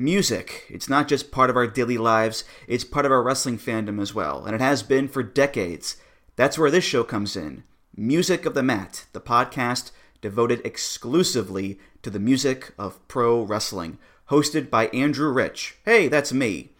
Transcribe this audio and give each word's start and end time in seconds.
Music. 0.00 0.64
It's 0.70 0.88
not 0.88 1.08
just 1.08 1.30
part 1.30 1.50
of 1.50 1.56
our 1.56 1.66
daily 1.66 1.98
lives, 1.98 2.44
it's 2.66 2.84
part 2.84 3.04
of 3.04 3.12
our 3.12 3.22
wrestling 3.22 3.58
fandom 3.58 4.00
as 4.00 4.14
well, 4.14 4.46
and 4.46 4.54
it 4.54 4.60
has 4.62 4.82
been 4.82 5.08
for 5.08 5.22
decades. 5.22 5.98
That's 6.36 6.58
where 6.58 6.70
this 6.70 6.84
show 6.84 7.04
comes 7.04 7.36
in. 7.36 7.64
Music 7.94 8.46
of 8.46 8.54
the 8.54 8.62
Mat, 8.62 9.04
the 9.12 9.20
podcast 9.20 9.90
devoted 10.22 10.62
exclusively 10.64 11.78
to 12.02 12.08
the 12.08 12.18
music 12.18 12.72
of 12.78 13.06
pro 13.08 13.42
wrestling, 13.42 13.98
hosted 14.30 14.70
by 14.70 14.86
Andrew 14.86 15.30
Rich. 15.30 15.76
Hey, 15.84 16.08
that's 16.08 16.32
me. 16.32 16.70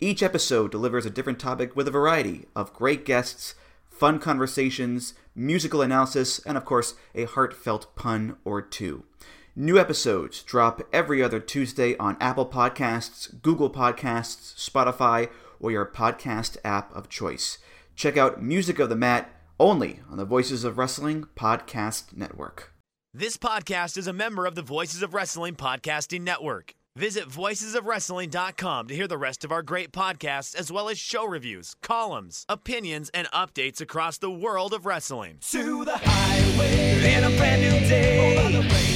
Each 0.00 0.20
episode 0.20 0.72
delivers 0.72 1.06
a 1.06 1.10
different 1.10 1.38
topic 1.38 1.76
with 1.76 1.86
a 1.86 1.92
variety 1.92 2.46
of 2.56 2.74
great 2.74 3.04
guests, 3.04 3.54
fun 3.88 4.18
conversations, 4.18 5.14
musical 5.36 5.82
analysis, 5.82 6.40
and 6.40 6.56
of 6.56 6.64
course, 6.64 6.94
a 7.14 7.26
heartfelt 7.26 7.94
pun 7.94 8.38
or 8.44 8.60
two. 8.60 9.04
New 9.58 9.78
episodes 9.78 10.42
drop 10.42 10.82
every 10.92 11.22
other 11.22 11.40
Tuesday 11.40 11.96
on 11.96 12.18
Apple 12.20 12.44
Podcasts, 12.44 13.40
Google 13.40 13.70
Podcasts, 13.70 14.54
Spotify, 14.54 15.30
or 15.58 15.70
your 15.70 15.86
podcast 15.86 16.58
app 16.62 16.94
of 16.94 17.08
choice. 17.08 17.56
Check 17.94 18.18
out 18.18 18.42
Music 18.42 18.78
of 18.78 18.90
the 18.90 18.96
Mat 18.96 19.30
only 19.58 20.00
on 20.10 20.18
the 20.18 20.26
Voices 20.26 20.62
of 20.62 20.76
Wrestling 20.76 21.24
Podcast 21.34 22.14
Network. 22.14 22.74
This 23.14 23.38
podcast 23.38 23.96
is 23.96 24.06
a 24.06 24.12
member 24.12 24.44
of 24.44 24.56
the 24.56 24.62
Voices 24.62 25.02
of 25.02 25.14
Wrestling 25.14 25.54
Podcasting 25.54 26.20
Network. 26.20 26.74
Visit 26.94 27.26
voicesofwrestling.com 27.26 28.88
to 28.88 28.94
hear 28.94 29.08
the 29.08 29.16
rest 29.16 29.42
of 29.42 29.52
our 29.52 29.62
great 29.62 29.90
podcasts, 29.90 30.54
as 30.54 30.70
well 30.70 30.90
as 30.90 30.98
show 30.98 31.26
reviews, 31.26 31.76
columns, 31.80 32.44
opinions, 32.50 33.08
and 33.14 33.26
updates 33.28 33.80
across 33.80 34.18
the 34.18 34.30
world 34.30 34.74
of 34.74 34.84
wrestling. 34.84 35.38
To 35.52 35.82
the 35.86 35.96
highway 35.96 37.14
in 37.14 37.24
a 37.24 37.34
brand 37.38 37.62
new 37.62 37.88
day. 37.88 38.95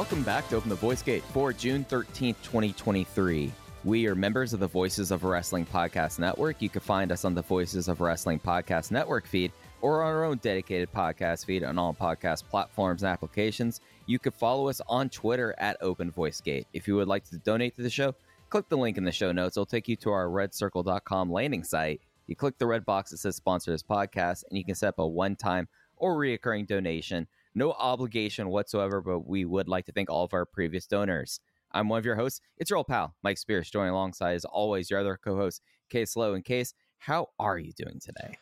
Welcome 0.00 0.22
back 0.22 0.48
to 0.48 0.56
Open 0.56 0.70
the 0.70 0.76
Voice 0.76 1.02
Gate 1.02 1.22
for 1.24 1.52
June 1.52 1.84
13th, 1.84 2.36
2023. 2.42 3.52
We 3.84 4.06
are 4.06 4.14
members 4.14 4.54
of 4.54 4.60
the 4.60 4.66
Voices 4.66 5.10
of 5.10 5.24
Wrestling 5.24 5.66
Podcast 5.66 6.18
Network. 6.18 6.62
You 6.62 6.70
can 6.70 6.80
find 6.80 7.12
us 7.12 7.26
on 7.26 7.34
the 7.34 7.42
Voices 7.42 7.86
of 7.86 8.00
Wrestling 8.00 8.40
Podcast 8.40 8.90
Network 8.92 9.26
feed 9.26 9.52
or 9.82 10.02
on 10.02 10.08
our 10.08 10.24
own 10.24 10.38
dedicated 10.38 10.90
podcast 10.90 11.44
feed 11.44 11.64
on 11.64 11.76
all 11.76 11.92
podcast 11.92 12.44
platforms 12.48 13.02
and 13.02 13.12
applications. 13.12 13.82
You 14.06 14.18
can 14.18 14.32
follow 14.32 14.70
us 14.70 14.80
on 14.88 15.10
Twitter 15.10 15.54
at 15.58 15.76
Open 15.82 16.10
Voice 16.10 16.40
Gate. 16.40 16.66
If 16.72 16.88
you 16.88 16.96
would 16.96 17.06
like 17.06 17.24
to 17.24 17.36
donate 17.36 17.76
to 17.76 17.82
the 17.82 17.90
show, 17.90 18.14
click 18.48 18.70
the 18.70 18.78
link 18.78 18.96
in 18.96 19.04
the 19.04 19.12
show 19.12 19.32
notes. 19.32 19.58
It'll 19.58 19.66
take 19.66 19.86
you 19.86 19.96
to 19.96 20.12
our 20.12 20.28
redcircle.com 20.28 21.30
landing 21.30 21.62
site. 21.62 22.00
You 22.26 22.36
click 22.36 22.56
the 22.56 22.66
red 22.66 22.86
box 22.86 23.10
that 23.10 23.18
says 23.18 23.36
sponsor 23.36 23.70
this 23.70 23.82
podcast, 23.82 24.44
and 24.48 24.56
you 24.56 24.64
can 24.64 24.76
set 24.76 24.88
up 24.88 24.98
a 24.98 25.06
one 25.06 25.36
time 25.36 25.68
or 25.98 26.16
reoccurring 26.16 26.66
donation. 26.66 27.26
No 27.54 27.72
obligation 27.72 28.48
whatsoever, 28.48 29.00
but 29.00 29.26
we 29.26 29.44
would 29.44 29.68
like 29.68 29.86
to 29.86 29.92
thank 29.92 30.10
all 30.10 30.24
of 30.24 30.32
our 30.32 30.46
previous 30.46 30.86
donors. 30.86 31.40
I'm 31.72 31.88
one 31.88 31.98
of 31.98 32.04
your 32.04 32.16
hosts. 32.16 32.40
It's 32.58 32.70
your 32.70 32.78
old 32.78 32.88
pal, 32.88 33.14
Mike 33.22 33.38
Spears, 33.38 33.70
joining 33.70 33.92
alongside, 33.92 34.34
as 34.34 34.44
always, 34.44 34.90
your 34.90 35.00
other 35.00 35.18
co 35.22 35.36
host, 35.36 35.62
Case 35.88 36.16
Lowe. 36.16 36.34
And 36.34 36.44
Case, 36.44 36.74
how 36.98 37.28
are 37.38 37.58
you 37.58 37.72
doing 37.76 38.00
today? 38.00 38.36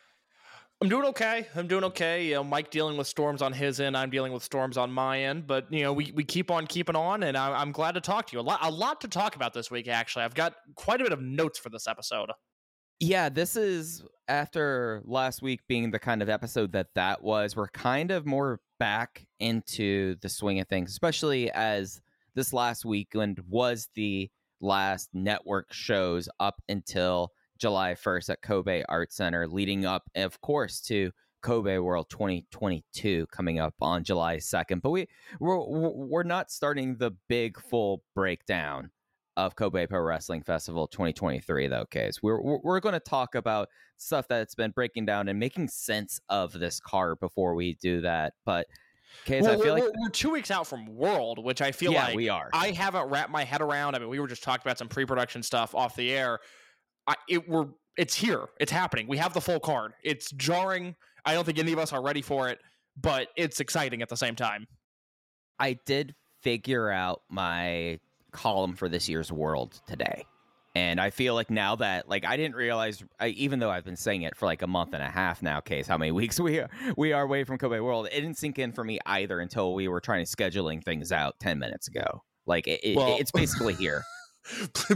I'm 0.81 0.89
doing 0.89 1.07
okay. 1.07 1.47
I'm 1.57 1.67
doing 1.67 1.83
okay. 1.85 2.27
You 2.27 2.35
know, 2.35 2.45
Mike 2.45 2.71
dealing 2.71 2.97
with 2.97 3.09
storms 3.09 3.43
on 3.43 3.53
his 3.53 3.81
end. 3.81 3.97
I'm 3.97 4.11
dealing 4.11 4.33
with 4.33 4.45
storms 4.45 4.77
on 4.77 4.93
my 4.93 5.23
end. 5.23 5.47
But 5.47 5.73
you 5.73 5.83
know, 5.83 5.93
we, 5.93 6.13
we 6.15 6.23
keep 6.23 6.53
on 6.53 6.69
keeping 6.69 6.95
on, 6.95 7.25
and 7.25 7.37
I, 7.37 7.61
I'm 7.61 7.73
glad 7.73 7.93
to 7.93 8.01
talk 8.01 8.27
to 8.29 8.37
you. 8.37 8.41
A 8.41 8.43
lot 8.43 8.61
a 8.63 8.71
lot 8.71 9.01
to 9.01 9.09
talk 9.09 9.35
about 9.35 9.53
this 9.53 9.71
week. 9.71 9.89
Actually, 9.89 10.25
I've 10.25 10.35
got 10.35 10.55
quite 10.77 11.01
a 11.01 11.05
bit 11.05 11.13
of 11.13 11.21
notes 11.21 11.59
for 11.59 11.69
this 11.69 11.89
episode. 11.89 12.31
Yeah, 13.01 13.29
this 13.29 13.55
is 13.55 14.03
after 14.27 15.03
last 15.05 15.41
week 15.41 15.61
being 15.69 15.93
the 15.93 16.01
kind 16.01 16.21
of 16.21 16.29
episode 16.29 16.73
that 16.73 16.89
that 16.95 17.23
was. 17.23 17.55
We're 17.55 17.69
kind 17.69 18.11
of 18.11 18.27
more 18.27 18.61
back 18.81 19.25
into 19.39 20.17
the 20.17 20.29
swing 20.29 20.59
of 20.59 20.67
things, 20.67 20.91
especially 20.91 21.51
as 21.53 22.01
this 22.35 22.53
last 22.53 22.85
weekend 22.85 23.41
was 23.49 23.89
the 23.95 24.31
last 24.61 25.11
network 25.13 25.73
shows 25.73 26.29
up 26.41 26.61
until 26.69 27.33
July 27.59 27.95
1st 27.95 28.31
at 28.31 28.43
Kobe 28.43 28.83
Art 28.89 29.13
Center, 29.13 29.47
leading 29.47 29.85
up, 29.85 30.11
of 30.17 30.41
course, 30.41 30.81
to 30.83 31.13
Kobe 31.41 31.79
World 31.79 32.11
2022 32.11 33.27
coming 33.29 33.61
up 33.61 33.75
on 33.81 34.03
July 34.03 34.39
2nd. 34.39 34.83
But 34.83 34.91
we 34.91 35.07
we're, 35.39 35.65
we're 35.65 36.23
not 36.25 36.51
starting 36.51 36.97
the 36.97 37.13
big 37.29 37.61
full 37.61 38.03
breakdown 38.15 38.91
of 39.39 39.55
Kobe 39.55 39.87
Pro 39.87 40.01
Wrestling 40.01 40.43
Festival 40.43 40.89
2023, 40.89 41.69
though, 41.69 41.85
Case. 41.87 42.21
We're, 42.21 42.41
we're, 42.43 42.81
going 42.81 42.95
to 42.95 43.01
talk 43.01 43.37
about 43.37 43.69
stuff 43.97 44.27
that's 44.27 44.57
been 44.57 44.73
breaking 44.73 45.07
down 45.07 45.29
and 45.29 45.39
making 45.39 45.69
sense 45.69 46.21
of 46.29 46.53
this 46.53 46.81
card 46.81 47.21
before 47.21 47.55
we 47.55 47.75
do 47.75 48.01
that. 48.01 48.33
But, 48.45 48.67
Case, 49.25 49.45
Well, 49.45 49.53
I 49.53 49.63
feel 49.63 49.75
we're, 49.77 49.85
like. 49.85 49.93
we're 50.01 50.11
two 50.11 50.31
weeks 50.31 50.51
out 50.51 50.67
from 50.67 50.93
World, 50.93 51.39
which 51.39 51.63
I 51.63 51.71
feel 51.71 51.93
Yeah, 51.93 52.07
like 52.07 52.17
we 52.17 52.29
are. 52.29 52.51
I 52.53 52.73
haven't 52.73 53.09
wrapped 53.11 53.31
my 53.31 53.45
head 53.45 53.63
around. 53.63 53.95
I 53.95 54.01
mean, 54.01 54.09
we 54.09 54.19
were 54.19 54.27
just 54.27 54.43
talking 54.43 54.63
about 54.65 54.77
some 54.77 54.89
pre-production 54.89 55.45
stuff 55.45 55.73
off 55.73 55.95
the 55.95 56.11
air. 56.13 56.41
I, 57.07 57.15
it 57.29 57.49
we're 57.49 57.69
it's 57.97 58.17
here. 58.17 58.47
It's 58.59 58.73
happening. 58.73 59.07
We 59.07 59.19
have 59.19 59.35
the 59.35 59.41
full 59.41 59.61
card. 59.61 59.93
It's 60.03 60.33
jarring. 60.33 60.97
I 61.25 61.35
don't 61.35 61.45
think 61.45 61.59
any 61.59 61.73
of 61.73 61.79
us 61.79 61.93
are 61.93 62.03
ready 62.03 62.23
for 62.23 62.49
it, 62.49 62.59
but 63.01 63.29
it's 63.37 63.61
exciting 63.61 64.03
at 64.03 64.09
the 64.09 64.17
same 64.17 64.35
time. 64.35 64.67
I 65.61 65.79
did 65.87 66.15
figure 66.43 66.91
out 66.91 67.23
my 67.31 67.99
column 68.39 68.75
for 68.77 68.89
this 68.89 69.09
year's 69.09 69.33
World 69.33 69.81
today. 69.87 70.25
And 70.75 71.01
I 71.01 71.11
feel 71.11 71.35
like 71.35 71.51
now 71.51 71.75
that 71.77 72.09
like 72.09 72.25
I 72.25 72.37
didn't 72.37 72.55
realize 72.55 73.03
I, 73.19 73.29
even 73.29 73.59
though 73.59 73.71
I've 73.71 73.85
been 73.85 73.97
saying 73.97 74.23
it 74.23 74.37
for 74.37 74.47
like 74.47 74.63
a 74.63 74.67
month 74.69 74.95
and 74.95 75.03
a 75.03 75.09
half 75.11 75.43
now, 75.43 75.61
case 75.61 75.89
how 75.89 75.99
many 75.99 76.13
weeks 76.23 76.39
we 76.39 76.61
are 76.61 76.71
we 76.97 77.13
are 77.13 77.23
away 77.23 77.43
from 77.45 77.59
Kobe 77.59 77.81
World. 77.81 78.07
It 78.07 78.21
didn't 78.21 78.39
sink 78.39 78.59
in 78.59 78.73
for 78.73 78.85
me 78.85 78.99
either 79.07 79.41
until 79.41 79.75
we 79.75 79.89
were 79.89 80.01
trying 80.01 80.25
to 80.25 80.31
scheduling 80.37 80.85
things 80.85 81.11
out 81.11 81.35
10 81.41 81.59
minutes 81.59 81.89
ago. 81.89 82.23
Like 82.47 82.69
it, 82.69 82.81
it- 82.85 82.97
it's 83.19 83.33
basically 83.33 83.75
here. 83.85 84.03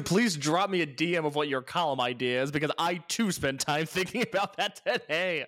Please 0.05 0.37
drop 0.37 0.71
me 0.71 0.81
a 0.83 0.87
DM 0.87 1.27
of 1.27 1.35
what 1.35 1.49
your 1.49 1.63
column 1.63 2.01
idea 2.01 2.43
is 2.43 2.51
because 2.53 2.71
I 2.79 3.03
too 3.09 3.33
spent 3.33 3.61
time 3.61 3.85
thinking 3.97 4.23
about 4.23 4.57
that 4.57 4.81
today. 4.87 5.47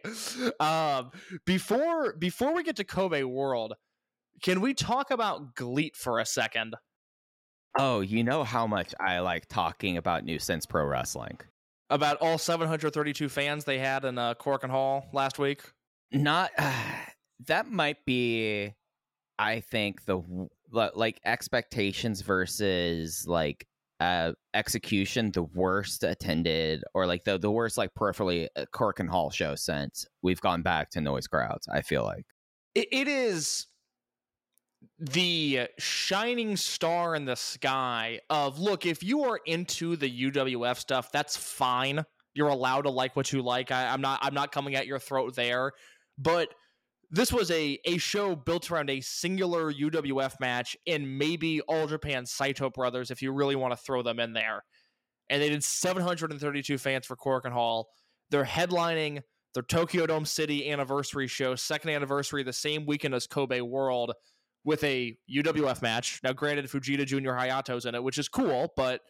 Um, 0.61 1.11
before 1.47 2.13
before 2.15 2.55
we 2.55 2.63
get 2.65 2.77
to 2.77 2.85
Kobe 2.85 3.23
World, 3.23 3.75
can 4.43 4.61
we 4.61 4.75
talk 4.75 5.11
about 5.11 5.55
GLEAT 5.55 5.97
for 5.97 6.19
a 6.19 6.27
second? 6.27 6.75
Oh, 7.79 8.01
you 8.01 8.23
know 8.23 8.45
how 8.45 8.67
much 8.67 8.95
I 9.01 9.19
like 9.21 9.47
talking 9.49 9.97
about 9.97 10.25
New 10.25 10.39
Sense 10.39 10.65
Pro 10.67 10.85
Wrestling. 10.85 11.39
About 11.91 12.17
all 12.19 12.39
732 12.39 13.29
fans 13.29 13.65
they 13.65 13.79
had 13.79 14.05
in 14.05 14.17
uh, 14.19 14.35
Korakuen 14.35 14.71
Hall 14.71 15.07
last 15.13 15.39
week. 15.39 15.63
not 16.13 16.51
that 17.47 17.69
might 17.71 18.05
be 18.07 18.73
i 19.39 19.59
think 19.61 20.05
the 20.05 20.23
like 20.73 21.21
expectations 21.25 22.21
versus 22.21 23.27
like 23.27 23.67
uh 23.99 24.33
execution 24.55 25.33
the 25.33 25.43
worst 25.43 26.05
attended 26.05 26.85
or 26.95 27.07
like 27.07 27.25
the 27.25 27.37
the 27.39 27.51
worst 27.51 27.77
like 27.77 27.91
peripherally 27.99 28.47
uh, 28.57 28.65
korakuen 28.73 29.09
hall 29.09 29.31
show 29.31 29.55
since 29.57 30.07
we've 30.23 30.41
gone 30.41 30.63
back 30.63 30.89
to 30.91 31.01
noise 31.01 31.27
crowds 31.27 31.67
i 31.69 31.81
feel 31.83 32.05
like 32.05 32.25
It, 32.77 32.87
it 32.93 33.09
is 33.09 33.67
the 34.99 35.69
shining 35.79 36.57
star 36.57 37.15
in 37.15 37.25
the 37.25 37.35
sky 37.35 38.21
of 38.31 38.59
look 38.59 38.87
if 38.87 39.03
you 39.03 39.25
are 39.25 39.41
into 39.47 39.97
the 39.97 40.31
uwf 40.31 40.77
stuff 40.77 41.11
that's 41.13 41.37
fine. 41.37 42.05
You're 42.35 42.49
allowed 42.49 42.83
to 42.83 42.91
like 42.91 43.15
what 43.15 43.33
you 43.33 43.43
like. 43.43 43.71
I, 43.71 43.89
i'm 43.89 44.01
not 44.01 44.21
i'm 44.23 44.35
not 44.35 44.53
coming 44.53 44.75
at 44.75 44.87
your 44.87 44.99
throat 44.99 45.35
there. 45.35 45.73
But 46.19 46.49
this 47.11 47.33
was 47.33 47.51
a 47.51 47.79
a 47.85 47.99
show 47.99 48.35
built 48.35 48.71
around 48.71 48.91
a 48.91 49.01
singular 49.01 49.73
uwf 49.73 50.41
match 50.41 50.77
and 50.87 51.19
maybe 51.19 51.61
all 51.63 51.87
japan 51.87 52.27
saito 52.27 52.71
brothers 52.71 53.11
if 53.11 53.23
you 53.23 53.33
really 53.33 53.57
want 53.57 53.73
to 53.73 53.77
throw 53.77 54.03
them 54.03 54.21
in 54.21 54.33
there. 54.33 54.65
And 55.31 55.41
they 55.41 55.49
did 55.49 55.65
732 55.65 56.79
fans 56.79 57.07
for 57.07 57.17
korakuen 57.17 57.53
hall. 57.53 57.89
They're 58.31 58.45
headlining 58.45 59.23
their 59.55 59.63
tokyo 59.63 60.07
dome 60.07 60.25
city 60.25 60.71
anniversary 60.71 61.29
show 61.29 61.55
second 61.55 61.91
anniversary 61.91 62.43
the 62.43 62.53
same 62.53 62.85
weekend 62.87 63.15
as 63.15 63.27
kobe 63.27 63.61
world 63.61 64.13
with 64.65 64.83
a 64.85 65.17
UWF 65.31 65.83
match. 65.83 66.21
Now, 66.23 66.33
granted, 66.33 66.67
Fujita 66.67 67.07
Junior 67.07 67.35
Hayato's 67.35 67.85
in 67.85 67.95
it, 67.95 68.03
which 68.03 68.19
is 68.19 68.29
cool, 68.29 68.73
but 68.77 69.03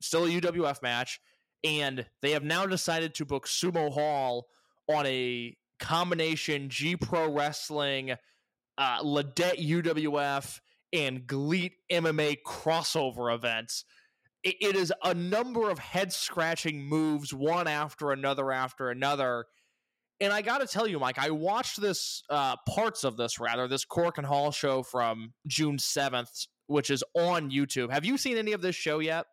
still 0.00 0.24
a 0.24 0.28
UWF 0.28 0.82
match. 0.82 1.20
And 1.64 2.06
they 2.22 2.32
have 2.32 2.42
now 2.42 2.66
decided 2.66 3.14
to 3.16 3.24
book 3.24 3.46
Sumo 3.46 3.92
Hall 3.92 4.46
on 4.88 5.06
a 5.06 5.56
combination 5.78 6.68
G 6.68 6.96
Pro 6.96 7.30
Wrestling, 7.30 8.12
uh, 8.78 9.02
UWF, 9.02 10.60
and 10.92 11.26
GLEAT 11.26 11.74
MMA 11.90 12.38
crossover 12.44 13.34
events. 13.34 13.84
It, 14.42 14.56
it 14.60 14.76
is 14.76 14.92
a 15.04 15.14
number 15.14 15.70
of 15.70 15.78
head 15.78 16.12
scratching 16.12 16.82
moves, 16.84 17.32
one 17.32 17.68
after 17.68 18.10
another 18.10 18.50
after 18.50 18.90
another. 18.90 19.46
And 20.22 20.32
I 20.32 20.40
got 20.40 20.58
to 20.58 20.68
tell 20.68 20.86
you, 20.86 21.00
Mike, 21.00 21.18
I 21.18 21.30
watched 21.30 21.80
this 21.80 22.22
uh, 22.30 22.54
parts 22.68 23.02
of 23.02 23.16
this 23.16 23.40
rather 23.40 23.66
this 23.66 23.84
Korakuen 23.84 24.24
Hall 24.24 24.52
show 24.52 24.84
from 24.84 25.32
June 25.48 25.80
seventh, 25.80 26.46
which 26.68 26.90
is 26.90 27.02
on 27.14 27.50
YouTube. 27.50 27.90
Have 27.90 28.04
you 28.04 28.16
seen 28.16 28.36
any 28.36 28.52
of 28.52 28.62
this 28.62 28.76
show 28.76 29.00
yet? 29.00 29.26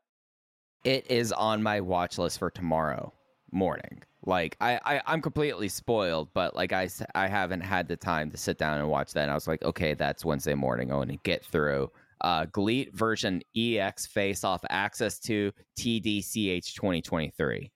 It 0.84 1.12
is 1.12 1.32
on 1.32 1.62
my 1.62 1.80
watch 1.80 2.18
list 2.18 2.40
for 2.40 2.50
tomorrow 2.50 3.14
morning. 3.52 4.02
Like 4.26 4.58
I, 4.60 4.80
I 4.84 5.02
I'm 5.06 5.22
completely 5.22 5.70
spoiled, 5.70 6.30
but 6.34 6.56
like 6.56 6.74
I, 6.74 6.90
I 7.14 7.28
haven't 7.28 7.62
had 7.62 7.88
the 7.88 7.96
time 7.96 8.32
to 8.32 8.38
sit 8.38 8.58
down 8.58 8.80
and 8.80 8.90
watch 8.90 9.14
that. 9.14 9.22
And 9.22 9.32
I 9.32 9.36
was 9.36 9.48
like, 9.48 9.62
okay, 9.64 9.94
that's 9.94 10.26
Wednesday 10.26 10.56
morning. 10.56 10.92
I 10.92 10.96
want 10.96 11.12
to 11.12 11.18
get 11.18 11.46
through. 11.46 11.92
Uh, 12.22 12.46
GLEAT 12.46 12.96
version 12.96 13.44
EX 13.56 14.08
face 14.08 14.44
off 14.44 14.62
access 14.72 15.20
to 15.20 15.52
TDCH 15.78 16.74
2023. 16.74 17.72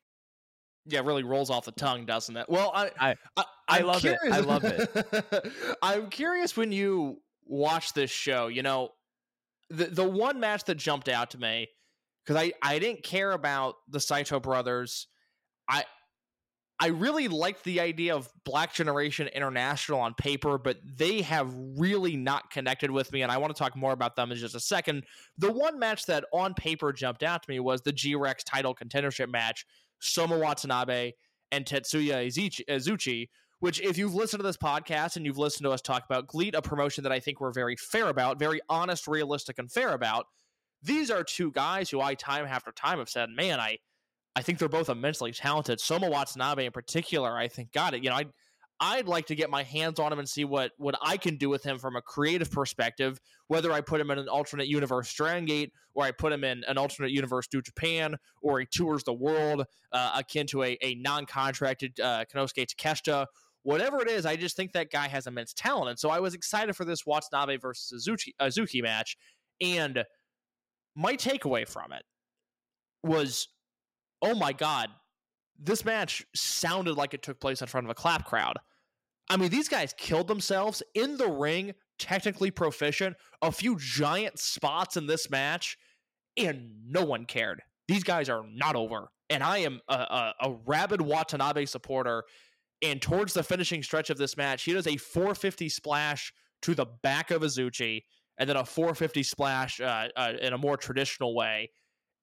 Yeah, 0.86 1.00
it 1.00 1.06
really 1.06 1.24
rolls 1.24 1.50
off 1.50 1.66
the 1.66 1.72
tongue, 1.72 2.06
doesn't 2.06 2.36
it? 2.36 2.48
Well, 2.50 2.72
I 2.74 2.92
I- 3.00 3.16
I, 3.38 3.44
I 3.68 3.80
love 3.80 4.04
it. 4.06 4.18
I 4.30 4.40
love 4.40 4.64
it. 4.66 5.52
I'm 5.82 6.10
curious 6.10 6.58
when 6.58 6.72
you 6.72 7.22
watch 7.46 7.94
this 7.94 8.12
show. 8.12 8.48
You 8.48 8.64
know, 8.64 8.90
the 9.70 9.86
the 9.86 10.08
one 10.08 10.40
match 10.40 10.66
that 10.66 10.76
jumped 10.76 11.08
out 11.10 11.32
to 11.32 11.38
me 11.40 11.70
because 12.26 12.42
I 12.42 12.52
I 12.62 12.80
didn't 12.80 13.04
care 13.04 13.32
about 13.32 13.76
the 13.88 14.00
Saito 14.00 14.40
brothers. 14.40 15.08
I 15.70 15.86
I 16.80 16.88
really 16.88 17.30
liked 17.30 17.64
the 17.64 17.80
idea 17.80 18.14
of 18.14 18.28
Black 18.44 18.74
Generation 18.74 19.28
International 19.28 20.02
on 20.02 20.16
paper, 20.16 20.58
but 20.58 20.80
they 20.84 21.22
have 21.22 21.54
really 21.78 22.18
not 22.18 22.50
connected 22.52 22.92
with 22.92 23.10
me, 23.14 23.22
and 23.22 23.32
I 23.32 23.38
want 23.38 23.56
to 23.56 23.58
talk 23.60 23.76
more 23.78 23.94
about 23.94 24.18
them 24.18 24.32
in 24.32 24.38
just 24.38 24.56
a 24.56 24.60
second. 24.60 25.06
The 25.38 25.52
one 25.52 25.80
match 25.80 26.08
that 26.08 26.26
on 26.34 26.54
paper 26.56 26.92
jumped 26.92 27.24
out 27.24 27.44
to 27.44 27.50
me 27.50 27.62
was 27.62 27.82
the 27.82 27.94
G 27.94 28.16
Rex 28.16 28.44
title 28.44 28.76
contendership 28.76 29.30
match, 29.30 29.66
Soma 30.04 30.38
Watanabe 30.38 31.14
and 31.52 31.66
Tetsuya 31.66 32.28
Izuchi- 32.28 33.30
which, 33.60 33.80
if 33.80 33.98
you've 33.98 34.14
listened 34.14 34.40
to 34.40 34.46
this 34.46 34.58
podcast 34.58 35.16
and 35.16 35.26
you've 35.26 35.38
listened 35.38 35.66
to 35.66 35.72
us 35.72 35.82
talk 35.82 36.04
about 36.04 36.28
GLEAT, 36.28 36.54
a 36.54 36.62
promotion 36.62 37.04
that 37.04 37.14
I 37.14 37.20
think 37.22 37.40
we're 37.40 37.54
very 37.54 37.78
fair 37.78 38.10
about, 38.10 38.38
very 38.38 38.60
honest, 38.68 39.08
realistic, 39.08 39.58
and 39.58 39.72
fair 39.72 39.94
about, 39.94 40.26
these 40.82 41.10
are 41.10 41.24
two 41.24 41.52
guys 41.52 41.90
who 41.90 42.02
I, 42.02 42.16
time 42.16 42.46
after 42.46 42.72
time, 42.74 43.00
have 43.00 43.10
said, 43.10 43.30
man, 43.30 43.60
I. 43.60 43.78
I 44.36 44.42
think 44.42 44.58
they're 44.58 44.68
both 44.68 44.90
immensely 44.90 45.32
talented. 45.32 45.80
Soma 45.80 46.10
Watanabe 46.10 46.66
in 46.66 46.72
particular, 46.72 47.38
I 47.38 47.48
think 47.48 47.72
got 47.72 47.94
it. 47.94 48.04
You 48.04 48.10
know, 48.10 48.16
I'd 48.16 48.32
I'd 48.80 49.08
like 49.08 49.28
to 49.28 49.36
get 49.36 49.50
my 49.50 49.64
hands 49.64 50.00
on 50.00 50.12
him 50.12 50.20
and 50.20 50.28
see 50.28 50.46
what 50.46 50.72
what 50.78 50.96
I 51.02 51.18
can 51.18 51.38
do 51.38 51.50
with 51.50 51.64
him 51.64 51.80
from 51.80 51.96
a 51.96 52.02
creative 52.02 52.52
perspective. 52.52 53.20
Whether 53.48 53.72
I 53.72 53.82
put 53.82 54.02
him 54.02 54.12
in 54.12 54.20
an 54.20 54.28
alternate 54.28 54.68
universe 54.68 55.14
Dragon 55.14 55.46
Gate, 55.46 55.72
or 55.94 56.04
I 56.04 56.12
put 56.12 56.34
him 56.34 56.44
in 56.44 56.64
an 56.68 56.78
alternate 56.78 57.12
universe 57.12 57.48
New 57.54 57.62
Japan, 57.62 58.18
or 58.42 58.60
he 58.60 58.66
tours 58.66 59.04
the 59.04 59.14
world 59.14 59.66
uh, 59.92 60.12
akin 60.18 60.48
to 60.48 60.64
a, 60.64 60.78
a 60.82 60.96
non-contracted 60.96 62.00
uh, 62.00 62.26
Konosuke 62.26 62.66
Takeshita. 62.68 63.28
Whatever 63.62 64.02
it 64.02 64.10
is, 64.10 64.26
I 64.26 64.36
just 64.36 64.58
think 64.58 64.74
that 64.74 64.92
guy 64.92 65.08
has 65.08 65.28
immense 65.28 65.54
talent, 65.54 65.90
and 65.90 66.00
so 66.00 66.10
I 66.10 66.20
was 66.20 66.34
excited 66.34 66.76
for 66.76 66.84
this 66.84 67.06
Watanabe 67.06 67.58
versus 67.58 68.08
Azuki, 68.08 68.32
Azuki 68.42 68.82
match. 68.82 69.16
And 69.62 70.04
my 70.96 71.16
takeaway 71.16 71.68
from 71.68 71.94
it 71.94 72.04
was 73.04 73.48
oh 74.22 74.36
my 74.36 74.54
god, 74.54 74.90
this 75.60 75.86
match 75.86 76.26
sounded 76.36 76.96
like 76.96 77.14
it 77.14 77.24
took 77.24 77.40
place 77.40 77.62
in 77.62 77.68
front 77.68 77.86
of 77.86 77.92
a 77.92 77.96
clap 77.96 78.26
crowd. 78.26 78.58
I 79.30 79.38
mean, 79.38 79.50
these 79.50 79.70
guys 79.70 79.94
killed 79.98 80.28
themselves 80.28 80.84
in 80.94 81.18
the 81.18 81.28
ring, 81.28 81.74
technically 81.98 82.52
proficient, 82.52 83.16
a 83.42 83.52
few 83.52 83.78
giant 83.80 84.38
spots 84.40 84.98
in 84.98 85.08
this 85.08 85.30
match, 85.30 85.78
and 86.38 86.72
no 86.88 87.06
one 87.06 87.26
cared. 87.26 87.62
These 87.88 88.04
guys 88.04 88.30
are 88.30 88.44
not 88.54 88.76
over. 88.76 89.10
And 89.30 89.42
I 89.42 89.60
am 89.60 89.80
a, 89.88 89.94
a, 89.94 90.34
a 90.42 90.56
rabid 90.66 91.02
Watanabe 91.02 91.66
supporter. 91.66 92.24
And 92.82 93.02
towards 93.02 93.34
the 93.34 93.44
finishing 93.44 93.82
stretch 93.82 94.10
of 94.10 94.18
this 94.18 94.36
match, 94.36 94.64
he 94.64 94.74
does 94.74 94.88
a 94.88 94.98
450 94.98 95.70
splash 95.70 96.34
to 96.64 96.76
the 96.76 96.86
back 97.02 97.32
of 97.32 97.42
Azuchi, 97.42 98.04
and 98.38 98.50
then 98.50 98.58
a 98.58 98.66
450 98.66 99.24
splash 99.24 99.80
uh, 99.80 100.08
uh, 100.16 100.34
in 100.42 100.54
a 100.54 100.58
more 100.58 100.78
traditional 100.78 101.36
way 101.36 101.70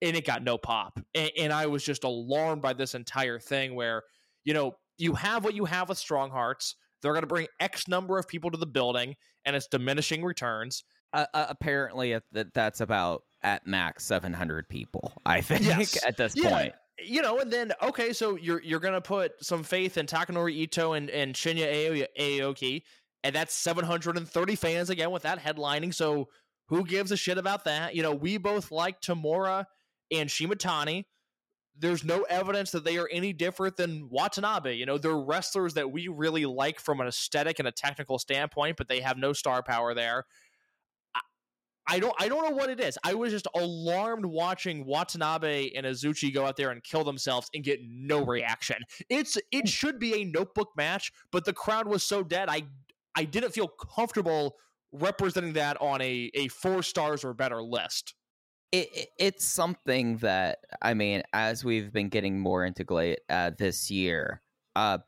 and 0.02 0.16
it 0.16 0.24
got 0.26 0.42
no 0.42 0.58
pop. 0.58 0.98
And, 1.14 1.30
and, 1.38 1.52
I 1.52 1.66
was 1.66 1.84
just 1.84 2.04
alarmed 2.04 2.62
by 2.62 2.72
this 2.72 2.94
entire 2.94 3.38
thing 3.38 3.74
where, 3.74 4.02
you 4.44 4.54
know, 4.54 4.76
you 4.98 5.14
have 5.14 5.44
what 5.44 5.54
you 5.54 5.64
have 5.64 5.88
with 5.88 5.98
Strong 5.98 6.30
Hearts. 6.30 6.76
They're 7.02 7.12
going 7.12 7.22
to 7.22 7.26
bring 7.26 7.46
X 7.60 7.88
number 7.88 8.18
of 8.18 8.28
people 8.28 8.50
to 8.50 8.58
the 8.58 8.66
building, 8.66 9.16
and 9.44 9.56
it's 9.56 9.66
diminishing 9.66 10.22
returns. 10.22 10.84
Uh, 11.12 11.26
uh, 11.34 11.46
apparently, 11.48 12.18
that 12.32 12.52
that's 12.54 12.80
about 12.80 13.22
at 13.42 13.66
max 13.66 14.04
700 14.04 14.68
people. 14.68 15.12
I 15.24 15.40
think 15.40 15.62
Yes. 15.62 16.04
at 16.04 16.16
this 16.16 16.36
Yeah. 16.36 16.50
point. 16.50 16.74
You 17.02 17.22
know, 17.22 17.38
and 17.38 17.50
then 17.50 17.72
okay, 17.82 18.12
so 18.12 18.36
you're 18.36 18.62
you're 18.62 18.78
gonna 18.80 19.00
put 19.00 19.32
some 19.42 19.62
faith 19.62 19.96
in 19.96 20.04
Takanori 20.04 20.52
Ito 20.52 20.92
and 20.92 21.08
and 21.08 21.34
Shinya 21.34 21.66
Aoy- 21.66 22.06
Aoki, 22.18 22.82
and 23.24 23.34
that's 23.34 23.54
730 23.54 24.54
fans 24.54 24.90
again 24.90 25.10
with 25.10 25.22
that 25.22 25.38
headlining. 25.38 25.94
So 25.94 26.28
who 26.68 26.84
gives 26.84 27.10
a 27.10 27.16
shit 27.16 27.38
about 27.38 27.64
that? 27.64 27.94
You 27.94 28.02
know, 28.02 28.14
we 28.14 28.36
both 28.36 28.70
like 28.70 29.00
Tamura 29.00 29.64
and 30.10 30.28
Shimatani. 30.28 31.04
There's 31.78 32.04
no 32.04 32.22
evidence 32.22 32.72
that 32.72 32.84
they 32.84 32.98
are 32.98 33.08
any 33.10 33.32
different 33.32 33.76
than 33.76 34.08
Watanabe. 34.10 34.74
You 34.74 34.84
know, 34.84 34.98
they're 34.98 35.16
wrestlers 35.16 35.74
that 35.74 35.90
we 35.90 36.08
really 36.08 36.44
like 36.44 36.78
from 36.78 37.00
an 37.00 37.06
aesthetic 37.06 37.58
and 37.58 37.66
a 37.66 37.72
technical 37.72 38.18
standpoint, 38.18 38.76
but 38.76 38.88
they 38.88 39.00
have 39.00 39.16
no 39.16 39.32
star 39.32 39.62
power 39.62 39.94
there. 39.94 40.24
I- 41.14 41.20
I 41.86 41.98
don't 41.98 42.14
I 42.20 42.28
don't 42.28 42.48
know 42.48 42.56
what 42.56 42.70
it 42.70 42.80
is. 42.80 42.98
I 43.02 43.14
was 43.14 43.32
just 43.32 43.48
alarmed 43.56 44.24
watching 44.26 44.84
Watanabe 44.84 45.70
and 45.74 45.86
Azuchi 45.86 46.32
go 46.32 46.46
out 46.46 46.56
there 46.56 46.70
and 46.70 46.84
kill 46.84 47.02
themselves 47.02 47.48
and 47.54 47.64
get 47.64 47.80
no 47.82 48.20
mm-hmm. 48.20 48.30
reaction. 48.30 48.76
It's 49.08 49.36
it 49.50 49.64
mm. 49.64 49.68
should 49.68 49.98
be 49.98 50.14
a 50.20 50.24
notebook 50.24 50.68
match, 50.76 51.12
but 51.32 51.44
the 51.44 51.52
crowd 51.52 51.88
was 51.88 52.04
so 52.04 52.22
dead. 52.22 52.48
I 52.48 52.62
I 53.16 53.24
didn't 53.24 53.52
feel 53.52 53.68
comfortable 53.68 54.56
representing 54.92 55.54
that 55.54 55.80
on 55.80 56.00
a 56.02 56.30
a 56.34 56.48
4 56.48 56.82
stars 56.82 57.24
or 57.24 57.32
better 57.34 57.62
list. 57.62 58.14
It, 58.72 58.88
it- 58.94 59.08
it's 59.18 59.44
something 59.44 60.18
that 60.18 60.58
I 60.82 60.94
mean, 60.94 61.22
as 61.32 61.64
we've 61.64 61.92
been 61.92 62.08
getting 62.08 62.38
more 62.38 62.64
into 62.64 62.84
GLEAT 62.84 63.18
uh, 63.28 63.50
this 63.58 63.90
year, 63.90 64.42
uh, 64.76 64.98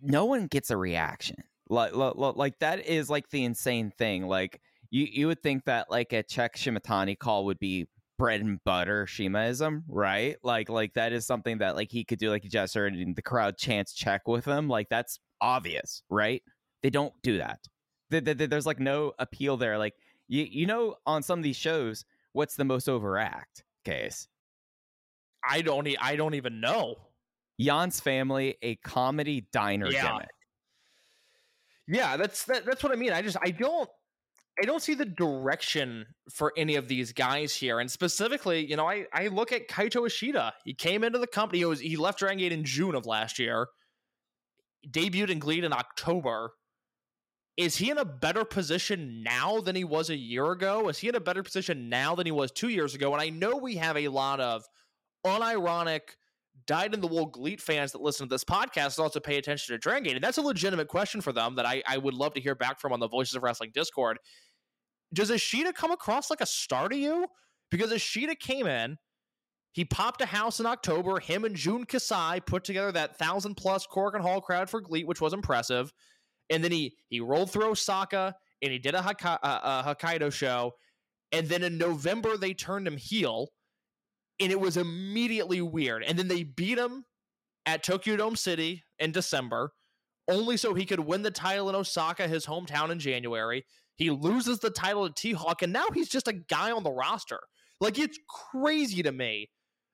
no 0.00 0.24
one 0.24 0.46
gets 0.46 0.70
a 0.70 0.76
reaction. 0.76 1.36
Like, 1.68 1.92
like, 1.94 2.58
that 2.60 2.86
is 2.86 3.10
like 3.10 3.28
the 3.30 3.44
insane 3.44 3.90
thing. 3.98 4.26
Like 4.26 4.60
you, 4.90 5.06
you 5.10 5.26
would 5.26 5.42
think 5.42 5.64
that 5.66 5.90
like 5.90 6.12
a 6.12 6.22
Check 6.22 6.56
Shimatani 6.56 7.18
call 7.18 7.44
would 7.46 7.58
be 7.58 7.88
bread 8.18 8.40
and 8.40 8.58
butter 8.64 9.04
Shimaism, 9.06 9.82
right? 9.86 10.36
Like, 10.42 10.70
like 10.70 10.94
that 10.94 11.12
is 11.12 11.26
something 11.26 11.58
that 11.58 11.76
like 11.76 11.90
he 11.90 12.04
could 12.04 12.18
do 12.18 12.30
like 12.30 12.44
a 12.44 12.48
gesture 12.48 12.86
and 12.86 13.14
the 13.14 13.22
crowd 13.22 13.58
chants 13.58 13.92
check 13.92 14.26
with 14.26 14.44
him. 14.46 14.68
Like 14.68 14.88
that's 14.88 15.18
obvious, 15.40 16.02
right? 16.08 16.42
They 16.82 16.90
don't 16.90 17.12
do 17.22 17.38
that. 17.38 17.60
There- 18.10 18.20
there- 18.22 18.34
There's 18.46 18.66
like 18.66 18.80
no 18.80 19.12
appeal 19.18 19.56
there. 19.58 19.76
Like 19.78 19.94
you 20.28 20.46
you 20.48 20.66
know 20.66 20.94
on 21.06 21.22
some 21.22 21.38
of 21.38 21.42
these 21.42 21.56
shows 21.56 22.04
what's 22.32 22.56
the 22.56 22.64
most 22.64 22.88
overact 22.88 23.64
case 23.84 24.28
I 25.48 25.62
don't 25.62 25.86
e- 25.86 25.96
I 26.00 26.16
don't 26.16 26.34
even 26.34 26.60
know. 26.60 26.96
Jan's 27.60 28.00
family 28.00 28.56
a 28.62 28.76
comedy 28.76 29.46
diner 29.52 29.90
Yeah. 29.90 30.02
gimmick 30.12 30.28
Yeah, 31.86 32.16
that's 32.16 32.44
that, 32.44 32.64
that's 32.66 32.82
what 32.82 32.92
I 32.92 32.96
mean. 32.96 33.12
I 33.12 33.22
just 33.22 33.36
I 33.42 33.50
don't 33.50 33.88
I 34.60 34.66
don't 34.66 34.82
see 34.82 34.94
the 34.94 35.04
direction 35.04 36.04
for 36.34 36.52
any 36.56 36.74
of 36.74 36.88
these 36.88 37.12
guys 37.12 37.54
here. 37.54 37.78
And 37.78 37.88
specifically, 37.88 38.66
you 38.68 38.74
know, 38.76 38.88
I, 38.88 39.06
I 39.12 39.28
look 39.28 39.52
at 39.52 39.68
Kaito 39.68 40.04
Ishida. 40.04 40.52
He 40.64 40.74
came 40.74 41.04
into 41.04 41.20
the 41.20 41.28
company. 41.28 41.60
He 41.60 41.64
was 41.64 41.78
he 41.80 41.96
left 41.96 42.18
Dragon 42.18 42.38
Gate 42.38 42.50
in 42.52 42.64
June 42.64 42.96
of 42.96 43.06
last 43.06 43.38
year. 43.38 43.68
Debuted 44.90 45.30
in 45.30 45.38
GLEAT 45.38 45.62
in 45.64 45.72
October. 45.72 46.50
Is 47.58 47.76
he 47.76 47.90
in 47.90 47.98
a 47.98 48.04
better 48.04 48.44
position 48.44 49.24
now 49.24 49.60
than 49.60 49.74
he 49.74 49.82
was 49.82 50.10
a 50.10 50.16
year 50.16 50.52
ago? 50.52 50.88
Is 50.88 50.98
he 50.98 51.08
in 51.08 51.16
a 51.16 51.20
better 51.20 51.42
position 51.42 51.88
now 51.88 52.14
than 52.14 52.24
he 52.24 52.30
was 52.30 52.52
two 52.52 52.68
years 52.68 52.94
ago? 52.94 53.12
And 53.12 53.20
I 53.20 53.30
know 53.30 53.56
we 53.56 53.74
have 53.74 53.96
a 53.96 54.06
lot 54.06 54.38
of 54.38 54.64
unironic, 55.26 56.02
dyed 56.66 56.94
in 56.94 57.00
the 57.00 57.08
wool 57.08 57.26
GLEAT 57.26 57.60
fans 57.60 57.90
that 57.90 58.00
listen 58.00 58.28
to 58.28 58.32
this 58.32 58.44
podcast 58.44 58.96
and 58.96 59.02
also 59.02 59.18
pay 59.18 59.38
attention 59.38 59.74
to 59.74 59.78
Dragon 59.78 60.04
Gate. 60.04 60.14
And 60.14 60.22
that's 60.22 60.38
a 60.38 60.42
legitimate 60.42 60.86
question 60.86 61.20
for 61.20 61.32
them 61.32 61.56
that 61.56 61.66
I, 61.66 61.82
I 61.84 61.98
would 61.98 62.14
love 62.14 62.32
to 62.34 62.40
hear 62.40 62.54
back 62.54 62.78
from 62.78 62.92
on 62.92 63.00
the 63.00 63.08
Voices 63.08 63.34
of 63.34 63.42
Wrestling 63.42 63.72
Discord. 63.74 64.18
Does 65.12 65.30
Ishida 65.30 65.72
come 65.72 65.90
across 65.90 66.30
like 66.30 66.40
a 66.40 66.46
star 66.46 66.88
to 66.88 66.96
you? 66.96 67.26
Because 67.72 67.90
Ishida 67.90 68.36
came 68.36 68.68
in, 68.68 68.98
he 69.72 69.84
popped 69.84 70.20
a 70.20 70.26
house 70.26 70.60
in 70.60 70.66
October. 70.66 71.18
Him 71.18 71.44
and 71.44 71.56
Jun 71.56 71.84
Kasai 71.84 72.40
put 72.40 72.62
together 72.62 72.92
that 72.92 73.18
thousand 73.18 73.56
plus 73.56 73.84
Korakuen 73.86 74.20
Hall 74.20 74.40
crowd 74.40 74.70
for 74.70 74.80
GLEAT, 74.80 75.08
which 75.08 75.20
was 75.20 75.32
impressive. 75.32 75.92
And 76.50 76.62
then 76.64 76.72
he 76.72 76.96
he 77.08 77.20
rolled 77.20 77.50
through 77.50 77.70
Osaka 77.70 78.34
and 78.62 78.72
he 78.72 78.78
did 78.78 78.94
a, 78.94 79.00
Hokka- 79.00 79.38
uh, 79.42 79.82
a 79.84 79.94
Hokkaido 79.94 80.32
show, 80.32 80.74
and 81.30 81.46
then 81.46 81.62
in 81.62 81.78
November 81.78 82.36
they 82.36 82.54
turned 82.54 82.86
him 82.86 82.96
heel, 82.96 83.48
and 84.40 84.50
it 84.50 84.58
was 84.58 84.76
immediately 84.76 85.60
weird. 85.62 86.02
And 86.02 86.18
then 86.18 86.28
they 86.28 86.42
beat 86.42 86.78
him 86.78 87.04
at 87.66 87.82
Tokyo 87.82 88.16
Dome 88.16 88.36
City 88.36 88.82
in 88.98 89.12
December, 89.12 89.72
only 90.28 90.56
so 90.56 90.74
he 90.74 90.86
could 90.86 91.00
win 91.00 91.22
the 91.22 91.30
title 91.30 91.68
in 91.68 91.74
Osaka, 91.74 92.26
his 92.26 92.46
hometown, 92.46 92.90
in 92.90 92.98
January. 92.98 93.64
He 93.94 94.10
loses 94.10 94.58
the 94.58 94.70
title 94.70 95.06
to 95.06 95.14
T 95.14 95.32
Hawk, 95.32 95.62
and 95.62 95.72
now 95.72 95.86
he's 95.94 96.08
just 96.08 96.28
a 96.28 96.32
guy 96.32 96.72
on 96.72 96.82
the 96.82 96.90
roster. 96.90 97.40
Like 97.80 97.98
it's 97.98 98.18
crazy 98.50 99.02
to 99.02 99.12
me 99.12 99.50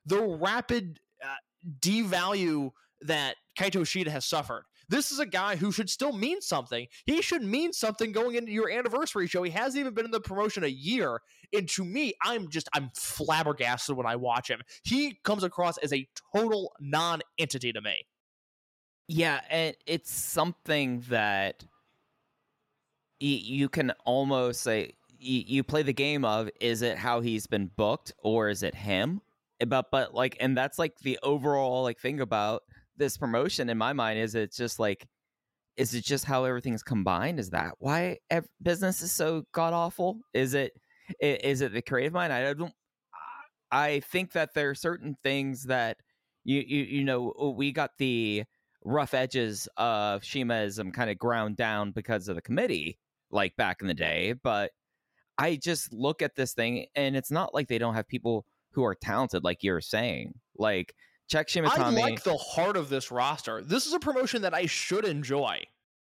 the 0.07 0.23
rapid 0.41 1.01
uh, 1.23 1.35
devalue 1.81 2.71
that 3.03 3.37
Kaito 3.59 3.83
Ishida 3.83 4.11
has 4.11 4.25
suffered. 4.25 4.65
This 4.89 5.11
is 5.11 5.19
a 5.19 5.27
guy 5.27 5.57
who 5.57 5.73
should 5.73 5.91
still 5.91 6.13
mean 6.13 6.41
something. 6.41 6.87
He 7.07 7.23
should 7.23 7.43
mean 7.43 7.73
something 7.73 8.13
going 8.13 8.37
into 8.37 8.53
your 8.53 8.71
anniversary 8.71 9.27
show. 9.27 9.43
He 9.43 9.51
hasn't 9.51 9.81
even 9.81 9.95
been 9.95 10.05
in 10.05 10.11
the 10.11 10.21
promotion 10.21 10.65
a 10.65 10.69
year. 10.69 11.21
And 11.53 11.69
to 11.71 11.85
me, 11.85 12.15
I'm 12.23 12.49
just 12.49 12.69
I'm 12.75 12.91
flabbergasted 12.97 13.97
when 13.97 14.07
I 14.07 14.17
watch 14.17 14.49
him. 14.49 14.61
He 14.83 15.19
comes 15.25 15.45
across 15.45 15.79
as 15.79 15.93
a 15.93 16.07
total 16.35 16.73
non-entity 16.81 17.73
to 17.73 17.81
me. 17.81 18.07
Yeah, 19.07 19.41
and 19.51 19.77
it's 19.87 20.13
something 20.13 21.05
that 21.09 21.65
you 23.21 23.69
can 23.69 23.93
almost 24.05 24.63
say 24.63 24.95
you 25.19 25.63
play 25.63 25.83
the 25.83 25.93
game 25.93 26.25
of 26.25 26.51
is 26.61 26.83
it 26.83 26.99
how 26.99 27.21
he's 27.21 27.47
been 27.47 27.71
booked 27.77 28.13
or 28.23 28.49
is 28.49 28.63
it 28.63 28.75
him? 28.75 29.21
But 29.67 29.91
but 29.91 30.15
like 30.15 30.37
and 30.41 30.57
that's 30.57 30.79
like 30.79 30.99
the 30.99 31.19
overall 31.23 31.83
like 31.83 31.99
thing 31.99 32.21
about 32.21 32.65
this 32.97 33.17
promotion 33.17 33.69
in 33.69 33.79
my 33.79 33.93
mind 33.93 34.19
is 34.19 34.35
it's 34.35 34.57
just 34.57 34.79
like 34.79 35.07
is 35.77 35.93
it 35.93 36.05
just 36.05 36.25
how 36.25 36.45
everything's 36.45 36.85
combined? 36.85 37.41
Is 37.41 37.51
that 37.51 37.73
why 37.79 38.19
ev- 38.31 38.47
business 38.63 39.03
is 39.03 39.11
so 39.11 39.45
god 39.53 39.73
awful? 39.73 40.21
Is 40.33 40.55
it 40.55 40.73
is 41.21 41.61
it 41.61 41.73
the 41.73 41.83
creative 41.83 42.13
mind? 42.13 42.33
I 42.33 42.53
don't 42.55 42.73
i 43.73 44.01
think 44.01 44.33
that 44.33 44.55
there 44.55 44.71
are 44.71 44.75
certain 44.75 45.17
things 45.25 45.65
that 45.65 45.97
you 46.45 46.63
you, 46.67 46.83
you 46.83 47.05
know 47.05 47.33
oh, 47.39 47.51
we 47.51 47.73
got 47.73 47.91
the 47.99 48.45
rough 48.85 49.15
edges 49.15 49.67
of 49.79 50.21
shimaism 50.21 50.93
kind 50.93 51.11
of 51.11 51.19
ground 51.19 51.57
down 51.57 51.91
because 51.91 52.29
of 52.29 52.37
the 52.37 52.43
committee 52.43 52.99
like 53.31 53.57
back 53.57 53.79
in 53.81 53.89
the 53.89 53.95
day 53.95 54.35
but 54.43 54.71
i 55.39 55.57
just 55.57 55.93
look 55.95 56.21
at 56.21 56.37
this 56.37 56.53
thing 56.53 56.87
and 56.95 57.17
it's 57.17 57.31
not 57.31 57.55
like 57.55 57.67
they 57.67 57.79
don't 57.79 57.95
have 57.95 58.07
people 58.07 58.45
who 58.75 58.85
are 58.85 58.95
talented 58.95 59.45
like 59.45 59.63
you're 59.63 59.81
saying. 59.81 60.35
Like 60.59 60.95
check 61.29 61.49
shimatani 61.49 61.79
I 61.79 61.91
like 61.91 62.23
the 62.23 62.37
heart 62.37 62.77
of 62.77 62.89
this 62.89 63.11
roster. 63.11 63.63
This 63.63 63.87
is 63.87 63.93
a 63.93 63.99
promotion 63.99 64.43
that 64.43 64.55
I 64.55 64.67
should 64.67 65.05
enjoy. 65.05 65.63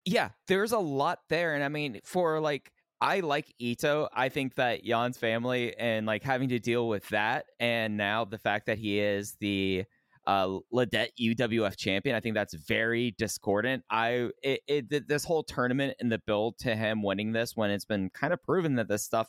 yeah, 0.05 0.31
there's 0.49 0.73
a 0.73 0.79
lot 0.79 1.21
there. 1.29 1.55
And 1.55 1.65
I 1.65 1.69
mean, 1.69 2.01
for 2.05 2.41
like, 2.41 2.71
I 3.01 3.21
like 3.21 3.53
Ito. 3.59 4.09
I 4.15 4.29
think 4.31 4.55
that 4.55 4.83
Jan's 4.85 5.19
family 5.19 5.77
and 5.77 6.07
like 6.07 6.23
having 6.23 6.49
to 6.51 6.59
deal 6.59 6.89
with 6.89 7.07
that, 7.11 7.45
and 7.61 7.97
now 7.97 8.25
the 8.25 8.39
fact 8.39 8.67
that 8.67 8.79
he 8.79 9.01
is 9.01 9.37
the 9.41 9.85
uh 10.27 10.59
LIDET 10.73 11.13
UWF 11.21 11.77
champion, 11.77 12.17
I 12.17 12.21
think 12.21 12.35
that's 12.35 12.55
very 12.55 13.15
discordant. 13.19 13.85
I 13.91 14.31
it, 14.43 14.61
it 14.67 15.09
this 15.09 15.25
whole 15.25 15.43
tournament 15.43 15.97
and 16.01 16.11
the 16.11 16.19
build 16.27 16.59
to 16.61 16.75
him 16.75 17.03
winning 17.03 17.33
this 17.33 17.55
when 17.55 17.71
it's 17.71 17.85
been 17.85 18.11
kind 18.11 18.33
of 18.33 18.43
proven 18.43 18.77
that 18.77 18.89
this 18.89 19.05
stuff 19.05 19.29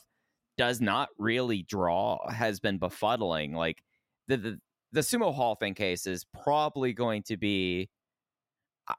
does 0.56 0.80
not 0.80 1.08
really 1.18 1.62
draw 1.62 2.18
has 2.30 2.60
been 2.60 2.78
befuddling. 2.80 3.54
Like 3.54 3.82
the 4.28 4.36
the, 4.38 4.58
the 4.92 5.00
sumo 5.00 5.34
hall 5.34 5.54
thing 5.54 5.74
case 5.74 6.06
is 6.06 6.24
probably 6.42 6.92
going 6.92 7.22
to 7.24 7.36
be. 7.36 7.90
uh, 8.88 8.94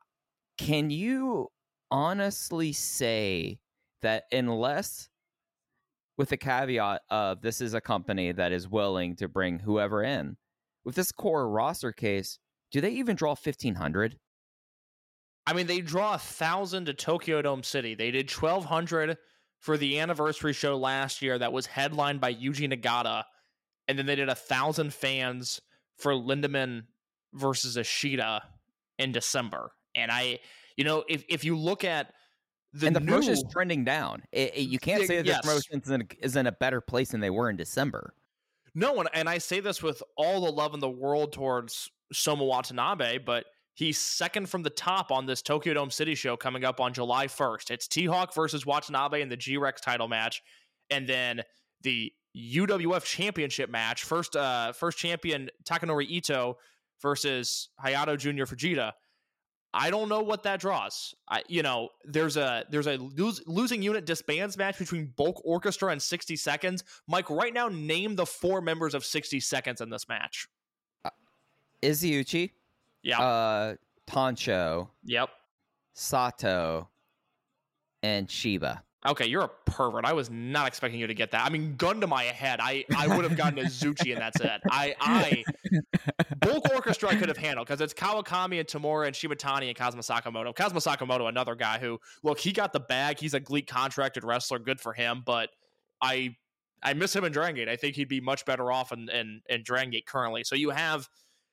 Can 0.58 0.90
you 0.90 1.48
honestly 1.92 2.74
say 2.74 3.60
that 4.02 4.24
unless 4.32 5.10
with 6.18 6.30
the 6.30 6.38
caveat 6.38 7.02
of 7.10 7.42
this 7.42 7.62
is 7.62 7.74
a 7.74 7.82
company 7.82 8.32
that 8.32 8.52
is 8.52 8.68
willing 8.68 9.16
to 9.16 9.28
bring 9.28 9.58
whoever 9.60 10.04
in 10.04 10.38
with 10.86 10.96
this 10.96 11.12
core 11.12 11.50
roster 11.50 11.92
case 11.92 12.38
do 12.72 12.80
they 12.80 12.92
even 12.92 13.16
draw 13.16 13.30
1500 13.32 14.18
I 15.48 15.54
mean, 15.54 15.66
they 15.66 15.82
draw 15.82 16.14
a 16.14 16.20
thousand 16.20 16.86
to 16.86 16.94
Tokyo 16.94 17.42
Dome 17.42 17.64
City. 17.64 17.96
They 17.96 18.12
did 18.12 18.30
twelve 18.30 18.66
hundred 18.66 19.18
for 19.58 19.78
the 19.78 20.00
anniversary 20.00 20.54
show 20.54 20.78
last 20.78 21.24
year 21.24 21.40
that 21.40 21.52
was 21.52 21.66
headlined 21.66 22.22
by 22.22 22.36
Yuji 22.36 22.72
Nagata, 22.72 23.24
and 23.88 23.98
then 23.98 24.06
they 24.06 24.16
did 24.16 24.30
a 24.30 24.36
thousand 24.36 24.94
fans 24.94 25.60
for 26.00 26.14
Lindaman 26.14 26.84
versus 27.34 27.78
Ishida 27.78 28.42
in 28.98 29.12
December. 29.12 29.72
And 29.96 30.12
I, 30.12 30.40
you 30.78 30.84
know, 30.84 31.04
if 31.08 31.24
if 31.30 31.44
you 31.44 31.58
look 31.58 31.84
at 31.84 32.14
the, 32.74 32.88
and 32.88 32.96
the 32.96 33.02
promotion 33.02 33.34
is 33.34 33.44
trending 33.52 33.84
down 33.84 34.24
it, 34.32 34.54
it- 34.56 34.70
you 34.70 34.78
can't 34.80 35.06
say 35.08 35.18
that 35.18 35.26
yes. 35.26 35.38
the 35.42 35.48
promotion 35.48 35.82
is 35.84 35.90
in, 35.90 36.02
a, 36.02 36.06
is 36.26 36.36
in 36.36 36.46
a 36.48 36.52
better 36.52 36.82
place 36.82 37.10
than 37.10 37.20
they 37.20 37.32
were 37.32 37.50
in 37.50 37.56
december 37.58 38.14
No, 38.76 39.00
and, 39.00 39.10
and 39.16 39.28
I 39.28 39.40
say 39.40 39.60
this 39.60 39.82
with 39.82 40.04
all 40.16 40.42
the 40.46 40.52
love 40.52 40.76
in 40.76 40.80
the 40.80 40.90
world 40.90 41.34
towards 41.34 41.90
Soma 42.14 42.46
Watanabe, 42.46 43.18
but 43.26 43.46
he's 43.74 44.00
second 44.00 44.50
from 44.50 44.62
the 44.62 44.70
top 44.70 45.12
on 45.12 45.26
this 45.26 45.42
Tokyo 45.42 45.74
Dome 45.74 45.90
City 45.90 46.14
show 46.14 46.38
coming 46.38 46.64
up 46.64 46.80
on 46.80 46.94
July 46.94 47.26
1st. 47.26 47.72
It's 47.72 47.88
T 47.88 48.06
Hawk 48.06 48.36
versus 48.36 48.68
Watanabe 48.68 49.22
in 49.24 49.30
the 49.30 49.38
G 49.38 49.58
Rex 49.58 49.82
title 49.82 50.08
match, 50.08 50.44
and 50.92 51.10
then 51.10 51.42
the 51.82 52.12
UWF 52.38 53.04
Championship 53.04 53.70
match. 53.70 54.04
First, 54.04 54.36
uh, 54.36 54.72
first 54.74 54.98
champion 54.98 55.50
Takanori 55.64 56.08
Ito 56.10 56.58
versus 57.02 57.70
Hayato 57.84 58.18
Junior 58.18 58.46
Fujita. 58.46 58.92
I 59.74 59.92
don't 59.92 60.10
know 60.10 60.22
what 60.22 60.44
that 60.44 60.60
draws. 60.60 61.14
I, 61.30 61.44
you 61.48 61.62
know, 61.62 61.90
there's 62.04 62.38
a 62.38 62.66
there's 62.72 62.88
a 62.88 62.98
lose, 62.98 63.42
losing 63.46 63.84
unit 63.84 64.06
disbands 64.06 64.58
match 64.58 64.80
between 64.80 65.14
Bulk 65.16 65.42
Orchestra 65.46 65.92
and 65.92 66.02
60 66.02 66.36
Seconds. 66.38 66.84
Mike, 67.08 67.30
right 67.30 67.54
now, 67.54 67.68
name 67.68 68.16
the 68.16 68.26
four 68.26 68.62
members 68.62 68.96
of 68.96 69.06
60 69.06 69.40
Seconds 69.40 69.80
in 69.82 69.90
this 69.90 70.08
match. 70.10 70.48
izuchi 71.84 72.52
Yeah. 73.04 73.22
uh 73.22 73.76
poncho 74.08 74.90
yep. 75.06 75.30
sato 75.94 76.90
and 78.02 78.30
shiba 78.30 78.84
Okay, 79.08 79.28
you're 79.28 79.44
a 79.44 79.50
pervert. 79.66 80.04
I 80.04 80.12
was 80.12 80.30
not 80.30 80.68
expecting 80.68 81.00
you 81.00 81.08
to 81.08 81.14
get 81.14 81.32
that. 81.32 81.46
I 81.46 81.50
mean, 81.50 81.76
gun 81.78 82.02
to 82.02 82.08
my 82.08 82.24
head, 82.24 82.60
I 82.62 82.84
I 82.98 83.08
would 83.08 83.24
have 83.24 83.38
gotten 83.38 83.58
Azuchi 83.64 84.12
and 84.12 84.22
that's 84.22 84.42
it. 84.42 84.62
I 84.70 84.94
I 85.00 85.44
Bulk 86.40 86.70
Orchestra 86.74 87.10
I 87.10 87.16
could 87.16 87.30
have 87.30 87.38
handled 87.38 87.66
because 87.68 87.80
it's 87.80 87.94
Kawakami 87.94 88.60
and 88.60 88.68
Tamura 88.68 89.08
and 89.08 89.16
Shimatani 89.16 89.68
and 89.68 89.76
Kazuma 89.76 90.04
Sakamoto. 90.04 90.54
Kazuma 90.54 90.82
Sakamoto, 90.82 91.30
another 91.30 91.56
guy 91.56 91.80
who 91.80 91.98
look, 92.24 92.40
he 92.40 92.52
got 92.52 92.74
the 92.74 92.82
bag. 92.82 93.20
He's 93.20 93.34
a 93.34 93.40
GLEAT 93.40 93.68
contracted 93.68 94.26
wrestler, 94.26 94.60
good 94.60 94.82
for 94.82 94.92
him. 94.92 95.24
But 95.26 95.50
I 96.02 96.36
I 96.84 96.94
miss 96.94 97.16
him 97.16 97.24
in 97.24 97.32
Dragon 97.32 97.56
Gate. 97.56 97.70
I 97.70 97.78
think 97.78 97.96
he'd 97.96 98.10
be 98.10 98.20
much 98.20 98.44
better 98.44 98.70
off 98.70 98.92
in 98.92 99.08
in, 99.10 99.42
in 99.48 99.64
Dragon 99.64 99.92
Gate 99.92 100.08
currently. 100.08 100.44
So 100.44 100.56
you 100.56 100.72
have 100.72 101.08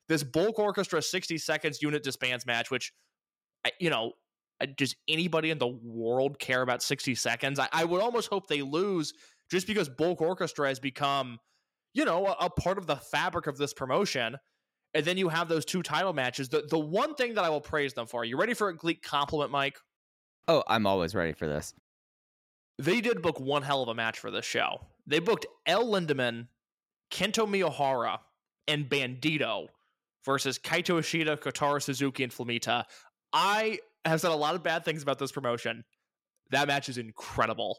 this 0.09 0.25
Bulk 0.25 0.59
Orchestra 0.59 1.01
60 1.01 1.39
seconds 1.39 1.81
unit 1.81 2.03
disbands 2.03 2.45
match, 2.45 2.73
which 2.73 2.93
you 3.79 3.91
know 3.91 4.13
Uh, 4.61 4.67
does 4.77 4.95
anybody 5.09 5.51
in 5.51 5.59
the 5.59 5.67
world 5.67 6.39
care 6.39 6.63
about 6.63 6.83
60 6.83 7.15
seconds? 7.15 7.59
I, 7.59 7.69
I 7.73 7.85
would 7.85 8.01
almost 8.01 8.29
hope 8.29 8.47
they 8.49 8.63
lose 8.63 9.13
just 9.51 9.67
because 9.67 9.89
Bulk 9.89 10.21
Orchestra 10.21 10.69
has 10.69 10.81
become, 10.81 11.39
you 11.95 12.05
know, 12.05 12.27
a, 12.27 12.47
a 12.47 12.51
part 12.51 12.79
of 12.79 12.87
the 12.87 12.97
fabric 12.97 13.47
of 13.47 13.57
this 13.59 13.73
promotion. 13.75 14.37
And 14.95 15.05
then 15.05 15.19
you 15.19 15.29
have 15.29 15.49
those 15.49 15.65
two 15.67 15.83
title 15.83 16.13
matches. 16.15 16.49
The 16.49 16.63
the 16.71 16.79
one 16.79 17.15
thing 17.17 17.35
that 17.35 17.45
I 17.45 17.51
will 17.51 17.61
praise 17.61 17.93
them 17.93 18.07
for, 18.07 18.23
Are 18.23 18.25
you 18.25 18.39
ready 18.39 18.55
for 18.55 18.69
a 18.69 18.77
GLEAT 18.77 19.03
compliment, 19.03 19.51
Mike? 19.51 19.79
oh 20.49 20.63
i'm 20.69 20.87
always 20.87 21.13
ready 21.13 21.33
for 21.33 21.49
this 21.49 21.75
They 22.79 23.01
did 23.01 23.21
book 23.21 23.41
one 23.41 23.63
hell 23.63 23.83
of 23.83 23.89
a 23.89 23.95
match 23.95 24.19
for 24.19 24.31
this 24.31 24.45
show. 24.45 24.87
They 25.07 25.19
booked 25.19 25.47
El 25.67 25.87
Lindaman, 25.87 26.49
Kento 27.11 27.47
Miyahara, 27.47 28.19
and 28.69 28.89
Bandito 28.89 29.67
versus 30.25 30.59
Kaito 30.59 30.99
Ishida, 31.01 31.37
Kotaro 31.37 31.83
Suzuki, 31.83 32.23
and 32.25 32.33
Flamita. 32.33 32.85
I 33.33 33.79
have 34.09 34.21
said 34.21 34.31
a 34.31 34.37
lot 34.37 34.55
of 34.55 34.63
bad 34.63 34.85
things 34.85 35.03
about 35.03 35.19
this 35.19 35.33
promotion. 35.33 35.85
That 36.51 36.69
match 36.69 36.89
is 36.89 36.99
incredible. 36.99 37.79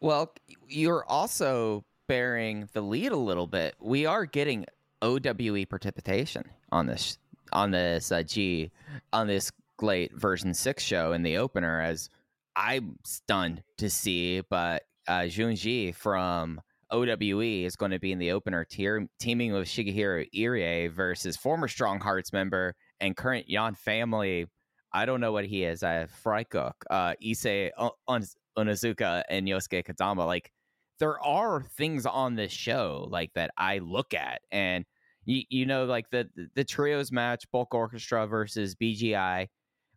Well, 0.00 0.34
you're 0.68 1.04
also 1.06 1.84
bearing 2.08 2.68
the 2.72 2.80
lead 2.80 3.12
a 3.12 3.16
little 3.16 3.46
bit. 3.46 3.76
We 3.80 4.06
are 4.06 4.26
getting 4.26 4.66
OWE 5.00 5.66
participation 5.66 6.44
on 6.70 6.86
this 6.86 7.18
on 7.52 7.70
this 7.70 8.10
uh, 8.10 8.22
G 8.22 8.70
on 9.12 9.26
this 9.26 9.52
late 9.80 10.12
version 10.14 10.54
six 10.54 10.82
show 10.82 11.12
in 11.12 11.22
the 11.22 11.38
opener. 11.38 11.80
As 11.80 12.08
I'm 12.56 12.98
stunned 13.04 13.62
to 13.78 13.88
see, 13.88 14.40
but 14.40 14.82
uh, 15.06 15.22
Junji 15.22 15.94
from 15.94 16.60
OWE 16.90 17.64
is 17.64 17.76
going 17.76 17.92
to 17.92 17.98
be 17.98 18.12
in 18.12 18.18
the 18.18 18.32
opener, 18.32 18.64
tier, 18.64 19.08
teaming 19.18 19.52
with 19.52 19.66
Shigehiro 19.66 20.28
Irie 20.34 20.90
versus 20.90 21.36
former 21.36 21.68
Strong 21.68 22.00
Hearts 22.00 22.32
member 22.32 22.74
and 23.00 23.16
current 23.16 23.48
Yan 23.48 23.74
family. 23.74 24.46
I 24.94 25.06
don't 25.06 25.20
know 25.20 25.32
what 25.32 25.46
he 25.46 25.64
is. 25.64 25.82
I 25.82 25.92
have 25.94 26.12
Freicook, 26.24 26.72
uh, 26.90 27.14
Issei 27.22 27.70
O- 27.78 27.96
On- 28.08 28.22
Onitsuka, 28.58 29.22
and 29.28 29.46
Yosuke 29.46 29.84
Kadama. 29.84 30.26
Like, 30.26 30.52
there 30.98 31.20
are 31.24 31.62
things 31.62 32.06
on 32.06 32.34
this 32.34 32.52
show 32.52 33.08
like 33.10 33.32
that 33.34 33.50
I 33.56 33.78
look 33.78 34.14
at, 34.14 34.42
and 34.50 34.84
you, 35.24 35.42
you 35.48 35.66
know, 35.66 35.84
like 35.84 36.10
the 36.10 36.28
the 36.54 36.64
trios 36.64 37.10
match, 37.12 37.44
Bulk 37.50 37.74
Orchestra 37.74 38.26
versus 38.26 38.74
BGI. 38.74 39.48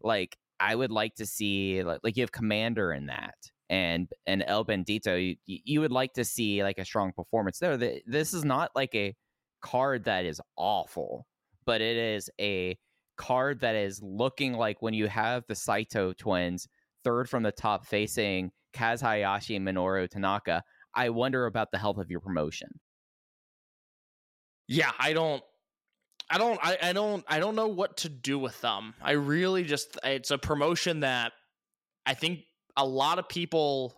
Like, 0.01 0.37
I 0.59 0.75
would 0.75 0.91
like 0.91 1.15
to 1.15 1.25
see 1.25 1.83
like, 1.83 1.99
like 2.03 2.17
you 2.17 2.23
have 2.23 2.31
Commander 2.31 2.93
in 2.93 3.07
that 3.07 3.35
and 3.69 4.07
and 4.25 4.43
El 4.47 4.65
Bandito. 4.65 5.17
You, 5.17 5.35
you 5.45 5.81
would 5.81 5.91
like 5.91 6.13
to 6.13 6.25
see 6.25 6.63
like 6.63 6.77
a 6.77 6.85
strong 6.85 7.11
performance 7.11 7.59
there. 7.59 7.77
This 7.77 8.33
is 8.33 8.45
not 8.45 8.71
like 8.75 8.95
a 8.95 9.15
card 9.61 10.05
that 10.05 10.25
is 10.25 10.41
awful, 10.55 11.27
but 11.65 11.81
it 11.81 11.97
is 11.97 12.29
a 12.39 12.77
card 13.17 13.61
that 13.61 13.75
is 13.75 14.01
looking 14.01 14.53
like 14.53 14.81
when 14.81 14.93
you 14.93 15.07
have 15.07 15.43
the 15.47 15.55
Saito 15.55 16.13
twins 16.13 16.67
third 17.03 17.29
from 17.29 17.43
the 17.43 17.51
top 17.51 17.85
facing 17.85 18.51
Kaz 18.73 19.01
Hayashi 19.01 19.55
and 19.55 19.67
Minoru 19.67 20.09
Tanaka. 20.09 20.63
I 20.93 21.09
wonder 21.09 21.45
about 21.45 21.71
the 21.71 21.77
health 21.77 21.97
of 21.97 22.09
your 22.09 22.19
promotion. 22.19 22.69
Yeah, 24.67 24.91
I 24.99 25.13
don't 25.13 25.43
I 26.29 26.37
don't 26.37 26.59
I, 26.61 26.77
I 26.81 26.93
don't 26.93 27.23
I 27.27 27.39
don't 27.39 27.55
know 27.55 27.67
what 27.67 27.97
to 27.97 28.09
do 28.09 28.39
with 28.39 28.59
them. 28.61 28.93
I 29.01 29.11
really 29.11 29.63
just 29.63 29.97
it's 30.03 30.31
a 30.31 30.37
promotion 30.37 31.01
that 31.01 31.33
I 32.05 32.13
think 32.13 32.41
a 32.75 32.85
lot 32.85 33.19
of 33.19 33.29
people 33.29 33.93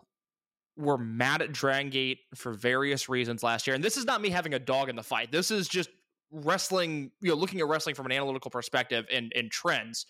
were 0.76 0.98
mad 0.98 1.42
at 1.42 1.52
Dragon 1.52 1.90
Gate 1.90 2.20
for 2.36 2.54
various 2.54 3.10
reasons 3.10 3.42
last 3.44 3.66
year. 3.66 3.76
And 3.76 3.84
this 3.84 3.98
is 3.98 4.06
not 4.06 4.22
me 4.22 4.30
having 4.30 4.54
a 4.54 4.60
dog 4.60 4.90
in 4.90 4.96
the 4.96 5.04
fight. 5.04 5.32
This 5.32 5.50
is 5.50 5.68
just 5.68 5.90
wrestling, 6.32 7.12
you 7.22 7.30
know, 7.30 7.36
looking 7.36 7.60
at 7.60 7.68
wrestling 7.68 7.96
from 7.96 8.06
an 8.08 8.12
analytical 8.12 8.52
perspective 8.52 9.06
and, 9.12 9.32
and 9.36 9.52
trends. 9.52 10.06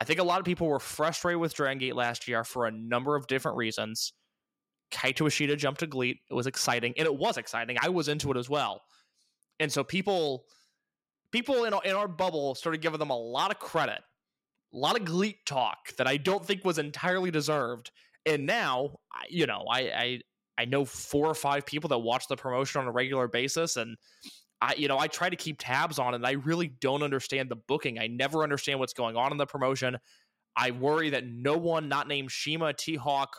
I 0.00 0.04
think 0.04 0.20
a 0.20 0.24
lot 0.24 0.40
of 0.40 0.44
people 0.44 0.66
were 0.66 0.80
frustrated 0.80 1.40
with 1.40 1.54
Dragon 1.54 1.78
Gate 1.78 1.96
last 1.96 2.28
year 2.28 2.44
for 2.44 2.66
a 2.66 2.70
number 2.70 3.16
of 3.16 3.26
different 3.26 3.56
reasons. 3.56 4.12
Kaito 4.92 5.26
Ishida 5.26 5.56
jumped 5.56 5.80
to 5.80 5.86
GLEAT. 5.86 6.18
It 6.30 6.34
was 6.34 6.46
exciting, 6.46 6.94
and 6.98 7.06
it 7.06 7.16
was 7.16 7.38
exciting. 7.38 7.76
I 7.80 7.88
was 7.88 8.08
into 8.08 8.30
it 8.30 8.36
as 8.36 8.48
well. 8.48 8.82
And 9.58 9.72
so 9.72 9.82
people 9.82 10.44
people 11.32 11.64
in 11.64 11.74
our, 11.74 11.82
in 11.84 11.94
our 11.94 12.08
bubble 12.08 12.54
started 12.54 12.82
giving 12.82 12.98
them 12.98 13.10
a 13.10 13.18
lot 13.18 13.50
of 13.50 13.58
credit, 13.58 14.00
a 14.72 14.76
lot 14.76 14.98
of 14.98 15.04
GLEAT 15.04 15.44
talk 15.46 15.94
that 15.96 16.06
I 16.06 16.16
don't 16.18 16.44
think 16.44 16.64
was 16.64 16.78
entirely 16.78 17.30
deserved. 17.30 17.90
And 18.24 18.46
now, 18.46 18.96
you 19.28 19.46
know, 19.46 19.64
I, 19.70 19.80
I 19.80 20.20
I 20.58 20.64
know 20.64 20.84
four 20.84 21.26
or 21.26 21.34
five 21.34 21.66
people 21.66 21.88
that 21.88 21.98
watch 21.98 22.28
the 22.28 22.36
promotion 22.36 22.80
on 22.80 22.86
a 22.86 22.92
regular 22.92 23.28
basis, 23.28 23.76
and 23.76 23.96
I, 24.60 24.74
you 24.74 24.88
know, 24.88 24.98
I 24.98 25.06
try 25.06 25.28
to 25.28 25.36
keep 25.36 25.56
tabs 25.58 25.98
on 25.98 26.14
it. 26.14 26.16
And 26.16 26.26
I 26.26 26.32
really 26.32 26.68
don't 26.68 27.02
understand 27.02 27.50
the 27.50 27.56
booking. 27.56 27.98
I 27.98 28.06
never 28.06 28.42
understand 28.42 28.78
what's 28.78 28.94
going 28.94 29.16
on 29.16 29.32
in 29.32 29.38
the 29.38 29.46
promotion. 29.46 29.98
I 30.56 30.70
worry 30.70 31.10
that 31.10 31.26
no 31.26 31.56
one 31.56 31.88
not 31.88 32.08
named 32.08 32.30
Shima, 32.30 32.72
T 32.72 32.96
Hawk, 32.96 33.36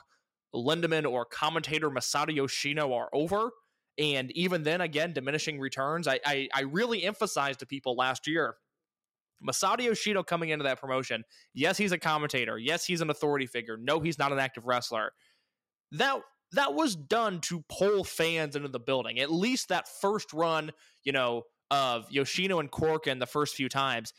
Lindaman, 0.54 1.10
or 1.10 1.26
commentator 1.26 1.90
Masato 1.90 2.36
Yoshino 2.36 2.94
are 2.94 3.10
over. 3.14 3.52
And 3.98 4.32
even 4.32 4.62
then, 4.62 4.82
again, 4.82 5.14
diminishing 5.14 5.60
returns. 5.60 6.08
I, 6.08 6.20
I, 6.24 6.48
I 6.54 6.62
really 6.62 7.04
emphasized 7.04 7.60
to 7.60 7.66
people 7.66 7.96
last 7.96 8.28
year 8.28 8.56
Masato 9.46 9.84
Yoshino 9.84 10.24
coming 10.24 10.50
into 10.50 10.64
that 10.64 10.80
promotion. 10.80 11.24
Yes, 11.54 11.78
he's 11.78 11.92
a 11.92 11.98
commentator. 11.98 12.58
Yes, 12.58 12.86
he's 12.86 13.02
an 13.02 13.10
authority 13.10 13.46
figure. 13.46 13.78
No, 13.78 14.00
he's 14.00 14.18
not 14.18 14.32
an 14.32 14.40
active 14.40 14.66
wrestler. 14.66 15.12
That 15.92 16.20
that 16.54 16.74
was 16.74 16.96
done 16.96 17.42
to 17.42 17.64
pull 17.70 18.04
fans 18.04 18.56
into 18.56 18.70
the 18.70 18.80
building. 18.80 19.20
At 19.20 19.32
least 19.32 19.70
that 19.70 19.88
first 19.88 20.34
run, 20.34 20.72
you 21.04 21.12
know, 21.12 21.44
of 21.70 22.10
Yoshino 22.10 22.60
and 22.60 22.72
Korakuen 22.72 23.20
the 23.20 23.26
first 23.26 23.56
few 23.56 23.70
times. 23.70 24.14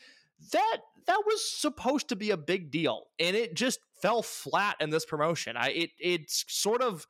That 0.51 0.77
that 1.07 1.21
was 1.25 1.51
supposed 1.51 2.09
to 2.09 2.15
be 2.15 2.31
a 2.31 2.37
big 2.37 2.71
deal, 2.71 3.07
and 3.19 3.35
it 3.35 3.55
just 3.55 3.79
fell 4.01 4.21
flat 4.21 4.77
in 4.79 4.89
this 4.89 5.05
promotion. 5.05 5.57
I 5.57 5.69
it 5.69 5.89
it's 5.99 6.45
sort 6.47 6.81
of 6.81 7.05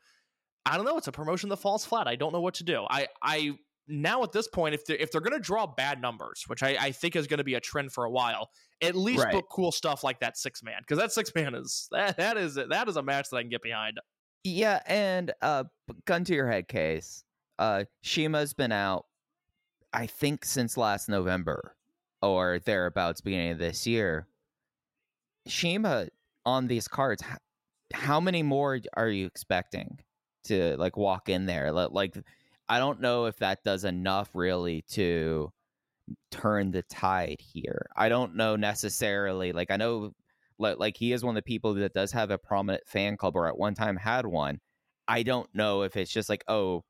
I 0.65 0.77
don't 0.77 0.85
know. 0.85 0.97
It's 0.97 1.07
a 1.07 1.11
promotion 1.11 1.49
that 1.49 1.57
falls 1.57 1.85
flat. 1.85 2.07
I 2.07 2.15
don't 2.15 2.33
know 2.33 2.41
what 2.41 2.55
to 2.55 2.63
do. 2.63 2.85
I 2.89 3.07
I 3.21 3.57
now 3.87 4.23
at 4.23 4.31
this 4.31 4.47
point, 4.47 4.75
if 4.75 4.85
they're 4.85 4.97
if 4.97 5.11
they're 5.11 5.21
going 5.21 5.33
to 5.33 5.39
draw 5.39 5.67
bad 5.67 6.01
numbers, 6.01 6.43
which 6.47 6.63
I, 6.63 6.77
I 6.79 6.91
think 6.91 7.15
is 7.15 7.27
going 7.27 7.39
to 7.39 7.43
be 7.43 7.55
a 7.55 7.59
trend 7.59 7.91
for 7.91 8.05
a 8.05 8.09
while, 8.09 8.49
at 8.81 8.95
least 8.95 9.23
right. 9.23 9.33
book 9.33 9.47
cool 9.51 9.71
stuff 9.71 10.03
like 10.03 10.19
that 10.19 10.37
six 10.37 10.63
man 10.63 10.77
because 10.79 10.97
that 10.97 11.11
six 11.11 11.33
man 11.35 11.55
is 11.55 11.87
that 11.91 12.17
that 12.17 12.37
is 12.37 12.55
that 12.55 12.87
is 12.87 12.95
a 12.95 13.03
match 13.03 13.29
that 13.29 13.37
I 13.37 13.41
can 13.41 13.49
get 13.49 13.61
behind. 13.61 13.99
Yeah, 14.43 14.81
and 14.85 15.33
uh, 15.41 15.65
gun 16.05 16.23
to 16.25 16.33
your 16.33 16.47
head 16.49 16.67
case. 16.67 17.23
Uh, 17.57 17.85
Shima's 18.01 18.53
been 18.53 18.71
out, 18.71 19.05
I 19.93 20.07
think, 20.07 20.45
since 20.45 20.77
last 20.77 21.09
November 21.09 21.75
or 22.21 22.59
thereabouts, 22.59 23.21
beginning 23.21 23.51
of 23.51 23.57
this 23.59 23.85
year. 23.85 24.27
Shima 25.47 26.07
on 26.45 26.67
these 26.67 26.87
cards, 26.87 27.23
how 27.93 28.19
many 28.19 28.43
more 28.43 28.79
are 28.95 29.09
you 29.09 29.25
expecting? 29.25 29.99
to 30.45 30.75
like 30.77 30.97
walk 30.97 31.29
in 31.29 31.45
there. 31.45 31.71
Like 31.71 32.17
I 32.67 32.79
don't 32.79 33.01
know 33.01 33.25
if 33.25 33.37
that 33.37 33.63
does 33.63 33.83
enough 33.85 34.29
really 34.33 34.83
to 34.89 35.51
turn 36.31 36.71
the 36.71 36.83
tide 36.83 37.39
here. 37.39 37.87
I 37.95 38.09
don't 38.09 38.35
know 38.35 38.55
necessarily. 38.55 39.51
Like 39.51 39.71
I 39.71 39.77
know 39.77 40.13
like 40.59 40.97
he 40.97 41.13
is 41.13 41.23
one 41.23 41.35
of 41.35 41.43
the 41.43 41.47
people 41.47 41.73
that 41.73 41.93
does 41.93 42.11
have 42.11 42.31
a 42.31 42.37
prominent 42.37 42.83
fan 42.87 43.17
club 43.17 43.35
or 43.35 43.47
at 43.47 43.57
one 43.57 43.73
time 43.73 43.95
had 43.97 44.25
one. 44.25 44.59
I 45.07 45.23
don't 45.23 45.49
know 45.55 45.81
if 45.83 45.95
it's 45.97 46.11
just 46.11 46.29
like 46.29 46.43
oh 46.47 46.83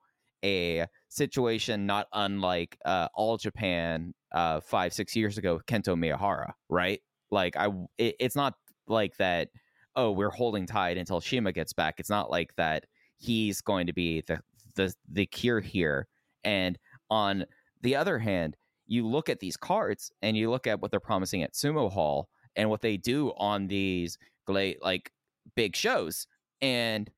a 0.43 0.85
situation 1.09 1.85
not 1.85 2.07
unlike 2.13 2.77
uh, 2.85 3.07
all 3.13 3.37
Japan 3.37 4.13
uh, 4.31 4.59
five 4.59 4.93
six 4.93 5.15
years 5.15 5.37
ago 5.37 5.59
Kento 5.67 5.95
Miyahara, 5.95 6.51
right? 6.69 7.01
Like 7.31 7.55
I, 7.57 7.67
it, 7.97 8.15
it's 8.19 8.35
not 8.35 8.55
like 8.87 9.15
that. 9.17 9.49
Oh, 9.95 10.11
we're 10.11 10.29
holding 10.29 10.65
tight 10.65 10.97
until 10.97 11.19
Shima 11.19 11.51
gets 11.51 11.73
back. 11.73 11.95
It's 11.99 12.09
not 12.09 12.31
like 12.31 12.55
that 12.55 12.85
he's 13.17 13.61
going 13.61 13.87
to 13.87 13.93
be 13.93 14.21
the 14.27 14.39
the 14.75 14.93
the 15.11 15.25
cure 15.25 15.59
here. 15.59 16.07
And 16.43 16.77
on 17.09 17.45
the 17.81 17.95
other 17.95 18.19
hand, 18.19 18.55
you 18.87 19.05
look 19.05 19.29
at 19.29 19.39
these 19.39 19.57
cards 19.57 20.11
and 20.21 20.37
you 20.37 20.49
look 20.49 20.67
at 20.67 20.81
what 20.81 20.91
they're 20.91 20.99
promising 20.99 21.43
at 21.43 21.53
Sumo 21.53 21.91
Hall 21.91 22.29
and 22.59 22.69
what 22.69 22.81
they 22.81 22.97
do 22.97 23.33
on 23.37 23.67
these 23.67 24.17
like 24.47 25.11
big 25.55 25.75
shows, 25.75 26.27
and 26.61 27.09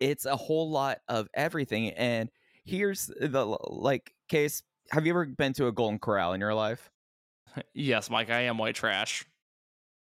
it's 0.00 0.24
a 0.24 0.36
whole 0.36 0.70
lot 0.70 0.98
of 1.08 1.28
everything. 1.34 1.90
And 1.90 2.30
here's 2.64 3.06
the 3.06 3.58
like 3.68 4.14
case. 4.28 4.62
Have 4.90 5.06
you 5.06 5.12
ever 5.12 5.26
been 5.26 5.52
to 5.54 5.66
a 5.66 5.72
Golden 5.72 5.98
Corral 5.98 6.32
in 6.32 6.40
your 6.40 6.54
life? 6.54 6.90
Yes, 7.74 8.10
Mike. 8.10 8.30
I 8.30 8.42
am 8.42 8.58
white 8.58 8.74
trash. 8.74 9.24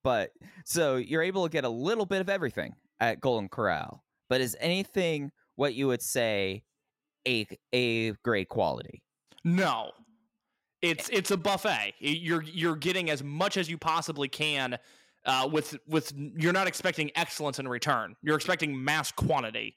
But 0.02 0.30
so 0.64 0.96
you're 0.96 1.22
able 1.22 1.44
to 1.44 1.50
get 1.50 1.64
a 1.64 1.68
little 1.68 2.06
bit 2.06 2.20
of 2.20 2.28
everything 2.28 2.74
at 3.00 3.20
Golden 3.20 3.48
Corral 3.48 4.04
but 4.28 4.40
is 4.40 4.56
anything 4.60 5.30
what 5.56 5.74
you 5.74 5.86
would 5.86 6.02
say 6.02 6.64
a 7.26 7.46
a 7.72 8.12
great 8.24 8.48
quality? 8.48 9.02
No. 9.44 9.92
It's 10.84 11.08
it's 11.08 11.30
a 11.30 11.36
buffet. 11.36 11.94
You're 11.98 12.42
you're 12.42 12.76
getting 12.76 13.10
as 13.10 13.22
much 13.22 13.56
as 13.56 13.70
you 13.70 13.78
possibly 13.78 14.28
can 14.28 14.78
uh, 15.24 15.48
with 15.50 15.76
with 15.88 16.12
you're 16.16 16.52
not 16.52 16.66
expecting 16.66 17.10
excellence 17.16 17.58
in 17.58 17.66
return. 17.66 18.16
You're 18.22 18.36
expecting 18.36 18.84
mass 18.84 19.10
quantity. 19.10 19.76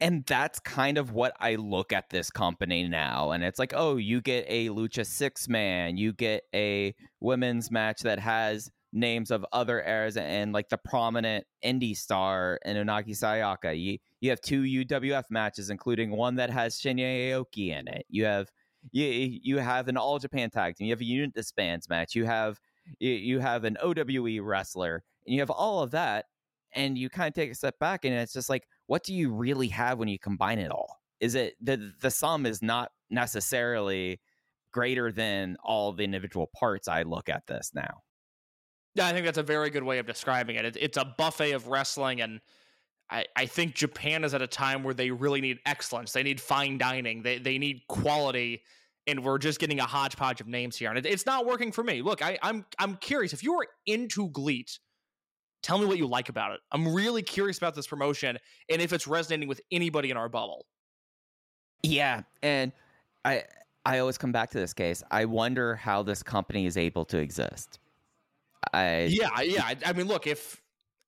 And 0.00 0.26
that's 0.26 0.58
kind 0.58 0.98
of 0.98 1.12
what 1.12 1.32
I 1.38 1.54
look 1.54 1.92
at 1.92 2.10
this 2.10 2.28
company 2.28 2.88
now. 2.88 3.30
And 3.30 3.44
it's 3.44 3.58
like, 3.58 3.72
oh, 3.74 3.96
you 3.96 4.20
get 4.20 4.44
a 4.48 4.68
Lucha 4.68 5.06
six 5.06 5.48
man, 5.48 5.96
you 5.96 6.12
get 6.12 6.42
a 6.54 6.94
women's 7.20 7.70
match 7.70 8.00
that 8.00 8.18
has 8.18 8.68
names 8.92 9.30
of 9.30 9.46
other 9.52 9.82
eras 9.82 10.18
and 10.18 10.52
like 10.52 10.68
the 10.68 10.76
prominent 10.76 11.46
indie 11.64 11.96
star 11.96 12.58
in 12.64 12.76
Unagi 12.76 13.10
Sayaka. 13.10 13.80
You 13.80 13.98
you 14.20 14.30
have 14.30 14.40
two 14.40 14.62
UWF 14.62 15.24
matches, 15.30 15.70
including 15.70 16.10
one 16.10 16.34
that 16.36 16.50
has 16.50 16.78
Shinya 16.78 17.30
Aoki 17.30 17.68
in 17.68 17.88
it. 17.88 18.04
You 18.10 18.24
have 18.26 18.50
you 18.90 19.38
you 19.42 19.58
have 19.58 19.88
an 19.88 19.96
All 19.96 20.18
Japan 20.18 20.50
tag 20.50 20.76
team. 20.76 20.86
You 20.86 20.92
have 20.92 21.00
a 21.00 21.04
unit 21.04 21.34
disbands 21.34 21.88
match. 21.88 22.14
You 22.14 22.24
have 22.24 22.58
you, 22.98 23.38
have 23.38 23.64
an 23.64 23.76
OWE 23.80 24.42
wrestler, 24.42 25.04
and 25.26 25.34
you 25.34 25.40
have 25.40 25.50
all 25.50 25.82
of 25.82 25.92
that. 25.92 26.26
And 26.74 26.96
you 26.96 27.10
kind 27.10 27.28
of 27.28 27.34
take 27.34 27.50
a 27.50 27.54
step 27.54 27.78
back, 27.78 28.04
and 28.04 28.14
it's 28.14 28.32
just 28.32 28.48
like, 28.48 28.66
what 28.86 29.04
do 29.04 29.12
you 29.12 29.30
really 29.30 29.68
have 29.68 29.98
when 29.98 30.08
you 30.08 30.18
combine 30.18 30.58
it 30.58 30.70
all? 30.70 31.00
Is 31.20 31.34
it 31.34 31.54
the 31.60 31.92
the 32.00 32.10
sum 32.10 32.46
is 32.46 32.62
not 32.62 32.90
necessarily 33.10 34.20
greater 34.72 35.12
than 35.12 35.56
all 35.62 35.92
the 35.92 36.02
individual 36.02 36.50
parts? 36.58 36.88
I 36.88 37.02
look 37.02 37.28
at 37.28 37.46
this 37.46 37.72
now. 37.74 38.02
Yeah, 38.94 39.06
I 39.06 39.12
think 39.12 39.26
that's 39.26 39.38
a 39.38 39.42
very 39.42 39.70
good 39.70 39.82
way 39.82 39.98
of 39.98 40.06
describing 40.06 40.56
it 40.56 40.76
it's 40.76 40.96
a 40.96 41.04
buffet 41.04 41.52
of 41.52 41.68
wrestling, 41.68 42.22
and 42.22 42.40
I, 43.12 43.26
I 43.36 43.46
think 43.46 43.74
Japan 43.74 44.24
is 44.24 44.32
at 44.32 44.40
a 44.40 44.46
time 44.46 44.82
where 44.82 44.94
they 44.94 45.10
really 45.10 45.40
need 45.40 45.58
excellence. 45.66 46.12
They 46.12 46.22
need 46.22 46.40
fine 46.40 46.78
dining. 46.78 47.22
They 47.22 47.38
they 47.38 47.58
need 47.58 47.82
quality, 47.86 48.62
and 49.06 49.22
we're 49.22 49.38
just 49.38 49.60
getting 49.60 49.80
a 49.80 49.84
hodgepodge 49.84 50.40
of 50.40 50.48
names 50.48 50.76
here, 50.76 50.88
and 50.88 50.98
it, 50.98 51.06
it's 51.06 51.26
not 51.26 51.46
working 51.46 51.70
for 51.70 51.84
me. 51.84 52.02
Look, 52.02 52.22
I, 52.22 52.38
I'm 52.42 52.64
I'm 52.78 52.96
curious 52.96 53.32
if 53.32 53.42
you 53.42 53.54
are 53.54 53.66
into 53.86 54.30
GLEAT. 54.30 54.78
Tell 55.62 55.78
me 55.78 55.86
what 55.86 55.98
you 55.98 56.08
like 56.08 56.28
about 56.28 56.52
it. 56.52 56.60
I'm 56.72 56.92
really 56.92 57.22
curious 57.22 57.56
about 57.58 57.76
this 57.76 57.86
promotion 57.86 58.36
and 58.68 58.82
if 58.82 58.92
it's 58.92 59.06
resonating 59.06 59.48
with 59.48 59.60
anybody 59.70 60.10
in 60.10 60.16
our 60.16 60.28
bubble. 60.28 60.66
Yeah, 61.84 62.22
and 62.42 62.72
I 63.24 63.44
I 63.84 63.98
always 63.98 64.18
come 64.18 64.32
back 64.32 64.50
to 64.52 64.58
this 64.58 64.72
case. 64.72 65.04
I 65.10 65.26
wonder 65.26 65.76
how 65.76 66.02
this 66.02 66.22
company 66.22 66.66
is 66.66 66.76
able 66.76 67.04
to 67.06 67.18
exist 67.18 67.78
I 68.72 69.08
yeah, 69.10 69.40
yeah. 69.40 69.64
I, 69.64 69.76
I 69.86 69.92
mean, 69.92 70.06
look 70.06 70.26
if 70.26 70.61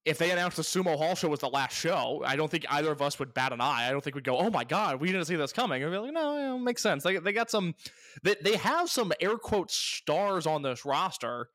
if 0.04 0.18
they 0.18 0.30
announced 0.30 0.56
the 0.56 0.62
Sumo 0.62 0.96
Hall 0.96 1.14
show 1.14 1.28
was 1.28 1.40
the 1.40 1.48
last 1.48 1.74
show, 1.74 2.22
I 2.26 2.36
don't 2.36 2.50
think 2.50 2.66
either 2.68 2.92
of 2.92 3.00
us 3.00 3.18
would 3.18 3.32
bat 3.32 3.52
an 3.52 3.60
eye. 3.60 3.88
I 3.88 3.90
don't 3.90 4.04
think 4.04 4.14
we'd 4.14 4.24
go, 4.24 4.36
"Oh 4.36 4.50
my 4.50 4.64
god, 4.64 5.00
we 5.00 5.10
didn't 5.10 5.24
see 5.24 5.36
this 5.36 5.52
coming." 5.52 5.82
I'd 5.82 5.90
be 5.90 5.96
like, 5.96 6.12
"No, 6.12 6.56
it 6.56 6.58
makes 6.60 6.82
sense." 6.82 7.02
They 7.02 7.16
they 7.18 7.32
got 7.32 7.50
some, 7.50 7.74
they 8.22 8.36
they 8.42 8.56
have 8.56 8.90
some 8.90 9.12
air 9.20 9.36
quote 9.36 9.70
stars 9.70 10.46
on 10.46 10.62
this 10.62 10.84
roster, 10.84 11.48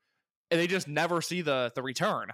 and 0.50 0.60
they 0.60 0.66
just 0.66 0.88
never 0.88 1.22
see 1.22 1.42
the 1.42 1.70
the 1.74 1.82
return. 1.82 2.32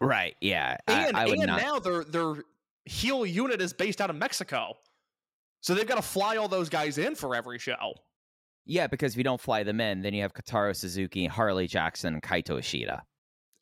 Right. 0.00 0.34
Yeah. 0.40 0.76
And, 0.88 1.16
I, 1.16 1.26
would 1.26 1.38
and 1.38 1.46
not. 1.46 1.60
now 1.60 1.78
their 1.78 2.04
their 2.04 2.34
heel 2.84 3.24
unit 3.24 3.60
is 3.60 3.72
based 3.72 4.00
out 4.00 4.10
of 4.10 4.16
Mexico. 4.16 4.74
So 5.60 5.74
they've 5.74 5.86
got 5.86 5.94
to 5.94 6.02
fly 6.02 6.36
all 6.36 6.48
those 6.48 6.68
guys 6.68 6.98
in 6.98 7.14
for 7.14 7.36
every 7.36 7.58
show. 7.60 7.94
Yeah, 8.64 8.88
because 8.88 9.12
if 9.12 9.18
you 9.18 9.24
don't 9.24 9.40
fly 9.40 9.62
them 9.62 9.80
in, 9.80 10.02
then 10.02 10.12
you 10.12 10.22
have 10.22 10.34
Kotaro 10.34 10.74
Suzuki, 10.74 11.26
Hartley 11.26 11.68
Jackson, 11.68 12.14
and 12.14 12.22
Kaito 12.22 12.58
Ishida. 12.58 13.04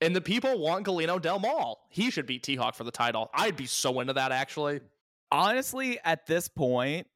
And 0.00 0.16
the 0.16 0.20
people 0.20 0.58
want 0.58 0.86
Galeno 0.86 1.20
Del 1.20 1.38
Mal. 1.38 1.78
He 1.90 2.10
should 2.10 2.26
beat 2.26 2.42
T 2.42 2.56
Hawk 2.56 2.74
for 2.74 2.84
the 2.84 2.90
title. 2.90 3.30
I'd 3.34 3.56
be 3.56 3.66
so 3.66 4.00
into 4.00 4.14
that 4.14 4.32
actually. 4.32 4.80
Honestly, 5.30 5.98
at 6.04 6.26
this 6.26 6.48
point, 6.48 7.06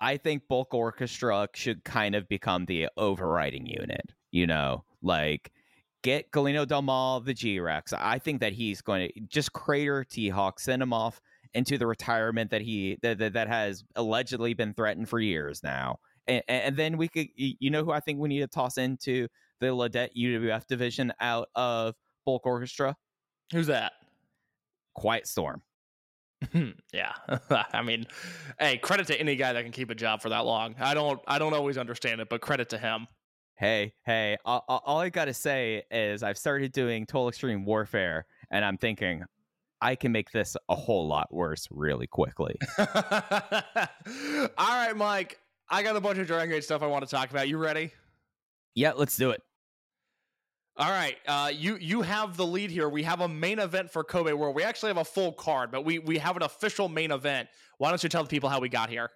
I 0.00 0.16
think 0.16 0.48
Bulk 0.48 0.74
Orchestra 0.74 1.48
should 1.54 1.84
kind 1.84 2.14
of 2.14 2.28
become 2.28 2.66
the 2.66 2.88
overriding 2.96 3.66
unit. 3.66 4.12
You 4.32 4.46
know, 4.46 4.84
like 5.00 5.52
get 6.02 6.30
Galeno 6.32 6.66
Del 6.66 6.82
Mal, 6.82 7.20
the 7.20 7.34
G 7.34 7.60
Rex. 7.60 7.92
I 7.92 8.18
think 8.18 8.40
that 8.40 8.52
he's 8.52 8.82
going 8.82 9.08
to 9.08 9.20
just 9.20 9.52
crater 9.52 10.04
T 10.04 10.28
Hawk, 10.28 10.58
send 10.58 10.82
him 10.82 10.92
off 10.92 11.20
into 11.54 11.78
the 11.78 11.86
retirement 11.86 12.50
that 12.50 12.62
he 12.62 12.98
that, 13.02 13.18
that, 13.18 13.32
that 13.34 13.48
has 13.48 13.84
allegedly 13.94 14.54
been 14.54 14.74
threatened 14.74 15.08
for 15.08 15.20
years 15.20 15.62
now. 15.62 15.98
And, 16.26 16.42
and 16.48 16.76
then 16.76 16.96
we 16.96 17.08
could, 17.08 17.28
you 17.36 17.70
know, 17.70 17.84
who 17.84 17.92
I 17.92 18.00
think 18.00 18.18
we 18.18 18.28
need 18.28 18.40
to 18.40 18.46
toss 18.46 18.76
into 18.76 19.28
the 19.60 19.72
LIDET 19.72 20.12
UWF 20.16 20.66
division 20.66 21.12
out 21.20 21.48
of 21.54 21.94
Bulk 22.24 22.46
Orchestra? 22.46 22.96
Who's 23.52 23.66
that? 23.68 23.92
Quiet 24.94 25.26
Storm. 25.26 25.62
Hmm, 26.52 26.70
yeah. 26.92 27.12
I 27.72 27.82
mean, 27.82 28.06
hey, 28.58 28.76
credit 28.78 29.06
to 29.08 29.18
any 29.18 29.36
guy 29.36 29.52
that 29.52 29.62
can 29.62 29.72
keep 29.72 29.90
a 29.90 29.94
job 29.94 30.20
for 30.20 30.28
that 30.28 30.44
long. 30.44 30.74
I 30.78 30.94
don't 30.94 31.20
I 31.26 31.38
don't 31.38 31.54
always 31.54 31.78
understand 31.78 32.20
it, 32.20 32.28
but 32.28 32.40
credit 32.40 32.68
to 32.70 32.78
him. 32.78 33.06
Hey, 33.56 33.94
hey, 34.04 34.36
all, 34.44 34.64
all- 34.68 34.98
I 34.98 35.08
got 35.10 35.26
to 35.26 35.34
say 35.34 35.84
is 35.90 36.22
I've 36.24 36.36
started 36.36 36.72
doing 36.72 37.06
Total 37.06 37.28
Extreme 37.28 37.64
Warfare, 37.64 38.26
and 38.50 38.64
I'm 38.64 38.76
thinking 38.76 39.24
I 39.80 39.94
can 39.94 40.10
make 40.12 40.32
this 40.32 40.56
a 40.68 40.74
whole 40.74 41.06
lot 41.06 41.32
worse 41.32 41.68
really 41.70 42.06
quickly. 42.08 42.56
All 42.78 42.88
right, 44.58 44.96
Mike. 44.96 45.38
I 45.70 45.82
got 45.82 45.94
a 45.96 46.00
bunch 46.00 46.18
of 46.18 46.26
Dragon 46.26 46.50
Gate 46.50 46.64
stuff 46.64 46.82
I 46.82 46.86
want 46.86 47.04
to 47.04 47.10
talk 47.10 47.30
about. 47.30 47.48
You 47.48 47.58
ready? 47.58 47.92
yeah, 48.74 48.92
let's 48.92 49.16
do 49.16 49.30
it. 49.30 49.40
All 50.76 50.90
right, 50.90 51.16
uh, 51.28 51.52
you 51.54 51.76
you 51.76 52.02
have 52.02 52.36
the 52.36 52.44
lead 52.44 52.68
here. 52.68 52.88
We 52.88 53.04
have 53.04 53.20
a 53.20 53.28
main 53.28 53.60
event 53.60 53.92
for 53.92 54.02
Kobe 54.02 54.32
World. 54.32 54.56
We 54.56 54.64
actually 54.64 54.88
have 54.88 54.96
a 54.96 55.04
full 55.04 55.32
card, 55.32 55.70
but 55.70 55.84
we 55.84 56.00
we 56.00 56.18
have 56.18 56.36
an 56.36 56.42
official 56.42 56.88
main 56.88 57.12
event. 57.12 57.48
Why 57.78 57.90
don't 57.90 58.02
you 58.02 58.08
tell 58.08 58.24
the 58.24 58.28
people 58.28 58.48
how 58.48 58.58
we 58.58 58.68
got 58.68 58.90
here? 58.90 59.10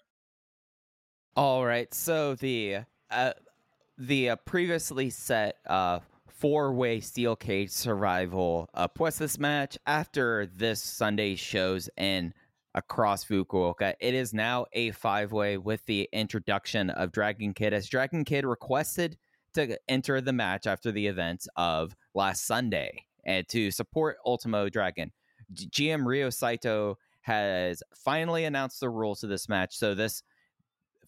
All 1.35 1.67
right, 1.67 1.93
so 1.93 2.37
the 2.37 2.83
uh, 3.11 3.33
the 3.97 4.31
uh, 4.31 4.37
previously 4.37 5.11
set 5.11 5.57
uh, 5.67 5.99
four-way 6.29 7.01
steel 7.01 7.35
cage 7.35 7.71
survival 7.71 8.71
uh, 8.75 8.87
puts 8.87 9.19
this 9.19 9.37
match 9.37 9.77
after 9.85 10.47
this 10.55 10.81
Sunday's 10.81 11.41
shows 11.41 11.91
in 11.97 12.33
across 12.77 13.25
Fukuoka. 13.25 13.95
It 13.99 14.15
is 14.15 14.33
now 14.33 14.67
a 14.75 14.93
five-way 14.93 15.59
with 15.59 15.85
the 15.87 16.09
introduction 16.13 16.91
of 16.91 17.11
Dragon 17.11 17.53
Kid, 17.53 17.75
as 17.75 17.89
Dragon 17.89 18.25
Kid 18.25 18.47
requested 18.47 19.19
to 19.55 19.79
enter 19.89 20.21
the 20.21 20.33
match 20.33 20.67
after 20.67 20.93
the 20.93 21.07
events 21.07 21.49
of 21.57 21.95
last 22.15 22.47
Sunday 22.47 23.05
and 23.25 23.47
to 23.49 23.71
support 23.71 24.17
Ultimo 24.25 24.69
Dragon. 24.69 25.13
GM 25.53 26.05
Ryo 26.05 26.31
Saito 26.31 26.97
has 27.23 27.83
finally 27.95 28.45
announced 28.45 28.81
the 28.81 28.91
rules 28.91 29.23
of 29.23 29.31
this 29.31 29.49
match. 29.49 29.77
So 29.77 29.95
this 29.95 30.23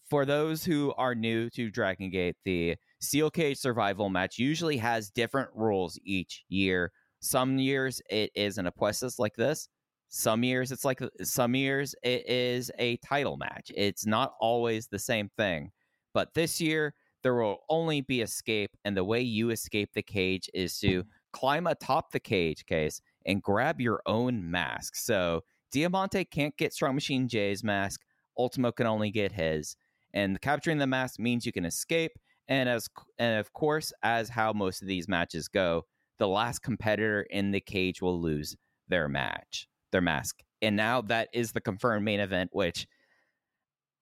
for 0.09 0.25
those 0.25 0.63
who 0.63 0.93
are 0.97 1.15
new 1.15 1.49
to 1.51 1.71
Dragon 1.71 2.09
Gate, 2.09 2.35
the 2.43 2.75
Steel 2.99 3.31
Cage 3.31 3.57
Survival 3.57 4.09
match 4.09 4.37
usually 4.37 4.77
has 4.77 5.09
different 5.09 5.49
rules 5.55 5.97
each 6.03 6.43
year. 6.49 6.91
Some 7.21 7.57
years 7.57 8.01
it 8.09 8.29
is 8.35 8.57
an 8.57 8.67
apuestas 8.67 9.19
like 9.19 9.35
this. 9.35 9.69
Some 10.09 10.43
years 10.43 10.71
it's 10.71 10.83
like 10.83 10.99
some 11.23 11.55
years 11.55 11.95
it 12.03 12.29
is 12.29 12.69
a 12.77 12.97
title 12.97 13.37
match. 13.37 13.71
It's 13.73 14.05
not 14.05 14.33
always 14.41 14.87
the 14.87 14.99
same 14.99 15.29
thing. 15.37 15.71
But 16.13 16.33
this 16.33 16.59
year 16.59 16.93
there 17.23 17.35
will 17.35 17.59
only 17.69 18.01
be 18.01 18.21
escape, 18.21 18.71
and 18.85 18.95
the 18.95 19.03
way 19.03 19.21
you 19.21 19.49
escape 19.49 19.91
the 19.93 20.01
cage 20.01 20.49
is 20.53 20.79
to 20.79 21.03
climb 21.33 21.67
atop 21.67 22.11
the 22.11 22.19
cage 22.19 22.65
case 22.65 23.01
and 23.25 23.41
grab 23.41 23.79
your 23.79 24.01
own 24.05 24.49
mask. 24.49 24.95
So 24.95 25.41
Diamante 25.71 26.25
can't 26.25 26.57
get 26.57 26.73
Strong 26.73 26.95
Machine 26.95 27.27
J's 27.27 27.63
mask. 27.63 28.01
Ultimo 28.37 28.71
can 28.71 28.87
only 28.87 29.11
get 29.11 29.31
his 29.31 29.75
and 30.13 30.39
capturing 30.41 30.77
the 30.77 30.87
mask 30.87 31.19
means 31.19 31.45
you 31.45 31.51
can 31.51 31.65
escape 31.65 32.11
and 32.47 32.67
as 32.67 32.87
and 33.19 33.39
of 33.39 33.53
course 33.53 33.93
as 34.03 34.29
how 34.29 34.53
most 34.53 34.81
of 34.81 34.87
these 34.87 35.07
matches 35.07 35.47
go 35.47 35.85
the 36.19 36.27
last 36.27 36.59
competitor 36.59 37.25
in 37.29 37.51
the 37.51 37.59
cage 37.59 38.01
will 38.01 38.19
lose 38.19 38.55
their 38.87 39.07
match 39.07 39.67
their 39.91 40.01
mask 40.01 40.41
and 40.61 40.75
now 40.75 41.01
that 41.01 41.29
is 41.33 41.51
the 41.51 41.61
confirmed 41.61 42.05
main 42.05 42.19
event 42.19 42.49
which 42.53 42.87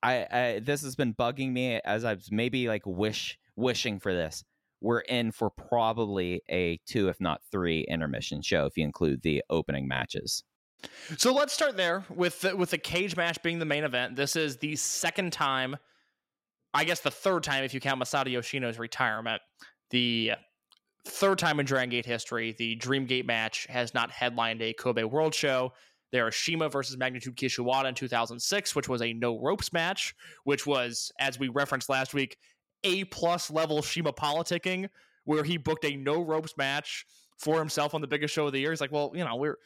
I, 0.02 0.28
I 0.32 0.60
this 0.64 0.82
has 0.84 0.96
been 0.96 1.14
bugging 1.14 1.52
me 1.52 1.80
as 1.84 2.06
I've 2.06 2.26
maybe 2.32 2.68
like 2.68 2.84
wish 2.86 3.38
wishing 3.56 4.00
for 4.00 4.14
this 4.14 4.44
we're 4.82 5.02
in 5.02 5.32
for 5.32 5.50
probably 5.50 6.42
a 6.50 6.80
two 6.86 7.10
if 7.10 7.20
not 7.20 7.42
three 7.52 7.86
intermission 7.90 8.42
show 8.42 8.66
if 8.66 8.78
you 8.78 8.84
include 8.86 9.22
the 9.24 9.44
opening 9.50 9.88
matches 9.88 10.44
So 11.18 11.34
let's 11.34 11.54
start 11.54 11.76
there 11.78 12.06
with 12.10 12.42
the, 12.42 12.56
with 12.56 12.72
the 12.72 12.78
cage 12.78 13.16
match 13.16 13.42
being 13.44 13.60
the 13.60 13.66
main 13.66 13.84
event. 13.84 14.16
This 14.16 14.36
is 14.36 14.58
the 14.58 14.76
second 14.76 15.34
time, 15.34 15.76
I 16.74 16.84
guess 16.84 17.02
the 17.02 17.12
third 17.12 17.44
time 17.44 17.64
if 17.64 17.74
you 17.74 17.80
count 17.80 18.02
Masato 18.02 18.32
Yoshino's 18.32 18.80
retirement. 18.80 19.42
The 19.90 20.34
third 21.06 21.40
time 21.40 21.60
in 21.60 21.66
Dragon 21.66 21.90
Gate 21.90 22.06
history, 22.06 22.56
the 22.58 22.78
Dreamgate 22.78 23.26
match 23.26 23.66
has 23.70 23.94
not 23.94 24.12
headlined 24.12 24.62
a 24.62 24.74
Kobe 24.74 25.04
World 25.04 25.34
Show. 25.34 25.74
There 26.12 26.26
was 26.26 26.36
Shima 26.36 26.70
versus 26.70 26.98
Magnitude 26.98 27.36
Kishiwada 27.36 27.86
in 27.86 27.96
2006, 27.96 28.76
which 28.76 28.90
was 28.90 29.02
a 29.02 29.14
no 29.14 29.40
ropes 29.40 29.72
match, 29.72 30.16
which 30.44 30.66
was, 30.66 31.12
as 31.20 31.40
we 31.40 31.50
referenced 31.50 31.90
last 31.90 32.14
week, 32.14 32.38
A 32.84 33.04
plus 33.06 33.52
level 33.52 33.82
Shima 33.82 34.14
politicking, 34.14 34.90
where 35.26 35.44
he 35.44 35.58
booked 35.58 35.86
a 35.86 35.96
no 35.96 36.22
ropes 36.22 36.56
match 36.58 37.06
for 37.38 37.60
himself 37.60 37.94
on 37.94 38.02
the 38.02 38.08
biggest 38.08 38.34
show 38.34 38.48
of 38.48 38.54
the 38.54 38.60
year. 38.60 38.72
He's 38.72 38.82
like, 38.82 38.92
well, 38.92 39.12
you 39.14 39.24
know, 39.24 39.36
we're 39.36 39.58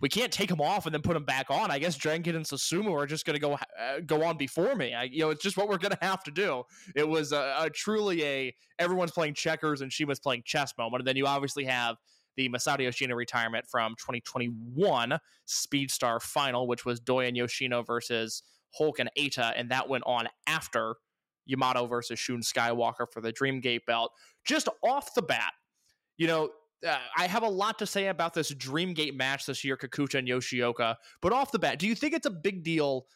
we 0.00 0.08
can't 0.08 0.30
take 0.30 0.50
him 0.50 0.60
off 0.60 0.84
and 0.84 0.94
then 0.94 1.00
put 1.00 1.16
him 1.16 1.24
back 1.24 1.50
on. 1.50 1.70
I 1.70 1.78
guess 1.78 1.96
Dragon 1.96 2.36
and 2.36 2.44
Susumu 2.44 2.92
are 2.92 3.06
just 3.06 3.24
going 3.24 3.34
to 3.34 3.40
go 3.40 3.54
uh, 3.54 4.00
go 4.04 4.22
on 4.24 4.36
before 4.36 4.74
me. 4.74 4.92
I, 4.92 5.04
you 5.04 5.20
know, 5.20 5.30
it's 5.30 5.42
just 5.42 5.56
what 5.56 5.68
we're 5.68 5.78
going 5.78 5.94
to 6.00 6.04
have 6.04 6.22
to 6.24 6.30
do. 6.30 6.64
It 6.94 7.08
was 7.08 7.32
a, 7.32 7.54
a 7.58 7.70
truly 7.70 8.22
a 8.22 8.54
everyone's 8.78 9.12
playing 9.12 9.34
checkers 9.34 9.80
and 9.80 9.90
Shima's 9.90 10.20
playing 10.20 10.42
chess 10.44 10.74
moment. 10.76 11.00
And 11.00 11.08
then 11.08 11.16
you 11.16 11.26
obviously 11.26 11.64
have 11.64 11.96
the 12.36 12.48
Masato 12.48 12.80
Yoshino 12.80 13.14
retirement 13.14 13.66
from 13.66 13.94
2021 13.98 15.18
Speedstar 15.46 16.20
final, 16.20 16.66
which 16.66 16.84
was 16.84 17.00
Doyen 17.00 17.34
Yoshino 17.34 17.82
versus 17.82 18.42
Hulk 18.76 18.98
and 18.98 19.10
Eita, 19.18 19.52
and 19.56 19.70
that 19.70 19.88
went 19.88 20.04
on 20.06 20.28
after 20.46 20.96
Yamato 21.46 21.86
versus 21.86 22.18
Shun 22.18 22.40
Skywalker 22.40 23.06
for 23.10 23.20
the 23.20 23.32
Dreamgate 23.32 23.86
belt. 23.86 24.12
Just 24.44 24.68
off 24.84 25.14
the 25.14 25.22
bat, 25.22 25.52
you 26.18 26.26
know, 26.26 26.50
uh, 26.86 26.98
I 27.16 27.26
have 27.26 27.42
a 27.42 27.48
lot 27.48 27.78
to 27.78 27.86
say 27.86 28.08
about 28.08 28.34
this 28.34 28.52
Dreamgate 28.52 29.14
match 29.14 29.46
this 29.46 29.64
year, 29.64 29.76
Kakuta 29.76 30.18
and 30.18 30.28
Yoshioka. 30.28 30.96
But 31.22 31.32
off 31.32 31.52
the 31.52 31.58
bat, 31.58 31.78
do 31.78 31.86
you 31.86 31.94
think 31.94 32.14
it's 32.14 32.26
a 32.26 32.30
big 32.30 32.62
deal 32.62 33.06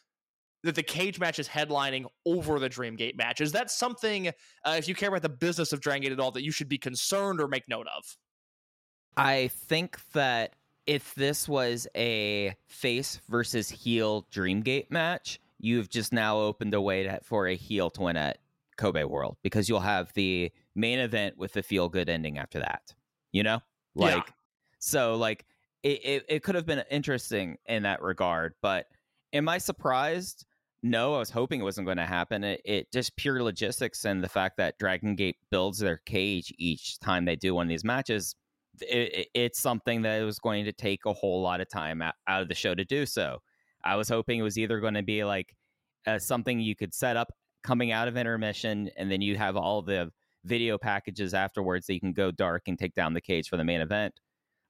that 0.63 0.75
the 0.75 0.83
cage 0.83 1.19
match 1.19 1.39
is 1.39 1.47
headlining 1.47 2.05
over 2.25 2.59
the 2.59 2.69
Dreamgate 2.69 3.17
match? 3.17 3.41
Is 3.41 3.51
that 3.51 3.69
something, 3.69 4.29
uh, 4.29 4.75
if 4.77 4.87
you 4.87 4.95
care 4.95 5.09
about 5.09 5.21
the 5.21 5.29
business 5.29 5.73
of 5.73 5.81
Dragon 5.81 6.03
Gate 6.03 6.11
at 6.11 6.19
all, 6.19 6.31
that 6.31 6.43
you 6.43 6.51
should 6.51 6.69
be 6.69 6.77
concerned 6.77 7.39
or 7.39 7.47
make 7.47 7.67
note 7.67 7.87
of? 7.95 8.17
I 9.17 9.49
think 9.49 9.99
that 10.13 10.53
if 10.87 11.13
this 11.15 11.47
was 11.47 11.87
a 11.95 12.55
face 12.67 13.19
versus 13.29 13.69
heel 13.69 14.25
Dreamgate 14.31 14.89
match, 14.89 15.39
you've 15.59 15.89
just 15.89 16.11
now 16.11 16.37
opened 16.39 16.73
a 16.73 16.81
way 16.81 17.03
to, 17.03 17.19
for 17.23 17.47
a 17.47 17.55
heel 17.55 17.89
to 17.91 18.01
win 18.01 18.17
at 18.17 18.39
Kobe 18.77 19.03
World 19.03 19.37
because 19.43 19.69
you'll 19.69 19.79
have 19.79 20.11
the 20.13 20.51
main 20.75 20.99
event 20.99 21.37
with 21.37 21.53
the 21.53 21.61
feel 21.61 21.87
good 21.89 22.09
ending 22.09 22.37
after 22.39 22.59
that. 22.59 22.93
You 23.31 23.43
know, 23.43 23.59
Yeah. 23.95 24.15
like 24.15 24.33
so, 24.79 25.15
like 25.15 25.45
it, 25.83 26.03
it, 26.03 26.25
it 26.27 26.43
could 26.43 26.55
have 26.55 26.65
been 26.65 26.83
interesting 26.89 27.57
in 27.67 27.83
that 27.83 28.01
regard. 28.01 28.53
But 28.61 28.87
am 29.33 29.47
I 29.49 29.57
surprised? 29.59 30.45
No, 30.83 31.13
I 31.13 31.19
was 31.19 31.29
hoping 31.29 31.61
it 31.61 31.63
wasn't 31.63 31.85
going 31.85 31.97
to 31.97 32.05
happen. 32.07 32.43
It, 32.43 32.61
it 32.65 32.91
just 32.91 33.15
pure 33.15 33.43
logistics 33.43 34.03
and 34.03 34.23
the 34.23 34.29
fact 34.29 34.57
that 34.57 34.79
Dragon 34.79 35.15
Gate 35.15 35.37
builds 35.51 35.77
their 35.77 35.97
cage 35.97 36.51
each 36.57 36.99
time 36.99 37.25
they 37.25 37.35
do 37.35 37.53
one 37.53 37.67
of 37.67 37.69
these 37.69 37.83
matches 37.83 38.35
it, 38.83 39.13
it- 39.13 39.27
it's 39.33 39.59
something 39.59 40.01
that 40.03 40.21
was 40.23 40.39
going 40.39 40.65
to 40.65 40.73
take 40.73 41.05
a 41.05 41.13
whole 41.13 41.41
lot 41.41 41.61
of 41.61 41.69
time 41.69 42.01
out, 42.01 42.15
out 42.27 42.41
of 42.41 42.47
the 42.47 42.55
show 42.55 42.73
to 42.75 42.85
do 42.85 43.05
so. 43.05 43.39
I 43.83 43.95
was 43.95 44.09
hoping 44.09 44.39
it 44.39 44.43
was 44.43 44.57
either 44.57 44.79
going 44.79 44.93
to 44.93 45.03
be 45.03 45.23
like 45.23 45.55
uh, 46.05 46.19
something 46.19 46.59
you 46.59 46.75
could 46.75 46.93
set 46.93 47.17
up 47.17 47.31
coming 47.63 47.91
out 47.91 48.07
of 48.07 48.17
intermission, 48.17 48.89
and 48.97 49.11
then 49.11 49.21
you 49.21 49.37
have 49.37 49.55
all 49.55 49.81
the 49.81 50.11
video 50.45 50.77
packages 50.77 51.33
afterwards 51.33 51.85
that 51.87 51.93
you 51.93 51.99
can 51.99 52.13
go 52.13 52.31
dark 52.31 52.63
and 52.67 52.77
take 52.79 52.93
down 52.95 53.13
the 53.13 53.21
cage 53.21 53.47
for 53.49 53.57
the 53.57 53.63
main 53.63 53.81
event. 53.81 54.13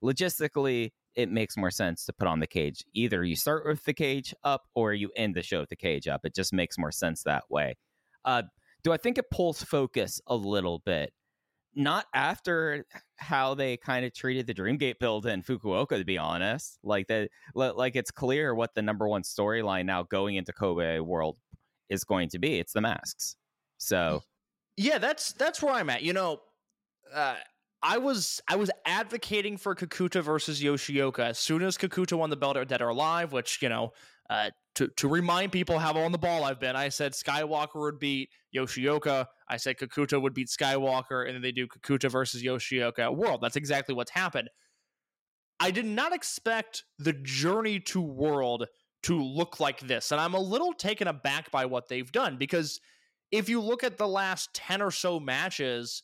Logistically, 0.04 0.92
it 1.16 1.30
makes 1.30 1.58
more 1.58 1.72
sense 1.72 2.06
to 2.06 2.14
put 2.14 2.28
on 2.28 2.40
the 2.40 2.48
cage. 2.48 2.84
Either 2.94 3.24
you 3.24 3.36
start 3.36 3.66
with 3.66 3.84
the 3.84 3.94
cage 3.94 4.34
up 4.44 4.64
or 4.76 4.94
you 4.94 5.12
end 5.16 5.36
the 5.36 5.44
show 5.44 5.60
with 5.60 5.70
the 5.70 5.76
cage 5.76 6.08
up. 6.08 6.22
It 6.26 6.34
just 6.36 6.54
makes 6.54 6.78
more 6.78 6.92
sense 6.92 7.24
that 7.24 7.44
way. 7.50 7.76
Uh, 8.26 8.44
do 8.84 8.92
I 8.92 8.98
think 8.98 9.18
it 9.18 9.30
pulls 9.30 9.62
focus 9.64 10.20
a 10.28 10.36
little 10.36 10.80
bit? 10.86 11.14
Not 11.76 12.06
after 12.14 12.86
how 13.18 13.54
they 13.54 13.78
kind 13.78 14.06
of 14.06 14.14
treated 14.14 14.48
the 14.48 14.54
Dreamgate 14.54 15.00
build 15.00 15.26
in 15.26 15.42
Fukuoka, 15.42 15.98
to 15.98 16.04
be 16.04 16.18
honest. 16.18 16.80
Like 16.84 17.08
that, 17.08 17.30
like 17.56 17.96
it's 17.96 18.12
clear 18.12 18.54
what 18.56 18.74
the 18.76 18.82
number 18.82 19.08
one 19.08 19.24
storyline 19.24 19.86
now 19.86 20.04
going 20.04 20.36
into 20.36 20.54
Kobe 20.54 21.00
World 21.00 21.38
is 21.90 22.04
going 22.04 22.30
to 22.30 22.40
be. 22.40 22.60
It's 22.60 22.74
the 22.74 22.82
masks. 22.82 23.36
So, 23.78 24.22
yeah, 24.78 24.98
that's 24.98 25.34
that's 25.34 25.62
where 25.62 25.74
I'm 25.74 25.90
at. 25.90 26.04
You 26.04 26.14
know, 26.14 26.42
uh, 27.14 27.36
I 27.84 27.98
was 27.98 28.42
I 28.48 28.56
was 28.56 28.70
advocating 28.86 29.58
for 29.58 29.76
Kakuta 29.76 30.22
versus 30.22 30.62
Yoshioka 30.62 31.20
as 31.20 31.40
soon 31.40 31.64
as 31.64 31.78
Kakuta 31.78 32.18
won 32.18 32.30
the 32.30 32.38
belt 32.38 32.58
at 32.58 32.68
Dead 32.68 32.82
or 32.82 32.90
Alive, 32.90 33.32
which 33.32 33.62
you 33.62 33.70
know, 33.70 33.94
uh, 34.30 34.52
to 34.82 34.88
to 34.98 35.08
remind 35.08 35.52
people 35.52 35.78
how 35.78 35.96
on 35.98 36.12
the 36.12 36.18
ball 36.18 36.44
I've 36.44 36.60
been. 36.60 36.76
I 36.76 36.90
said 36.90 37.14
Skywalker 37.14 37.76
would 37.76 38.00
beat 38.00 38.30
Yoshioka. 38.56 39.28
I 39.48 39.58
said 39.58 39.78
Kakuta 39.78 40.20
would 40.20 40.34
beat 40.34 40.48
Skywalker, 40.48 41.26
and 41.26 41.36
then 41.36 41.42
they 41.42 41.52
do 41.52 41.68
Kakuta 41.68 42.10
versus 42.10 42.42
Yoshioka 42.42 43.00
at 43.00 43.16
World. 43.16 43.42
That's 43.42 43.56
exactly 43.56 43.94
what's 43.94 44.12
happened. 44.12 44.50
I 45.60 45.70
did 45.70 45.86
not 45.86 46.14
expect 46.14 46.86
the 46.98 47.14
journey 47.14 47.80
to 47.82 48.02
World 48.02 48.66
to 49.04 49.22
look 49.22 49.60
like 49.60 49.82
this, 49.82 50.12
and 50.12 50.20
I'm 50.20 50.34
a 50.34 50.40
little 50.40 50.74
taken 50.74 51.08
aback 51.08 51.52
by 51.52 51.66
what 51.66 51.88
they've 51.88 52.12
done 52.12 52.38
because 52.38 52.82
if 53.32 53.48
you 53.48 53.62
look 53.62 53.84
at 53.84 53.98
the 53.98 54.08
last 54.08 54.54
ten 54.54 54.82
or 54.82 54.92
so 54.92 55.20
matches 55.20 56.02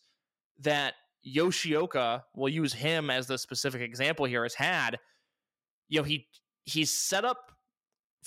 that 0.60 0.94
Yoshioka, 1.28 2.24
we'll 2.36 2.54
use 2.54 2.74
him 2.74 3.10
as 3.10 3.26
the 3.28 3.38
specific 3.38 3.82
example 3.82 4.26
here, 4.26 4.44
has 4.44 4.54
had, 4.54 5.00
you 5.90 6.00
know, 6.00 6.04
he 6.04 6.28
he's 6.66 6.94
set 6.94 7.26
up 7.26 7.57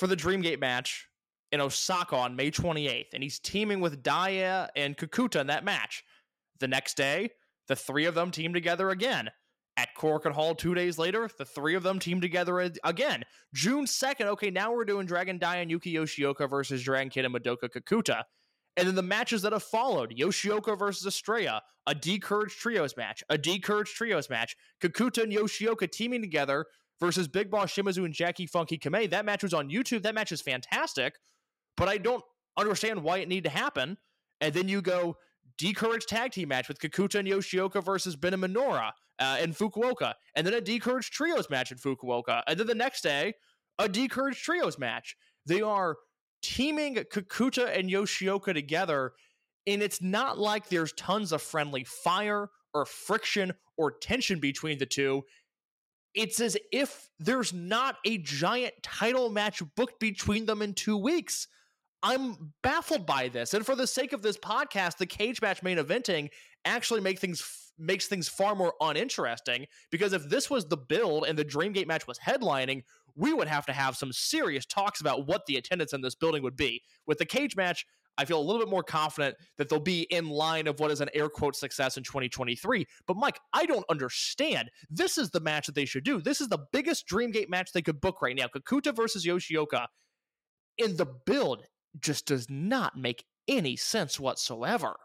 for 0.00 0.06
the 0.06 0.16
Dreamgate 0.16 0.60
match 0.60 1.08
in 1.52 1.60
Osaka 1.60 2.16
on 2.16 2.34
May 2.34 2.50
28th, 2.50 3.12
and 3.12 3.22
he's 3.22 3.38
teaming 3.38 3.80
with 3.80 4.02
Dia 4.02 4.70
and 4.74 4.96
Kakuta 4.96 5.42
in 5.42 5.48
that 5.48 5.62
match. 5.62 6.02
The 6.58 6.68
next 6.68 6.96
day, 6.96 7.32
the 7.68 7.76
three 7.76 8.06
of 8.06 8.14
them 8.14 8.30
team 8.30 8.54
together 8.54 8.90
again. 8.90 9.30
At 9.76 9.90
Korakuen 9.96 10.32
Hall 10.32 10.54
two 10.54 10.74
days 10.74 10.96
later, 10.96 11.28
the 11.38 11.44
three 11.44 11.74
of 11.74 11.82
them 11.82 11.98
team 11.98 12.20
together 12.20 12.60
again. 12.82 13.24
June 13.54 13.84
2nd, 13.84 14.24
okay, 14.26 14.50
now 14.50 14.72
we're 14.72 14.86
doing 14.86 15.06
Dragon 15.06 15.36
Dia 15.36 15.56
and 15.56 15.70
Yuki 15.70 15.92
Yoshioka 15.92 16.48
versus 16.48 16.82
Dragon 16.82 17.10
Kid 17.10 17.26
and 17.26 17.34
Madoka 17.34 17.68
Kakuta. 17.68 18.22
And 18.78 18.88
then 18.88 18.94
the 18.94 19.02
matches 19.02 19.42
that 19.42 19.52
have 19.52 19.62
followed 19.62 20.14
Yoshioka 20.16 20.78
versus 20.78 21.06
Estrella, 21.06 21.62
a 21.86 21.94
D'courage 21.94 22.56
Trios 22.56 22.96
match, 22.96 23.22
a 23.28 23.36
D'courage 23.36 23.92
Trios 23.92 24.30
match, 24.30 24.56
Kakuta 24.82 25.22
and 25.22 25.32
Yoshioka 25.32 25.90
teaming 25.90 26.22
together 26.22 26.64
versus 27.00 27.26
Big 27.28 27.50
Boss 27.50 27.72
Shimizu 27.72 28.04
and 28.04 28.14
Jackie 28.14 28.46
Funky 28.46 28.78
Kamei. 28.78 29.08
That 29.08 29.24
match 29.24 29.42
was 29.42 29.54
on 29.54 29.70
YouTube. 29.70 30.02
That 30.02 30.14
match 30.14 30.32
is 30.32 30.40
fantastic, 30.40 31.14
but 31.76 31.88
I 31.88 31.98
don't 31.98 32.22
understand 32.56 33.02
why 33.02 33.18
it 33.18 33.28
needed 33.28 33.50
to 33.50 33.56
happen. 33.56 33.96
And 34.40 34.54
then 34.54 34.68
you 34.68 34.82
go 34.82 35.16
D'courage 35.58 36.06
tag 36.06 36.32
team 36.32 36.48
match 36.48 36.68
with 36.68 36.78
Kakuta 36.78 37.16
and 37.16 37.28
Yoshioka 37.28 37.84
versus 37.84 38.16
Ben 38.16 38.32
and 38.32 38.42
Minoura 38.42 38.92
uh, 39.18 39.36
in 39.42 39.52
Fukuoka, 39.52 40.14
and 40.34 40.46
then 40.46 40.54
a 40.54 40.60
D'courage 40.60 41.10
Trios 41.10 41.50
match 41.50 41.70
in 41.70 41.76
Fukuoka. 41.76 42.42
And 42.46 42.58
then 42.58 42.66
the 42.66 42.74
next 42.74 43.02
day, 43.02 43.34
a 43.78 43.86
D'courage 43.86 44.42
Trios 44.42 44.78
match. 44.78 45.16
They 45.44 45.60
are 45.60 45.96
teaming 46.42 46.94
Kakuta 46.94 47.76
and 47.76 47.90
Yoshioka 47.90 48.54
together, 48.54 49.12
and 49.66 49.82
it's 49.82 50.00
not 50.00 50.38
like 50.38 50.68
there's 50.68 50.94
tons 50.94 51.32
of 51.32 51.42
friendly 51.42 51.84
fire 51.84 52.48
or 52.72 52.86
friction 52.86 53.52
or 53.76 53.90
tension 53.90 54.40
between 54.40 54.78
the 54.78 54.86
two. 54.86 55.24
It's 56.14 56.40
as 56.40 56.56
if 56.72 57.08
there's 57.18 57.52
not 57.52 57.96
a 58.04 58.18
giant 58.18 58.74
title 58.82 59.30
match 59.30 59.62
booked 59.76 60.00
between 60.00 60.46
them 60.46 60.62
in 60.62 60.74
two 60.74 60.96
weeks. 60.96 61.46
I'm 62.02 62.52
baffled 62.62 63.06
by 63.06 63.28
this. 63.28 63.54
And 63.54 63.64
for 63.64 63.76
the 63.76 63.86
sake 63.86 64.12
of 64.12 64.22
this 64.22 64.36
podcast, 64.36 64.96
the 64.96 65.06
cage 65.06 65.40
match 65.42 65.62
main 65.62 65.78
eventing 65.78 66.30
actually 66.64 67.00
make 67.00 67.18
things 67.18 67.70
makes 67.78 68.06
things 68.06 68.28
far 68.28 68.54
more 68.54 68.74
uninteresting 68.82 69.66
because 69.90 70.12
if 70.12 70.28
this 70.28 70.50
was 70.50 70.66
the 70.66 70.76
build 70.76 71.24
and 71.26 71.38
the 71.38 71.44
Dreamgate 71.44 71.86
match 71.86 72.06
was 72.06 72.18
headlining, 72.18 72.82
we 73.14 73.32
would 73.32 73.48
have 73.48 73.64
to 73.66 73.72
have 73.72 73.96
some 73.96 74.12
serious 74.12 74.66
talks 74.66 75.00
about 75.00 75.26
what 75.26 75.46
the 75.46 75.56
attendance 75.56 75.92
in 75.92 76.02
this 76.02 76.14
building 76.14 76.42
would 76.42 76.56
be. 76.56 76.82
With 77.06 77.18
the 77.18 77.24
cage 77.24 77.56
match, 77.56 77.86
I 78.20 78.26
feel 78.26 78.38
a 78.38 78.42
little 78.44 78.60
bit 78.60 78.68
more 78.68 78.82
confident 78.82 79.34
that 79.56 79.70
they'll 79.70 79.80
be 79.80 80.02
in 80.10 80.28
line 80.28 80.66
of 80.66 80.78
what 80.78 80.90
is 80.90 81.00
an 81.00 81.08
air 81.14 81.30
quote 81.30 81.56
success 81.56 81.96
in 81.96 82.02
2023. 82.02 82.84
But 83.06 83.16
Mike, 83.16 83.40
I 83.54 83.64
don't 83.64 83.86
understand. 83.88 84.70
This 84.90 85.16
is 85.16 85.30
the 85.30 85.40
match 85.40 85.64
that 85.64 85.74
they 85.74 85.86
should 85.86 86.04
do. 86.04 86.20
This 86.20 86.42
is 86.42 86.48
the 86.48 86.66
biggest 86.70 87.08
Dreamgate 87.08 87.48
match 87.48 87.72
they 87.72 87.80
could 87.80 87.98
book 87.98 88.20
right 88.20 88.36
now. 88.36 88.48
Kakuta 88.54 88.94
versus 88.94 89.24
Yoshioka. 89.24 89.86
In 90.76 90.98
the 90.98 91.06
build 91.24 91.62
just 91.98 92.26
does 92.26 92.46
not 92.50 92.94
make 92.94 93.24
any 93.48 93.74
sense 93.74 94.20
whatsoever. 94.20 94.96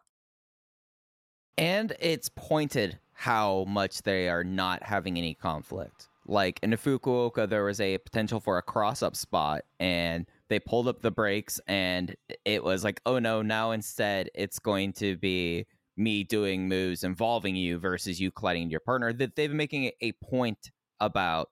And 1.57 1.95
it's 2.01 2.27
pointed 2.27 2.99
how 3.13 3.63
much 3.65 4.01
they 4.01 4.27
are 4.27 4.43
not 4.43 4.83
having 4.83 5.17
any 5.17 5.35
conflict. 5.35 6.09
Like 6.27 6.59
in 6.61 6.71
Fukuoka, 6.71 7.47
there 7.47 7.63
was 7.63 7.79
a 7.79 7.97
potential 7.99 8.41
for 8.41 8.57
a 8.57 8.61
cross 8.61 9.01
up 9.01 9.15
spot, 9.15 9.61
and 9.79 10.25
they 10.49 10.59
pulled 10.59 10.87
up 10.87 11.01
the 11.01 11.11
brakes, 11.11 11.59
and 11.67 12.15
it 12.43 12.63
was 12.63 12.83
like, 12.83 13.01
oh 13.05 13.19
no, 13.19 13.41
now 13.41 13.71
instead 13.71 14.29
it's 14.35 14.59
going 14.59 14.93
to 14.93 15.17
be 15.17 15.65
me 15.97 16.23
doing 16.23 16.67
moves 16.67 17.03
involving 17.03 17.55
you 17.55 17.77
versus 17.79 18.19
you 18.19 18.31
colliding 18.31 18.69
your 18.69 18.81
partner. 18.81 19.13
That 19.13 19.35
they've 19.35 19.49
been 19.49 19.57
making 19.57 19.91
a 20.01 20.11
point 20.23 20.71
about 20.99 21.49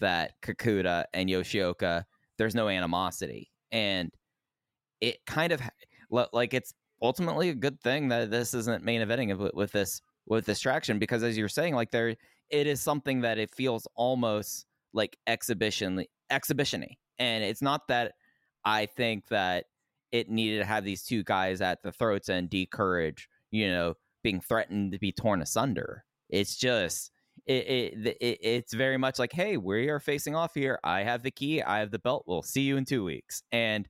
that 0.00 0.32
Kakuta 0.42 1.04
and 1.14 1.28
Yoshioka, 1.28 2.04
there's 2.38 2.54
no 2.54 2.68
animosity. 2.68 3.50
And 3.70 4.10
it 5.00 5.18
kind 5.26 5.52
of 5.52 5.60
like 6.32 6.54
it's 6.54 6.72
ultimately 7.02 7.48
a 7.48 7.54
good 7.54 7.80
thing 7.80 8.08
that 8.08 8.30
this 8.30 8.54
isn't 8.54 8.84
main 8.84 9.00
eventing 9.00 9.36
with, 9.36 9.54
with 9.54 9.72
this 9.72 10.00
with 10.26 10.46
distraction 10.46 10.98
because 10.98 11.22
as 11.22 11.36
you're 11.36 11.48
saying 11.48 11.74
like 11.74 11.90
there 11.90 12.14
it 12.50 12.66
is 12.66 12.80
something 12.80 13.22
that 13.22 13.38
it 13.38 13.50
feels 13.50 13.88
almost 13.96 14.66
like 14.92 15.16
exhibition 15.26 16.04
exhibitiony 16.30 16.98
and 17.18 17.42
it's 17.42 17.62
not 17.62 17.88
that 17.88 18.12
i 18.64 18.86
think 18.86 19.26
that 19.28 19.66
it 20.10 20.28
needed 20.28 20.58
to 20.58 20.64
have 20.64 20.84
these 20.84 21.02
two 21.02 21.24
guys 21.24 21.60
at 21.60 21.82
the 21.82 21.92
throats 21.92 22.28
and 22.28 22.50
D'courage 22.50 23.28
you 23.50 23.68
know 23.68 23.94
being 24.22 24.40
threatened 24.40 24.92
to 24.92 24.98
be 24.98 25.12
torn 25.12 25.42
asunder. 25.42 26.04
It's 26.28 26.56
just 26.56 27.10
it, 27.46 27.66
it, 27.66 28.16
it, 28.20 28.38
it's 28.40 28.74
very 28.74 28.96
much 28.96 29.18
like 29.18 29.32
hey 29.32 29.56
we 29.56 29.88
are 29.88 30.00
facing 30.00 30.34
off 30.34 30.54
here. 30.54 30.78
I 30.82 31.02
have 31.02 31.22
the 31.22 31.30
key. 31.30 31.62
I 31.62 31.80
have 31.80 31.90
the 31.90 31.98
belt. 31.98 32.24
We'll 32.26 32.42
see 32.42 32.62
you 32.62 32.76
in 32.76 32.84
two 32.84 33.04
weeks. 33.04 33.42
And 33.52 33.88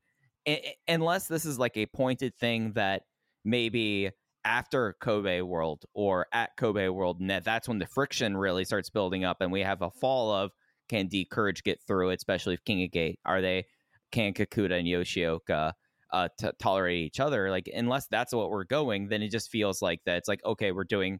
unless 0.89 1.29
this 1.29 1.45
is 1.45 1.59
like 1.59 1.77
a 1.77 1.87
pointed 1.87 2.35
thing 2.37 2.73
that 2.73 3.03
maybe 3.45 4.11
after 4.45 4.97
Kobe 5.01 5.41
World 5.41 5.85
or 5.95 6.27
at 6.33 6.57
Kobe 6.57 6.89
World 6.89 7.21
Net, 7.21 7.45
that's 7.45 7.69
when 7.69 7.79
the 7.79 7.87
friction 7.87 8.37
really 8.37 8.65
starts 8.65 8.91
building 8.91 9.25
up, 9.25 9.37
and 9.41 9.53
we 9.53 9.61
have 9.61 9.83
a 9.83 9.91
fall 9.91 10.33
of 10.33 10.51
can 10.89 11.07
D'courage 11.07 11.63
get 11.63 11.81
through 11.87 12.11
it, 12.11 12.17
especially 12.17 12.55
if 12.55 12.65
King 12.65 12.83
of 12.83 12.91
Gate 12.91 13.21
are 13.25 13.41
they 13.41 13.67
can 14.13 14.35
Kakuta 14.35 14.79
and 14.79 14.87
Yoshioka 14.87 15.73
uh, 16.13 16.29
tolerate 16.61 17.05
each 17.05 17.21
other? 17.21 17.51
Like 17.51 17.69
unless 17.73 18.07
that's 18.07 18.33
what 18.33 18.51
we're 18.51 18.65
going, 18.65 19.09
then 19.09 19.23
it 19.23 19.31
just 19.31 19.51
feels 19.51 19.83
like 19.83 20.01
that. 20.07 20.19
It's 20.19 20.29
like 20.29 20.45
okay, 20.45 20.73
we're 20.73 20.85
doing 20.85 21.19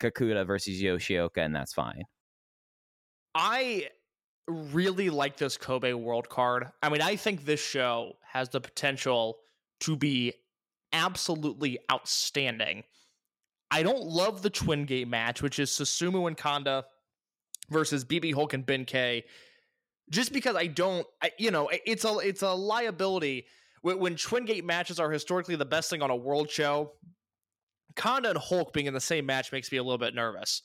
Kakuta 0.00 0.46
versus 0.46 0.80
Yoshioka, 0.82 1.38
and 1.38 1.54
that's 1.54 1.72
fine. 1.72 2.04
I 3.34 3.88
really 4.48 5.10
like 5.10 5.36
this 5.36 5.56
Kobe 5.56 5.92
World 5.92 6.28
card. 6.28 6.66
I 6.82 6.88
mean, 6.88 7.02
I 7.02 7.16
think 7.16 7.44
this 7.44 7.64
show 7.64 8.14
has 8.32 8.48
the 8.48 8.60
potential 8.60 9.38
to 9.80 9.96
be 9.96 10.34
absolutely 10.92 11.78
outstanding. 11.90 12.84
I 13.70 13.82
don't 13.82 14.02
love 14.02 14.42
the 14.42 14.50
Twin 14.50 14.84
Gate 14.84 15.06
match, 15.06 15.42
which 15.42 15.58
is 15.58 15.70
Susumu 15.70 16.26
and 16.26 16.36
Kanda 16.36 16.84
versus 17.70 18.04
BB 18.04 18.34
Hulk 18.34 18.52
and 18.52 18.66
Ben 18.66 18.84
K. 18.84 19.24
Just 20.10 20.32
because 20.32 20.56
I 20.56 20.66
don't, 20.66 21.06
I, 21.22 21.30
you 21.38 21.50
know, 21.50 21.70
it's 21.86 22.04
a 22.04 22.18
it's 22.18 22.42
a 22.42 22.52
liability 22.52 23.46
when, 23.82 23.98
when 23.98 24.16
Twin 24.16 24.44
Gate 24.44 24.64
matches 24.64 24.98
are 24.98 25.10
historically 25.10 25.56
the 25.56 25.64
best 25.64 25.90
thing 25.90 26.02
on 26.02 26.10
a 26.10 26.16
world 26.16 26.50
show. 26.50 26.92
Kanda 27.96 28.30
and 28.30 28.38
Hulk 28.38 28.72
being 28.72 28.86
in 28.86 28.94
the 28.94 29.00
same 29.00 29.26
match 29.26 29.52
makes 29.52 29.70
me 29.70 29.78
a 29.78 29.82
little 29.82 29.98
bit 29.98 30.14
nervous. 30.14 30.62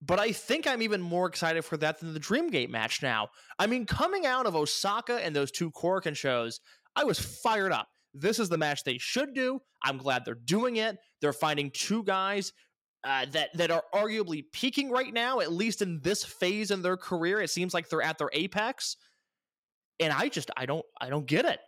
But 0.00 0.20
I 0.20 0.30
think 0.30 0.66
I'm 0.66 0.82
even 0.82 1.00
more 1.00 1.26
excited 1.26 1.64
for 1.64 1.76
that 1.78 1.98
than 1.98 2.14
the 2.14 2.20
Dreamgate 2.20 2.70
match 2.70 3.02
now. 3.02 3.28
I 3.58 3.66
mean, 3.66 3.84
coming 3.84 4.26
out 4.26 4.46
of 4.46 4.54
Osaka 4.54 5.24
and 5.24 5.34
those 5.34 5.50
two 5.50 5.72
Korakuen 5.72 6.14
shows, 6.14 6.60
I 6.94 7.04
was 7.04 7.18
fired 7.18 7.72
up. 7.72 7.88
This 8.14 8.38
is 8.38 8.48
the 8.48 8.58
match 8.58 8.84
they 8.84 8.98
should 8.98 9.34
do. 9.34 9.60
I'm 9.82 9.98
glad 9.98 10.24
they're 10.24 10.34
doing 10.34 10.76
it. 10.76 10.98
They're 11.20 11.32
finding 11.32 11.70
two 11.72 12.04
guys 12.04 12.52
uh, 13.04 13.26
that 13.32 13.50
that 13.54 13.70
are 13.70 13.84
arguably 13.94 14.44
peaking 14.52 14.90
right 14.90 15.12
now, 15.12 15.40
at 15.40 15.52
least 15.52 15.82
in 15.82 16.00
this 16.02 16.24
phase 16.24 16.70
in 16.70 16.82
their 16.82 16.96
career. 16.96 17.40
It 17.40 17.50
seems 17.50 17.74
like 17.74 17.88
they're 17.88 18.02
at 18.02 18.18
their 18.18 18.30
apex, 18.32 18.96
and 20.00 20.12
I 20.12 20.28
just 20.28 20.50
I 20.56 20.66
don't 20.66 20.84
I 21.00 21.08
don't 21.08 21.26
get 21.26 21.44
it. 21.44 21.60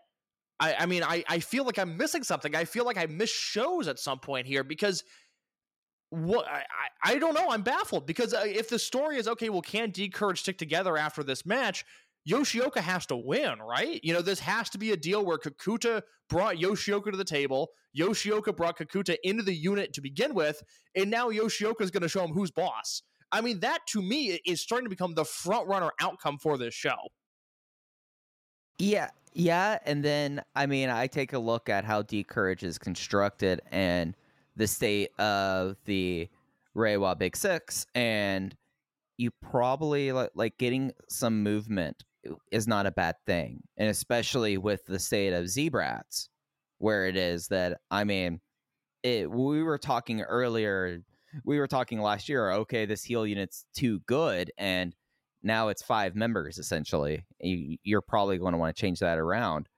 I, 0.59 0.75
I 0.81 0.87
mean 0.87 1.03
I 1.03 1.25
I 1.29 1.39
feel 1.39 1.65
like 1.65 1.79
I'm 1.79 1.97
missing 1.97 2.23
something. 2.23 2.55
I 2.55 2.65
feel 2.65 2.85
like 2.85 2.99
I 2.99 3.07
miss 3.07 3.31
shows 3.31 3.89
at 3.89 3.99
some 3.99 4.19
point 4.19 4.47
here 4.47 4.65
because 4.65 5.05
what 6.11 6.47
I, 6.47 6.65
I 7.05 7.19
don't 7.19 7.35
know. 7.35 7.51
I'm 7.51 7.63
baffled 7.63 8.07
because 8.07 8.35
uh, 8.35 8.43
if 8.45 8.69
the 8.69 8.79
story 8.79 9.17
is 9.17 9.29
okay, 9.29 9.49
well, 9.49 9.63
can 9.63 9.91
D'courage 9.91 10.41
stick 10.41 10.59
together 10.59 10.97
after 10.97 11.23
this 11.23 11.47
match? 11.47 11.85
Yoshioka 12.29 12.79
has 12.79 13.07
to 13.07 13.17
win, 13.17 13.59
right? 13.61 14.01
You 14.03 14.13
know, 14.13 14.23
this 14.23 14.41
has 14.41 14.69
to 14.71 14.79
be 14.79 14.93
a 14.93 14.97
deal 14.97 15.25
where 15.25 15.39
Kakuta 15.39 16.03
brought 16.29 16.57
Yoshioka 16.57 17.11
to 17.11 17.17
the 17.17 17.25
table. 17.25 17.71
Yoshioka 17.99 18.57
brought 18.57 18.79
Kakuta 18.79 19.17
into 19.23 19.43
the 19.43 19.55
unit 19.55 19.93
to 19.95 20.01
begin 20.01 20.35
with, 20.35 20.63
and 20.95 21.11
now 21.11 21.31
Yoshioka 21.31 21.81
is 21.81 21.91
going 21.91 22.03
to 22.03 22.09
show 22.09 22.25
him 22.25 22.33
who's 22.33 22.51
boss. 22.51 23.03
I 23.33 23.41
mean, 23.41 23.61
that 23.61 23.81
to 23.89 24.03
me 24.03 24.41
is 24.45 24.61
starting 24.61 24.87
to 24.87 24.91
become 24.91 25.15
the 25.15 25.25
front 25.25 25.69
runner 25.69 25.91
outcome 26.01 26.39
for 26.39 26.59
this 26.59 26.75
show. 26.75 26.97
Yeah, 28.79 29.11
yeah, 29.35 29.79
and 29.85 30.05
then 30.05 30.43
I 30.55 30.67
mean, 30.67 30.91
I 30.91 31.07
take 31.07 31.33
a 31.33 31.39
look 31.39 31.69
at 31.69 31.85
how 31.85 32.03
D 32.03 32.25
Courage 32.25 32.63
is 32.63 32.79
constructed 32.79 33.61
and 33.71 34.17
the 34.57 34.67
state 34.67 35.11
of 35.19 35.77
the 35.85 36.29
Reiwa 36.77 37.19
Big 37.19 37.37
Six, 37.37 37.87
and 37.95 38.55
you 39.17 39.31
probably 39.43 40.13
like, 40.13 40.31
like 40.35 40.59
getting 40.59 40.93
some 41.09 41.43
movement 41.43 42.05
is 42.53 42.69
not 42.69 42.87
a 42.87 42.91
bad 42.91 43.17
thing, 43.27 43.63
and 43.77 43.89
especially 43.89 44.59
with 44.59 44.85
the 44.87 44.99
state 44.99 45.33
of 45.33 45.49
Z-Brats, 45.49 46.29
where 46.79 47.07
it 47.07 47.17
is 47.17 47.49
that 47.49 47.79
I 47.91 48.05
mean, 48.05 48.41
it. 49.03 49.31
We 49.31 49.63
were 49.63 49.79
talking 49.79 50.21
earlier. 50.23 51.01
We 51.45 51.59
were 51.59 51.69
talking 51.69 52.01
last 52.01 52.29
year. 52.29 52.51
Okay, 52.51 52.87
this 52.87 53.05
heal 53.05 53.27
unit's 53.27 53.65
too 53.75 54.01
good, 54.07 54.51
and 54.59 54.95
now 55.43 55.69
it's 55.69 55.83
five 55.83 56.15
members 56.15 56.59
essentially. 56.59 57.25
You, 57.41 57.79
you're 57.83 58.03
probably 58.03 58.39
going 58.39 58.53
to 58.53 58.59
want 58.59 58.75
to 58.75 58.81
change 58.81 59.01
that 59.01 59.19
around. 59.19 59.69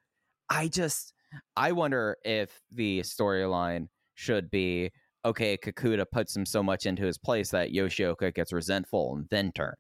I 0.51 0.69
just, 0.69 1.13
I 1.57 1.73
wonder 1.73 2.17
if 2.25 2.61
the 2.71 3.01
storyline 3.01 3.89
should 4.15 4.51
be 4.51 4.91
okay. 5.25 5.57
Kakuta 5.57 6.05
puts 6.11 6.37
him 6.37 6.45
so 6.45 6.63
much 6.63 6.85
into 6.85 7.05
his 7.05 7.17
place 7.17 7.51
that 7.51 7.73
Yoshioka 7.73 8.35
gets 8.35 8.53
resentful 8.53 9.15
and 9.15 9.27
then 9.31 9.53
turn. 9.53 9.77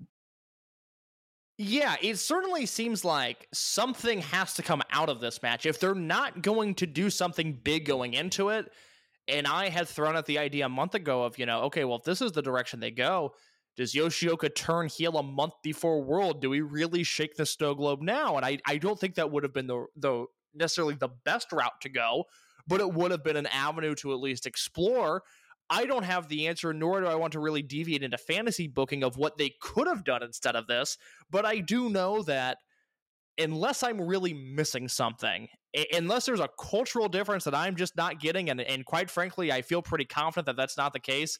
Yeah, 1.58 1.96
it 2.00 2.18
certainly 2.18 2.66
seems 2.66 3.04
like 3.04 3.46
something 3.52 4.20
has 4.22 4.54
to 4.54 4.62
come 4.62 4.82
out 4.90 5.08
of 5.08 5.20
this 5.20 5.42
match. 5.42 5.66
If 5.66 5.78
they're 5.78 5.94
not 5.94 6.42
going 6.42 6.74
to 6.76 6.86
do 6.86 7.10
something 7.10 7.52
big 7.52 7.84
going 7.84 8.14
into 8.14 8.48
it, 8.48 8.72
and 9.28 9.46
I 9.46 9.68
had 9.68 9.86
thrown 9.86 10.16
out 10.16 10.26
the 10.26 10.38
idea 10.38 10.66
a 10.66 10.70
month 10.70 10.94
ago 10.94 11.22
of, 11.22 11.38
you 11.38 11.46
know, 11.46 11.62
okay, 11.62 11.84
well, 11.84 11.98
if 11.98 12.04
this 12.04 12.22
is 12.22 12.32
the 12.32 12.42
direction 12.42 12.80
they 12.80 12.90
go, 12.90 13.34
does 13.76 13.94
Yoshioka 13.94 14.54
turn 14.54 14.88
heel 14.88 15.16
a 15.16 15.22
month 15.22 15.54
before 15.62 16.02
World? 16.02 16.40
Do 16.40 16.50
we 16.50 16.60
really 16.60 17.04
shake 17.04 17.36
the 17.36 17.46
snow 17.46 17.74
globe 17.74 18.02
now? 18.02 18.36
And 18.36 18.44
I, 18.44 18.58
I 18.66 18.78
don't 18.78 18.98
think 18.98 19.14
that 19.14 19.30
would 19.30 19.44
have 19.44 19.54
been 19.54 19.66
the, 19.66 19.86
the 19.96 20.26
necessarily 20.54 20.94
the 20.94 21.08
best 21.24 21.52
route 21.52 21.80
to 21.82 21.88
go, 21.88 22.24
but 22.66 22.80
it 22.80 22.92
would 22.92 23.10
have 23.10 23.24
been 23.24 23.36
an 23.36 23.46
avenue 23.46 23.94
to 23.96 24.12
at 24.12 24.20
least 24.20 24.46
explore. 24.46 25.22
I 25.70 25.86
don't 25.86 26.04
have 26.04 26.28
the 26.28 26.48
answer, 26.48 26.72
nor 26.72 27.00
do 27.00 27.06
I 27.06 27.14
want 27.14 27.32
to 27.32 27.40
really 27.40 27.62
deviate 27.62 28.02
into 28.02 28.18
fantasy 28.18 28.68
booking 28.68 29.02
of 29.02 29.16
what 29.16 29.38
they 29.38 29.54
could 29.60 29.86
have 29.86 30.04
done 30.04 30.22
instead 30.22 30.56
of 30.56 30.66
this. 30.66 30.98
But 31.30 31.46
I 31.46 31.58
do 31.58 31.88
know 31.88 32.22
that 32.22 32.58
unless 33.38 33.82
I'm 33.82 34.00
really 34.00 34.34
missing 34.34 34.88
something, 34.88 35.48
unless 35.92 36.26
there's 36.26 36.40
a 36.40 36.50
cultural 36.60 37.08
difference 37.08 37.44
that 37.44 37.54
I'm 37.54 37.76
just 37.76 37.96
not 37.96 38.20
getting, 38.20 38.50
and, 38.50 38.60
and 38.60 38.84
quite 38.84 39.10
frankly, 39.10 39.50
I 39.50 39.62
feel 39.62 39.82
pretty 39.82 40.04
confident 40.04 40.46
that 40.46 40.56
that's 40.56 40.76
not 40.76 40.92
the 40.92 41.00
case. 41.00 41.38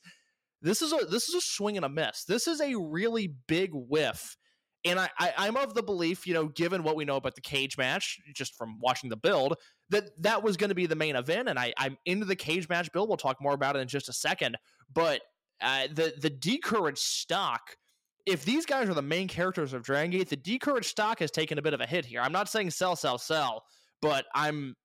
This 0.63 0.81
is 0.81 0.93
a 0.93 1.05
this 1.07 1.29
is 1.29 1.35
a 1.35 1.41
swing 1.41 1.77
and 1.77 1.85
a 1.85 1.89
miss. 1.89 2.25
This 2.25 2.47
is 2.47 2.61
a 2.61 2.75
really 2.77 3.35
big 3.49 3.71
whiff. 3.73 4.37
And 4.85 4.99
I, 4.99 5.09
I 5.19 5.47
am 5.47 5.57
of 5.57 5.75
the 5.75 5.83
belief, 5.83 6.27
you 6.27 6.35
know, 6.35 6.49
given 6.49 6.83
what 6.83 6.97
we 6.97 7.05
know 7.05 7.17
about 7.17 7.37
the 7.37 7.41
cage 7.41 7.79
match, 7.79 8.19
just 8.35 8.57
from 8.57 8.81
watching 8.81 9.11
the 9.11 9.17
build, 9.17 9.57
that 9.91 10.11
that 10.23 10.43
was 10.43 10.57
going 10.57 10.71
to 10.71 10.75
be 10.75 10.87
the 10.87 10.97
main 10.97 11.15
event. 11.15 11.49
And 11.49 11.59
I, 11.59 11.73
I'm 11.79 11.97
into 12.05 12.27
the 12.27 12.35
cage 12.35 12.69
match 12.69 12.91
build. 12.93 13.09
We'll 13.09 13.17
talk 13.17 13.41
more 13.41 13.55
about 13.55 13.77
it 13.77 13.81
in 13.81 13.89
just 13.89 14.09
a 14.09 14.13
second. 14.13 14.57
But 14.93 15.23
uh, 15.61 15.87
the 15.93 16.15
the 16.21 16.31
D'Courage 16.31 16.99
stock 16.99 17.77
if 18.27 18.45
these 18.45 18.67
guys 18.67 18.89
are 18.89 18.95
the 18.95 19.03
main 19.03 19.29
characters 19.29 19.73
of 19.73 19.83
Dragon 19.83 20.11
Gate, 20.11 20.29
the 20.29 20.37
D'Courage 20.37 20.87
stock 20.87 21.19
has 21.19 21.31
taken 21.31 21.59
a 21.59 21.63
bit 21.63 21.75
of 21.75 21.81
a 21.81 21.87
hit 21.87 22.05
here. 22.05 22.21
I'm 22.21 22.33
not 22.33 22.49
saying 22.49 22.71
sell, 22.71 22.95
sell, 22.95 23.19
sell, 23.19 23.65
but 24.01 24.27
I'm, 24.35 24.77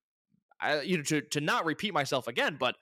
I, 0.60 0.81
you 0.81 0.97
know, 0.97 1.03
to 1.03 1.21
to 1.21 1.41
not 1.41 1.65
repeat 1.65 1.93
myself 1.93 2.27
again, 2.27 2.57
but 2.60 2.75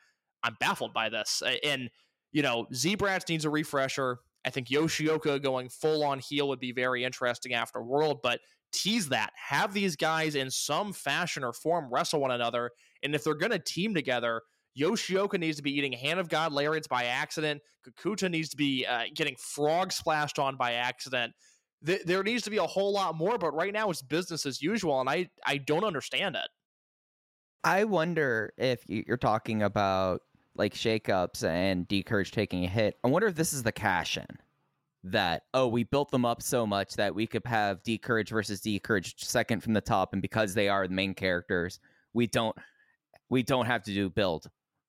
I'm 0.43 0.55
baffled 0.59 0.93
by 0.93 1.09
this. 1.09 1.43
And 1.63 1.89
you 2.31 2.41
know, 2.41 2.67
Z-Brats 2.73 3.29
needs 3.29 3.45
a 3.45 3.49
refresher. 3.49 4.19
I 4.45 4.51
think 4.51 4.67
Yoshioka 4.67 5.41
going 5.41 5.69
full 5.69 6.03
on 6.03 6.19
heel 6.19 6.47
would 6.49 6.59
be 6.59 6.71
very 6.71 7.03
interesting 7.03 7.53
after 7.53 7.81
World, 7.81 8.19
but 8.21 8.39
tease 8.71 9.09
that. 9.09 9.31
Have 9.35 9.73
these 9.73 9.95
guys 9.95 10.35
in 10.35 10.51
some 10.51 10.93
fashion 10.93 11.43
or 11.43 11.51
form 11.51 11.89
wrestle 11.91 12.21
one 12.21 12.31
another. 12.31 12.69
And 13.01 13.15
if 13.15 13.23
they're 13.23 13.33
going 13.33 13.51
to 13.51 13.59
team 13.59 13.93
together, 13.93 14.41
Yoshioka 14.79 15.39
needs 15.39 15.57
to 15.57 15.63
be 15.63 15.75
eating 15.75 15.93
Hand 15.93 16.19
of 16.19 16.29
God 16.29 16.51
lariats 16.51 16.87
by 16.87 17.05
accident. 17.05 17.61
Kakuta 17.87 18.29
needs 18.29 18.49
to 18.49 18.57
be 18.57 18.85
uh, 18.85 19.03
getting 19.15 19.35
frog 19.37 19.91
splashed 19.91 20.37
on 20.37 20.57
by 20.57 20.73
accident. 20.73 21.33
Th- 21.85 22.03
there 22.03 22.23
needs 22.23 22.43
to 22.43 22.49
be 22.49 22.57
a 22.57 22.63
whole 22.63 22.93
lot 22.93 23.15
more, 23.15 23.37
but 23.37 23.51
right 23.53 23.73
now 23.73 23.89
it's 23.89 24.01
business 24.01 24.45
as 24.45 24.61
usual, 24.61 24.99
and 24.99 25.09
I, 25.09 25.29
I 25.45 25.57
don't 25.57 25.83
understand 25.83 26.35
it. 26.35 26.47
I 27.63 27.85
wonder 27.85 28.53
if 28.57 28.83
you're 28.87 29.17
talking 29.17 29.63
about 29.63 30.21
like 30.55 30.73
shakeups 30.73 31.43
and 31.43 31.87
D'Courage 31.87 32.31
taking 32.31 32.65
a 32.65 32.67
hit. 32.67 32.97
I 33.03 33.07
wonder 33.07 33.27
if 33.27 33.35
this 33.35 33.53
is 33.53 33.63
the 33.63 33.71
cash 33.71 34.17
in 34.17 34.25
that 35.05 35.43
oh 35.53 35.67
we 35.67 35.83
built 35.83 36.09
them 36.09 36.25
up 36.25 36.41
so 36.41 36.65
much 36.65 36.95
that 36.95 37.13
we 37.13 37.27
could 37.27 37.45
have 37.45 37.83
D'Courage 37.83 38.29
versus 38.29 38.61
D'Courage 38.61 39.23
second 39.23 39.61
from 39.61 39.73
the 39.73 39.81
top, 39.81 40.13
and 40.13 40.21
because 40.21 40.53
they 40.53 40.67
are 40.67 40.87
the 40.87 40.93
main 40.93 41.13
characters, 41.13 41.79
we 42.13 42.27
don't 42.27 42.55
we 43.29 43.43
don't 43.43 43.65
have 43.65 43.83
to 43.83 43.93
do 43.93 44.09
build 44.09 44.47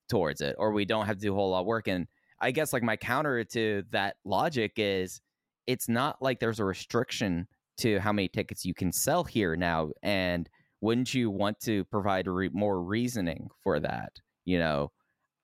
towards 0.09 0.41
it, 0.41 0.57
or 0.59 0.73
we 0.73 0.85
don't 0.85 1.07
have 1.07 1.17
to 1.17 1.23
do 1.23 1.33
a 1.33 1.37
whole 1.37 1.51
lot 1.51 1.61
of 1.61 1.67
work. 1.67 1.89
And 1.89 2.07
I 2.41 2.51
guess 2.51 2.73
like 2.73 2.83
my 2.83 2.97
counter 2.97 3.45
to 3.45 3.83
that 3.91 4.17
logic 4.25 4.73
is 4.77 5.21
it's 5.67 5.89
not 5.89 6.21
like 6.23 6.41
there's 6.41 6.61
a 6.61 6.65
restriction 6.65 7.49
to 7.79 7.99
how 7.99 8.13
many 8.13 8.29
tickets 8.29 8.65
you 8.65 8.75
can 8.75 8.93
sell 8.93 9.25
here 9.25 9.57
now, 9.57 9.91
and 10.03 10.49
wouldn't 10.81 11.13
you 11.13 11.31
want 11.31 11.61
to 11.61 11.85
provide 11.85 12.27
re- 12.27 12.51
more 12.53 12.83
reasoning 12.83 13.49
for 13.63 13.81
that? 13.81 14.13
You 14.45 14.59
know, 14.59 14.93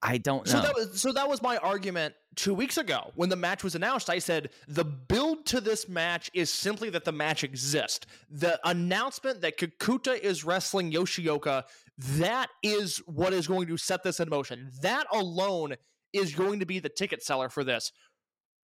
I 0.02 0.18
don't 0.18 0.44
know. 0.46 0.52
So 0.52 0.60
that 0.60 0.74
was 0.74 1.00
so 1.00 1.12
that 1.12 1.28
was 1.28 1.42
my 1.42 1.58
argument 1.58 2.14
two 2.34 2.54
weeks 2.54 2.76
ago 2.76 3.12
when 3.14 3.28
the 3.28 3.36
match 3.36 3.62
was 3.62 3.76
announced. 3.76 4.10
I 4.10 4.18
said 4.18 4.50
the 4.66 4.84
build 4.84 5.46
to 5.46 5.60
this 5.60 5.88
match 5.88 6.28
is 6.34 6.50
simply 6.50 6.90
that 6.90 7.04
the 7.04 7.12
match 7.12 7.44
exists. 7.44 8.06
The 8.28 8.58
announcement 8.64 9.42
that 9.42 9.58
Kakuta 9.58 10.18
is 10.18 10.44
wrestling 10.44 10.92
Yoshioka, 10.92 11.64
that 11.98 12.48
is 12.64 12.98
what 13.06 13.32
is 13.32 13.46
going 13.46 13.68
to 13.68 13.76
set 13.76 14.02
this 14.02 14.18
in 14.18 14.28
motion. 14.28 14.70
That 14.82 15.06
alone 15.12 15.76
is 16.12 16.34
going 16.34 16.60
to 16.60 16.66
be 16.66 16.80
the 16.80 16.88
ticket 16.88 17.22
seller 17.22 17.48
for 17.48 17.62
this. 17.62 17.92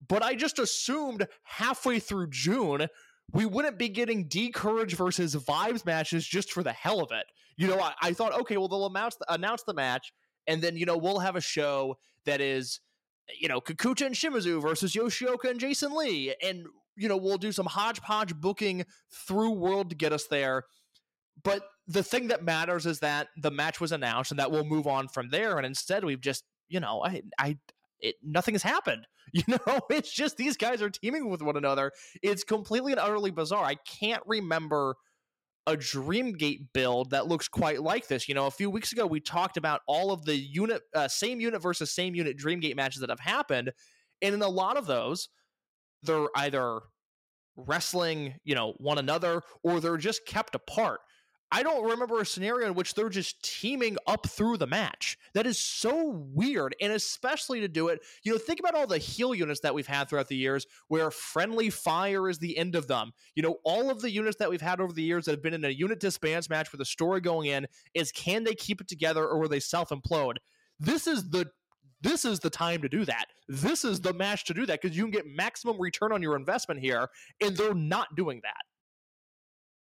But 0.07 0.23
I 0.23 0.35
just 0.35 0.59
assumed 0.59 1.27
halfway 1.43 1.99
through 1.99 2.29
June 2.31 2.87
we 3.31 3.45
wouldn't 3.45 3.77
be 3.77 3.89
getting 3.89 4.27
D'Courage 4.27 4.95
versus 4.95 5.35
Vibes 5.35 5.85
matches 5.85 6.25
just 6.25 6.51
for 6.51 6.63
the 6.63 6.73
hell 6.73 7.01
of 7.01 7.11
it. 7.11 7.25
You 7.57 7.67
know, 7.67 7.79
I, 7.79 7.93
I 8.01 8.13
thought, 8.13 8.33
okay, 8.41 8.57
well 8.57 8.67
they'll 8.67 8.87
announce 8.87 9.17
announce 9.27 9.63
the 9.63 9.73
match 9.73 10.11
and 10.47 10.61
then 10.61 10.77
you 10.77 10.85
know 10.85 10.97
we'll 10.97 11.19
have 11.19 11.35
a 11.35 11.41
show 11.41 11.97
that 12.25 12.41
is 12.41 12.79
you 13.39 13.47
know 13.47 13.61
Kakuta 13.61 14.05
and 14.05 14.15
Shimizu 14.15 14.61
versus 14.61 14.93
Yoshioka 14.93 15.49
and 15.49 15.59
Jason 15.59 15.95
Lee, 15.95 16.33
and 16.43 16.65
you 16.95 17.07
know 17.07 17.17
we'll 17.17 17.37
do 17.37 17.51
some 17.51 17.65
hodgepodge 17.65 18.35
booking 18.35 18.85
through 19.11 19.51
World 19.51 19.89
to 19.89 19.95
get 19.95 20.13
us 20.13 20.27
there. 20.27 20.63
But 21.43 21.63
the 21.87 22.03
thing 22.03 22.27
that 22.27 22.43
matters 22.43 22.85
is 22.85 22.99
that 22.99 23.29
the 23.37 23.51
match 23.51 23.79
was 23.79 23.91
announced, 23.91 24.31
and 24.31 24.39
that 24.39 24.51
we'll 24.51 24.65
move 24.65 24.87
on 24.87 25.07
from 25.07 25.29
there. 25.29 25.57
And 25.57 25.65
instead, 25.65 26.03
we've 26.03 26.21
just 26.21 26.43
you 26.67 26.79
know 26.79 27.03
I 27.03 27.21
I 27.37 27.57
it, 27.99 28.15
nothing 28.23 28.55
has 28.55 28.63
happened. 28.63 29.05
You 29.31 29.43
know, 29.47 29.79
it's 29.91 30.11
just 30.11 30.37
these 30.37 30.57
guys 30.57 30.81
are 30.81 30.89
teaming 30.89 31.29
with 31.29 31.43
one 31.43 31.55
another. 31.55 31.91
It's 32.23 32.43
completely 32.43 32.93
and 32.93 32.99
utterly 32.99 33.29
bizarre. 33.29 33.63
I 33.63 33.75
can't 33.75 34.23
remember 34.25 34.95
a 35.69 35.77
Dreamgate 35.77 36.67
build 36.73 37.11
that 37.11 37.27
looks 37.27 37.47
quite 37.47 37.81
like 37.81 38.07
this. 38.07 38.27
You 38.27 38.35
know, 38.35 38.47
a 38.47 38.51
few 38.51 38.69
weeks 38.69 38.91
ago 38.91 39.05
we 39.05 39.19
talked 39.19 39.55
about 39.55 39.81
all 39.87 40.11
of 40.11 40.25
the 40.25 40.35
unit, 40.35 40.81
uh, 40.95 41.07
same 41.07 41.39
unit 41.39 41.61
versus 41.61 41.91
same 41.91 42.15
unit 42.15 42.37
Dreamgate 42.37 42.75
matches 42.75 43.01
that 43.01 43.09
have 43.09 43.19
happened, 43.19 43.71
and 44.21 44.33
in 44.33 44.41
a 44.41 44.49
lot 44.49 44.77
of 44.77 44.87
those, 44.87 45.29
they're 46.03 46.27
either 46.35 46.79
wrestling, 47.55 48.35
you 48.43 48.55
know, 48.55 48.73
one 48.77 48.97
another, 48.97 49.41
or 49.63 49.79
they're 49.79 49.97
just 49.97 50.25
kept 50.25 50.55
apart. 50.55 51.01
I 51.51 51.63
don't 51.63 51.83
remember 51.83 52.19
a 52.19 52.25
scenario 52.25 52.67
in 52.67 52.75
which 52.75 52.93
they're 52.93 53.09
just 53.09 53.43
teaming 53.43 53.97
up 54.05 54.27
through 54.27 54.57
the 54.57 54.67
match. 54.67 55.17
That 55.33 55.47
is 55.47 55.57
so 55.57 56.09
weird. 56.33 56.75
And 56.79 56.93
especially 56.93 57.59
to 57.61 57.67
do 57.67 57.87
it, 57.87 58.01
you 58.23 58.31
know, 58.31 58.37
think 58.37 58.59
about 58.59 58.75
all 58.75 58.85
the 58.85 58.99
heel 58.99 59.33
units 59.33 59.61
that 59.61 59.73
we've 59.73 59.87
had 59.87 60.09
throughout 60.09 60.27
the 60.27 60.37
years 60.37 60.67
where 60.89 61.09
friendly 61.09 61.71
fire 61.71 62.29
is 62.29 62.37
the 62.37 62.55
end 62.57 62.75
of 62.75 62.87
them. 62.87 63.11
You 63.35 63.41
know, 63.41 63.57
all 63.63 63.89
of 63.89 64.01
the 64.01 64.11
units 64.11 64.37
that 64.37 64.49
we've 64.49 64.61
had 64.61 64.79
over 64.79 64.93
the 64.93 65.01
years 65.01 65.25
that 65.25 65.31
have 65.31 65.41
been 65.41 65.55
in 65.55 65.65
a 65.65 65.69
unit 65.69 65.99
disbands 65.99 66.49
match 66.49 66.71
with 66.71 66.81
a 66.81 66.85
story 66.85 67.19
going 67.19 67.47
in 67.47 67.65
is 67.95 68.11
can 68.11 68.43
they 68.43 68.53
keep 68.53 68.79
it 68.79 68.87
together 68.87 69.25
or 69.25 69.39
will 69.39 69.49
they 69.49 69.59
self 69.59 69.89
implode? 69.89 70.35
This 70.79 71.07
is 71.07 71.29
the 71.29 71.49
this 72.01 72.23
is 72.23 72.39
the 72.39 72.49
time 72.49 72.81
to 72.81 72.89
do 72.89 73.03
that. 73.05 73.25
This 73.49 73.83
is 73.83 73.99
the 73.99 74.13
match 74.13 74.45
to 74.45 74.53
do 74.53 74.65
that 74.67 74.81
because 74.81 74.95
you 74.95 75.03
can 75.03 75.11
get 75.11 75.25
maximum 75.27 75.79
return 75.79 76.13
on 76.13 76.21
your 76.21 76.37
investment 76.37 76.79
here, 76.79 77.09
and 77.41 77.57
they're 77.57 77.73
not 77.73 78.15
doing 78.15 78.39
that. 78.43 78.61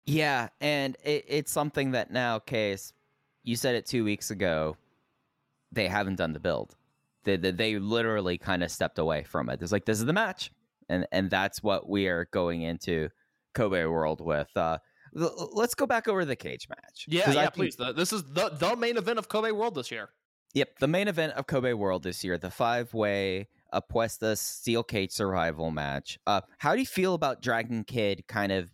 Yeah, 0.07 0.47
and 0.61 0.95
it, 1.03 1.25
it's 1.27 1.51
something 1.51 1.91
that 1.91 2.11
now, 2.11 2.39
Case, 2.39 2.93
you 3.43 3.55
said 3.55 3.75
it 3.75 3.85
two 3.85 4.03
weeks 4.03 4.31
ago. 4.31 4.77
They 5.71 5.87
haven't 5.87 6.15
done 6.15 6.31
the 6.31 6.39
build. 6.39 6.75
They, 7.25 7.35
they, 7.35 7.51
they 7.51 7.77
literally 7.77 8.37
kind 8.37 8.63
of 8.63 8.71
stepped 8.71 8.99
away 8.99 9.23
from 9.23 9.49
it. 9.49 9.61
It's 9.61 9.73
like 9.73 9.85
this 9.85 9.99
is 9.99 10.05
the 10.05 10.13
match, 10.13 10.49
and 10.87 11.05
and 11.11 11.29
that's 11.29 11.61
what 11.61 11.89
we 11.89 12.07
are 12.07 12.29
going 12.31 12.61
into 12.61 13.09
Kobe 13.53 13.83
World 13.85 14.21
with. 14.21 14.47
Uh, 14.55 14.77
l- 15.19 15.49
let's 15.53 15.75
go 15.75 15.85
back 15.85 16.07
over 16.07 16.23
the 16.23 16.37
cage 16.37 16.69
match. 16.69 17.05
Yeah, 17.07 17.29
yeah, 17.31 17.41
think- 17.41 17.53
please. 17.53 17.75
The, 17.75 17.91
this 17.91 18.13
is 18.13 18.23
the 18.23 18.49
the 18.49 18.77
main 18.77 18.95
event 18.95 19.19
of 19.19 19.27
Kobe 19.27 19.51
World 19.51 19.75
this 19.75 19.91
year. 19.91 20.09
Yep, 20.53 20.79
the 20.79 20.87
main 20.87 21.09
event 21.09 21.33
of 21.33 21.45
Kobe 21.47 21.73
World 21.73 22.03
this 22.03 22.23
year, 22.23 22.37
the 22.37 22.49
five-way 22.49 23.49
Apuesta 23.73 24.37
Steel 24.37 24.81
Cage 24.81 25.11
Survival 25.11 25.69
match. 25.69 26.17
Uh, 26.25 26.39
how 26.59 26.73
do 26.73 26.79
you 26.79 26.85
feel 26.85 27.13
about 27.13 27.41
Dragon 27.41 27.83
Kid 27.83 28.23
kind 28.27 28.53
of 28.53 28.71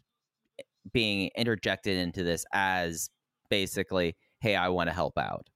being 0.91 1.29
interjected 1.36 1.97
into 1.97 2.23
this 2.23 2.45
as 2.53 3.09
basically, 3.49 4.15
hey, 4.39 4.55
I 4.55 4.69
want 4.69 4.89
to 4.89 4.93
help 4.93 5.17
out? 5.17 5.49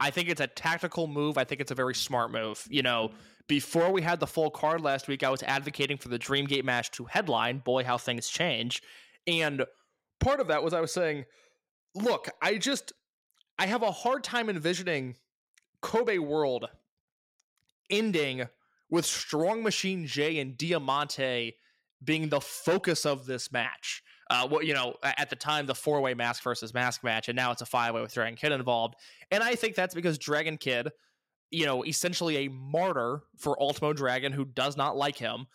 I 0.00 0.10
think 0.10 0.28
it's 0.28 0.40
a 0.40 0.46
tactical 0.46 1.06
move. 1.06 1.36
I 1.38 1.44
think 1.44 1.60
it's 1.60 1.70
a 1.70 1.74
very 1.74 1.94
smart 1.94 2.30
move. 2.30 2.64
You 2.70 2.82
know, 2.82 3.10
before 3.48 3.90
we 3.90 4.02
had 4.02 4.20
the 4.20 4.26
full 4.26 4.50
card 4.50 4.80
last 4.80 5.08
week, 5.08 5.22
I 5.22 5.30
was 5.30 5.42
advocating 5.42 5.98
for 5.98 6.08
the 6.08 6.18
Dreamgate 6.18 6.64
match 6.64 6.90
to 6.92 7.04
headline. 7.04 7.58
Boy, 7.58 7.84
how 7.84 7.98
things 7.98 8.28
change. 8.28 8.82
And 9.26 9.64
part 10.20 10.40
of 10.40 10.48
that 10.48 10.62
was 10.62 10.72
I 10.72 10.80
was 10.80 10.92
saying, 10.92 11.24
look, 11.94 12.28
I 12.40 12.58
just 12.58 12.92
I 13.58 13.66
have 13.66 13.82
a 13.82 13.90
hard 13.90 14.22
time 14.22 14.48
envisioning 14.48 15.16
Kobe 15.82 16.18
World 16.18 16.68
ending 17.90 18.46
with 18.90 19.04
Strong 19.04 19.62
Machine 19.62 20.06
J 20.06 20.38
and 20.38 20.56
Diamante 20.56 21.56
being 22.02 22.28
the 22.28 22.40
focus 22.40 23.04
of 23.04 23.26
this 23.26 23.50
match. 23.50 24.02
Uh, 24.30 24.46
what 24.46 24.66
you 24.66 24.74
know, 24.74 24.94
at 25.02 25.30
the 25.30 25.36
time, 25.36 25.64
the 25.64 25.74
four 25.74 26.00
way 26.02 26.12
mask 26.12 26.42
versus 26.42 26.74
mask 26.74 27.02
match, 27.02 27.28
and 27.28 27.36
now 27.36 27.50
it's 27.50 27.62
a 27.62 27.66
five 27.66 27.94
way 27.94 28.02
with 28.02 28.12
Dragon 28.12 28.36
Kid 28.36 28.52
involved. 28.52 28.94
And 29.30 29.42
I 29.42 29.54
think 29.54 29.74
that's 29.74 29.94
because 29.94 30.18
Dragon 30.18 30.58
Kid, 30.58 30.90
you 31.50 31.64
know, 31.64 31.82
essentially 31.84 32.44
a 32.44 32.48
martyr 32.48 33.22
for 33.38 33.60
Ultimo 33.60 33.94
Dragon, 33.94 34.32
who 34.32 34.44
does 34.44 34.76
not 34.76 34.96
like 34.96 35.16
him, 35.16 35.46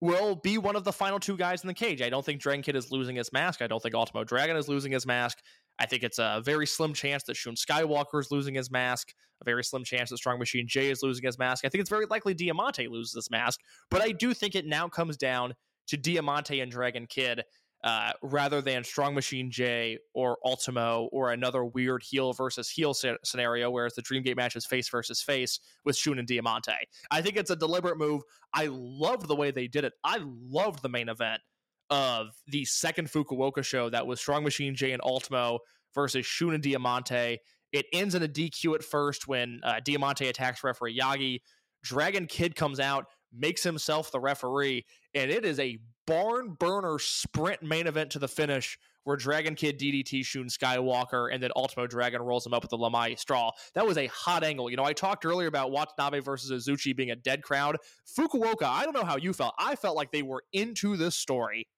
will 0.00 0.36
be 0.36 0.58
one 0.58 0.76
of 0.76 0.84
the 0.84 0.92
final 0.92 1.18
two 1.18 1.36
guys 1.36 1.62
in 1.62 1.68
the 1.68 1.74
cage. 1.74 2.02
I 2.02 2.08
don't 2.08 2.24
think 2.24 2.40
Dragon 2.40 2.62
Kid 2.62 2.76
is 2.76 2.90
losing 2.90 3.16
his 3.16 3.32
mask. 3.32 3.62
I 3.62 3.66
don't 3.66 3.82
think 3.82 3.94
Ultimo 3.94 4.24
Dragon 4.24 4.56
is 4.56 4.68
losing 4.68 4.92
his 4.92 5.06
mask. 5.06 5.38
I 5.78 5.86
think 5.86 6.02
it's 6.02 6.18
a 6.18 6.42
very 6.44 6.66
slim 6.66 6.92
chance 6.92 7.22
that 7.24 7.36
Shun 7.36 7.54
Skywalker 7.54 8.20
is 8.20 8.30
losing 8.30 8.54
his 8.54 8.70
mask. 8.70 9.14
A 9.40 9.44
very 9.44 9.64
slim 9.64 9.84
chance 9.84 10.10
that 10.10 10.18
Strong 10.18 10.38
Machine 10.38 10.66
J 10.68 10.90
is 10.90 11.02
losing 11.02 11.24
his 11.24 11.38
mask. 11.38 11.64
I 11.64 11.70
think 11.70 11.80
it's 11.80 11.90
very 11.90 12.04
likely 12.04 12.34
Diamante 12.34 12.86
loses 12.88 13.14
his 13.14 13.30
mask. 13.30 13.60
But 13.90 14.02
I 14.02 14.12
do 14.12 14.34
think 14.34 14.54
it 14.54 14.66
now 14.66 14.88
comes 14.88 15.16
down 15.16 15.54
to 15.88 15.96
Diamante 15.96 16.60
and 16.60 16.70
Dragon 16.70 17.06
Kid 17.06 17.42
uh, 17.82 18.12
rather 18.22 18.60
than 18.60 18.84
Strong 18.84 19.14
Machine 19.14 19.50
J 19.50 19.98
or 20.12 20.38
Ultimo 20.44 21.08
or 21.12 21.32
another 21.32 21.64
weird 21.64 22.02
heel 22.02 22.32
versus 22.32 22.68
heel 22.68 22.92
sce- 22.92 23.16
scenario, 23.24 23.70
whereas 23.70 23.94
the 23.94 24.02
Dreamgate 24.02 24.36
match 24.36 24.56
is 24.56 24.66
face 24.66 24.88
versus 24.88 25.22
face 25.22 25.60
with 25.84 25.96
Shun 25.96 26.18
and 26.18 26.28
Diamante. 26.28 26.72
I 27.10 27.22
think 27.22 27.36
it's 27.36 27.50
a 27.50 27.56
deliberate 27.56 27.96
move. 27.98 28.22
I 28.52 28.68
love 28.70 29.26
the 29.26 29.36
way 29.36 29.50
they 29.50 29.66
did 29.66 29.84
it. 29.84 29.94
I 30.04 30.20
loved 30.22 30.82
the 30.82 30.88
main 30.88 31.08
event 31.08 31.40
of 31.88 32.28
the 32.46 32.64
second 32.64 33.08
Fukuoka 33.10 33.64
show 33.64 33.88
that 33.90 34.06
was 34.06 34.20
Strong 34.20 34.44
Machine 34.44 34.74
J 34.74 34.92
and 34.92 35.02
Ultimo 35.02 35.58
versus 35.94 36.26
Shun 36.26 36.54
and 36.54 36.62
Diamante. 36.62 37.38
It 37.72 37.86
ends 37.92 38.14
in 38.14 38.22
a 38.22 38.28
DQ 38.28 38.74
at 38.74 38.84
first 38.84 39.26
when 39.26 39.60
uh, 39.64 39.80
Diamante 39.84 40.28
attacks 40.28 40.62
referee 40.62 40.98
Yagi. 40.98 41.40
Dragon 41.82 42.26
Kid 42.26 42.54
comes 42.54 42.78
out, 42.78 43.06
makes 43.32 43.62
himself 43.62 44.12
the 44.12 44.20
referee, 44.20 44.84
and 45.14 45.30
it 45.30 45.44
is 45.44 45.58
a 45.58 45.78
barn 46.10 46.56
burner 46.58 46.98
sprint 46.98 47.62
main 47.62 47.86
event 47.86 48.10
to 48.10 48.18
the 48.18 48.26
finish 48.26 48.76
where 49.04 49.16
Dragon 49.16 49.54
Kid 49.54 49.78
DDT 49.78 50.24
Shun 50.24 50.46
Skywalker 50.46 51.32
and 51.32 51.40
then 51.40 51.50
Ultimo 51.54 51.86
Dragon 51.86 52.20
rolls 52.20 52.44
him 52.44 52.52
up 52.52 52.62
with 52.62 52.70
the 52.70 52.76
La 52.76 52.90
Magistral. 52.90 53.52
That 53.74 53.86
was 53.86 53.96
a 53.96 54.08
hot 54.08 54.42
angle. 54.42 54.68
You 54.68 54.76
know, 54.76 54.84
I 54.84 54.92
talked 54.92 55.24
earlier 55.24 55.46
about 55.46 55.70
Watanabe 55.70 56.18
versus 56.18 56.66
Azuchi 56.66 56.94
being 56.94 57.12
a 57.12 57.16
dead 57.16 57.42
crowd. 57.42 57.76
Fukuoka, 58.18 58.64
I 58.64 58.84
don't 58.84 58.92
know 58.92 59.04
how 59.04 59.16
you 59.16 59.32
felt. 59.32 59.54
I 59.56 59.76
felt 59.76 59.96
like 59.96 60.10
they 60.10 60.22
were 60.22 60.42
into 60.52 60.96
this 60.96 61.14
story. 61.14 61.68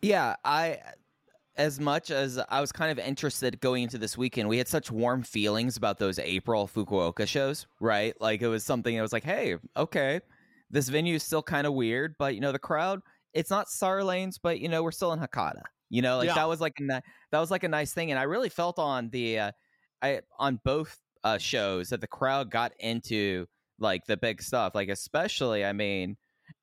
Yeah, 0.00 0.36
I 0.44 0.78
as 1.54 1.78
much 1.78 2.10
as 2.10 2.40
I 2.48 2.62
was 2.62 2.72
kind 2.72 2.90
of 2.90 2.98
interested 2.98 3.60
going 3.60 3.82
into 3.82 3.98
this 3.98 4.16
weekend, 4.16 4.48
we 4.48 4.56
had 4.56 4.66
such 4.66 4.90
warm 4.90 5.22
feelings 5.22 5.76
about 5.76 5.98
those 5.98 6.18
April 6.18 6.66
Fukuoka 6.74 7.28
shows, 7.28 7.66
right? 7.80 8.18
Like 8.18 8.40
it 8.40 8.48
was 8.48 8.64
something 8.64 8.96
that 8.96 9.02
was 9.02 9.12
like, 9.12 9.24
hey, 9.24 9.56
okay, 9.76 10.20
this 10.70 10.88
venue 10.88 11.16
is 11.16 11.22
still 11.22 11.42
kind 11.42 11.66
of 11.66 11.74
weird, 11.74 12.16
but 12.18 12.34
you 12.34 12.40
know, 12.40 12.50
the 12.50 12.58
crowd, 12.58 13.02
it's 13.34 13.50
not 13.50 13.68
Star 13.68 14.02
Lanes, 14.04 14.38
but 14.38 14.60
you 14.60 14.68
know, 14.68 14.82
we're 14.82 14.90
still 14.92 15.12
in 15.12 15.20
Hakata. 15.20 15.62
You 15.90 16.02
know, 16.02 16.18
like 16.18 16.28
Yeah. 16.28 16.34
that 16.34 16.48
was 16.48 16.60
like 16.60 16.74
a 16.78 16.82
ni- 16.82 17.00
that 17.30 17.38
was 17.40 17.50
like 17.50 17.64
a 17.64 17.68
nice 17.68 17.92
thing, 17.92 18.10
and 18.10 18.18
I 18.18 18.24
really 18.24 18.48
felt 18.48 18.78
on 18.78 19.10
the 19.10 19.38
uh, 19.38 19.52
I 20.02 20.20
on 20.38 20.60
both 20.64 20.98
uh, 21.24 21.38
shows 21.38 21.90
that 21.90 22.00
the 22.00 22.06
crowd 22.08 22.50
got 22.50 22.72
into 22.78 23.46
like 23.78 24.04
the 24.06 24.16
big 24.16 24.42
stuff, 24.42 24.74
like 24.74 24.88
especially, 24.88 25.64
I 25.64 25.72
mean. 25.72 26.16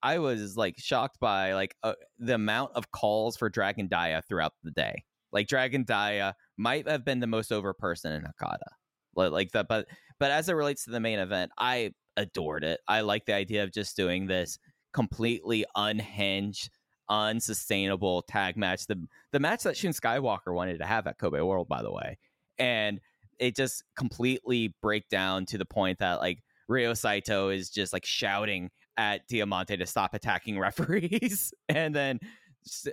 I 0.03 0.19
was 0.19 0.55
like 0.55 0.75
shocked 0.77 1.19
by 1.19 1.53
like 1.53 1.73
uh, 1.83 1.93
the 2.19 2.35
amount 2.35 2.73
of 2.75 2.91
calls 2.91 3.35
for 3.37 3.49
Dragon 3.49 3.87
Dia 3.87 4.21
throughout 4.27 4.53
the 4.63 4.69
day. 4.71 5.03
Like 5.31 5.47
Dragon 5.47 5.83
Dia 5.83 6.35
might 6.57 6.87
have 6.87 7.03
been 7.03 7.19
the 7.21 7.27
most 7.27 7.51
over 7.51 7.73
person 7.73 8.11
in 8.11 8.21
Hakata. 8.21 8.67
Like, 9.15 9.31
like 9.31 9.51
that, 9.53 9.67
but 9.67 9.87
but 10.19 10.31
as 10.31 10.47
it 10.47 10.53
relates 10.53 10.83
to 10.85 10.91
the 10.91 10.99
main 10.99 11.17
event, 11.17 11.51
I 11.57 11.91
adored 12.17 12.63
it. 12.63 12.79
I 12.87 13.01
like 13.01 13.25
the 13.25 13.33
idea 13.33 13.63
of 13.63 13.71
just 13.71 13.95
doing 13.95 14.27
this 14.27 14.59
completely 14.93 15.65
unhinged, 15.75 16.69
unsustainable 17.09 18.21
tag 18.23 18.57
match. 18.57 18.87
The 18.87 19.07
the 19.31 19.39
match 19.39 19.63
that 19.63 19.77
Shun 19.77 19.91
Skywalker 19.91 20.53
wanted 20.53 20.79
to 20.79 20.85
have 20.85 21.07
at 21.07 21.17
Kobe 21.17 21.41
World, 21.41 21.67
by 21.67 21.81
the 21.81 21.91
way, 21.91 22.17
and 22.57 22.99
it 23.37 23.55
just 23.55 23.83
completely 23.95 24.75
break 24.81 25.07
down 25.09 25.45
to 25.47 25.57
the 25.57 25.65
point 25.65 25.99
that 25.99 26.19
like 26.19 26.39
Ryo 26.67 26.93
Saito 26.93 27.49
is 27.49 27.69
just 27.69 27.93
like 27.93 28.05
shouting 28.05 28.69
at 28.97 29.27
Diamante 29.27 29.77
to 29.77 29.85
stop 29.85 30.13
attacking 30.13 30.59
referees, 30.59 31.53
and 31.67 31.95
then 31.95 32.19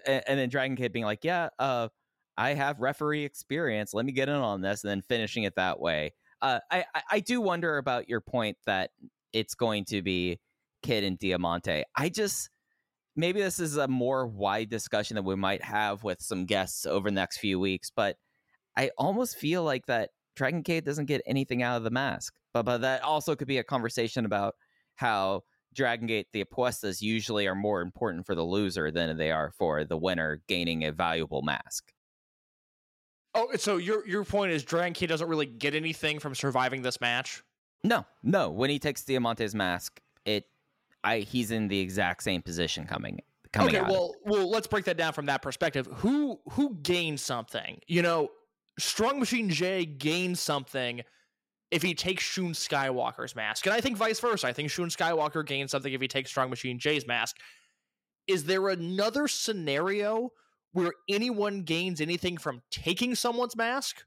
and 0.07 0.38
then 0.38 0.49
Dragon 0.49 0.76
Kid 0.76 0.92
being 0.92 1.05
like, 1.05 1.24
"Yeah, 1.24 1.49
uh, 1.59 1.88
I 2.36 2.55
have 2.55 2.80
referee 2.80 3.24
experience. 3.24 3.92
Let 3.94 4.07
me 4.07 4.12
get 4.12 4.28
in 4.28 4.34
on 4.36 4.61
this," 4.61 4.84
and 4.84 4.90
then 4.90 5.03
finishing 5.03 5.44
it 5.44 5.57
that 5.57 5.80
way. 5.80 6.12
Uh, 6.42 6.61
I- 6.70 6.84
I 7.11 7.20
do 7.20 7.40
wonder 7.40 7.78
about 7.78 8.09
your 8.09 8.20
point 8.20 8.59
that 8.66 8.90
it's 9.32 9.55
going 9.55 9.84
to 9.86 10.03
be 10.03 10.38
Kid 10.83 11.05
and 11.05 11.18
Diamante. 11.18 11.85
I 11.97 12.09
just 12.09 12.51
maybe 13.16 13.41
this 13.41 13.59
is 13.59 13.77
a 13.77 13.89
more 13.89 14.27
wide 14.27 14.68
discussion 14.68 15.14
that 15.14 15.22
we 15.22 15.35
might 15.35 15.62
have 15.62 16.05
with 16.05 16.20
some 16.20 16.45
guests 16.45 16.87
over 16.87 17.11
the 17.11 17.14
next 17.14 17.39
few 17.39 17.59
weeks, 17.59 17.91
but 17.95 18.16
I 18.77 18.91
almost 18.99 19.39
feel 19.39 19.64
like 19.64 19.87
that 19.87 20.11
Dragon 20.37 20.62
Kid 20.62 20.85
doesn't 20.85 21.07
get 21.07 21.22
anything 21.27 21.62
out 21.62 21.79
of 21.79 21.85
the 21.85 21.91
mask. 21.91 22.35
But 22.53 22.64
but 22.64 22.79
that 22.79 23.03
also 23.03 23.35
could 23.35 23.49
be 23.49 23.59
a 23.59 23.64
conversation 23.64 24.24
about 24.24 24.55
how 24.97 25.43
Dragon 25.74 26.07
Gate 26.07 26.29
the 26.33 26.45
apuestas 26.45 27.03
usually 27.03 27.47
are 27.47 27.55
more 27.55 27.81
important 27.81 28.27
for 28.27 28.35
the 28.35 28.45
loser 28.45 28.91
than 28.91 29.16
they 29.16 29.31
are 29.31 29.51
for 29.51 29.85
the 29.85 29.97
winner 29.97 30.43
gaining 30.47 30.85
a 30.85 30.93
valuable 30.93 31.43
mask. 31.43 31.93
Oh, 33.35 33.49
so 33.57 33.77
your 33.77 34.07
your 34.07 34.24
point 34.24 34.53
is 34.53 34.62
Dragon 34.64 34.95
Kid 34.95 35.09
doesn't 35.09 35.29
really 35.29 35.47
get 35.47 35.74
anything 35.74 36.18
from 36.18 36.35
surviving 36.35 36.83
this 36.83 37.01
match? 37.01 37.43
No, 37.85 38.07
no. 38.22 38.51
When 38.51 38.70
he 38.70 38.79
takes 38.79 39.05
Diamante's 39.05 39.55
mask, 39.55 40.01
it 40.24 40.45
I 41.07 41.21
he's 41.21 41.53
in 41.53 41.69
the 41.69 41.79
exact 41.79 42.25
same 42.25 42.43
position 42.43 42.85
coming 42.87 43.21
coming 43.53 43.77
okay, 43.77 43.85
out. 43.85 43.89
well, 43.91 44.15
well, 44.25 44.51
let's 44.51 44.67
break 44.67 44.85
that 44.87 44.97
down 44.97 45.13
from 45.13 45.27
that 45.27 45.41
perspective. 45.41 45.89
Who 45.97 46.41
who 46.51 46.75
gains 46.83 47.23
something? 47.23 47.81
You 47.87 48.03
know, 48.03 48.29
Strong 48.79 49.21
Machine 49.21 49.49
J 49.49 49.85
gains 49.85 50.41
something 50.41 51.03
if 51.71 51.83
he 51.83 51.95
takes 51.95 52.25
Shun 52.25 52.53
Skywalker's 52.53 53.37
mask, 53.37 53.67
and 53.67 53.75
I 53.75 53.81
think 53.81 53.97
vice 53.97 54.19
versa. 54.19 54.49
I 54.49 54.53
think 54.53 54.71
Shun 54.71 54.89
Skywalker 54.89 55.47
gains 55.47 55.71
something 55.71 55.93
if 55.93 56.01
he 56.01 56.09
takes 56.09 56.31
Strong 56.31 56.51
Machine 56.51 56.79
J's 56.79 57.07
mask. 57.07 57.37
Is 58.27 58.45
there 58.45 58.69
another 58.69 59.29
scenario 59.29 60.31
where 60.73 60.93
anyone 61.09 61.63
gains 61.63 62.01
anything 62.01 62.37
from 62.37 62.63
taking 62.73 63.15
someone's 63.15 63.57
mask? 63.57 64.05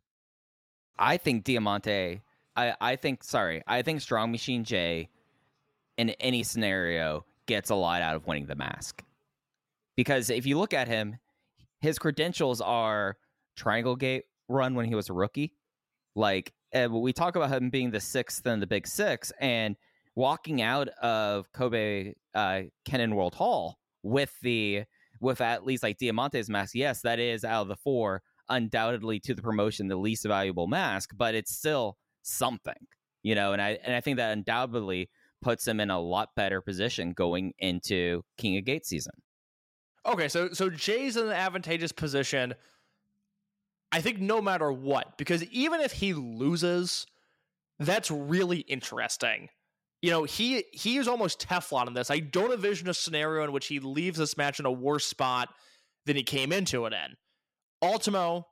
I 0.97 1.15
think 1.15 1.45
Diamante. 1.45 2.21
I 2.57 2.75
I 2.81 2.95
think 2.97 3.23
sorry. 3.23 3.63
I 3.67 3.83
think 3.83 4.01
Strong 4.01 4.33
Machine 4.33 4.65
J 4.65 5.09
in 5.99 6.11
any 6.11 6.43
scenario 6.43 7.25
gets 7.45 7.69
a 7.69 7.75
lot 7.75 8.01
out 8.01 8.15
of 8.15 8.25
winning 8.25 8.45
the 8.45 8.55
mask. 8.55 9.03
Because 9.97 10.29
if 10.29 10.45
you 10.45 10.57
look 10.57 10.73
at 10.73 10.87
him, 10.87 11.17
his 11.81 11.99
credentials 11.99 12.61
are 12.61 13.17
Triangle 13.57 13.97
Gate 13.97 14.23
run 14.47 14.75
when 14.75 14.85
he 14.85 14.95
was 14.95 15.09
a 15.09 15.13
rookie. 15.13 15.53
Like 16.15 16.53
uh, 16.73 16.87
we 16.89 17.11
talk 17.11 17.35
about 17.35 17.51
him 17.51 17.69
being 17.69 17.91
the 17.91 17.99
sixth 17.99 18.47
in 18.47 18.61
the 18.61 18.67
Big 18.67 18.87
Six 18.87 19.33
and 19.41 19.75
walking 20.15 20.61
out 20.61 20.87
of 21.01 21.51
Kobe 21.51 22.13
uh, 22.33 22.61
Kennen 22.87 23.13
World 23.13 23.35
Hall 23.35 23.77
with 24.01 24.33
the 24.41 24.85
with 25.19 25.41
at 25.41 25.65
least 25.65 25.83
like 25.83 25.97
Diamante's 25.97 26.49
mask. 26.49 26.75
Yes, 26.75 27.01
that 27.01 27.19
is 27.19 27.43
out 27.43 27.63
of 27.63 27.67
the 27.67 27.75
four 27.75 28.21
undoubtedly 28.47 29.19
to 29.19 29.33
the 29.33 29.41
promotion 29.41 29.89
the 29.89 29.97
least 29.97 30.25
valuable 30.25 30.65
mask, 30.65 31.11
but 31.17 31.35
it's 31.35 31.53
still 31.53 31.97
something, 32.21 32.87
you 33.21 33.35
know. 33.35 33.51
And 33.51 33.61
I 33.61 33.79
and 33.83 33.93
I 33.93 33.99
think 33.99 34.15
that 34.15 34.31
undoubtedly 34.31 35.09
puts 35.41 35.67
him 35.67 35.79
in 35.79 35.89
a 35.89 35.99
lot 35.99 36.29
better 36.35 36.61
position 36.61 37.13
going 37.13 37.53
into 37.59 38.23
King 38.37 38.57
of 38.57 38.65
Gate 38.65 38.85
season. 38.85 39.13
Okay, 40.05 40.27
so 40.27 40.49
so 40.53 40.69
Jay's 40.69 41.17
in 41.17 41.27
an 41.27 41.33
advantageous 41.33 41.91
position. 41.91 42.53
I 43.91 44.01
think 44.01 44.19
no 44.19 44.41
matter 44.41 44.71
what, 44.71 45.17
because 45.17 45.43
even 45.45 45.81
if 45.81 45.91
he 45.91 46.13
loses, 46.13 47.05
that's 47.79 48.11
really 48.11 48.59
interesting. 48.59 49.49
You 50.01 50.11
know, 50.11 50.23
he 50.23 50.63
he 50.71 50.97
is 50.97 51.07
almost 51.07 51.45
Teflon 51.47 51.87
in 51.87 51.93
this. 51.93 52.09
I 52.09 52.19
don't 52.19 52.53
envision 52.53 52.87
a 52.87 52.93
scenario 52.93 53.43
in 53.43 53.51
which 53.51 53.67
he 53.67 53.79
leaves 53.79 54.17
this 54.17 54.37
match 54.37 54.59
in 54.59 54.65
a 54.65 54.71
worse 54.71 55.05
spot 55.05 55.49
than 56.05 56.15
he 56.15 56.23
came 56.23 56.51
into 56.51 56.85
it 56.85 56.93
in. 56.93 57.15
Ultimo 57.81 58.47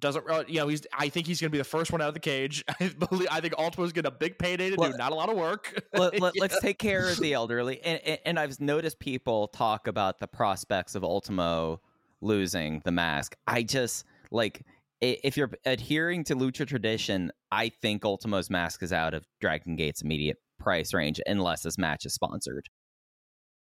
doesn't 0.00 0.28
uh, 0.28 0.44
you 0.48 0.58
know 0.58 0.68
he's 0.68 0.86
I 0.92 1.08
think 1.08 1.26
he's 1.26 1.40
going 1.40 1.50
to 1.50 1.52
be 1.52 1.58
the 1.58 1.64
first 1.64 1.92
one 1.92 2.00
out 2.00 2.08
of 2.08 2.14
the 2.14 2.20
cage. 2.20 2.64
I 2.80 2.88
believe 2.88 3.28
I 3.30 3.40
think 3.40 3.54
Ultimo's 3.58 3.92
getting 3.92 4.08
a 4.08 4.14
big 4.14 4.38
payday 4.38 4.70
to 4.70 4.76
Well, 4.76 4.90
do, 4.90 4.96
not 4.96 5.12
a 5.12 5.14
lot 5.14 5.28
of 5.28 5.36
work. 5.36 5.82
let, 5.94 6.20
us 6.22 6.58
take 6.60 6.78
care 6.78 7.08
of 7.08 7.18
the 7.18 7.34
elderly. 7.34 7.80
And, 7.82 8.00
and, 8.04 8.18
and 8.24 8.40
I've 8.40 8.58
noticed 8.60 8.98
people 8.98 9.48
talk 9.48 9.86
about 9.86 10.18
the 10.18 10.26
prospects 10.26 10.94
of 10.94 11.04
Ultimo 11.04 11.80
losing 12.20 12.80
the 12.84 12.92
mask. 12.92 13.36
I 13.46 13.62
just 13.62 14.04
like 14.30 14.64
if 15.00 15.36
you're 15.36 15.50
adhering 15.66 16.24
to 16.24 16.36
lucha 16.36 16.66
tradition, 16.66 17.32
I 17.50 17.68
think 17.68 18.04
Ultimo's 18.04 18.48
mask 18.50 18.82
is 18.82 18.92
out 18.92 19.14
of 19.14 19.26
Dragon 19.40 19.74
Gate's 19.74 20.02
immediate 20.02 20.38
price 20.58 20.94
range 20.94 21.20
unless 21.26 21.62
this 21.62 21.76
match 21.76 22.06
is 22.06 22.14
sponsored. 22.14 22.68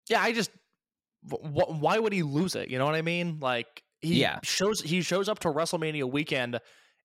yeah, 0.08 0.20
I 0.20 0.32
just 0.32 0.50
wh- 1.30 1.46
wh- 1.46 1.80
why 1.80 1.98
would 1.98 2.12
he 2.12 2.22
lose 2.22 2.54
it? 2.54 2.68
You 2.68 2.78
know 2.78 2.84
what 2.84 2.94
I 2.94 3.02
mean? 3.02 3.38
Like 3.40 3.82
he 4.02 4.20
Yeah. 4.20 4.38
shows 4.42 4.80
he 4.80 5.02
shows 5.02 5.28
up 5.28 5.38
to 5.40 5.48
WrestleMania 5.48 6.10
weekend 6.10 6.58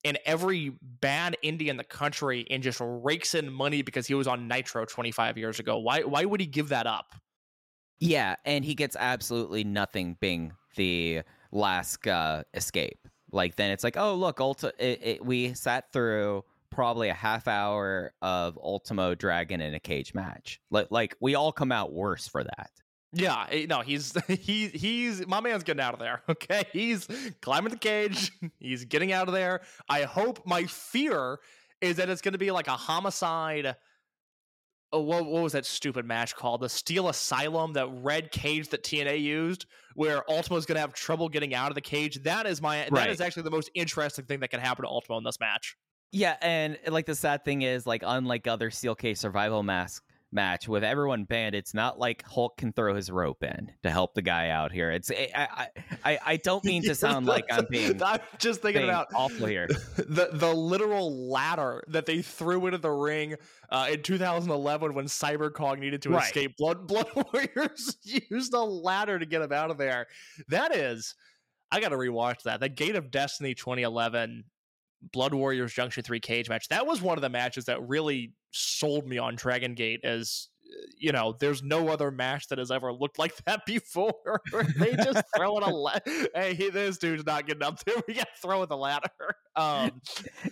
in 0.03 0.17
every 0.25 0.77
bad 0.81 1.35
indie 1.43 1.67
in 1.67 1.77
the 1.77 1.83
country 1.83 2.45
and 2.49 2.61
just 2.61 2.79
rakes 2.81 3.33
in 3.33 3.51
money 3.51 3.81
because 3.81 4.05
he 4.05 4.13
was 4.13 4.27
on 4.27 4.47
Nitro 4.47 4.85
25 4.85 5.37
years 5.37 5.59
ago. 5.59 5.77
Why 5.79 6.01
why 6.01 6.25
would 6.25 6.39
he 6.39 6.45
give 6.47 6.69
that 6.69 6.87
up? 6.87 7.13
Yeah, 7.99 8.35
and 8.45 8.63
he 8.65 8.75
gets 8.75 8.95
absolutely 8.99 9.63
nothing 9.63 10.17
being 10.19 10.51
the 10.75 11.21
last 11.51 12.05
uh, 12.07 12.43
escape. 12.53 12.99
Like 13.31 13.55
then 13.55 13.71
it's 13.71 13.83
like, 13.83 13.97
oh 13.97 14.13
look, 14.15 14.37
Ulti- 14.37 14.71
it, 14.79 14.99
it, 15.01 15.25
we 15.25 15.53
sat 15.53 15.91
through 15.91 16.43
probably 16.69 17.07
a 17.09 17.13
half 17.13 17.47
hour 17.47 18.13
of 18.21 18.57
Ultimo 18.57 19.15
Dragon 19.15 19.61
in 19.61 19.73
a 19.73 19.79
cage 19.79 20.13
match. 20.13 20.59
Like 20.69 20.87
like 20.91 21.15
we 21.21 21.35
all 21.35 21.51
come 21.51 21.71
out 21.71 21.93
worse 21.93 22.27
for 22.27 22.43
that. 22.43 22.69
Yeah, 23.13 23.45
eh, 23.49 23.65
no, 23.69 23.81
he's 23.81 24.13
he 24.27 24.67
he's 24.67 25.25
my 25.25 25.39
man's 25.39 25.63
getting 25.63 25.81
out 25.81 25.93
of 25.93 25.99
there. 25.99 26.21
Okay, 26.29 26.63
he's 26.73 27.07
climbing 27.41 27.71
the 27.71 27.77
cage. 27.79 28.31
He's 28.59 28.83
getting 28.85 29.11
out 29.13 29.27
of 29.27 29.33
there. 29.33 29.61
I 29.87 30.03
hope. 30.03 30.45
My 30.45 30.63
fear 30.65 31.39
is 31.81 31.97
that 31.97 32.09
it's 32.09 32.21
going 32.21 32.33
to 32.33 32.37
be 32.37 32.51
like 32.51 32.67
a 32.67 32.71
homicide. 32.71 33.75
Oh, 34.91 35.01
what, 35.01 35.25
what 35.25 35.43
was 35.43 35.53
that 35.53 35.65
stupid 35.65 36.05
match 36.05 36.35
called? 36.35 36.61
The 36.61 36.69
Steel 36.69 37.09
Asylum, 37.09 37.73
that 37.73 37.87
red 38.01 38.31
cage 38.31 38.69
that 38.69 38.83
TNA 38.83 39.21
used, 39.21 39.65
where 39.95 40.23
Ultimo's 40.29 40.65
going 40.65 40.75
to 40.75 40.81
have 40.81 40.93
trouble 40.93 41.27
getting 41.27 41.53
out 41.53 41.69
of 41.69 41.75
the 41.75 41.81
cage. 41.81 42.21
That 42.23 42.45
is 42.45 42.61
my. 42.61 42.77
That 42.77 42.91
Right. 42.91 43.09
is 43.09 43.19
actually 43.21 43.43
the 43.43 43.51
most 43.51 43.69
interesting 43.75 44.25
thing 44.25 44.39
that 44.41 44.49
can 44.49 44.59
happen 44.59 44.83
to 44.83 44.89
Ultimo 44.89 45.17
in 45.17 45.23
this 45.23 45.39
match. 45.39 45.75
Yeah, 46.11 46.37
and 46.41 46.77
like 46.87 47.05
the 47.07 47.15
sad 47.15 47.43
thing 47.45 47.61
is, 47.61 47.85
like 47.85 48.03
unlike 48.05 48.47
other 48.47 48.71
Steel 48.71 48.95
Cage 48.95 49.17
Survival 49.17 49.63
Mask 49.63 50.03
match 50.35 50.67
with 50.67 50.83
everyone 50.83 51.23
banned, 51.23 51.55
it's 51.55 51.73
not 51.73 51.97
like 51.97 52.23
Hulk 52.23 52.57
can 52.57 52.71
throw 52.73 52.93
his 52.93 53.09
rope 53.09 53.41
in 53.41 53.71
to 53.83 53.89
help 53.89 54.13
the 54.13 54.21
guy 54.21 54.49
out 54.49 54.71
here. 54.71 54.91
It's 54.91 55.09
I 55.09 55.29
I 55.33 55.67
I, 56.03 56.19
I 56.25 56.37
don't 56.37 56.63
mean 56.63 56.83
to 56.83 56.93
sound 56.95 57.25
like 57.25 57.45
I'm 57.49 57.65
being, 57.69 58.03
I'm 58.05 58.19
just 58.37 58.61
thinking 58.61 58.83
about 58.83 59.07
awful 59.15 59.47
here. 59.47 59.67
the 59.97 60.29
the 60.33 60.53
literal 60.53 61.31
ladder 61.31 61.83
that 61.87 62.05
they 62.05 62.21
threw 62.21 62.67
into 62.67 62.77
the 62.77 62.91
ring 62.91 63.35
uh, 63.71 63.87
in 63.91 64.03
2011 64.03 64.93
when 64.93 65.05
Cyber 65.05 65.51
Kong 65.51 65.79
needed 65.79 66.03
to 66.03 66.09
Right. 66.11 66.23
escape. 66.23 66.55
Blood 66.57 66.85
Blood 66.87 67.07
Warriors 67.15 67.97
used 68.03 68.53
a 68.53 68.61
ladder 68.61 69.17
to 69.17 69.25
get 69.25 69.41
him 69.41 69.51
out 69.51 69.71
of 69.71 69.77
there. 69.77 70.05
That 70.49 70.75
is, 70.75 71.15
I 71.71 71.79
got 71.79 71.89
to 71.89 71.95
rewatch 71.95 72.43
that. 72.43 72.59
The 72.59 72.69
Gate 72.69 72.95
of 72.95 73.09
Destiny 73.09 73.55
2011 73.55 74.43
Blood 75.11 75.33
Warriors 75.33 75.71
Junction 75.73 76.03
3 76.03 76.19
cage 76.19 76.49
match. 76.49 76.67
That 76.69 76.87
was 76.87 77.01
one 77.01 77.17
of 77.17 77.21
the 77.21 77.29
matches 77.29 77.65
that 77.65 77.81
really 77.87 78.33
sold 78.55 79.07
me 79.07 79.17
on 79.17 79.35
Dragon 79.35 79.73
Gate 79.73 80.01
as 80.03 80.49
you 80.97 81.11
know, 81.11 81.35
there's 81.39 81.61
no 81.61 81.89
other 81.89 82.09
match 82.09 82.47
that 82.47 82.57
has 82.57 82.71
ever 82.71 82.91
looked 82.91 83.19
like 83.19 83.33
that 83.45 83.61
before. 83.67 84.41
they 84.77 84.95
just 84.95 85.23
throw 85.35 85.59
throwing 85.59 85.63
a 85.63 85.69
la- 85.69 85.93
hey, 86.33 86.69
this 86.73 86.97
dude's 86.97 87.23
not 87.25 87.45
getting 87.45 87.61
up 87.63 87.83
there. 87.83 87.95
We 88.07 88.15
got 88.15 88.27
to 88.33 88.41
throw 88.41 88.63
in 88.63 88.69
the 88.69 88.77
ladder. 88.77 89.07
Um, 89.57 90.01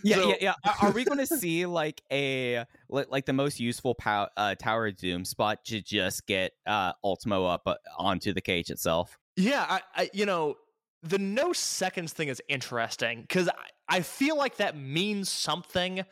Yeah, 0.02 0.16
So- 0.16 0.30
yeah, 0.30 0.36
yeah. 0.40 0.54
Are, 0.66 0.88
are 0.88 0.92
we 0.92 1.04
going 1.04 1.18
to 1.18 1.28
see 1.28 1.66
like 1.66 2.02
a 2.10 2.64
like 2.88 3.26
the 3.26 3.34
most 3.34 3.60
useful 3.60 3.96
pow- 3.96 4.30
uh, 4.38 4.56
Tower 4.56 4.88
of 4.88 4.96
Doom 4.96 5.26
spot 5.26 5.66
to 5.66 5.82
just 5.82 6.26
get 6.26 6.54
uh, 6.66 6.94
Ultimo 7.04 7.46
up 7.46 7.64
uh, 7.66 7.76
onto 7.98 8.34
the 8.34 8.40
cage 8.40 8.70
itself? 8.70 9.20
Yeah, 9.36 9.66
I, 9.68 9.82
I 9.96 10.10
you 10.14 10.26
know 10.26 10.56
the 11.02 11.18
no 11.20 11.52
seconds 11.52 12.14
thing 12.14 12.30
is 12.30 12.42
interesting 12.48 13.22
because 13.24 13.50
I, 13.50 13.98
I 13.98 14.02
feel 14.04 14.38
like 14.38 14.56
that 14.58 14.78
means 14.78 15.28
something. 15.28 16.06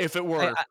If 0.00 0.16
it 0.16 0.24
were, 0.26 0.54
I- 0.58 0.64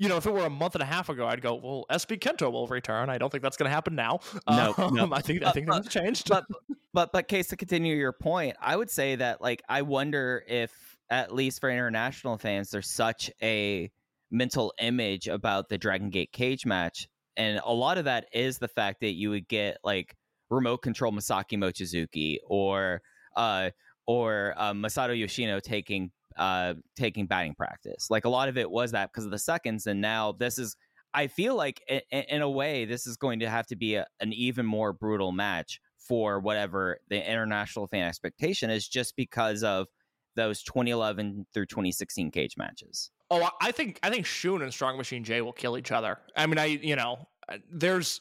you 0.00 0.08
know, 0.08 0.16
if 0.16 0.26
it 0.26 0.32
were 0.32 0.46
a 0.46 0.50
month 0.50 0.74
and 0.74 0.82
a 0.82 0.86
half 0.86 1.08
ago, 1.10 1.26
I'd 1.28 1.42
go, 1.42 1.54
well, 1.54 1.84
SB 1.90 2.18
Kento 2.18 2.50
will 2.50 2.66
return. 2.66 3.08
I 3.10 3.18
don't 3.18 3.30
think 3.30 3.42
that's 3.42 3.56
going 3.56 3.68
to 3.68 3.74
happen 3.74 3.94
now. 3.94 4.18
No, 4.48 4.74
Um, 4.78 4.94
no. 4.94 5.08
I 5.12 5.20
think 5.20 5.44
I 5.44 5.52
think 5.52 5.66
but- 5.68 5.82
things 5.82 5.92
changed. 5.94 6.28
but 6.28 6.46
but 6.92 7.12
but 7.12 7.28
case 7.28 7.46
to 7.48 7.56
continue 7.56 7.94
your 7.94 8.12
point 8.12 8.56
i 8.60 8.74
would 8.76 8.90
say 8.90 9.14
that 9.14 9.40
like 9.40 9.62
i 9.68 9.82
wonder 9.82 10.42
if 10.48 10.72
at 11.08 11.32
least 11.32 11.60
for 11.60 11.70
international 11.70 12.36
fans 12.36 12.70
there's 12.70 12.90
such 12.90 13.30
a 13.40 13.88
mental 14.32 14.74
image 14.80 15.28
about 15.28 15.68
the 15.68 15.78
dragon 15.78 16.10
gate 16.10 16.32
cage 16.32 16.66
match 16.66 17.06
and 17.36 17.60
a 17.64 17.72
lot 17.72 17.96
of 17.96 18.06
that 18.06 18.26
is 18.32 18.58
the 18.58 18.66
fact 18.66 19.02
that 19.02 19.12
you 19.12 19.30
would 19.30 19.46
get 19.46 19.78
like 19.84 20.16
remote 20.50 20.78
control 20.78 21.12
masaki 21.12 21.56
mochizuki 21.56 22.38
or 22.44 23.00
uh 23.36 23.70
or 24.06 24.54
uh, 24.56 24.72
masato 24.72 25.16
yoshino 25.16 25.60
taking 25.60 26.10
uh 26.36 26.74
taking 26.96 27.26
batting 27.26 27.54
practice 27.54 28.08
like 28.10 28.24
a 28.24 28.28
lot 28.28 28.48
of 28.48 28.56
it 28.56 28.70
was 28.70 28.92
that 28.92 29.10
because 29.12 29.24
of 29.24 29.30
the 29.30 29.38
seconds 29.38 29.86
and 29.86 30.00
now 30.00 30.32
this 30.32 30.58
is 30.58 30.76
I 31.12 31.26
feel 31.26 31.56
like, 31.56 31.82
i- 31.90 32.02
i- 32.12 32.26
in 32.28 32.40
a 32.40 32.48
way, 32.48 32.84
this 32.84 33.04
is 33.04 33.16
going 33.16 33.40
to 33.40 33.50
have 33.50 33.66
to 33.66 33.74
be 33.74 33.96
a, 33.96 34.06
an 34.20 34.32
even 34.32 34.64
more 34.64 34.92
brutal 34.92 35.32
match 35.32 35.80
for 35.98 36.38
whatever 36.38 36.98
the 37.08 37.16
international 37.28 37.88
fan 37.88 38.06
expectation 38.06 38.70
is, 38.70 38.86
just 38.86 39.16
because 39.16 39.64
of 39.64 39.88
those 40.36 40.62
2011 40.62 41.46
through 41.52 41.66
2016 41.66 42.30
cage 42.30 42.56
matches. 42.56 43.10
Oh, 43.28 43.50
I- 43.60 43.72
think 43.72 43.98
I 44.04 44.10
think 44.10 44.24
Shun 44.24 44.62
and 44.62 44.72
Strong 44.72 44.98
Machine 44.98 45.24
J 45.24 45.40
will 45.40 45.52
kill 45.52 45.76
each 45.76 45.90
other. 45.90 46.18
I 46.36 46.46
mean, 46.46 46.58
I 46.58 46.66
you 46.66 46.94
know, 46.94 47.26
uh, 47.48 47.58
there's. 47.68 48.20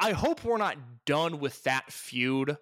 I 0.00 0.12
hope 0.12 0.42
we're 0.44 0.56
not 0.56 0.78
done 1.04 1.40
with 1.40 1.62
that 1.64 1.92
feud. 1.92 2.56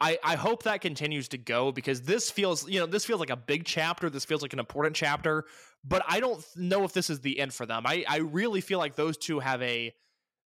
I 0.00 0.18
I 0.24 0.34
hope 0.36 0.64
that 0.64 0.80
continues 0.80 1.28
to 1.28 1.38
go 1.38 1.72
because 1.72 2.02
this 2.02 2.30
feels 2.30 2.68
you 2.68 2.80
know 2.80 2.86
this 2.86 3.04
feels 3.04 3.20
like 3.20 3.30
a 3.30 3.36
big 3.36 3.64
chapter. 3.64 4.10
This 4.10 4.24
feels 4.24 4.42
like 4.42 4.52
an 4.52 4.58
important 4.58 4.96
chapter, 4.96 5.44
but 5.84 6.02
I 6.08 6.20
don't 6.20 6.44
know 6.56 6.84
if 6.84 6.92
this 6.92 7.10
is 7.10 7.20
the 7.20 7.38
end 7.38 7.54
for 7.54 7.66
them. 7.66 7.84
I 7.86 8.04
I 8.08 8.18
really 8.18 8.60
feel 8.60 8.78
like 8.78 8.96
those 8.96 9.16
two 9.16 9.38
have 9.40 9.62
a 9.62 9.94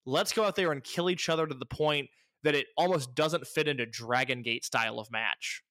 let's 0.06 0.32
go 0.32 0.44
out 0.44 0.56
there 0.56 0.72
and 0.72 0.82
kill 0.82 1.10
each 1.10 1.28
other 1.28 1.46
to 1.46 1.54
the 1.54 1.66
point 1.66 2.08
that 2.42 2.54
it 2.54 2.66
almost 2.76 3.14
doesn't 3.14 3.46
fit 3.46 3.68
into 3.68 3.86
Dragon 3.86 4.42
Gate 4.42 4.64
style 4.64 4.98
of 4.98 5.10
match. 5.10 5.62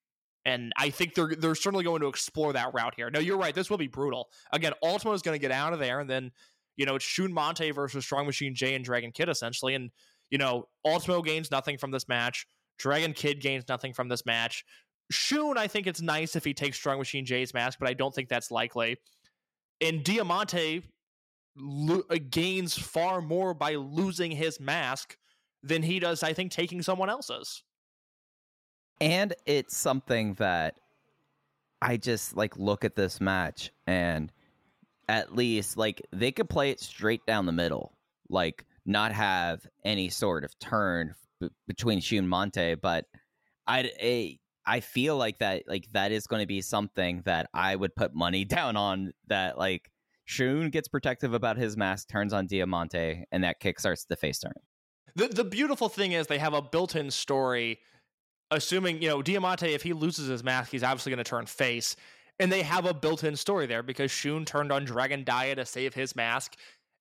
And 0.46 0.72
I 0.78 0.90
think 0.90 1.14
they're 1.14 1.36
they're 1.38 1.56
certainly 1.56 1.84
going 1.84 2.02
to 2.02 2.08
explore 2.08 2.54
that 2.54 2.74
route 2.74 2.94
here. 2.96 3.10
No, 3.10 3.20
you're 3.20 3.38
right. 3.38 3.54
This 3.54 3.70
will 3.70 3.78
be 3.78 3.88
brutal. 3.88 4.30
Again, 4.54 4.74
Ultimo 4.84 5.14
is 5.14 5.22
going 5.22 5.36
to 5.36 5.42
get 5.42 5.52
out 5.52 5.74
of 5.74 5.80
there, 5.80 6.00
and 6.00 6.10
then 6.10 6.32
you 6.78 6.86
know 6.86 6.96
it's 6.96 7.06
Shun 7.06 7.34
Monte 7.34 7.72
versus 7.72 8.06
Strong 8.06 8.26
Machine 8.26 8.56
J 8.56 8.74
and 8.76 8.84
Dragon 8.84 9.12
Kid 9.12 9.28
essentially. 9.28 9.76
And 9.76 9.92
you 10.30 10.38
know 10.38 10.68
Ultimo 10.86 11.22
gains 11.22 11.52
nothing 11.52 11.78
from 11.78 11.92
this 11.92 12.08
match. 12.08 12.48
Dragon 12.78 13.14
Kid 13.14 13.42
gains 13.42 13.66
nothing 13.68 13.94
from 13.94 14.08
this 14.08 14.26
match. 14.26 14.64
Shun, 15.10 15.58
I 15.58 15.68
think 15.68 15.88
it's 15.88 16.02
nice 16.02 16.36
if 16.36 16.44
he 16.44 16.54
takes 16.54 16.78
Strong 16.78 16.98
Machine 17.00 17.26
J's 17.26 17.54
mask, 17.54 17.80
but 17.80 17.88
I 17.88 17.94
don't 17.94 18.14
think 18.14 18.30
that's 18.30 18.52
likely. 18.52 18.98
And 19.82 20.04
Diamante 20.04 20.84
lo- 21.56 22.04
uh, 22.10 22.18
gains 22.30 22.78
far 22.78 23.22
more 23.22 23.54
by 23.54 23.76
losing 23.76 24.32
his 24.32 24.60
mask 24.60 25.18
than 25.64 25.84
he 25.84 26.00
does, 26.00 26.24
I 26.24 26.34
think, 26.34 26.52
taking 26.52 26.82
someone 26.82 27.10
else's. 27.10 27.64
And 29.00 29.34
it's 29.46 29.78
something 29.78 30.34
that 30.36 30.76
I 31.82 31.98
just 31.98 32.36
like 32.36 32.58
look 32.58 32.84
at 32.84 32.96
this 32.96 33.22
match 33.22 33.72
and 33.86 34.32
at 35.08 35.36
least 35.36 35.78
like 35.78 36.02
they 36.12 36.32
could 36.32 36.50
play 36.50 36.72
it 36.72 36.80
straight 36.80 37.26
down 37.26 37.46
the 37.46 37.52
middle, 37.52 37.94
like 38.30 38.66
not 38.86 39.12
have 39.12 39.66
any 39.86 40.10
sort 40.10 40.44
of 40.44 40.58
turn 40.60 41.14
between 41.68 42.00
Shun 42.00 42.20
and 42.20 42.30
Monte. 42.30 42.76
But 42.76 43.06
I, 43.66 43.92
I 44.02 44.40
I 44.68 44.80
feel 44.82 45.16
like 45.16 45.40
that 45.40 45.64
like 45.68 45.88
that 45.94 46.12
is 46.12 46.28
going 46.28 46.42
to 46.42 46.48
be 46.48 46.62
something 46.62 47.22
that 47.26 47.50
I 47.54 47.76
would 47.76 47.96
put 47.96 48.14
money 48.14 48.46
down 48.58 48.76
on. 48.76 49.14
That 49.28 49.58
like 49.58 49.90
Shun 50.26 50.70
gets 50.70 50.90
protective 50.90 51.34
about 51.34 51.58
his 51.58 51.78
mask, 51.78 52.10
turns 52.10 52.34
on 52.34 52.48
Diamante, 52.48 53.24
and 53.32 53.44
that 53.44 53.62
kickstarts 53.62 54.06
the 54.08 54.18
face 54.18 54.40
turn. 54.40 54.54
The 55.16 55.30
the 55.30 55.46
beautiful 55.46 55.90
thing 55.90 56.12
is 56.12 56.28
they 56.28 56.38
have 56.38 56.54
a 56.54 56.62
built-in 56.62 57.10
story. 57.12 57.80
Assuming 58.52 59.02
you 59.02 59.10
know 59.10 59.22
Diamante, 59.22 59.74
if 59.74 59.84
he 59.84 59.94
loses 59.94 60.28
his 60.28 60.44
mask, 60.44 60.72
he's 60.72 60.84
obviously 60.84 61.12
going 61.12 61.24
to 61.24 61.30
turn 61.30 61.46
face, 61.46 61.96
and 62.40 62.52
they 62.52 62.62
have 62.62 62.86
a 62.86 62.94
built-in 62.94 63.36
story 63.36 63.66
there 63.66 63.84
because 63.84 64.12
Shun 64.12 64.46
turned 64.46 64.72
on 64.72 64.86
Dragon 64.86 65.24
Dia 65.24 65.56
to 65.56 65.66
save 65.66 65.94
his 65.94 66.16
mask, 66.16 66.56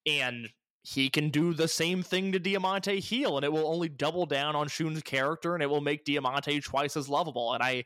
and 0.07 0.49
he 0.87 1.11
can 1.11 1.30
do 1.30 1.53
the 1.53 1.66
same 1.66 2.01
thing 2.05 2.30
to 2.30 2.39
Diamante 2.39 3.01
heel, 3.01 3.37
and 3.37 3.45
it 3.45 3.53
will 3.53 3.66
only 3.66 3.89
double 3.89 4.24
down 4.24 4.55
on 4.55 4.68
Shun's 4.68 5.03
character, 5.03 5.55
and 5.55 5.62
it 5.62 5.66
will 5.66 5.80
make 5.80 6.05
Diamante 6.05 6.61
twice 6.61 6.97
as 6.97 7.09
lovable. 7.09 7.55
And 7.55 7.62
I, 7.62 7.84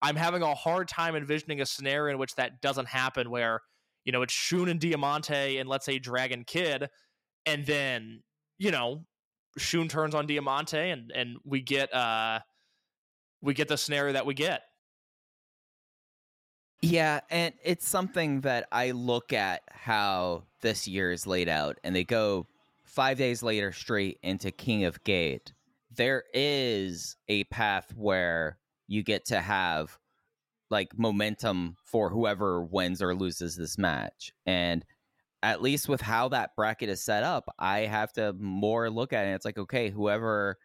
I'm 0.00 0.16
having 0.16 0.40
a 0.40 0.54
hard 0.54 0.88
time 0.88 1.14
envisioning 1.14 1.60
a 1.60 1.66
scenario 1.66 2.14
in 2.14 2.18
which 2.18 2.34
that 2.36 2.62
doesn't 2.62 2.88
happen, 2.88 3.30
where 3.30 3.60
you 4.06 4.12
know 4.12 4.22
it's 4.22 4.32
Shun 4.32 4.70
and 4.70 4.80
Diamante, 4.80 5.58
and 5.58 5.68
let's 5.68 5.84
say 5.84 5.98
Dragon 5.98 6.44
Kid, 6.46 6.88
and 7.44 7.66
then 7.66 8.22
you 8.58 8.70
know 8.70 9.04
Shun 9.58 9.88
turns 9.88 10.14
on 10.14 10.26
Diamante 10.26 10.78
and 10.78 11.12
and 11.14 11.36
we 11.44 11.60
get 11.60 11.92
uh 11.92 12.38
we 13.42 13.52
get 13.52 13.68
the 13.68 13.76
scenario 13.76 14.14
that 14.14 14.24
we 14.24 14.32
get. 14.32 14.62
Yeah, 16.80 17.20
and 17.28 17.52
it's 17.62 17.86
something 17.86 18.40
that 18.40 18.68
I 18.72 18.92
look 18.92 19.34
at 19.34 19.60
how 19.70 20.44
this 20.62 20.88
year 20.88 21.12
is 21.12 21.26
laid 21.26 21.48
out, 21.48 21.78
and 21.84 21.94
they 21.94 22.04
go 22.04 22.46
five 22.84 23.18
days 23.18 23.42
later 23.42 23.72
straight 23.72 24.18
into 24.22 24.50
King 24.50 24.84
of 24.84 25.02
Gate. 25.04 25.52
There 25.94 26.24
is 26.32 27.16
a 27.28 27.44
path 27.44 27.92
where 27.96 28.58
you 28.88 29.02
get 29.02 29.26
to 29.26 29.40
have 29.40 29.98
like 30.70 30.98
momentum 30.98 31.76
for 31.84 32.08
whoever 32.08 32.64
wins 32.64 33.02
or 33.02 33.14
loses 33.14 33.56
this 33.56 33.76
match. 33.76 34.32
And 34.46 34.84
at 35.42 35.60
least 35.60 35.88
with 35.88 36.00
how 36.00 36.28
that 36.28 36.56
bracket 36.56 36.88
is 36.88 37.04
set 37.04 37.22
up, 37.22 37.44
I 37.58 37.80
have 37.80 38.12
to 38.14 38.32
more 38.34 38.88
look 38.88 39.12
at 39.12 39.26
it. 39.26 39.32
It's 39.32 39.44
like, 39.44 39.58
okay, 39.58 39.90
whoever 39.90 40.58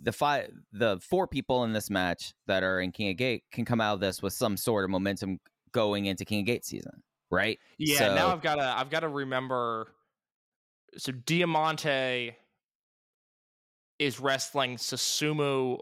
the 0.00 0.12
five 0.12 0.50
the 0.72 0.98
four 1.00 1.26
people 1.26 1.64
in 1.64 1.72
this 1.72 1.90
match 1.90 2.32
that 2.46 2.62
are 2.62 2.80
in 2.80 2.92
King 2.92 3.10
of 3.10 3.16
Gate 3.16 3.44
can 3.52 3.64
come 3.64 3.80
out 3.80 3.94
of 3.94 4.00
this 4.00 4.22
with 4.22 4.32
some 4.32 4.56
sort 4.56 4.84
of 4.84 4.90
momentum 4.90 5.38
going 5.72 6.06
into 6.06 6.24
King 6.24 6.40
of 6.40 6.46
Gate 6.46 6.64
season, 6.64 7.02
right? 7.30 7.58
Yeah, 7.78 7.98
So- 7.98 8.14
now 8.14 8.28
I've 8.28 8.42
got 8.42 8.56
to 8.56 8.64
I've 8.64 8.90
got 8.90 9.00
to 9.00 9.08
remember. 9.08 9.92
So 10.96 11.12
Diamante 11.12 12.34
is 13.98 14.20
wrestling 14.20 14.76
Susumu 14.76 15.78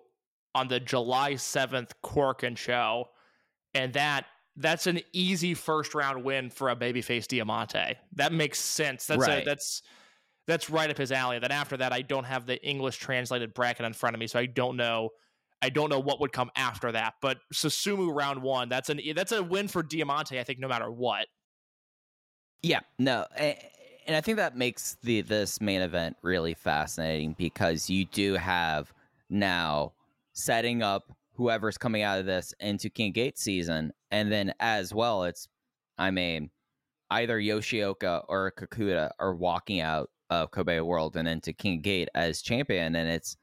on 0.54 0.68
the 0.68 0.80
July 0.80 1.36
seventh 1.36 1.92
Korakuen 2.02 2.56
show, 2.56 3.08
and 3.74 3.92
that 3.92 4.26
that's 4.56 4.86
an 4.86 5.00
easy 5.12 5.54
first 5.54 5.94
round 5.94 6.24
win 6.24 6.50
for 6.50 6.70
a 6.70 6.76
babyface 6.76 7.26
Diamante. 7.26 7.96
That 8.14 8.32
makes 8.32 8.58
sense. 8.58 9.06
That's 9.06 9.20
a, 9.42 9.44
that's 9.44 9.82
that's 10.46 10.70
right 10.70 10.88
up 10.90 10.96
his 10.96 11.12
alley. 11.12 11.38
Then 11.38 11.52
after 11.52 11.76
that, 11.76 11.92
I 11.92 12.02
don't 12.02 12.24
have 12.24 12.46
the 12.46 12.62
English 12.66 12.96
translated 12.96 13.52
bracket 13.52 13.84
in 13.84 13.92
front 13.92 14.14
of 14.14 14.20
me, 14.20 14.26
so 14.26 14.38
I 14.38 14.46
don't 14.46 14.76
know. 14.76 15.10
I 15.62 15.70
don't 15.70 15.90
know 15.90 15.98
what 16.00 16.20
would 16.20 16.32
come 16.32 16.50
after 16.56 16.92
that, 16.92 17.14
but 17.20 17.38
Susumu 17.52 18.14
round 18.14 18.42
one. 18.42 18.68
That's 18.68 18.88
an 18.90 19.00
that's 19.14 19.32
a 19.32 19.42
win 19.42 19.68
for 19.68 19.82
Diamante. 19.82 20.38
I 20.38 20.44
think 20.44 20.58
no 20.58 20.68
matter 20.68 20.90
what. 20.90 21.26
Yeah, 22.62 22.80
no, 22.98 23.26
and 24.06 24.16
I 24.16 24.20
think 24.20 24.36
that 24.36 24.56
makes 24.56 24.96
the 25.02 25.22
this 25.22 25.60
main 25.60 25.80
event 25.80 26.16
really 26.22 26.54
fascinating 26.54 27.34
because 27.38 27.88
you 27.88 28.04
do 28.06 28.34
have 28.34 28.92
now 29.30 29.92
setting 30.32 30.82
up 30.82 31.12
whoever's 31.34 31.78
coming 31.78 32.02
out 32.02 32.18
of 32.18 32.26
this 32.26 32.54
into 32.60 32.88
King 32.90 33.12
Gate 33.12 33.38
season, 33.38 33.92
and 34.10 34.30
then 34.30 34.52
as 34.60 34.92
well, 34.94 35.24
it's 35.24 35.48
I 35.98 36.10
mean 36.10 36.50
either 37.10 37.38
Yoshioka 37.38 38.24
or 38.28 38.52
Kakuta 38.52 39.10
are 39.18 39.34
walking 39.34 39.80
out 39.80 40.10
of 40.30 40.50
Kobe 40.50 40.80
World 40.80 41.16
and 41.16 41.28
into 41.28 41.52
King 41.52 41.80
Gate 41.80 42.08
as 42.14 42.42
champion, 42.42 42.96
and 42.96 43.08
it's 43.08 43.36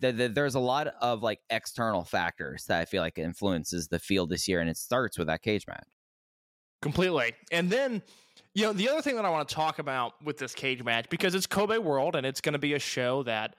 th- 0.00 0.16
th- 0.16 0.32
there's 0.34 0.54
a 0.54 0.60
lot 0.60 0.88
of 1.00 1.22
like 1.22 1.40
external 1.50 2.04
factors 2.04 2.64
that 2.66 2.80
I 2.80 2.84
feel 2.84 3.02
like 3.02 3.18
influences 3.18 3.88
the 3.88 3.98
field 3.98 4.30
this 4.30 4.48
year, 4.48 4.60
and 4.60 4.70
it 4.70 4.76
starts 4.76 5.18
with 5.18 5.28
that 5.28 5.42
cage 5.42 5.66
match. 5.66 5.88
completely. 6.82 7.34
And 7.50 7.70
then, 7.70 8.02
you 8.54 8.62
know, 8.64 8.72
the 8.72 8.88
other 8.88 9.02
thing 9.02 9.16
that 9.16 9.24
I 9.24 9.30
want 9.30 9.48
to 9.48 9.54
talk 9.54 9.78
about 9.78 10.12
with 10.24 10.38
this 10.38 10.54
cage 10.54 10.82
match 10.84 11.08
because 11.10 11.34
it's 11.34 11.46
Kobe 11.46 11.78
World 11.78 12.14
and 12.16 12.24
it's 12.24 12.40
going 12.40 12.52
to 12.52 12.58
be 12.58 12.74
a 12.74 12.78
show 12.78 13.24
that 13.24 13.56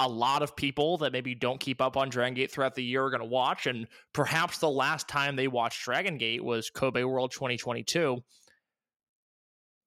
a 0.00 0.08
lot 0.08 0.42
of 0.42 0.54
people 0.54 0.98
that 0.98 1.12
maybe 1.12 1.34
don't 1.34 1.58
keep 1.58 1.80
up 1.80 1.96
on 1.96 2.08
Dragon 2.08 2.34
Gate 2.34 2.52
throughout 2.52 2.74
the 2.74 2.84
year 2.84 3.04
are 3.04 3.10
going 3.10 3.22
to 3.22 3.26
watch, 3.26 3.66
and 3.66 3.88
perhaps 4.12 4.58
the 4.58 4.70
last 4.70 5.08
time 5.08 5.34
they 5.34 5.48
watched 5.48 5.84
Dragon 5.84 6.18
Gate 6.18 6.44
was 6.44 6.70
Kobe 6.70 7.02
World 7.02 7.32
2022. 7.32 8.22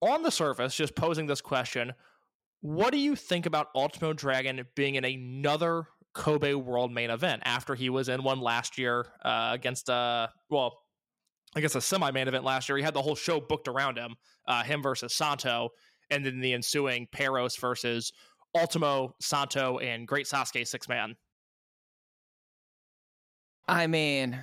On 0.02 0.24
the 0.24 0.32
surface, 0.32 0.76
just 0.76 0.96
posing 0.96 1.28
this 1.28 1.42
question, 1.42 1.94
what 2.62 2.92
do 2.92 2.98
you 2.98 3.16
think 3.16 3.46
about 3.46 3.68
Ultimo 3.76 4.14
Dragon 4.14 4.66
being 4.76 4.96
in 4.96 5.04
another 5.04 5.88
Kobe 6.14 6.54
World 6.54 6.92
main 6.92 7.10
event 7.10 7.42
after 7.46 7.76
he 7.76 7.90
was 7.90 8.10
in 8.10 8.24
one 8.24 8.40
last 8.40 8.78
year 8.78 9.06
uh, 9.24 9.50
against 9.54 9.90
uh 9.90 10.28
well 10.50 10.80
I 11.56 11.60
guess 11.62 11.76
a 11.76 11.82
semi 11.82 12.12
main 12.12 12.28
event 12.28 12.46
last 12.46 12.70
year. 12.70 12.78
He 12.78 12.84
had 12.84 12.94
the 12.94 13.02
whole 13.02 13.16
show 13.16 13.42
booked 13.42 13.68
around 13.68 13.98
him, 13.98 14.16
uh, 14.48 14.64
him 14.64 14.82
versus 14.82 15.14
Santo, 15.14 15.70
and 16.10 16.26
then 16.26 16.40
the 16.40 16.54
ensuing 16.54 17.08
Perros 17.12 17.58
versus 17.58 18.14
Ultimo, 18.56 19.16
Santo, 19.20 19.80
and 19.80 20.08
Great 20.08 20.28
Sasuke 20.28 20.66
six 20.66 20.88
man. 20.88 21.16
I 23.68 23.88
mean, 23.88 24.40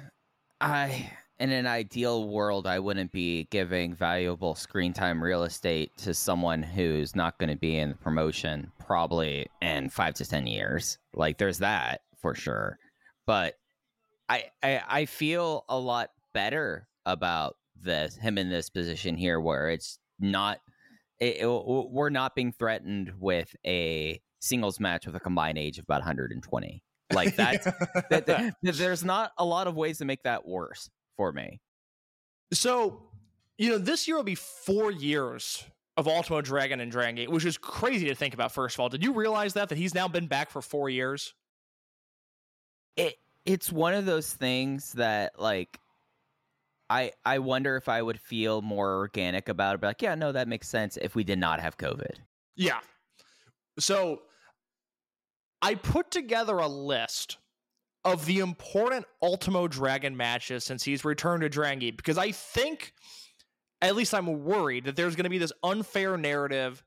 I 0.60 1.10
in 1.40 1.52
an 1.52 1.66
ideal 1.66 2.28
world, 2.28 2.66
I 2.66 2.78
wouldn't 2.78 3.12
be 3.12 3.44
giving 3.50 3.94
valuable 3.94 4.54
screen 4.54 4.92
time 4.92 5.22
real 5.22 5.44
estate 5.44 5.96
to 5.98 6.12
someone 6.14 6.62
who's 6.62 7.14
not 7.14 7.38
going 7.38 7.50
to 7.50 7.56
be 7.56 7.76
in 7.78 7.90
the 7.90 7.94
promotion 7.94 8.72
probably 8.84 9.46
in 9.62 9.88
five 9.88 10.14
to 10.14 10.24
ten 10.24 10.46
years. 10.46 10.98
Like, 11.14 11.38
there's 11.38 11.58
that 11.58 12.00
for 12.20 12.34
sure. 12.34 12.78
But 13.26 13.54
I 14.28 14.44
I, 14.62 14.82
I 14.88 15.04
feel 15.06 15.64
a 15.68 15.78
lot 15.78 16.10
better 16.34 16.88
about 17.06 17.56
this 17.80 18.16
him 18.16 18.36
in 18.38 18.50
this 18.50 18.68
position 18.70 19.16
here, 19.16 19.40
where 19.40 19.68
it's 19.70 19.98
not. 20.18 20.58
It, 21.20 21.38
it- 21.40 21.46
we're 21.48 22.10
not 22.10 22.34
being 22.34 22.52
threatened 22.52 23.12
with 23.18 23.54
a 23.66 24.20
singles 24.40 24.78
match 24.80 25.06
with 25.06 25.16
a 25.16 25.20
combined 25.20 25.58
age 25.58 25.78
of 25.78 25.84
about 25.84 26.00
120. 26.00 26.82
Like 27.12 27.34
that's 27.36 27.64
that, 28.10 28.26
that- 28.26 28.54
there's 28.62 29.04
not 29.04 29.32
a 29.38 29.44
lot 29.44 29.66
of 29.66 29.74
ways 29.76 29.98
to 29.98 30.04
make 30.04 30.22
that 30.24 30.46
worse 30.46 30.88
for 31.18 31.32
me. 31.32 31.60
So, 32.54 33.02
you 33.58 33.68
know, 33.68 33.76
this 33.76 34.08
year 34.08 34.16
will 34.16 34.24
be 34.24 34.36
four 34.36 34.90
years 34.90 35.62
of 35.98 36.08
Ultimo 36.08 36.40
Dragon 36.40 36.80
and 36.80 36.90
Dragon 36.90 37.16
Gate, 37.16 37.30
which 37.30 37.44
is 37.44 37.58
crazy 37.58 38.06
to 38.06 38.14
think 38.14 38.32
about. 38.32 38.52
First 38.52 38.76
of 38.76 38.80
all, 38.80 38.88
did 38.88 39.02
you 39.02 39.12
realize 39.12 39.52
that 39.54 39.68
that 39.68 39.76
he's 39.76 39.94
now 39.94 40.08
been 40.08 40.28
back 40.28 40.48
for 40.48 40.62
four 40.62 40.88
years? 40.88 41.34
It 42.96 43.16
it's 43.44 43.70
one 43.70 43.94
of 43.94 44.06
those 44.06 44.32
things 44.32 44.92
that 44.92 45.38
like 45.38 45.78
I 46.88 47.12
I 47.26 47.40
wonder 47.40 47.76
if 47.76 47.88
I 47.88 48.00
would 48.00 48.20
feel 48.20 48.62
more 48.62 48.96
organic 48.96 49.48
about 49.48 49.74
it. 49.74 49.80
But 49.80 49.88
like, 49.88 50.02
yeah, 50.02 50.14
no, 50.14 50.32
that 50.32 50.48
makes 50.48 50.68
sense 50.68 50.96
if 50.96 51.14
we 51.16 51.24
did 51.24 51.38
not 51.38 51.60
have 51.60 51.76
COVID. 51.76 52.14
Yeah. 52.56 52.78
So 53.78 54.22
I 55.60 55.74
put 55.74 56.10
together 56.10 56.58
a 56.58 56.68
list 56.68 57.38
of 58.04 58.26
the 58.26 58.38
important 58.38 59.04
Ultimo 59.22 59.68
Dragon 59.68 60.16
matches 60.16 60.64
since 60.64 60.82
he's 60.82 61.04
returned 61.04 61.42
to 61.42 61.48
Dragon 61.48 61.94
because 61.96 62.18
I 62.18 62.32
think, 62.32 62.92
at 63.82 63.96
least 63.96 64.14
I'm 64.14 64.44
worried, 64.44 64.84
that 64.84 64.96
there's 64.96 65.16
going 65.16 65.24
to 65.24 65.30
be 65.30 65.38
this 65.38 65.52
unfair 65.62 66.16
narrative 66.16 66.82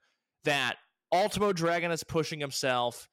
that 0.45 0.77
Ultimo 1.11 1.53
Dragon 1.53 1.91
is 1.91 2.03
pushing 2.03 2.39
himself. 2.39 3.07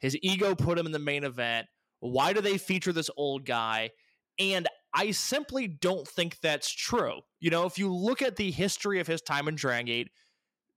His 0.00 0.16
ego 0.22 0.54
put 0.54 0.78
him 0.78 0.86
in 0.86 0.92
the 0.92 0.98
main 0.98 1.24
event. 1.24 1.66
Why 2.00 2.32
do 2.32 2.40
they 2.40 2.58
feature 2.58 2.92
this 2.92 3.10
old 3.16 3.46
guy? 3.46 3.90
And 4.38 4.68
I 4.92 5.12
simply 5.12 5.68
don't 5.68 6.06
think 6.06 6.40
that's 6.40 6.70
true. 6.72 7.20
You 7.40 7.50
know, 7.50 7.66
if 7.66 7.78
you 7.78 7.92
look 7.92 8.20
at 8.20 8.36
the 8.36 8.50
history 8.50 9.00
of 9.00 9.06
his 9.06 9.22
time 9.22 9.48
in 9.48 9.54
Dragon 9.54 9.86
Gate, 9.86 10.10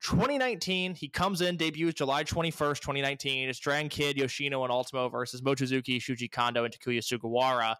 2019, 0.01 0.95
he 0.95 1.09
comes 1.09 1.41
in, 1.41 1.57
debuts 1.57 1.95
July 1.95 2.23
21st, 2.23 2.79
2019. 2.79 3.49
It's 3.49 3.59
Dragon 3.59 3.89
Kid, 3.89 4.17
Yoshino, 4.17 4.63
and 4.63 4.71
Ultimo 4.71 5.09
versus 5.09 5.41
Mochizuki, 5.41 5.97
Shuji 5.97 6.31
Kondo, 6.31 6.63
and 6.63 6.73
Takuya 6.73 6.99
Sugawara. 6.99 7.75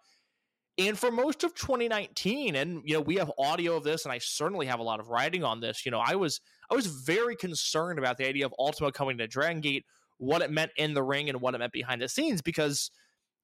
And 0.78 0.96
for 0.96 1.10
most 1.10 1.42
of 1.42 1.54
2019, 1.54 2.54
and 2.54 2.82
you 2.84 2.94
know, 2.94 3.00
we 3.00 3.16
have 3.16 3.32
audio 3.38 3.76
of 3.76 3.84
this, 3.84 4.04
and 4.04 4.12
I 4.12 4.18
certainly 4.18 4.66
have 4.66 4.78
a 4.78 4.84
lot 4.84 5.00
of 5.00 5.08
writing 5.08 5.42
on 5.42 5.60
this. 5.60 5.84
You 5.84 5.90
know, 5.90 6.02
I 6.04 6.14
was 6.14 6.40
I 6.70 6.74
was 6.74 6.86
very 6.86 7.34
concerned 7.34 7.98
about 7.98 8.16
the 8.16 8.26
idea 8.26 8.46
of 8.46 8.54
Ultimo 8.58 8.90
coming 8.90 9.18
to 9.18 9.26
Dragon 9.26 9.60
Gate, 9.60 9.84
what 10.18 10.42
it 10.42 10.50
meant 10.50 10.70
in 10.76 10.94
the 10.94 11.02
ring 11.02 11.28
and 11.28 11.40
what 11.40 11.54
it 11.54 11.58
meant 11.58 11.72
behind 11.72 12.00
the 12.00 12.08
scenes, 12.08 12.42
because 12.42 12.90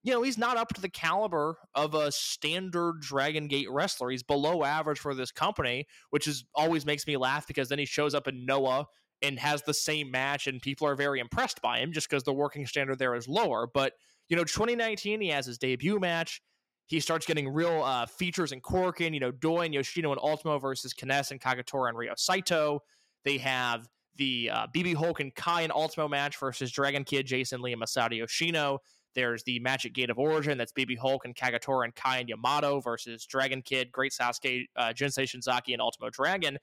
you 0.05 0.13
know, 0.13 0.23
he's 0.23 0.37
not 0.37 0.59
up 0.59 0.69
to 0.75 0.83
the 0.83 0.89
caliber 0.89 1.57
of 1.75 1.95
a 1.95 2.13
standard 2.13 3.01
Dragon 3.01 3.49
Gate 3.49 3.71
wrestler. 3.71 4.11
He's 4.11 4.23
below 4.23 4.63
average 4.63 4.99
for 4.99 5.15
this 5.15 5.33
company, 5.33 5.87
which 6.11 6.29
is 6.29 6.45
always 6.55 6.85
makes 6.85 7.07
me 7.07 7.17
laugh 7.17 7.47
because 7.47 7.71
then 7.71 7.79
he 7.79 7.87
shows 7.87 8.15
up 8.15 8.29
in 8.29 8.45
Noah 8.45 8.87
and 9.23 9.39
has 9.39 9.63
the 9.63 9.73
same 9.73 10.11
match 10.11 10.47
and 10.47 10.61
people 10.61 10.87
are 10.87 10.95
very 10.95 11.21
impressed 11.21 11.63
by 11.63 11.79
him 11.79 11.91
just 11.91 12.09
because 12.09 12.23
the 12.23 12.35
working 12.35 12.67
standard 12.67 12.99
there 12.99 13.15
is 13.15 13.27
lower. 13.27 13.67
But, 13.73 13.95
you 14.29 14.37
know, 14.37 14.45
2019, 14.45 15.23
he 15.23 15.29
has 15.29 15.47
his 15.47 15.57
debut 15.57 15.99
match. 15.99 16.43
He 16.87 17.01
starts 17.01 17.25
getting 17.25 17.49
real 17.49 17.83
uh, 17.83 18.05
features 18.05 18.53
in 18.53 18.61
Korakuen, 18.61 19.15
you 19.15 19.21
know, 19.21 19.31
Doi 19.31 19.65
and 19.65 19.73
Yoshino 19.73 20.13
and 20.13 20.21
Ultimo 20.21 20.59
versus 20.59 20.93
K-ness 20.93 21.31
and 21.31 21.41
Kagetora 21.41 21.89
and 21.89 21.97
Ryo 21.97 22.13
Saito. 22.19 22.81
They 23.25 23.39
have 23.39 23.89
the 24.17 24.51
uh, 24.53 24.67
BB 24.75 24.97
Hulk 24.97 25.21
and 25.21 25.35
Kai 25.35 25.63
and 25.63 25.73
Ultimo 25.73 26.09
match 26.09 26.39
versus 26.39 26.71
Dragon 26.71 27.05
Kid, 27.05 27.25
Jason 27.25 27.63
Lee, 27.63 27.73
and 27.73 27.81
Masato 27.81 28.15
Yoshino. 28.15 28.81
There's 29.15 29.43
the 29.45 29.59
Magic 29.61 29.95
Gate 29.95 30.11
of 30.11 30.19
Origin. 30.19 30.59
That's 30.59 30.73
BB 30.73 30.99
Hulk 30.99 31.25
and 31.25 31.35
Kagetora 31.35 31.85
and 31.85 31.95
Kai 31.95 32.19
and 32.19 32.29
Yamato 32.29 32.81
versus 32.81 33.27
Dragon 33.27 33.63
Kid, 33.63 33.93
Great 33.93 34.13
Sasuke, 34.13 34.67
uh, 34.77 34.93
Jinsei 34.95 35.25
Shinzaki, 35.25 35.73
and 35.73 35.81
Ultimo 35.81 36.11
Dragon. 36.11 36.59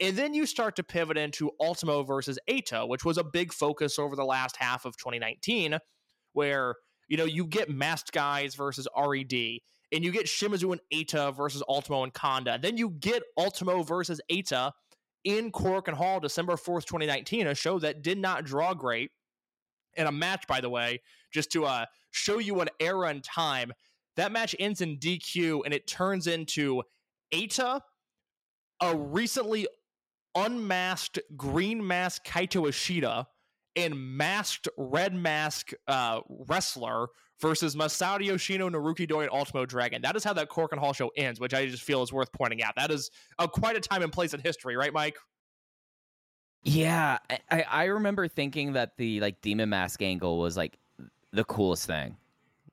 And 0.00 0.16
then 0.16 0.32
you 0.32 0.46
start 0.46 0.76
to 0.76 0.82
pivot 0.82 1.18
into 1.18 1.50
Ultimo 1.60 2.02
versus 2.02 2.38
Eita, 2.48 2.88
which 2.88 3.04
was 3.04 3.18
a 3.18 3.24
big 3.24 3.52
focus 3.52 3.98
over 3.98 4.16
the 4.16 4.24
last 4.24 4.56
half 4.56 4.86
of 4.86 4.96
2019, 4.96 5.78
where 6.32 6.74
you 7.08 7.16
know 7.16 7.24
you 7.24 7.46
get 7.46 7.68
masked 7.68 8.12
guys 8.12 8.54
versus 8.54 8.88
RED, 8.96 9.58
and 9.92 10.04
you 10.04 10.10
get 10.10 10.26
Shimizu 10.26 10.72
and 10.72 10.80
Eita 10.92 11.36
versus 11.36 11.62
Ultimo 11.68 12.02
and 12.02 12.14
Kanda. 12.14 12.58
Then 12.60 12.78
you 12.78 12.90
get 12.90 13.22
Ultimo 13.36 13.82
versus 13.82 14.20
Eita 14.30 14.72
in 15.24 15.52
Korakuen 15.52 15.94
Hall, 15.94 16.20
December 16.20 16.54
4th, 16.54 16.86
2019, 16.86 17.46
a 17.46 17.54
show 17.54 17.78
that 17.78 18.02
did 18.02 18.18
not 18.18 18.44
draw 18.44 18.74
great. 18.74 19.10
And 19.96 20.08
a 20.08 20.12
match, 20.12 20.46
by 20.46 20.60
the 20.60 20.70
way, 20.70 21.02
just 21.32 21.50
to 21.52 21.64
uh, 21.64 21.86
show 22.10 22.38
you 22.38 22.60
an 22.60 22.68
era 22.80 23.10
in 23.10 23.20
time. 23.22 23.72
That 24.16 24.32
match 24.32 24.54
ends 24.58 24.80
in 24.80 24.98
DQ 24.98 25.62
and 25.64 25.72
it 25.72 25.86
turns 25.86 26.26
into 26.26 26.82
Eita, 27.32 27.80
a 28.80 28.96
recently 28.96 29.66
unmasked 30.34 31.18
green 31.36 31.86
mask 31.86 32.24
Kaito 32.26 32.68
Ishida, 32.68 33.26
and 33.76 33.96
masked 33.96 34.68
red 34.76 35.14
mask 35.14 35.72
uh, 35.86 36.20
wrestler 36.48 37.08
versus 37.40 37.74
Masato 37.74 38.24
Yoshino, 38.24 38.68
Naruki 38.68 39.08
Doi, 39.08 39.22
and 39.22 39.32
Ultimo 39.32 39.64
Dragon. 39.64 40.02
That 40.02 40.16
is 40.16 40.24
how 40.24 40.32
that 40.34 40.48
Korakuen 40.48 40.78
Hall 40.78 40.92
show 40.92 41.10
ends, 41.16 41.40
which 41.40 41.54
I 41.54 41.66
just 41.66 41.82
feel 41.82 42.02
is 42.02 42.12
worth 42.12 42.32
pointing 42.32 42.62
out. 42.62 42.74
That 42.76 42.90
is 42.90 43.10
a, 43.38 43.48
quite 43.48 43.76
a 43.76 43.80
time 43.80 44.02
and 44.02 44.12
place 44.12 44.34
in 44.34 44.40
history, 44.40 44.76
right, 44.76 44.92
Mike? 44.92 45.16
Yeah, 46.62 47.18
I, 47.50 47.62
I 47.62 47.84
remember 47.84 48.28
thinking 48.28 48.74
that 48.74 48.96
the 48.98 49.20
like 49.20 49.40
demon 49.40 49.70
mask 49.70 50.02
angle 50.02 50.38
was 50.38 50.58
like 50.58 50.76
the 51.32 51.44
coolest 51.44 51.86
thing. 51.86 52.16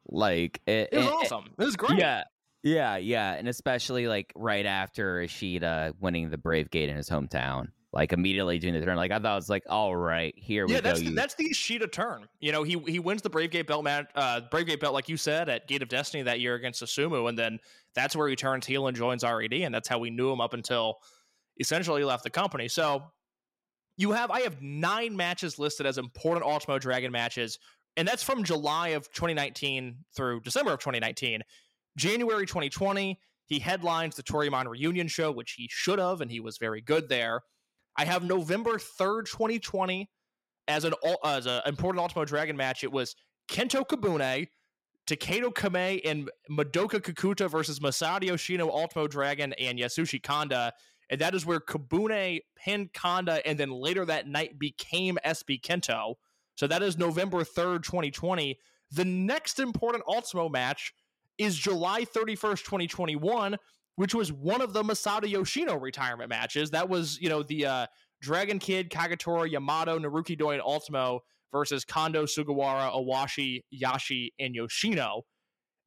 Like 0.09 0.61
it, 0.65 0.89
it 0.91 0.97
was 0.97 1.05
it, 1.05 1.11
awesome. 1.11 1.45
It, 1.57 1.61
it 1.61 1.65
was 1.65 1.75
great. 1.75 1.99
Yeah, 1.99 2.23
yeah, 2.63 2.97
yeah, 2.97 3.33
and 3.33 3.47
especially 3.47 4.07
like 4.07 4.31
right 4.35 4.65
after 4.65 5.21
Ishida 5.21 5.93
winning 5.99 6.29
the 6.29 6.37
Brave 6.37 6.69
Gate 6.69 6.89
in 6.89 6.95
his 6.95 7.09
hometown, 7.09 7.67
like 7.91 8.13
immediately 8.13 8.57
doing 8.57 8.73
the 8.73 8.85
turn. 8.85 8.95
Like 8.95 9.11
I 9.11 9.19
thought 9.19 9.33
it 9.33 9.35
was 9.35 9.49
like, 9.49 9.63
all 9.69 9.95
right, 9.95 10.33
here 10.37 10.65
yeah, 10.67 10.75
we 10.75 10.81
that's 10.81 11.01
go. 11.01 11.09
The, 11.09 11.15
that's 11.15 11.35
the 11.35 11.49
Ishida 11.49 11.87
turn. 11.87 12.27
You 12.39 12.51
know, 12.51 12.63
he 12.63 12.77
he 12.87 12.99
wins 12.99 13.21
the 13.21 13.29
Brave 13.29 13.51
Gate 13.51 13.67
belt 13.67 13.83
match, 13.83 14.09
uh, 14.15 14.41
Brave 14.49 14.67
Gate 14.67 14.79
belt, 14.79 14.93
like 14.93 15.09
you 15.09 15.17
said, 15.17 15.49
at 15.49 15.67
Gate 15.67 15.81
of 15.81 15.89
Destiny 15.89 16.23
that 16.23 16.39
year 16.39 16.55
against 16.55 16.81
Susumu, 16.81 17.27
and 17.27 17.37
then 17.37 17.59
that's 17.93 18.15
where 18.15 18.27
he 18.27 18.35
turns 18.35 18.65
heel 18.65 18.87
and 18.87 18.95
joins 18.95 19.23
RED, 19.23 19.53
and 19.53 19.73
that's 19.73 19.87
how 19.87 19.99
we 19.99 20.09
knew 20.09 20.31
him 20.31 20.41
up 20.41 20.53
until 20.53 20.99
essentially 21.59 22.01
he 22.01 22.05
left 22.05 22.23
the 22.23 22.29
company. 22.29 22.67
So 22.67 23.03
you 23.97 24.11
have 24.11 24.31
I 24.31 24.41
have 24.41 24.61
nine 24.61 25.15
matches 25.15 25.59
listed 25.59 25.85
as 25.85 25.97
important 25.97 26.45
Ultimo 26.45 26.79
Dragon 26.79 27.11
matches, 27.11 27.59
and 27.97 28.07
that's 28.07 28.23
from 28.23 28.43
July 28.43 28.89
of 28.89 29.11
2019 29.11 29.97
through 30.15 30.41
December 30.41 30.71
of 30.73 30.79
2019. 30.79 31.41
January 31.97 32.45
2020, 32.45 33.19
he 33.47 33.59
headlines 33.59 34.15
the 34.15 34.23
Toryumon 34.23 34.67
reunion 34.67 35.07
show, 35.07 35.31
which 35.31 35.53
he 35.53 35.67
should 35.69 35.99
have, 35.99 36.21
and 36.21 36.31
he 36.31 36.39
was 36.39 36.57
very 36.57 36.79
good 36.79 37.09
there. 37.09 37.41
I 37.97 38.05
have 38.05 38.23
November 38.23 38.77
3rd, 38.77 39.25
2020 39.25 40.09
as 40.67 40.83
an 40.83 40.93
as 41.25 41.45
an 41.45 41.61
important 41.65 42.01
Ultimo 42.01 42.25
Dragon 42.25 42.55
match. 42.55 42.83
It 42.83 42.91
was 42.91 43.15
Kento 43.49 43.85
Kobune, 43.87 44.47
Taketo 45.07 45.51
Kamei, 45.51 46.01
and 46.05 46.29
Madoka 46.49 47.01
Kakuta 47.01 47.49
versus 47.49 47.79
Masato 47.79 48.25
Yoshino, 48.25 48.69
Ultimo 48.69 49.07
Dragon, 49.07 49.53
and 49.53 49.79
Yasushi 49.79 50.21
Kanda 50.21 50.73
and 51.09 51.21
that 51.21 51.33
is 51.33 51.45
where 51.45 51.59
Kobune 51.59 52.41
pinned 52.55 52.93
Kanda, 52.93 53.45
and 53.47 53.57
then 53.57 53.71
later 53.71 54.05
that 54.05 54.27
night 54.27 54.59
became 54.59 55.17
SB 55.25 55.61
Kento. 55.61 56.15
So 56.57 56.65
that 56.67 56.81
is 56.81 56.97
November 56.97 57.43
3rd, 57.43 57.83
2020. 57.83 58.57
The 58.91 59.05
next 59.05 59.59
important 59.59 60.03
Ultimo 60.07 60.49
match 60.49 60.91
is 61.37 61.55
July 61.55 62.03
31st, 62.03 62.63
2021, 62.63 63.57
which 63.95 64.15
was 64.15 64.33
one 64.33 64.61
of 64.61 64.73
the 64.73 64.83
Masato 64.83 65.29
Yoshino 65.29 65.77
retirement 65.77 66.29
matches. 66.29 66.71
That 66.71 66.89
was, 66.89 67.21
you 67.21 67.29
know, 67.29 67.43
the 67.43 67.65
uh, 67.65 67.87
Dragon 68.21 68.57
Kid, 68.57 68.89
Kagetora, 68.89 69.49
Yamato, 69.49 69.99
Naruki 69.99 70.35
Doi, 70.35 70.53
and 70.53 70.61
Ultimo 70.61 71.21
versus 71.51 71.85
Kondo, 71.85 72.25
Sugawara, 72.25 72.91
Owashi, 72.91 73.61
Yashi, 73.71 74.29
and 74.39 74.55
Yoshino. 74.55 75.21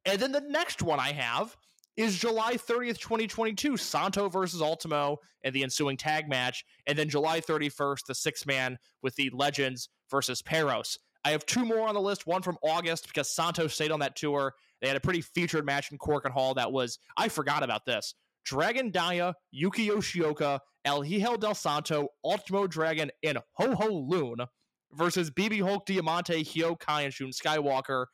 And 0.05 0.19
then 0.19 0.31
the 0.31 0.41
next 0.41 0.81
one 0.81 0.99
I 1.01 1.11
have 1.11 1.55
is 1.97 2.17
July 2.17 2.55
30th, 2.55 2.99
2022, 2.99 3.77
Santo 3.77 4.29
versus 4.29 4.61
Ultimo 4.61 5.17
and 5.43 5.53
the 5.53 5.63
ensuing 5.63 5.97
tag 5.97 6.29
match. 6.29 6.63
And 6.87 6.97
then 6.97 7.09
July 7.09 7.41
31st, 7.41 8.05
the 8.07 8.15
six 8.15 8.45
man 8.45 8.77
with 9.01 9.15
the 9.15 9.29
Legends 9.33 9.89
versus 10.09 10.41
Perros. 10.41 10.97
I 11.23 11.31
have 11.31 11.45
two 11.45 11.65
more 11.65 11.87
on 11.87 11.93
the 11.93 12.01
list, 12.01 12.25
one 12.25 12.41
from 12.41 12.57
August 12.63 13.07
because 13.07 13.29
Santo 13.29 13.67
stayed 13.67 13.91
on 13.91 13.99
that 13.99 14.15
tour. 14.15 14.53
They 14.81 14.87
had 14.87 14.97
a 14.97 15.01
pretty 15.01 15.21
featured 15.21 15.65
match 15.65 15.91
in 15.91 15.97
Korakuen 15.99 16.31
Hall 16.31 16.55
that 16.55 16.71
was, 16.71 16.97
I 17.15 17.27
forgot 17.27 17.63
about 17.63 17.85
this. 17.85 18.15
Dragon 18.43 18.89
Dia, 18.89 19.35
Yuki 19.51 19.89
Yoshioka, 19.89 20.59
El 20.83 21.01
Hijo 21.01 21.37
del 21.37 21.53
Santo, 21.53 22.07
Ultimo 22.23 22.65
Dragon, 22.65 23.11
and 23.23 23.37
HoHo 23.59 24.09
Lun 24.09 24.47
versus 24.93 25.29
BB 25.29 25.61
Hulk, 25.61 25.85
Diamante, 25.85 26.43
Hyo 26.43 26.79
Kai, 26.79 27.03
and 27.03 27.13
Shun 27.13 27.29
Skywalker. 27.29 28.05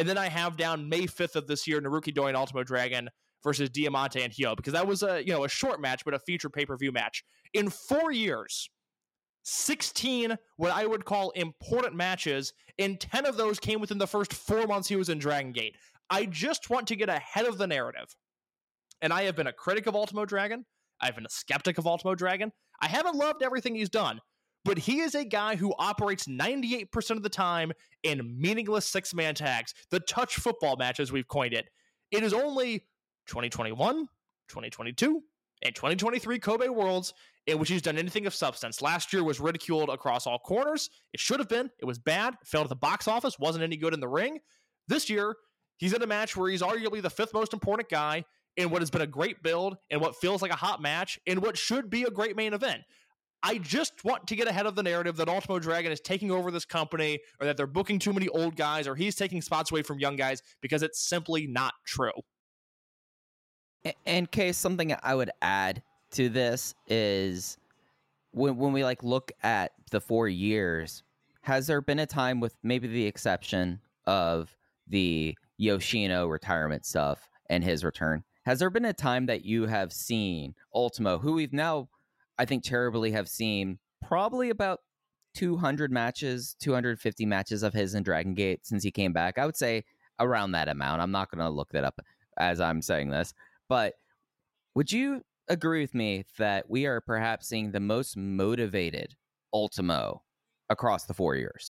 And 0.00 0.08
then 0.08 0.16
I 0.16 0.30
have 0.30 0.56
down 0.56 0.88
May 0.88 1.02
5th 1.02 1.36
of 1.36 1.46
this 1.46 1.66
year, 1.66 1.78
Naruki 1.78 2.14
Doi 2.14 2.28
and 2.28 2.36
Ultimo 2.36 2.64
Dragon 2.64 3.10
versus 3.44 3.68
Diamante 3.68 4.22
and 4.22 4.32
Hyo 4.32 4.56
because 4.56 4.72
that 4.72 4.86
was 4.86 5.02
a 5.02 5.22
you 5.22 5.30
know 5.30 5.44
a 5.44 5.48
short 5.48 5.78
match 5.78 6.06
but 6.06 6.14
a 6.14 6.18
feature 6.18 6.48
pay 6.48 6.64
per 6.64 6.74
view 6.78 6.90
match. 6.90 7.22
In 7.52 7.68
four 7.68 8.10
years, 8.10 8.70
16 9.42 10.38
what 10.56 10.72
I 10.72 10.86
would 10.86 11.04
call 11.04 11.30
important 11.32 11.96
matches, 11.96 12.54
and 12.78 12.98
10 12.98 13.26
of 13.26 13.36
those 13.36 13.60
came 13.60 13.78
within 13.78 13.98
the 13.98 14.06
first 14.06 14.32
four 14.32 14.66
months 14.66 14.88
he 14.88 14.96
was 14.96 15.10
in 15.10 15.18
Dragon 15.18 15.52
Gate. 15.52 15.76
I 16.08 16.24
just 16.24 16.70
want 16.70 16.86
to 16.88 16.96
get 16.96 17.10
ahead 17.10 17.44
of 17.44 17.58
the 17.58 17.66
narrative. 17.66 18.16
And 19.02 19.12
I 19.12 19.24
have 19.24 19.36
been 19.36 19.48
a 19.48 19.52
critic 19.52 19.86
of 19.86 19.94
Ultimo 19.94 20.24
Dragon. 20.24 20.64
I've 20.98 21.14
been 21.14 21.26
a 21.26 21.30
skeptic 21.30 21.76
of 21.76 21.86
Ultimo 21.86 22.14
Dragon. 22.14 22.52
I 22.80 22.88
haven't 22.88 23.16
loved 23.16 23.42
everything 23.42 23.74
he's 23.74 23.90
done, 23.90 24.20
but 24.64 24.78
he 24.78 25.00
is 25.00 25.14
a 25.14 25.24
guy 25.24 25.56
who 25.56 25.74
operates 25.78 26.26
98% 26.26 27.10
of 27.10 27.22
the 27.22 27.28
time 27.28 27.72
in 28.02 28.38
meaningless 28.40 28.86
six 28.86 29.14
man 29.14 29.34
tags, 29.34 29.74
the 29.90 30.00
touch 30.00 30.36
football 30.36 30.76
matches 30.76 31.12
we've 31.12 31.28
coined 31.28 31.54
it. 31.54 31.68
It 32.10 32.22
is 32.22 32.32
only 32.32 32.86
2021, 33.26 34.06
2022, 34.48 35.22
and 35.62 35.74
2023 35.74 36.38
Kobe 36.38 36.68
Worlds 36.68 37.14
in 37.46 37.58
which 37.58 37.68
he's 37.68 37.82
done 37.82 37.98
anything 37.98 38.26
of 38.26 38.34
substance. 38.34 38.82
Last 38.82 39.12
year 39.12 39.24
was 39.24 39.40
ridiculed 39.40 39.88
across 39.88 40.26
all 40.26 40.38
corners. 40.38 40.90
It 41.12 41.20
should 41.20 41.40
have 41.40 41.48
been. 41.48 41.70
It 41.78 41.84
was 41.84 41.98
bad. 41.98 42.34
It 42.40 42.46
Failed 42.46 42.64
at 42.64 42.68
the 42.68 42.76
box 42.76 43.08
office. 43.08 43.38
Wasn't 43.38 43.64
any 43.64 43.76
good 43.76 43.94
in 43.94 44.00
the 44.00 44.08
ring. 44.08 44.40
This 44.88 45.08
year, 45.08 45.36
he's 45.78 45.92
in 45.92 46.02
a 46.02 46.06
match 46.06 46.36
where 46.36 46.50
he's 46.50 46.62
arguably 46.62 47.02
the 47.02 47.10
fifth 47.10 47.32
most 47.34 47.52
important 47.52 47.88
guy 47.88 48.24
in 48.56 48.70
what 48.70 48.82
has 48.82 48.90
been 48.90 49.00
a 49.00 49.06
great 49.06 49.42
build 49.42 49.76
and 49.90 50.00
what 50.00 50.16
feels 50.16 50.42
like 50.42 50.52
a 50.52 50.56
hot 50.56 50.82
match 50.82 51.18
and 51.26 51.40
what 51.40 51.56
should 51.56 51.88
be 51.88 52.02
a 52.02 52.10
great 52.10 52.36
main 52.36 52.52
event. 52.52 52.82
I 53.42 53.58
just 53.58 54.04
want 54.04 54.26
to 54.26 54.36
get 54.36 54.48
ahead 54.48 54.66
of 54.66 54.74
the 54.74 54.82
narrative 54.82 55.16
that 55.16 55.28
Ultimo 55.28 55.58
Dragon 55.58 55.92
is 55.92 56.00
taking 56.00 56.30
over 56.30 56.50
this 56.50 56.64
company 56.64 57.20
or 57.40 57.46
that 57.46 57.56
they're 57.56 57.66
booking 57.66 57.98
too 57.98 58.12
many 58.12 58.28
old 58.28 58.54
guys 58.54 58.86
or 58.86 58.94
he's 58.94 59.14
taking 59.14 59.40
spots 59.40 59.70
away 59.70 59.82
from 59.82 59.98
young 59.98 60.16
guys 60.16 60.42
because 60.60 60.82
it's 60.82 61.00
simply 61.00 61.46
not 61.46 61.72
true. 61.86 62.12
In 64.04 64.26
case 64.26 64.58
something 64.58 64.94
I 65.02 65.14
would 65.14 65.30
add 65.40 65.82
to 66.12 66.28
this 66.28 66.74
is 66.86 67.56
when 68.32 68.56
when 68.56 68.72
we 68.72 68.84
like 68.84 69.02
look 69.02 69.32
at 69.42 69.72
the 69.90 70.00
four 70.00 70.28
years, 70.28 71.02
has 71.42 71.66
there 71.66 71.80
been 71.80 71.98
a 71.98 72.06
time 72.06 72.40
with 72.40 72.54
maybe 72.62 72.88
the 72.88 73.06
exception 73.06 73.80
of 74.06 74.54
the 74.86 75.34
Yoshino 75.56 76.26
retirement 76.26 76.84
stuff 76.84 77.28
and 77.48 77.64
his 77.64 77.84
return? 77.84 78.22
Has 78.44 78.58
there 78.58 78.70
been 78.70 78.84
a 78.84 78.92
time 78.92 79.26
that 79.26 79.44
you 79.44 79.66
have 79.66 79.92
seen 79.92 80.54
Ultimo, 80.74 81.18
who 81.18 81.34
we've 81.34 81.52
now, 81.52 81.88
I 82.40 82.46
think, 82.46 82.64
terribly 82.64 83.10
have 83.12 83.28
seen 83.28 83.78
probably 84.06 84.48
about 84.48 84.80
200 85.34 85.92
matches, 85.92 86.56
250 86.60 87.26
matches 87.26 87.62
of 87.62 87.74
his 87.74 87.94
in 87.94 88.02
Dragon 88.02 88.32
Gate 88.32 88.60
since 88.66 88.82
he 88.82 88.90
came 88.90 89.12
back? 89.12 89.38
I 89.38 89.44
would 89.44 89.56
say 89.56 89.84
around 90.18 90.52
that 90.52 90.68
amount. 90.68 91.02
I'm 91.02 91.10
not 91.10 91.30
going 91.30 91.44
to 91.44 91.50
look 91.50 91.70
that 91.72 91.84
up 91.84 92.00
as 92.38 92.58
I'm 92.58 92.80
saying 92.80 93.10
this. 93.10 93.34
But 93.68 93.92
would 94.74 94.90
you 94.90 95.20
agree 95.48 95.82
with 95.82 95.94
me 95.94 96.24
that 96.38 96.68
we 96.70 96.86
are 96.86 97.02
perhaps 97.02 97.46
seeing 97.46 97.72
the 97.72 97.80
most 97.80 98.16
motivated 98.16 99.14
Ultimo 99.52 100.22
across 100.70 101.04
the 101.04 101.14
four 101.14 101.36
years? 101.36 101.70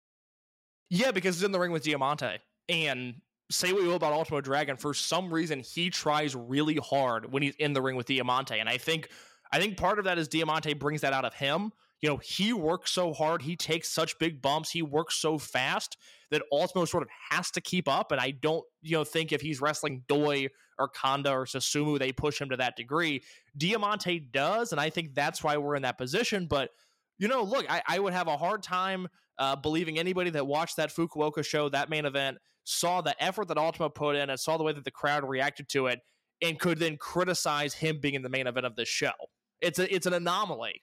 Yeah, 0.90 1.12
because 1.12 1.36
he's 1.36 1.44
in 1.44 1.52
the 1.52 1.58
ring 1.58 1.72
with 1.72 1.84
Diamante. 1.84 2.40
And 2.68 3.14
say 3.50 3.72
what 3.72 3.80
you 3.80 3.88
will 3.88 3.96
about 3.96 4.12
Ultimo 4.12 4.42
Dragon, 4.42 4.76
for 4.76 4.92
some 4.92 5.32
reason 5.32 5.60
he 5.60 5.88
tries 5.88 6.36
really 6.36 6.76
hard 6.76 7.32
when 7.32 7.42
he's 7.42 7.54
in 7.56 7.72
the 7.72 7.80
ring 7.80 7.96
with 7.96 8.06
Diamante. 8.06 8.58
And 8.58 8.68
I 8.68 8.76
think 8.76 9.08
I 9.52 9.58
think 9.58 9.76
part 9.76 9.98
of 9.98 10.04
that 10.04 10.18
is 10.18 10.28
Diamante 10.28 10.74
brings 10.74 11.00
that 11.00 11.12
out 11.12 11.24
of 11.24 11.34
him. 11.34 11.72
You 12.00 12.08
know, 12.08 12.16
he 12.18 12.52
works 12.52 12.92
so 12.92 13.12
hard, 13.12 13.42
he 13.42 13.56
takes 13.56 13.90
such 13.90 14.18
big 14.18 14.40
bumps, 14.40 14.70
he 14.70 14.82
works 14.82 15.16
so 15.16 15.36
fast 15.36 15.96
that 16.30 16.42
Ultimo 16.52 16.84
sort 16.84 17.02
of 17.02 17.08
has 17.30 17.50
to 17.52 17.60
keep 17.60 17.88
up. 17.88 18.12
And 18.12 18.20
I 18.20 18.30
don't, 18.30 18.64
you 18.82 18.96
know, 18.96 19.04
think 19.04 19.32
if 19.32 19.40
he's 19.40 19.60
wrestling 19.60 20.04
Doi 20.06 20.48
or 20.78 20.88
Kanda 20.88 21.32
or 21.32 21.44
Susumu, 21.44 21.98
they 21.98 22.12
push 22.12 22.40
him 22.40 22.50
to 22.50 22.56
that 22.58 22.76
degree. 22.76 23.22
Diamante 23.56 24.20
does, 24.20 24.70
and 24.70 24.80
I 24.80 24.90
think 24.90 25.14
that's 25.14 25.42
why 25.42 25.56
we're 25.56 25.74
in 25.74 25.82
that 25.82 25.98
position. 25.98 26.46
But 26.46 26.70
you 27.18 27.26
know, 27.26 27.42
look, 27.42 27.66
I, 27.68 27.82
I 27.86 27.98
would 27.98 28.12
have 28.12 28.28
a 28.28 28.36
hard 28.36 28.62
time 28.62 29.08
uh, 29.38 29.56
believing 29.56 29.98
anybody 29.98 30.30
that 30.30 30.46
watched 30.46 30.76
that 30.76 30.90
Fukuoka 30.90 31.44
show, 31.44 31.68
that 31.68 31.90
main 31.90 32.04
event, 32.04 32.38
saw 32.64 33.00
the 33.00 33.20
effort 33.22 33.48
that 33.48 33.58
Ultimo 33.58 33.88
put 33.88 34.14
in 34.14 34.30
and 34.30 34.38
saw 34.38 34.56
the 34.56 34.64
way 34.64 34.72
that 34.72 34.84
the 34.84 34.90
crowd 34.90 35.28
reacted 35.28 35.68
to 35.70 35.86
it, 35.86 36.00
and 36.42 36.60
could 36.60 36.78
then 36.78 36.96
criticize 36.96 37.74
him 37.74 37.98
being 38.00 38.14
in 38.14 38.22
the 38.22 38.28
main 38.28 38.46
event 38.46 38.66
of 38.66 38.76
this 38.76 38.88
show. 38.88 39.10
It's 39.60 39.78
a 39.78 39.92
it's 39.94 40.06
an 40.06 40.14
anomaly. 40.14 40.82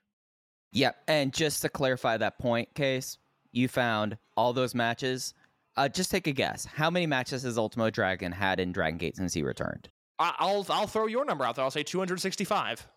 Yep, 0.72 0.96
and 1.08 1.34
just 1.34 1.62
to 1.62 1.70
clarify 1.70 2.18
that 2.18 2.38
point, 2.40 2.74
case 2.74 3.18
you 3.52 3.68
found 3.68 4.18
all 4.36 4.52
those 4.52 4.76
matches 4.76 5.34
uh, 5.78 5.90
just 5.90 6.12
take 6.12 6.28
a 6.28 6.32
guess. 6.32 6.66
How 6.66 6.90
many 6.90 7.06
matches 7.06 7.44
has 7.44 7.58
Ultimo 7.58 7.90
Dragon 7.90 8.32
had 8.32 8.60
in 8.60 8.72
Dragon 8.72 8.98
Gate 8.98 9.18
since 9.18 9.34
he 9.34 9.44
returned? 9.44 9.90
I'll 10.20 10.66
I'll 10.70 10.88
throw 10.88 11.08
your 11.08 11.26
number 11.26 11.44
out 11.44 11.56
there. 11.56 11.66
I'll 11.66 11.72
say 11.72 11.84
265. 11.84 12.88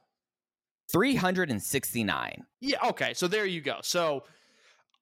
369. 0.91 2.47
Yeah, 2.61 2.77
okay. 2.87 3.13
So 3.15 3.29
there 3.29 3.45
you 3.45 3.61
go. 3.61 3.79
So 3.83 4.25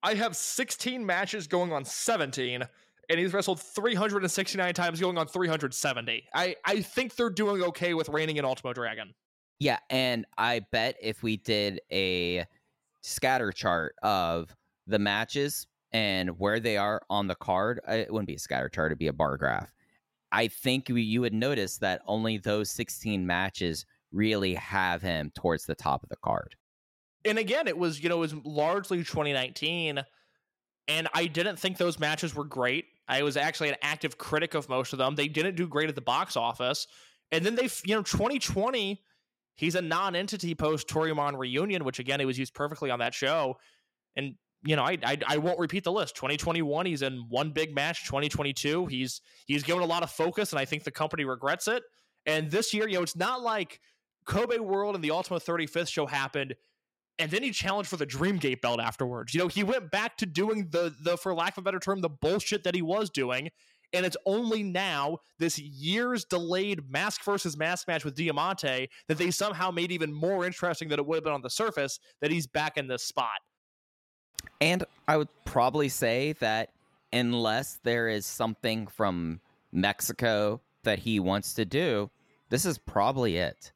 I 0.02 0.14
have 0.14 0.34
16 0.34 1.04
matches 1.04 1.46
going 1.46 1.72
on 1.72 1.84
17 1.84 2.64
and 3.08 3.20
he's 3.20 3.32
wrestled 3.32 3.60
369 3.60 4.74
times, 4.74 5.00
going 5.00 5.16
on 5.16 5.28
370. 5.28 6.24
I, 6.34 6.56
I 6.64 6.80
think 6.80 7.14
they're 7.14 7.30
doing 7.30 7.62
okay 7.62 7.94
with 7.94 8.08
reigning 8.08 8.38
in 8.38 8.44
Ultimo 8.44 8.72
Dragon. 8.72 9.14
Yeah, 9.58 9.78
and 9.88 10.26
I 10.36 10.60
bet 10.70 10.96
if 11.00 11.22
we 11.22 11.38
did 11.38 11.80
a 11.90 12.44
scatter 13.02 13.52
chart 13.52 13.94
of 14.02 14.54
the 14.86 14.98
matches 14.98 15.66
and 15.92 16.38
where 16.38 16.60
they 16.60 16.76
are 16.76 17.00
on 17.08 17.26
the 17.26 17.34
card, 17.34 17.80
uh, 17.88 17.92
it 17.92 18.12
wouldn't 18.12 18.28
be 18.28 18.34
a 18.34 18.38
scatter 18.38 18.68
chart, 18.68 18.92
it'd 18.92 18.98
be 18.98 19.06
a 19.06 19.12
bar 19.12 19.36
graph. 19.36 19.72
I 20.32 20.48
think 20.48 20.88
you 20.88 21.20
would 21.22 21.32
notice 21.32 21.78
that 21.78 22.02
only 22.06 22.36
those 22.36 22.70
16 22.70 23.26
matches 23.26 23.86
really 24.12 24.54
have 24.54 25.00
him 25.00 25.30
towards 25.34 25.64
the 25.64 25.74
top 25.74 26.02
of 26.02 26.08
the 26.08 26.16
card. 26.16 26.56
And 27.24 27.38
again, 27.38 27.68
it 27.68 27.78
was, 27.78 28.02
you 28.02 28.08
know, 28.08 28.16
it 28.16 28.20
was 28.20 28.34
largely 28.44 28.98
2019 28.98 30.04
and 30.88 31.08
I 31.14 31.26
didn't 31.26 31.58
think 31.58 31.78
those 31.78 31.98
matches 31.98 32.34
were 32.34 32.44
great. 32.44 32.86
I 33.08 33.22
was 33.22 33.36
actually 33.36 33.70
an 33.70 33.76
active 33.82 34.18
critic 34.18 34.54
of 34.54 34.68
most 34.68 34.92
of 34.92 34.98
them. 34.98 35.14
They 35.14 35.28
didn't 35.28 35.56
do 35.56 35.66
great 35.66 35.88
at 35.88 35.94
the 35.94 36.00
box 36.00 36.36
office. 36.36 36.86
And 37.32 37.44
then 37.44 37.54
they, 37.56 37.68
you 37.84 37.94
know, 37.94 38.02
2020, 38.02 39.02
he's 39.56 39.74
a 39.74 39.82
non-entity 39.82 40.54
post 40.54 40.88
Toryumon 40.88 41.38
reunion, 41.38 41.84
which 41.84 41.98
again, 41.98 42.20
it 42.20 42.24
was 42.24 42.38
used 42.38 42.54
perfectly 42.54 42.90
on 42.90 42.98
that 43.00 43.14
show. 43.14 43.56
And 44.14 44.34
you 44.64 44.74
know, 44.74 44.82
I, 44.82 44.98
I, 45.04 45.18
I 45.26 45.36
won't 45.38 45.58
repeat 45.58 45.84
the 45.84 45.92
list. 45.92 46.16
2021, 46.16 46.86
he's 46.86 47.02
in 47.02 47.26
one 47.28 47.50
big 47.50 47.74
match. 47.74 48.04
2022, 48.06 48.86
he's 48.86 49.20
he's 49.46 49.62
given 49.62 49.82
a 49.82 49.86
lot 49.86 50.02
of 50.02 50.10
focus, 50.10 50.52
and 50.52 50.58
I 50.58 50.64
think 50.64 50.84
the 50.84 50.90
company 50.90 51.24
regrets 51.24 51.68
it. 51.68 51.82
And 52.24 52.50
this 52.50 52.74
year, 52.74 52.88
you 52.88 52.96
know, 52.96 53.02
it's 53.02 53.16
not 53.16 53.42
like 53.42 53.80
Kobe 54.24 54.58
World 54.58 54.94
and 54.94 55.04
the 55.04 55.12
Ultimate 55.12 55.44
35th 55.44 55.88
show 55.88 56.06
happened 56.06 56.56
and 57.18 57.30
then 57.30 57.42
he 57.42 57.50
challenged 57.50 57.88
for 57.88 57.96
the 57.96 58.06
Dreamgate 58.06 58.60
belt 58.60 58.80
afterwards. 58.80 59.34
You 59.34 59.40
know, 59.40 59.48
he 59.48 59.62
went 59.62 59.90
back 59.90 60.16
to 60.18 60.26
doing 60.26 60.68
the 60.70 60.94
the 61.00 61.16
for 61.16 61.34
lack 61.34 61.56
of 61.56 61.58
a 61.58 61.62
better 61.62 61.78
term, 61.78 62.00
the 62.00 62.08
bullshit 62.08 62.64
that 62.64 62.74
he 62.74 62.82
was 62.82 63.10
doing. 63.10 63.50
And 63.92 64.04
it's 64.04 64.16
only 64.26 64.62
now, 64.62 65.18
this 65.38 65.58
years 65.58 66.24
delayed 66.24 66.90
mask 66.90 67.24
versus 67.24 67.56
mask 67.56 67.88
match 67.88 68.04
with 68.04 68.14
Diamante, 68.14 68.88
that 69.08 69.18
they 69.18 69.30
somehow 69.30 69.70
made 69.70 69.92
even 69.92 70.12
more 70.12 70.44
interesting 70.44 70.88
than 70.88 70.98
it 70.98 71.06
would 71.06 71.16
have 71.16 71.24
been 71.24 71.32
on 71.32 71.42
the 71.42 71.50
surface, 71.50 71.98
that 72.20 72.30
he's 72.30 72.46
back 72.46 72.76
in 72.76 72.88
this 72.88 73.02
spot. 73.02 73.38
And 74.60 74.84
I 75.08 75.16
would 75.16 75.28
probably 75.44 75.88
say 75.88 76.34
that 76.40 76.70
unless 77.12 77.78
there 77.82 78.08
is 78.08 78.26
something 78.26 78.86
from 78.86 79.40
Mexico 79.72 80.60
that 80.84 80.98
he 80.98 81.20
wants 81.20 81.54
to 81.54 81.64
do, 81.64 82.10
this 82.50 82.64
is 82.64 82.78
probably 82.78 83.36
it. 83.36 83.72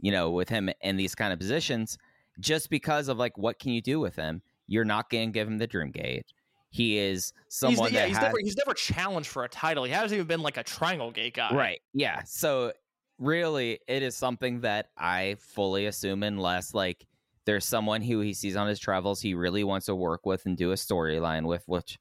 You 0.00 0.12
know, 0.12 0.30
with 0.30 0.48
him 0.48 0.68
in 0.82 0.96
these 0.96 1.14
kind 1.14 1.32
of 1.32 1.38
positions 1.38 1.96
just 2.40 2.68
because 2.68 3.08
of 3.08 3.16
like 3.18 3.38
what 3.38 3.58
can 3.58 3.72
you 3.72 3.80
do 3.80 4.00
with 4.00 4.16
him? 4.16 4.42
You're 4.66 4.84
not 4.84 5.10
going 5.10 5.28
to 5.28 5.32
give 5.32 5.48
him 5.48 5.58
the 5.58 5.66
dream 5.66 5.90
gate. 5.90 6.26
He 6.74 6.98
is 6.98 7.32
someone 7.46 7.90
he's, 7.90 7.94
yeah, 7.94 8.06
he's 8.06 8.16
has, 8.16 8.24
never 8.24 8.38
he's 8.40 8.56
never 8.56 8.74
challenged 8.74 9.28
for 9.28 9.44
a 9.44 9.48
title. 9.48 9.84
He 9.84 9.92
hasn't 9.92 10.14
even 10.14 10.26
been 10.26 10.42
like 10.42 10.56
a 10.56 10.64
triangle 10.64 11.12
gate 11.12 11.34
guy. 11.34 11.54
right. 11.54 11.80
Yeah. 11.92 12.24
So 12.24 12.72
really, 13.16 13.78
it 13.86 14.02
is 14.02 14.16
something 14.16 14.62
that 14.62 14.88
I 14.98 15.36
fully 15.38 15.86
assume, 15.86 16.24
unless 16.24 16.74
like 16.74 17.06
there's 17.46 17.64
someone 17.64 18.02
who 18.02 18.18
he 18.18 18.34
sees 18.34 18.56
on 18.56 18.66
his 18.66 18.80
travels 18.80 19.20
he 19.20 19.34
really 19.34 19.62
wants 19.62 19.86
to 19.86 19.94
work 19.94 20.26
with 20.26 20.46
and 20.46 20.56
do 20.56 20.72
a 20.72 20.74
storyline 20.74 21.46
with, 21.46 21.62
which 21.66 21.96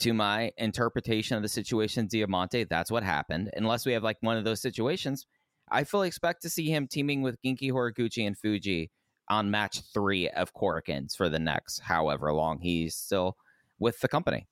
to 0.00 0.12
my 0.12 0.52
interpretation 0.58 1.38
of 1.38 1.42
the 1.42 1.48
situation, 1.48 2.06
Diamante, 2.06 2.64
that's 2.64 2.90
what 2.90 3.02
happened. 3.02 3.50
Unless 3.56 3.86
we 3.86 3.94
have 3.94 4.02
like 4.02 4.18
one 4.20 4.36
of 4.36 4.44
those 4.44 4.60
situations, 4.60 5.24
I 5.70 5.84
fully 5.84 6.06
expect 6.06 6.42
to 6.42 6.50
see 6.50 6.68
him 6.68 6.86
teaming 6.86 7.22
with 7.22 7.40
Genki 7.42 7.72
Horiguchi 7.72 8.26
and 8.26 8.36
Fuji 8.36 8.90
on 9.30 9.50
match 9.50 9.80
three 9.94 10.28
of 10.28 10.52
Korakuens 10.52 11.16
for 11.16 11.30
the 11.30 11.38
next 11.38 11.78
however 11.78 12.30
long 12.34 12.58
he's 12.60 12.94
still 12.94 13.38
with 13.78 14.00
the 14.00 14.08
company. 14.08 14.46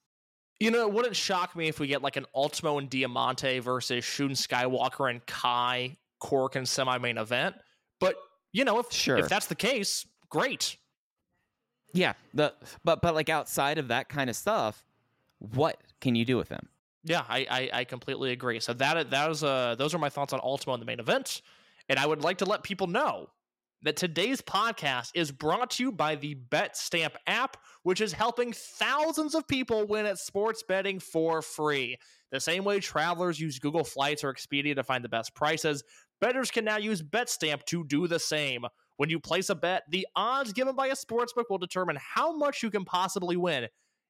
You 0.60 0.70
know, 0.70 0.86
it 0.86 0.92
wouldn't 0.92 1.16
shock 1.16 1.54
me 1.54 1.68
if 1.68 1.78
we 1.78 1.86
get 1.86 2.02
like 2.02 2.16
an 2.16 2.24
Ultimo 2.34 2.78
and 2.78 2.88
Diamante 2.88 3.58
versus 3.58 4.04
Shun 4.04 4.30
Skywalker 4.30 5.10
and 5.10 5.24
Kai 5.26 5.96
Korakuen 6.22 6.66
semi 6.66 6.96
main 6.98 7.18
event. 7.18 7.56
But 8.00 8.16
you 8.52 8.64
know, 8.64 8.78
if 8.78 8.90
Sure. 8.90 9.18
if 9.18 9.28
that's 9.28 9.46
the 9.46 9.54
case, 9.54 10.06
great. 10.30 10.76
Yeah, 11.92 12.14
the 12.34 12.54
but 12.84 13.02
but 13.02 13.14
like 13.14 13.28
outside 13.28 13.78
of 13.78 13.88
that 13.88 14.08
kind 14.08 14.30
of 14.30 14.36
stuff, 14.36 14.84
what 15.38 15.78
can 16.00 16.14
you 16.14 16.24
do 16.24 16.36
with 16.36 16.48
them? 16.48 16.68
Yeah, 17.04 17.22
I, 17.28 17.46
I, 17.50 17.80
I 17.80 17.84
completely 17.84 18.32
agree. 18.32 18.58
So 18.60 18.72
that 18.74 19.10
that 19.10 19.30
is 19.30 19.44
uh 19.44 19.74
those 19.76 19.94
are 19.94 19.98
my 19.98 20.08
thoughts 20.08 20.32
on 20.32 20.40
Ultimo 20.42 20.74
in 20.74 20.80
the 20.80 20.86
main 20.86 21.00
event, 21.00 21.42
and 21.88 21.98
I 21.98 22.06
would 22.06 22.22
like 22.22 22.38
to 22.38 22.44
let 22.44 22.62
people 22.62 22.86
know 22.86 23.28
that 23.86 23.96
today's 23.96 24.42
podcast 24.42 25.12
is 25.14 25.30
brought 25.30 25.70
to 25.70 25.84
you 25.84 25.92
by 25.92 26.16
the 26.16 26.34
BetStamp 26.50 27.12
app, 27.28 27.56
which 27.84 28.00
is 28.00 28.12
helping 28.12 28.52
thousands 28.52 29.36
of 29.36 29.46
people 29.46 29.86
win 29.86 30.06
at 30.06 30.18
sports 30.18 30.64
betting 30.66 30.98
for 30.98 31.40
free. 31.40 31.96
The 32.32 32.40
same 32.40 32.64
way 32.64 32.80
travelers 32.80 33.38
use 33.38 33.60
Google 33.60 33.84
Flights 33.84 34.24
or 34.24 34.34
Expedia 34.34 34.74
to 34.74 34.82
find 34.82 35.04
the 35.04 35.08
best 35.08 35.36
prices, 35.36 35.84
bettors 36.20 36.50
can 36.50 36.64
now 36.64 36.78
use 36.78 37.00
BetStamp 37.00 37.64
to 37.66 37.84
do 37.84 38.08
the 38.08 38.18
same. 38.18 38.64
When 38.96 39.08
you 39.08 39.20
place 39.20 39.50
a 39.50 39.54
bet, 39.54 39.84
the 39.88 40.04
odds 40.16 40.52
given 40.52 40.74
by 40.74 40.88
a 40.88 40.96
sportsbook 40.96 41.44
will 41.48 41.58
determine 41.58 41.96
how 42.00 42.36
much 42.36 42.64
you 42.64 42.70
can 42.70 42.84
possibly 42.84 43.36
win. 43.36 43.68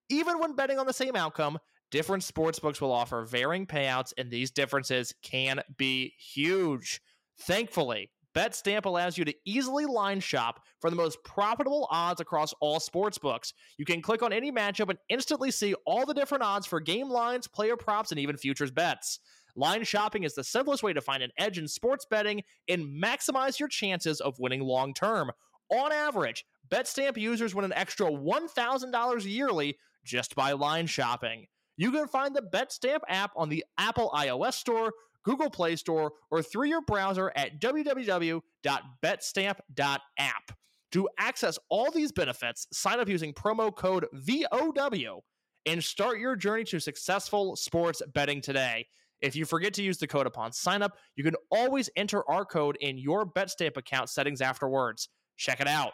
Even 0.08 0.38
when 0.38 0.56
betting 0.56 0.78
on 0.78 0.86
the 0.86 0.92
same 0.94 1.16
outcome, 1.16 1.58
different 1.90 2.22
sportsbooks 2.22 2.80
will 2.80 2.92
offer 2.92 3.26
varying 3.26 3.66
payouts, 3.66 4.14
and 4.16 4.30
these 4.30 4.50
differences 4.50 5.12
can 5.22 5.60
be 5.76 6.14
huge. 6.18 7.02
Thankfully, 7.40 8.08
BetStamp 8.36 8.84
allows 8.84 9.16
you 9.16 9.24
to 9.24 9.34
easily 9.46 9.86
line 9.86 10.20
shop 10.20 10.60
for 10.82 10.90
the 10.90 10.96
most 10.96 11.24
profitable 11.24 11.88
odds 11.90 12.20
across 12.20 12.52
all 12.60 12.78
sports 12.78 13.16
books. 13.16 13.54
You 13.78 13.86
can 13.86 14.02
click 14.02 14.22
on 14.22 14.30
any 14.30 14.52
matchup 14.52 14.90
and 14.90 14.98
instantly 15.08 15.50
see 15.50 15.74
all 15.86 16.04
the 16.04 16.12
different 16.12 16.44
odds 16.44 16.66
for 16.66 16.78
game 16.78 17.08
lines, 17.08 17.48
player 17.48 17.78
props, 17.78 18.10
and 18.10 18.20
even 18.20 18.36
futures 18.36 18.70
bets. 18.70 19.20
Line 19.56 19.84
shopping 19.84 20.24
is 20.24 20.34
the 20.34 20.44
simplest 20.44 20.82
way 20.82 20.92
to 20.92 21.00
find 21.00 21.22
an 21.22 21.30
edge 21.38 21.56
in 21.56 21.66
sports 21.66 22.04
betting 22.10 22.42
and 22.68 23.02
maximize 23.02 23.58
your 23.58 23.70
chances 23.70 24.20
of 24.20 24.38
winning 24.38 24.60
long 24.60 24.92
term. 24.92 25.30
On 25.70 25.90
average, 25.90 26.44
BetStamp 26.68 27.16
users 27.16 27.54
win 27.54 27.64
an 27.64 27.72
extra 27.72 28.10
$1,000 28.10 29.24
yearly 29.24 29.78
just 30.04 30.34
by 30.34 30.52
line 30.52 30.86
shopping. 30.86 31.46
You 31.78 31.90
can 31.90 32.06
find 32.06 32.36
the 32.36 32.42
BetStamp 32.42 33.00
app 33.08 33.32
on 33.34 33.48
the 33.48 33.64
Apple 33.78 34.10
iOS 34.14 34.54
Store, 34.54 34.92
Google 35.26 35.50
Play 35.50 35.76
Store, 35.76 36.12
or 36.30 36.40
through 36.40 36.68
your 36.68 36.82
browser 36.82 37.32
at 37.34 37.60
www.betstamp.app. 37.60 40.52
To 40.92 41.08
access 41.18 41.58
all 41.68 41.90
these 41.90 42.12
benefits, 42.12 42.68
sign 42.72 43.00
up 43.00 43.08
using 43.08 43.34
promo 43.34 43.74
code 43.74 44.06
VOW 44.12 45.24
and 45.66 45.82
start 45.82 46.20
your 46.20 46.36
journey 46.36 46.62
to 46.64 46.78
successful 46.78 47.56
sports 47.56 48.00
betting 48.14 48.40
today. 48.40 48.86
If 49.20 49.34
you 49.34 49.44
forget 49.44 49.74
to 49.74 49.82
use 49.82 49.98
the 49.98 50.06
code 50.06 50.28
upon 50.28 50.52
sign 50.52 50.80
up, 50.80 50.96
you 51.16 51.24
can 51.24 51.34
always 51.50 51.90
enter 51.96 52.22
our 52.30 52.44
code 52.44 52.76
in 52.80 52.96
your 52.96 53.26
BetStamp 53.26 53.76
account 53.76 54.08
settings 54.08 54.40
afterwards. 54.40 55.08
Check 55.36 55.60
it 55.60 55.66
out. 55.66 55.90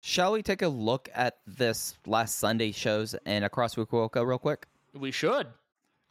Shall 0.00 0.32
we 0.32 0.42
take 0.42 0.62
a 0.62 0.68
look 0.68 1.08
at 1.14 1.36
this 1.46 1.96
last 2.06 2.40
Sunday 2.40 2.72
shows 2.72 3.14
and 3.24 3.44
across 3.44 3.76
Fukuoka 3.76 4.26
real 4.26 4.38
quick? 4.38 4.66
We 4.94 5.12
should. 5.12 5.46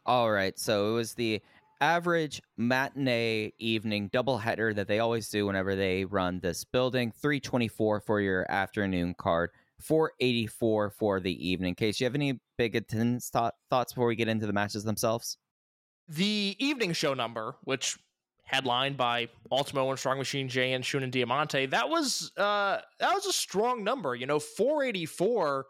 All 0.06 0.30
right, 0.30 0.56
so 0.56 0.90
it 0.90 0.92
was 0.92 1.14
the 1.14 1.42
average 1.80 2.40
matinee 2.56 3.52
evening 3.58 4.08
doubleheader 4.10 4.72
that 4.76 4.86
they 4.86 5.00
always 5.00 5.28
do 5.28 5.46
whenever 5.46 5.74
they 5.74 6.04
run 6.04 6.38
this 6.38 6.62
building. 6.62 7.10
324 7.10 8.00
for 8.00 8.20
your 8.20 8.48
afternoon 8.48 9.14
card, 9.18 9.50
484 9.80 10.90
for 10.90 11.18
the 11.18 11.48
evening. 11.48 11.74
Case, 11.74 11.98
you 11.98 12.04
have 12.04 12.14
any 12.14 12.38
big 12.56 12.76
attendance 12.76 13.30
thought, 13.30 13.54
thoughts 13.68 13.92
before 13.92 14.06
we 14.06 14.14
get 14.14 14.28
into 14.28 14.46
the 14.46 14.52
matches 14.52 14.84
themselves? 14.84 15.38
The 16.08 16.54
evening 16.60 16.92
show 16.92 17.12
number, 17.12 17.56
which 17.64 17.98
headlined 18.44 18.96
by 18.96 19.28
Ultimo 19.50 19.90
and 19.90 19.98
Strong 19.98 20.18
Machine 20.18 20.48
J 20.48 20.72
and 20.74 20.84
Shun 20.84 21.02
and 21.02 21.12
Diamante, 21.12 21.66
that 21.66 21.88
was 21.88 22.30
uh 22.36 22.78
that 23.00 23.12
was 23.12 23.26
a 23.26 23.32
strong 23.32 23.82
number. 23.82 24.14
You 24.14 24.26
know, 24.26 24.38
484 24.38 25.66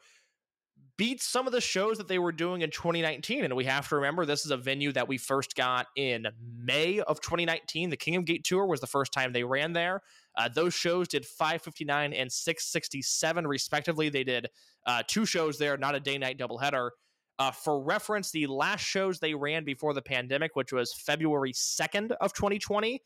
beats 0.97 1.27
some 1.27 1.47
of 1.47 1.53
the 1.53 1.61
shows 1.61 1.99
that 1.99 2.09
they 2.09 2.19
were 2.19 2.33
doing 2.33 2.63
in 2.63 2.71
2019. 2.71 3.45
And 3.45 3.55
we 3.55 3.65
have 3.65 3.89
to 3.89 3.97
remember 3.97 4.25
this 4.25 4.45
is 4.45 4.51
a 4.51 4.57
venue 4.57 4.93
that 4.93 5.09
we 5.09 5.19
first 5.19 5.55
got 5.55 5.87
in 5.97 6.27
May 6.59 7.01
of 7.01 7.21
2019. 7.21 7.91
The 7.91 7.97
Kingdom 7.97 8.25
Gate 8.25 8.45
Tour 8.45 8.67
was 8.67 8.81
the 8.81 8.87
first 8.87 9.13
time 9.13 9.33
they 9.33 9.45
ran 9.45 9.73
there. 9.73 10.03
Uh, 10.37 10.49
those 10.49 10.75
shows 10.75 11.09
did 11.09 11.27
559 11.27 12.13
and 12.13 12.31
667 12.31 13.47
respectively. 13.47 14.09
They 14.09 14.25
did 14.25 14.49
uh, 14.87 15.03
two 15.07 15.27
shows 15.27 15.59
there, 15.59 15.77
not 15.77 15.95
a 15.95 16.01
day 16.01 16.19
night 16.19 16.39
doubleheader. 16.39 16.91
Uh, 17.39 17.51
for 17.51 17.83
reference, 17.83 18.31
the 18.31 18.47
last 18.47 18.81
shows 18.81 19.19
they 19.19 19.35
ran 19.35 19.65
before 19.65 19.93
the 19.93 20.01
pandemic, 20.01 20.57
which 20.57 20.73
was 20.73 20.95
February 20.95 21.53
2nd 21.53 22.13
of 22.13 22.33
2020. 22.33 23.03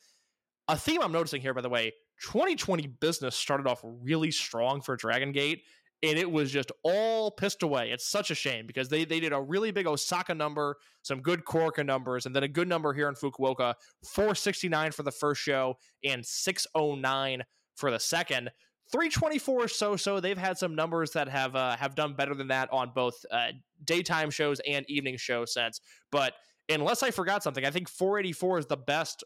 A 0.68 0.76
theme 0.76 1.02
I'm 1.02 1.10
noticing 1.10 1.40
here, 1.40 1.52
by 1.52 1.62
the 1.62 1.68
way, 1.68 1.92
2020 2.22 2.86
business 2.86 3.34
started 3.34 3.66
off 3.66 3.80
really 3.82 4.30
strong 4.30 4.82
for 4.82 4.94
Dragon 4.94 5.32
Gate 5.32 5.62
and 6.02 6.18
it 6.18 6.30
was 6.30 6.50
just 6.50 6.72
all 6.82 7.30
pissed 7.30 7.62
away. 7.62 7.90
It's 7.90 8.06
such 8.06 8.30
a 8.30 8.34
shame 8.34 8.66
because 8.66 8.88
they 8.88 9.04
they 9.04 9.20
did 9.20 9.32
a 9.32 9.40
really 9.40 9.70
big 9.70 9.86
Osaka 9.86 10.34
number, 10.34 10.76
some 11.02 11.20
good 11.20 11.44
Korka 11.44 11.84
numbers, 11.84 12.26
and 12.26 12.34
then 12.34 12.42
a 12.42 12.48
good 12.48 12.68
number 12.68 12.92
here 12.92 13.08
in 13.08 13.14
Fukuoka, 13.14 13.74
469 14.04 14.92
for 14.92 15.02
the 15.02 15.10
first 15.10 15.40
show 15.40 15.76
and 16.04 16.24
609 16.24 17.42
for 17.76 17.90
the 17.90 18.00
second. 18.00 18.50
324 18.92 19.68
so 19.68 19.96
so. 19.96 20.18
They've 20.18 20.36
had 20.36 20.58
some 20.58 20.74
numbers 20.74 21.12
that 21.12 21.28
have 21.28 21.54
uh, 21.54 21.76
have 21.76 21.94
done 21.94 22.14
better 22.14 22.34
than 22.34 22.48
that 22.48 22.72
on 22.72 22.90
both 22.94 23.24
uh, 23.30 23.48
daytime 23.84 24.30
shows 24.30 24.60
and 24.66 24.88
evening 24.88 25.16
show 25.16 25.44
sets. 25.44 25.80
But 26.10 26.34
unless 26.68 27.02
I 27.02 27.10
forgot 27.10 27.42
something, 27.42 27.64
I 27.64 27.70
think 27.70 27.88
484 27.88 28.58
is 28.60 28.66
the 28.66 28.76
best 28.76 29.22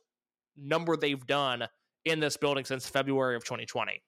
number 0.56 0.96
they've 0.96 1.26
done 1.26 1.66
in 2.04 2.20
this 2.20 2.36
building 2.36 2.64
since 2.64 2.86
February 2.86 3.36
of 3.36 3.44
2020. 3.44 4.02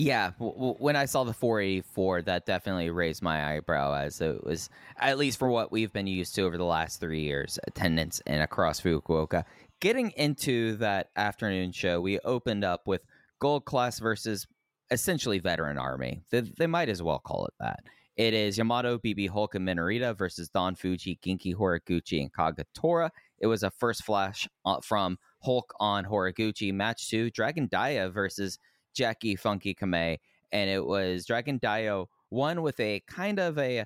Yeah, 0.00 0.30
when 0.38 0.94
I 0.94 1.06
saw 1.06 1.24
the 1.24 1.32
484, 1.32 2.22
that 2.22 2.46
definitely 2.46 2.88
raised 2.90 3.20
my 3.20 3.56
eyebrow 3.56 3.94
as 3.94 4.20
it 4.20 4.44
was, 4.44 4.70
at 4.96 5.18
least 5.18 5.40
for 5.40 5.48
what 5.48 5.72
we've 5.72 5.92
been 5.92 6.06
used 6.06 6.36
to 6.36 6.42
over 6.42 6.56
the 6.56 6.62
last 6.62 7.00
three 7.00 7.22
years, 7.22 7.58
attendance 7.66 8.22
and 8.24 8.40
across 8.40 8.80
Fukuoka. 8.80 9.44
Getting 9.80 10.12
into 10.12 10.76
that 10.76 11.10
afternoon 11.16 11.72
show, 11.72 12.00
we 12.00 12.20
opened 12.20 12.64
up 12.64 12.86
with 12.86 13.02
Gold 13.40 13.64
Class 13.64 13.98
versus 13.98 14.46
essentially 14.92 15.40
Veteran 15.40 15.78
Army. 15.78 16.22
They, 16.30 16.42
they 16.42 16.68
might 16.68 16.88
as 16.88 17.02
well 17.02 17.18
call 17.18 17.46
it 17.46 17.54
that. 17.58 17.80
It 18.16 18.34
is 18.34 18.56
Yamato, 18.56 18.98
BB 18.98 19.30
Hulk, 19.30 19.56
and 19.56 19.66
Minorita 19.66 20.16
versus 20.16 20.48
Don 20.48 20.76
Fuji, 20.76 21.18
Genki 21.24 21.56
Horiguchi, 21.56 22.20
and 22.20 22.32
Kagetora. 22.32 23.10
It 23.40 23.48
was 23.48 23.64
a 23.64 23.70
first 23.72 24.04
flash 24.04 24.48
uh, 24.64 24.80
from 24.80 25.18
Hulk 25.42 25.72
on 25.80 26.04
Horiguchi. 26.04 26.72
Match 26.72 27.08
two, 27.08 27.30
Dragon 27.30 27.66
Dia 27.66 28.08
versus 28.10 28.60
Jackie 28.98 29.36
Funky 29.36 29.76
Kamei, 29.76 30.18
and 30.50 30.68
it 30.68 30.84
was 30.84 31.24
Dragon 31.24 31.58
Dia 31.58 32.02
won 32.30 32.62
with 32.62 32.80
a 32.80 33.00
kind 33.06 33.38
of 33.38 33.56
a 33.56 33.84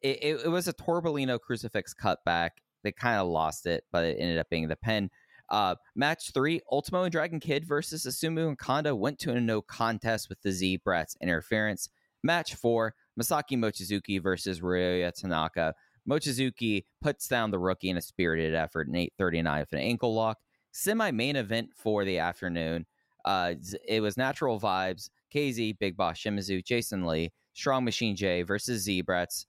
it, 0.00 0.40
it, 0.44 0.48
was 0.48 0.68
a 0.68 0.72
Torbolino 0.72 1.38
crucifix 1.38 1.94
cutback. 1.94 2.50
They 2.82 2.92
kind 2.92 3.18
of 3.18 3.28
lost 3.28 3.66
it, 3.66 3.84
but 3.92 4.04
it 4.04 4.16
ended 4.18 4.38
up 4.38 4.48
being 4.48 4.68
the 4.68 4.76
pin. 4.76 5.10
Uh, 5.50 5.74
match 5.94 6.32
three, 6.32 6.60
Ultimo 6.72 7.02
and 7.02 7.12
Dragon 7.12 7.40
Kid 7.40 7.66
versus 7.66 8.06
Asumu 8.06 8.48
and 8.48 8.58
Kanda 8.58 8.96
went 8.96 9.18
to 9.20 9.32
a 9.32 9.40
no 9.40 9.60
contest 9.60 10.30
with 10.30 10.40
the 10.40 10.50
Z 10.50 10.78
Brats 10.78 11.14
interference. 11.20 11.90
Match 12.22 12.54
four, 12.54 12.94
Masaki 13.20 13.58
Mochizuki 13.58 14.22
versus 14.22 14.60
Ryoya 14.60 15.12
Tanaka. 15.12 15.74
Mochizuki 16.08 16.84
puts 17.02 17.28
down 17.28 17.50
the 17.50 17.58
rookie 17.58 17.90
in 17.90 17.98
a 17.98 18.02
spirited 18.02 18.54
effort 18.54 18.88
in 18.88 18.94
839 18.94 19.60
with 19.60 19.72
an 19.72 19.78
ankle 19.78 20.14
lock. 20.14 20.38
Semi 20.72 21.10
main 21.10 21.36
event 21.36 21.70
for 21.74 22.04
the 22.06 22.18
afternoon. 22.18 22.86
Uh, 23.24 23.54
it 23.86 24.00
was 24.00 24.16
Natural 24.16 24.60
Vibes, 24.60 25.10
KZ, 25.34 25.78
Big 25.78 25.96
Boss 25.96 26.18
Shimizu, 26.18 26.64
Jason 26.64 27.06
Lee, 27.06 27.32
Strong 27.54 27.84
Machine 27.84 28.16
J 28.16 28.42
versus 28.42 28.82
Z-Brats, 28.82 29.46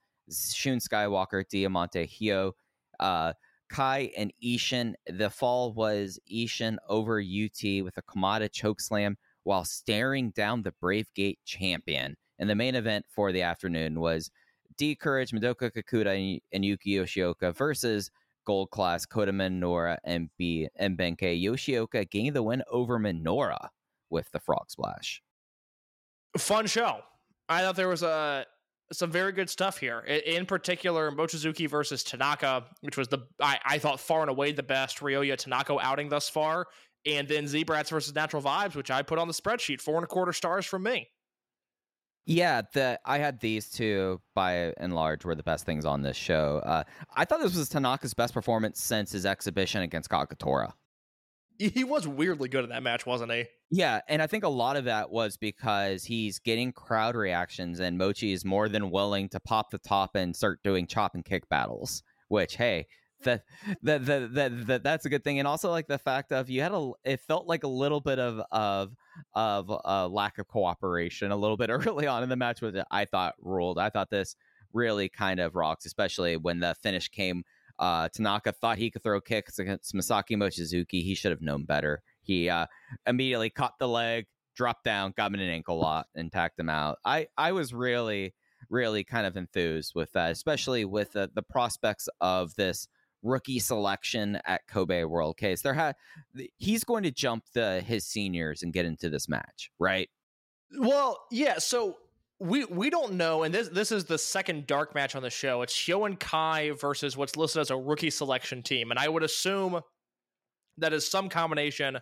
Shun 0.54 0.80
Skywalker, 0.80 1.44
Diamante 1.48 2.06
Hio, 2.06 2.54
uh, 3.00 3.34
Kai 3.70 4.12
and 4.18 4.32
Ishin. 4.44 4.94
The 5.08 5.30
fall 5.30 5.74
was 5.74 6.20
Ishin 6.32 6.78
over 6.88 7.20
UT 7.20 7.84
with 7.84 7.98
a 7.98 8.04
Kamada 8.04 8.50
chokeslam 8.50 9.16
while 9.44 9.66
staring 9.66 10.32
down 10.32 10.64
the 10.64 10.74
Brave 10.82 11.08
Gate 11.16 11.40
champion. 11.46 12.16
And 12.40 12.50
the 12.50 12.56
main 12.56 12.76
event 12.76 13.06
for 13.10 13.32
the 13.32 13.42
afternoon 13.42 14.00
was 14.00 14.30
D'Courage, 14.78 15.32
Madoka 15.32 15.72
Kakuta, 15.72 16.40
and 16.52 16.66
Yuki 16.66 16.92
Yoshioka 16.92 17.56
versus 17.56 18.12
gold 18.46 18.72
class 18.72 19.06
Kota 19.06 19.32
Minoura 19.32 19.98
and 20.04 20.30
B 20.38 20.68
and 20.76 20.98
Benkei 20.98 21.42
Yoshioka 21.42 22.10
gained 22.10 22.36
the 22.36 22.44
win 22.44 22.64
over 22.72 23.00
Minoura 23.00 23.70
with 24.10 24.32
the 24.32 24.40
frog 24.40 24.70
splash. 24.70 25.22
Fun 26.38 26.68
show. 26.68 27.00
I 27.50 27.62
thought 27.62 27.76
there 27.76 27.88
was 27.88 28.04
a 28.04 28.08
uh, 28.08 28.44
some 28.92 29.12
very 29.12 29.32
good 29.32 29.50
stuff 29.50 29.78
here. 29.80 30.02
In 30.02 30.46
particular, 30.46 31.12
Mochizuki 31.12 31.68
versus 31.68 32.04
Tanaka, 32.04 32.66
which 32.82 32.98
was 32.98 33.08
the 33.08 33.20
I, 33.42 33.60
I 33.66 33.78
thought 33.80 34.00
far 34.00 34.22
and 34.22 34.30
away 34.30 34.52
the 34.52 34.64
best 34.64 35.00
Ryoya 35.00 35.38
Tanaka 35.38 35.78
outing 35.82 36.10
thus 36.10 36.30
far. 36.30 36.68
And 37.08 37.28
then 37.28 37.48
Z-Brats 37.48 37.90
versus 37.90 38.16
Natural 38.16 38.42
Vibes, 38.42 38.76
which 38.76 38.90
I 38.90 39.04
put 39.04 39.20
on 39.20 39.28
the 39.28 39.34
spreadsheet, 39.34 39.80
four 39.80 39.96
and 39.96 40.04
a 40.04 40.08
quarter 40.08 40.34
stars 40.34 40.66
from 40.66 40.84
me. 40.84 41.08
Yeah, 42.26 42.62
the 42.74 43.00
I 43.06 43.20
had 43.20 43.40
these 43.40 43.70
two 43.70 44.20
by 44.34 44.74
and 44.78 44.96
large 44.96 45.26
were 45.26 45.36
the 45.36 45.44
best 45.44 45.66
things 45.66 45.86
on 45.86 46.02
this 46.02 46.18
show. 46.18 46.62
Uh, 46.66 46.84
I 47.16 47.26
thought 47.26 47.40
this 47.40 47.56
was 47.56 47.70
Tanaka's 47.70 48.16
best 48.16 48.34
performance 48.34 48.82
since 48.82 49.12
his 49.12 49.26
exhibition 49.26 49.82
against 49.84 50.10
Kagetora. 50.10 50.74
He 51.58 51.84
was 51.86 52.08
weirdly 52.08 52.50
good 52.50 52.66
in 52.66 52.70
that 52.72 52.84
match, 52.84 53.06
wasn't 53.06 53.32
he? 53.32 53.46
Yeah, 53.72 54.02
and 54.10 54.22
I 54.22 54.28
think 54.28 54.44
a 54.44 54.50
lot 54.50 54.76
of 54.76 54.86
that 54.86 55.10
was 55.10 55.38
because 55.38 56.04
he's 56.04 56.40
getting 56.40 56.74
crowd 56.74 57.16
reactions, 57.16 57.80
and 57.80 57.98
Mochi 57.98 58.34
is 58.34 58.44
more 58.44 58.68
than 58.68 58.92
willing 58.92 59.30
to 59.30 59.40
pop 59.40 59.70
the 59.72 59.78
top 59.78 60.16
and 60.16 60.36
start 60.36 60.62
doing 60.64 60.86
chop 60.86 61.16
and 61.16 61.24
kick 61.24 61.48
battles. 61.48 62.04
Which, 62.28 62.58
hey, 62.58 62.88
that 63.26 63.44
that 63.84 64.06
that 64.06 64.34
that, 64.34 64.68
that 64.68 64.84
that's 64.84 65.06
a 65.06 65.10
good 65.10 65.24
thing 65.24 65.40
and 65.40 65.48
also 65.48 65.70
like 65.70 65.88
the 65.88 65.98
fact 65.98 66.32
of 66.32 66.50
you 66.50 66.62
had 66.62 66.72
a 66.72 66.92
it 67.04 67.20
felt 67.20 67.46
like 67.48 67.64
a 67.64 67.68
little 67.68 68.00
bit 68.00 68.18
of 68.18 68.42
of 68.52 68.96
of 69.34 69.70
a 69.70 69.90
uh, 69.90 70.08
lack 70.08 70.38
of 70.38 70.48
cooperation 70.48 71.32
a 71.32 71.36
little 71.36 71.58
bit 71.58 71.70
early 71.70 72.08
on 72.08 72.24
in 72.24 72.30
the 72.30 72.36
match 72.36 72.62
which 72.62 72.76
i 72.92 73.06
thought 73.06 73.36
ruled. 73.42 73.78
I 73.78 73.90
thought 73.90 74.10
this 74.10 74.36
really 74.74 75.10
kind 75.10 75.40
of 75.40 75.56
rocks 75.56 75.86
especially 75.86 76.38
when 76.38 76.60
the 76.60 76.76
finish 76.82 77.10
came 77.10 77.44
uh 77.80 78.08
tanaka 78.10 78.54
thought 78.54 78.78
he 78.78 78.90
could 78.90 79.04
throw 79.04 79.20
kicks 79.20 79.60
against 79.60 79.94
masaki 79.94 80.38
mochizuki. 80.38 81.04
He 81.04 81.16
should 81.16 81.32
have 81.32 81.42
known 81.42 81.66
better. 81.66 82.02
He 82.22 82.50
uh 82.50 82.68
immediately 83.06 83.50
caught 83.50 83.78
the 83.80 83.88
leg 83.88 84.28
dropped 84.56 84.86
down 84.86 85.14
got 85.18 85.28
him 85.28 85.36
in 85.36 85.42
an 85.42 85.50
ankle 85.50 85.80
lock 85.80 86.08
and 86.16 86.32
tacked 86.32 86.60
him 86.60 86.70
out. 86.70 86.98
I 87.04 87.28
i 87.38 87.52
was 87.52 87.74
really 87.74 88.34
really 88.70 89.04
kind 89.04 89.28
of 89.28 89.38
enthused 89.38 89.94
with 89.94 90.12
that 90.14 90.32
especially 90.32 90.86
with 90.86 91.16
uh, 91.16 91.28
the 91.36 91.44
prospects 91.44 92.08
of 92.20 92.56
this 92.56 92.88
rookie 93.26 93.60
selection 93.60 94.40
at 94.46 94.68
Kobe 94.68 95.04
World 95.04 95.38
Case. 95.38 95.62
There 95.62 95.74
had 95.74 95.96
he's 96.58 96.84
going 96.84 97.04
to 97.04 97.12
jump 97.12 97.46
the 97.54 97.82
his 97.82 98.06
seniors 98.06 98.64
and 98.64 98.72
get 98.72 98.86
into 98.86 99.10
this 99.10 99.28
match, 99.28 99.72
right? 99.80 100.10
Well, 100.78 101.20
yeah. 101.32 101.58
So 101.58 101.98
we 102.40 102.66
we 102.66 102.90
don't 102.90 103.14
know, 103.14 103.44
and 103.44 103.54
this 103.54 103.70
this 103.70 103.92
is 103.92 104.06
the 104.06 104.18
second 104.18 104.68
dark 104.68 104.96
match 104.96 105.16
on 105.16 105.24
the 105.24 105.30
show. 105.30 105.62
It's 105.62 105.90
and 105.90 106.20
Kai 106.20 106.72
versus 106.72 107.18
what's 107.18 107.36
listed 107.36 107.62
as 107.62 107.72
a 107.72 107.78
rookie 107.78 108.10
selection 108.10 108.62
team, 108.62 108.92
and 108.92 109.00
I 109.00 109.10
would 109.10 109.24
assume 109.24 109.82
that 110.78 110.94
is 110.94 111.10
some 111.10 111.30
combination 111.30 112.00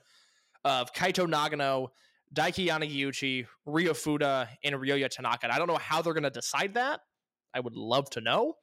of 0.65 0.93
Kaito 0.93 1.27
Nagano, 1.27 1.89
Daiki 2.33 2.67
Yanagiuchi, 2.67 3.45
Ryo 3.65 3.93
Fuda, 3.93 4.49
and 4.63 4.75
Ryoya 4.75 5.09
Tanaka. 5.09 5.43
And 5.43 5.51
I 5.51 5.57
don't 5.57 5.67
know 5.67 5.77
how 5.77 6.01
they're 6.01 6.13
going 6.13 6.23
to 6.23 6.29
decide 6.29 6.73
that. 6.73 7.01
I 7.53 7.59
would 7.59 7.75
love 7.75 8.09
to 8.11 8.21
know. 8.21 8.55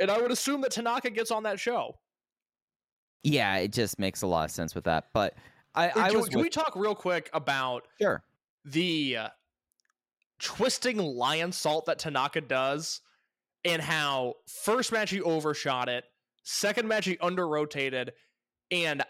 And 0.00 0.10
I 0.10 0.20
would 0.20 0.30
assume 0.30 0.60
that 0.62 0.70
Tanaka 0.70 1.10
gets 1.10 1.30
on 1.30 1.42
that 1.44 1.58
show. 1.58 1.96
Yeah, 3.22 3.56
it 3.56 3.72
just 3.72 3.98
makes 3.98 4.22
a 4.22 4.26
lot 4.26 4.44
of 4.44 4.50
sense 4.50 4.74
with 4.74 4.84
that. 4.84 5.06
But 5.12 5.34
I, 5.74 5.88
I 5.88 6.08
can, 6.10 6.18
was. 6.18 6.28
Can 6.28 6.38
with... 6.38 6.44
we 6.44 6.50
talk 6.50 6.74
real 6.76 6.94
quick 6.94 7.30
about 7.32 7.86
sure 8.00 8.22
the 8.64 9.16
uh, 9.16 9.28
twisting 10.38 10.98
Lionsault 10.98 11.86
that 11.86 11.98
Tanaka 11.98 12.40
does, 12.40 13.00
and 13.64 13.82
how 13.82 14.34
first 14.62 14.92
match 14.92 15.10
he 15.10 15.20
overshot 15.20 15.88
it, 15.88 16.04
second 16.44 16.88
match 16.88 17.06
he 17.06 17.18
under 17.18 17.46
rotated, 17.48 18.12
and 18.70 19.02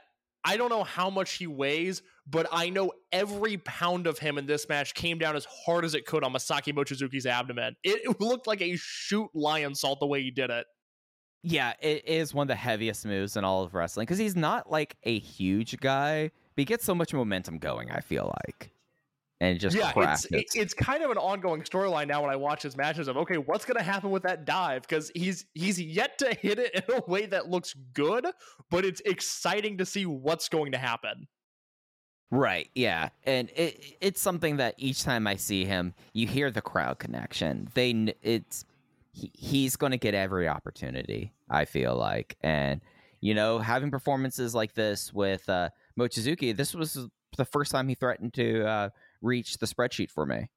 I 0.45 0.57
don't 0.57 0.71
know 0.71 0.85
how 0.85 1.11
much 1.11 1.35
he 1.35 1.47
weighs, 1.47 2.03
but 2.27 2.47
I 2.51 2.71
know 2.71 2.93
every 3.13 3.59
pound 3.59 4.07
of 4.07 4.19
him 4.19 4.39
in 4.39 4.47
this 4.47 4.69
match 4.69 4.95
came 4.95 5.19
down 5.19 5.37
as 5.37 5.47
hard 5.67 5.85
as 5.85 5.95
it 5.95 6.07
could 6.07 6.25
on 6.25 6.33
Masaki 6.33 6.73
Mochizuki's 6.73 7.27
abdomen. 7.27 7.77
It, 7.83 8.01
it 8.05 8.21
looked 8.21 8.47
like 8.47 8.63
a 8.63 8.77
shoot 8.77 9.29
lion 9.35 9.75
salt 9.75 10.01
the 10.01 10.07
way 10.07 10.23
he 10.23 10.31
did 10.31 10.51
it. 10.51 10.67
Yeah, 11.43 11.75
it 11.81 12.07
is 12.07 12.35
one 12.35 12.45
of 12.45 12.49
the 12.49 12.57
heaviest 12.57 13.07
moves 13.07 13.37
in 13.37 13.45
all 13.45 13.63
of 13.63 13.75
wrestling 13.75 14.07
because 14.07 14.19
he's 14.19 14.37
not 14.37 14.71
like 14.71 14.97
a 15.05 15.19
huge 15.19 15.79
guy, 15.79 16.25
but 16.55 16.61
he 16.61 16.65
gets 16.65 16.85
so 16.85 16.95
much 16.95 17.15
momentum 17.15 17.59
going. 17.59 17.91
I 17.91 18.01
feel 18.01 18.35
like, 18.45 18.73
and 19.41 19.61
just 19.61 19.77
yeah, 19.77 19.93
it's, 19.95 20.57
it's 20.57 20.75
kind 20.75 21.05
of 21.05 21.13
an 21.13 21.17
ongoing 21.17 21.63
storyline 21.63 22.09
now 22.09 22.23
when 22.23 22.31
I 22.31 22.37
watch 22.37 22.63
his 22.63 22.77
matches 22.77 23.07
of 23.07 23.17
okay, 23.19 23.37
what's 23.37 23.65
going 23.65 23.77
to 23.77 23.85
happen 23.85 24.11
with 24.11 24.25
that 24.25 24.47
dive 24.47 24.83
because 24.83 25.13
he's 25.15 25.47
he's 25.55 25.81
yet 25.81 26.19
to 26.19 26.35
hit 26.43 26.59
it 26.59 26.75
in 26.75 26.97
a 26.97 27.09
way 27.09 27.27
that 27.27 27.49
looks 27.49 27.75
good, 27.93 28.27
but 28.69 28.85
it's 28.85 29.01
exciting 29.05 29.79
to 29.79 29.87
see 29.87 30.07
what's 30.07 30.49
going 30.49 30.73
to 30.73 30.79
happen. 30.79 31.29
Right, 32.33 32.69
yeah, 32.75 33.11
and 33.25 33.49
it 33.55 33.97
it's 34.01 34.21
something 34.21 34.57
that 34.57 34.75
each 34.77 35.05
time 35.05 35.29
I 35.29 35.37
see 35.37 35.65
him, 35.65 35.95
you 36.13 36.27
hear 36.27 36.51
the 36.51 36.61
crowd 36.61 36.99
connection. 36.99 37.69
They 37.75 38.13
it's 38.23 38.65
he, 39.11 39.31
he's 39.35 39.77
going 39.77 39.93
to 39.93 39.99
get 39.99 40.15
every 40.15 40.49
opportunity. 40.49 41.33
I 41.51 41.65
feel 41.65 41.97
like, 41.97 42.37
and 42.43 42.81
you 43.21 43.35
know, 43.35 43.59
having 43.59 43.91
performances 43.91 44.55
like 44.55 44.75
this 44.75 45.13
with 45.13 45.49
uh, 45.49 45.71
Mochizuki, 45.99 46.57
this 46.57 46.75
was 46.75 47.09
the 47.37 47.45
first 47.45 47.73
time 47.73 47.89
he 47.89 47.95
threatened 47.95 48.35
to 48.35 48.67
uh, 48.67 48.89
reach 49.21 49.59
the 49.59 49.67
spreadsheet 49.67 50.11
for 50.11 50.27
me. 50.27 50.51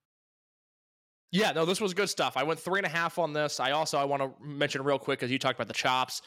Yeah, 1.32 1.54
no, 1.54 1.66
this 1.66 1.80
was 1.80 1.94
good 1.94 2.10
stuff. 2.10 2.36
I 2.36 2.44
went 2.44 2.60
three 2.60 2.80
and 2.80 2.86
a 2.86 2.90
half 2.90 3.18
on 3.18 3.32
this. 3.32 3.60
I 3.60 3.72
also 3.72 3.98
I 3.98 4.04
want 4.04 4.22
to 4.22 4.32
mention 4.46 4.84
real 4.84 5.00
quick 5.00 5.20
because 5.20 5.32
you 5.32 5.40
talked 5.40 5.58
about 5.58 5.70
the 5.70 5.74
chops. 5.74 6.22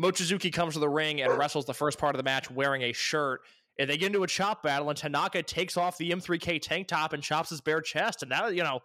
Mochizuki 0.00 0.52
comes 0.52 0.74
to 0.74 0.80
the 0.80 0.88
ring 0.88 1.22
and 1.22 1.38
wrestles 1.38 1.66
the 1.66 1.74
first 1.74 1.98
part 1.98 2.16
of 2.16 2.18
the 2.18 2.24
match 2.24 2.50
wearing 2.50 2.82
a 2.82 2.92
shirt. 2.92 3.42
And 3.78 3.88
they 3.90 3.96
get 3.96 4.06
into 4.06 4.22
a 4.22 4.26
chop 4.26 4.62
battle, 4.62 4.88
and 4.88 4.96
Tanaka 4.96 5.42
takes 5.42 5.76
off 5.76 5.98
the 5.98 6.10
M3K 6.10 6.60
tank 6.62 6.88
top 6.88 7.12
and 7.12 7.22
chops 7.22 7.50
his 7.50 7.60
bare 7.60 7.80
chest. 7.80 8.22
And 8.22 8.30
now, 8.30 8.46
you 8.46 8.62
know, 8.62 8.80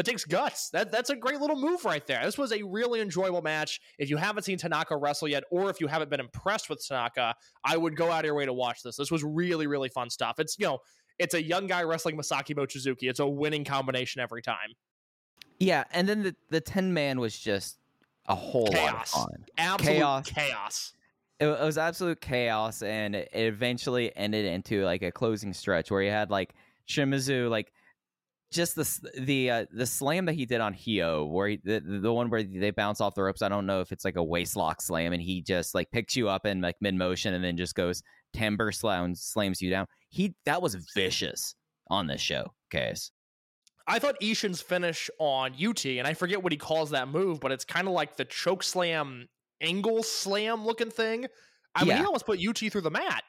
that 0.00 0.10
takes 0.10 0.24
guts. 0.24 0.70
That 0.70 0.90
that's 0.90 1.10
a 1.10 1.16
great 1.16 1.40
little 1.40 1.60
move 1.60 1.84
right 1.84 2.06
there. 2.06 2.22
This 2.24 2.38
was 2.38 2.52
a 2.52 2.62
really 2.62 3.02
enjoyable 3.02 3.42
match. 3.42 3.80
If 3.98 4.08
you 4.08 4.16
haven't 4.16 4.44
seen 4.44 4.56
Tanaka 4.56 4.96
wrestle 4.96 5.28
yet, 5.28 5.44
or 5.50 5.68
if 5.68 5.78
you 5.78 5.88
haven't 5.88 6.08
been 6.10 6.20
impressed 6.20 6.70
with 6.70 6.82
Tanaka, 6.86 7.34
I 7.64 7.76
would 7.76 7.96
go 7.96 8.10
out 8.10 8.20
of 8.20 8.24
your 8.24 8.34
way 8.34 8.46
to 8.46 8.52
watch 8.54 8.82
this. 8.82 8.96
This 8.96 9.10
was 9.10 9.22
really 9.22 9.66
really 9.66 9.90
fun 9.90 10.08
stuff. 10.08 10.38
It's 10.38 10.58
you 10.58 10.66
know 10.66 10.78
It's 11.18 11.34
a 11.34 11.42
young 11.42 11.66
guy 11.66 11.82
wrestling 11.82 12.16
Masaki 12.16 12.56
Mochizuki. 12.56 13.10
It's 13.10 13.20
a 13.20 13.26
winning 13.28 13.62
combination 13.64 14.22
every 14.22 14.40
time. 14.40 14.72
Yeah, 15.58 15.84
and 15.92 16.08
then 16.08 16.22
the 16.22 16.34
the 16.48 16.62
ten 16.62 16.94
man 16.94 17.20
was 17.20 17.38
just 17.38 17.76
a 18.26 18.34
whole 18.34 18.68
Chaos. 18.68 19.14
lot 19.14 19.24
of 19.26 19.30
fun. 19.30 19.44
Absolute 19.58 19.94
Chaos. 19.96 20.30
chaos. 20.30 20.92
It, 21.40 21.46
it 21.46 21.60
was 21.60 21.76
absolute 21.76 22.20
chaos, 22.22 22.82
and 22.82 23.14
it 23.14 23.28
eventually 23.34 24.14
ended 24.16 24.46
into 24.46 24.84
like 24.84 25.02
a 25.02 25.10
closing 25.10 25.52
stretch 25.52 25.90
where 25.90 26.00
he 26.02 26.08
had 26.08 26.30
like 26.30 26.54
Shimizu 26.88 27.50
like 27.50 27.72
just 28.50 28.74
the 28.74 29.20
the 29.20 29.50
uh, 29.50 29.66
the 29.72 29.86
slam 29.86 30.26
that 30.26 30.34
he 30.34 30.44
did 30.44 30.60
on 30.60 30.74
Hio, 30.74 31.24
where 31.24 31.48
he, 31.48 31.60
the 31.62 31.80
the 31.80 32.12
one 32.12 32.30
where 32.30 32.42
they 32.42 32.70
bounce 32.70 33.00
off 33.00 33.14
the 33.14 33.22
ropes. 33.22 33.42
I 33.42 33.48
don't 33.48 33.66
know 33.66 33.80
if 33.80 33.92
it's 33.92 34.04
like 34.04 34.16
a 34.16 34.24
waist 34.24 34.56
lock 34.56 34.82
slam, 34.82 35.12
and 35.12 35.22
he 35.22 35.40
just 35.40 35.74
like 35.74 35.90
picks 35.90 36.16
you 36.16 36.28
up 36.28 36.46
in 36.46 36.60
like 36.60 36.76
mid 36.80 36.94
motion, 36.94 37.34
and 37.34 37.44
then 37.44 37.56
just 37.56 37.74
goes 37.74 38.02
timber 38.32 38.72
slam 38.72 39.14
slams 39.14 39.62
you 39.62 39.70
down. 39.70 39.86
He 40.08 40.34
that 40.46 40.62
was 40.62 40.74
vicious 40.94 41.54
on 41.88 42.06
this 42.06 42.20
show, 42.20 42.52
case. 42.70 43.12
I 43.86 43.98
thought 43.98 44.20
Ishin's 44.20 44.60
finish 44.60 45.10
on 45.18 45.52
UT, 45.52 45.84
and 45.84 46.06
I 46.06 46.14
forget 46.14 46.42
what 46.42 46.52
he 46.52 46.58
calls 46.58 46.90
that 46.90 47.08
move, 47.08 47.40
but 47.40 47.52
it's 47.52 47.64
kind 47.64 47.88
of 47.88 47.94
like 47.94 48.16
the 48.16 48.24
choke 48.24 48.62
slam, 48.62 49.28
angle 49.60 50.02
slam 50.02 50.64
looking 50.64 50.90
thing. 50.90 51.26
I 51.74 51.84
mean, 51.84 51.96
he 51.96 52.04
almost 52.04 52.26
put 52.26 52.40
UT 52.44 52.58
through 52.58 52.80
the 52.80 52.90
mat. 52.90 53.22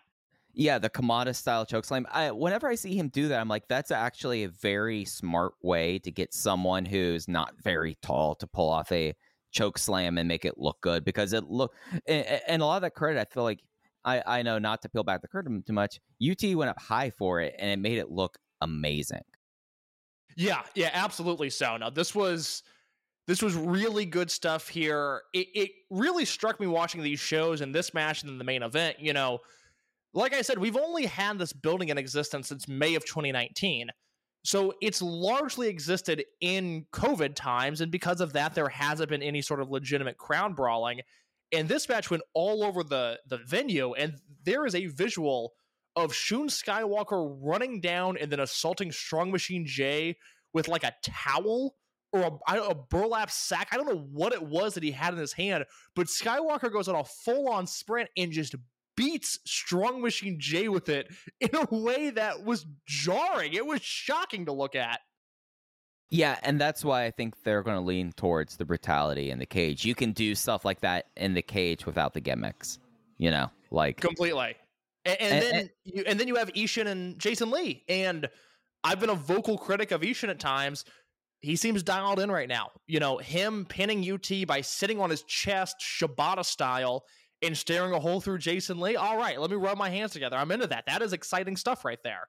Yeah, 0.53 0.79
the 0.79 0.89
Kamada 0.89 1.35
style 1.35 1.65
chokeslam. 1.65 2.05
I 2.11 2.31
whenever 2.31 2.67
I 2.67 2.75
see 2.75 2.97
him 2.97 3.09
do 3.09 3.27
that, 3.29 3.39
I'm 3.39 3.47
like, 3.47 3.67
that's 3.67 3.91
actually 3.91 4.43
a 4.43 4.49
very 4.49 5.05
smart 5.05 5.53
way 5.61 5.99
to 5.99 6.11
get 6.11 6.33
someone 6.33 6.85
who's 6.85 7.27
not 7.27 7.53
very 7.61 7.97
tall 8.01 8.35
to 8.35 8.47
pull 8.47 8.69
off 8.69 8.91
a 8.91 9.15
choke 9.51 9.77
slam 9.77 10.17
and 10.17 10.27
make 10.27 10.45
it 10.45 10.57
look 10.57 10.79
good 10.81 11.03
because 11.03 11.33
it 11.33 11.43
look 11.43 11.73
and, 12.07 12.25
and 12.47 12.61
a 12.61 12.65
lot 12.65 12.77
of 12.77 12.81
that 12.83 12.95
credit 12.95 13.19
I 13.19 13.25
feel 13.25 13.43
like 13.43 13.59
I 14.05 14.23
I 14.25 14.41
know 14.43 14.59
not 14.59 14.81
to 14.83 14.89
peel 14.89 15.03
back 15.03 15.21
the 15.21 15.27
curtain 15.27 15.63
too 15.65 15.73
much. 15.73 15.99
UT 16.21 16.41
went 16.55 16.69
up 16.69 16.79
high 16.79 17.09
for 17.09 17.41
it 17.41 17.55
and 17.59 17.69
it 17.69 17.79
made 17.79 17.97
it 17.97 18.09
look 18.09 18.37
amazing. 18.61 19.23
Yeah, 20.37 20.61
yeah, 20.75 20.89
absolutely 20.93 21.49
so. 21.49 21.77
Now 21.77 21.89
this 21.89 22.15
was 22.15 22.63
this 23.27 23.41
was 23.41 23.55
really 23.55 24.05
good 24.05 24.31
stuff 24.31 24.67
here. 24.67 25.21
It, 25.33 25.47
it 25.53 25.71
really 25.89 26.25
struck 26.25 26.59
me 26.59 26.67
watching 26.67 27.03
these 27.03 27.19
shows 27.19 27.61
and 27.61 27.73
this 27.73 27.93
match 27.93 28.23
and 28.23 28.39
the 28.39 28.43
main 28.43 28.63
event. 28.63 28.99
You 28.99 29.13
know, 29.13 29.39
like 30.13 30.33
I 30.33 30.41
said, 30.41 30.57
we've 30.57 30.77
only 30.77 31.05
had 31.05 31.39
this 31.39 31.53
building 31.53 31.89
in 31.89 31.97
existence 31.97 32.47
since 32.47 32.67
May 32.67 32.95
of 32.95 33.05
2019. 33.05 33.89
So 34.43 34.73
it's 34.81 35.01
largely 35.01 35.67
existed 35.67 36.23
in 36.41 36.85
COVID 36.91 37.35
times, 37.35 37.79
and 37.79 37.91
because 37.91 38.21
of 38.21 38.33
that, 38.33 38.55
there 38.55 38.69
hasn't 38.69 39.09
been 39.09 39.21
any 39.21 39.41
sort 39.41 39.61
of 39.61 39.69
legitimate 39.69 40.17
crowd 40.17 40.55
brawling. 40.55 41.01
And 41.51 41.67
this 41.67 41.87
match 41.87 42.09
went 42.09 42.23
all 42.33 42.63
over 42.63 42.83
the 42.83 43.19
the 43.27 43.37
venue, 43.37 43.93
and 43.93 44.15
there 44.43 44.65
is 44.65 44.73
a 44.73 44.87
visual 44.87 45.53
of 45.95 46.13
Shun 46.13 46.47
Skywalker 46.47 47.37
running 47.41 47.81
down 47.81 48.17
and 48.17 48.31
then 48.31 48.39
assaulting 48.39 48.91
Strong 48.91 49.31
Machine 49.31 49.65
J 49.65 50.17
with 50.53 50.67
like 50.67 50.83
a 50.83 50.93
towel 51.03 51.75
or 52.13 52.39
a, 52.47 52.53
a 52.61 52.75
burlap 52.75 53.29
sack. 53.29 53.69
I 53.71 53.77
don't 53.77 53.87
know 53.87 54.07
what 54.11 54.33
it 54.33 54.41
was 54.41 54.73
that 54.73 54.83
he 54.83 54.91
had 54.91 55.13
in 55.13 55.19
his 55.19 55.33
hand, 55.33 55.65
but 55.95 56.07
Skywalker 56.07 56.71
goes 56.71 56.87
on 56.87 56.95
a 56.95 57.03
full 57.03 57.49
on 57.49 57.67
sprint 57.67 58.09
and 58.17 58.31
just 58.31 58.55
beats 58.95 59.39
Strong 59.45 60.01
Machine 60.01 60.37
J 60.39 60.67
with 60.67 60.89
it 60.89 61.11
in 61.39 61.49
a 61.53 61.67
way 61.75 62.09
that 62.11 62.43
was 62.43 62.65
jarring. 62.85 63.53
It 63.53 63.65
was 63.65 63.81
shocking 63.81 64.45
to 64.45 64.51
look 64.51 64.75
at. 64.75 64.99
Yeah, 66.09 66.37
and 66.43 66.59
that's 66.59 66.83
why 66.83 67.05
I 67.05 67.11
think 67.11 67.41
they're 67.43 67.63
going 67.63 67.77
to 67.77 67.81
lean 67.81 68.11
towards 68.11 68.57
the 68.57 68.65
brutality 68.65 69.31
in 69.31 69.39
the 69.39 69.45
cage. 69.45 69.85
You 69.85 69.95
can 69.95 70.11
do 70.11 70.35
stuff 70.35 70.65
like 70.65 70.81
that 70.81 71.05
in 71.15 71.33
the 71.33 71.41
cage 71.41 71.85
without 71.85 72.13
the 72.13 72.19
gimmicks. 72.19 72.79
You 73.17 73.31
know, 73.31 73.49
like 73.71 73.97
completely. 74.01 74.55
And, 75.05 75.21
and, 75.21 75.33
And- 75.33 75.41
then 75.43 75.55
and- 75.61 75.69
you 75.85 76.03
and 76.05 76.19
then 76.19 76.27
you 76.27 76.35
have 76.35 76.51
Ishin 76.53 76.87
and 76.87 77.17
Jason 77.17 77.49
Lee. 77.51 77.83
And 77.87 78.27
I've 78.83 78.99
been 78.99 79.09
a 79.09 79.15
vocal 79.15 79.57
critic 79.57 79.91
of 79.91 80.01
Ishin 80.01 80.29
at 80.29 80.39
times. 80.39 80.83
He 81.39 81.55
seems 81.55 81.81
dialed 81.81 82.19
in 82.19 82.29
right 82.31 82.47
now. 82.49 82.69
You 82.87 82.99
know, 82.99 83.17
him 83.17 83.65
pinning 83.65 84.03
UT 84.11 84.45
by 84.45 84.61
sitting 84.61 84.99
on 84.99 85.09
his 85.09 85.23
chest, 85.23 85.75
Shibata 85.81 86.43
style, 86.45 87.03
and 87.41 87.57
staring 87.57 87.93
a 87.93 87.99
hole 87.99 88.21
through 88.21 88.37
Jason 88.37 88.79
Lee. 88.79 88.95
All 88.95 89.17
right, 89.17 89.39
let 89.39 89.49
me 89.49 89.57
rub 89.57 89.77
my 89.77 89.89
hands 89.89 90.11
together. 90.11 90.37
I'm 90.37 90.51
into 90.51 90.67
that. 90.67 90.85
That 90.85 91.01
is 91.01 91.13
exciting 91.13 91.57
stuff 91.57 91.85
right 91.85 92.01
there. 92.03 92.27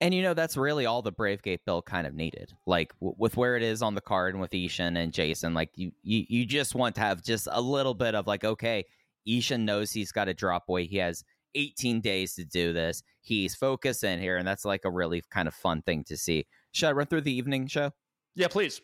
And 0.00 0.12
you 0.12 0.22
know 0.22 0.34
that's 0.34 0.56
really 0.56 0.86
all 0.86 1.02
the 1.02 1.12
Bravegate 1.12 1.60
bill 1.64 1.80
kind 1.80 2.06
of 2.06 2.14
needed. 2.14 2.52
Like 2.66 2.92
w- 3.00 3.14
with 3.16 3.36
where 3.36 3.56
it 3.56 3.62
is 3.62 3.80
on 3.80 3.94
the 3.94 4.00
card 4.00 4.34
and 4.34 4.40
with 4.40 4.50
Ishin 4.50 4.98
and 4.98 5.12
Jason, 5.12 5.54
like 5.54 5.70
you, 5.76 5.92
you 6.02 6.24
you 6.28 6.44
just 6.44 6.74
want 6.74 6.96
to 6.96 7.00
have 7.00 7.22
just 7.22 7.48
a 7.50 7.60
little 7.60 7.94
bit 7.94 8.14
of 8.14 8.26
like, 8.26 8.44
okay, 8.44 8.84
Ishin 9.26 9.60
knows 9.60 9.92
he's 9.92 10.12
got 10.12 10.24
to 10.26 10.34
drop 10.34 10.64
weight. 10.68 10.90
He 10.90 10.98
has 10.98 11.24
18 11.54 12.00
days 12.00 12.34
to 12.34 12.44
do 12.44 12.72
this. 12.72 13.02
He's 13.20 13.54
focused 13.54 14.04
in 14.04 14.20
here, 14.20 14.36
and 14.36 14.46
that's 14.46 14.64
like 14.64 14.84
a 14.84 14.90
really 14.90 15.22
kind 15.30 15.48
of 15.48 15.54
fun 15.54 15.82
thing 15.82 16.04
to 16.04 16.16
see. 16.16 16.46
Should 16.72 16.88
I 16.88 16.92
run 16.92 17.06
through 17.06 17.22
the 17.22 17.32
evening 17.32 17.66
show? 17.68 17.92
Yeah, 18.34 18.48
please. 18.48 18.80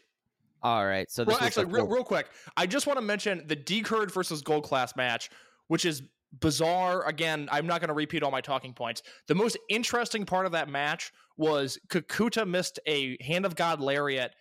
All 0.62 0.86
right. 0.86 1.11
So 1.11 1.24
this 1.24 1.34
Well, 1.34 1.44
actually, 1.44 1.66
real, 1.66 1.86
real 1.86 2.04
quick, 2.04 2.28
I 2.56 2.66
just 2.66 2.86
want 2.86 2.98
to 2.98 3.04
mention 3.04 3.44
the 3.46 3.56
D 3.56 3.82
Curd 3.82 4.12
versus 4.12 4.42
Gold 4.42 4.64
Class 4.64 4.94
match, 4.94 5.30
which 5.70 5.84
is 5.84 6.02
bizarre. 6.40 7.06
Again, 7.06 7.48
I'm 7.52 7.68
not 7.68 7.80
going 7.80 7.88
to 7.88 7.94
repeat 7.94 8.24
all 8.24 8.32
my 8.32 8.40
talking 8.40 8.72
points. 8.74 9.02
The 9.28 9.36
most 9.36 9.56
interesting 9.68 10.26
part 10.26 10.46
of 10.46 10.52
that 10.52 10.68
match 10.68 11.12
was 11.36 11.78
Kakuta 11.88 12.44
missed 12.44 12.80
a 12.86 13.16
Hand 13.22 13.46
of 13.46 13.54
God 13.54 13.80
lariat, 13.80 14.32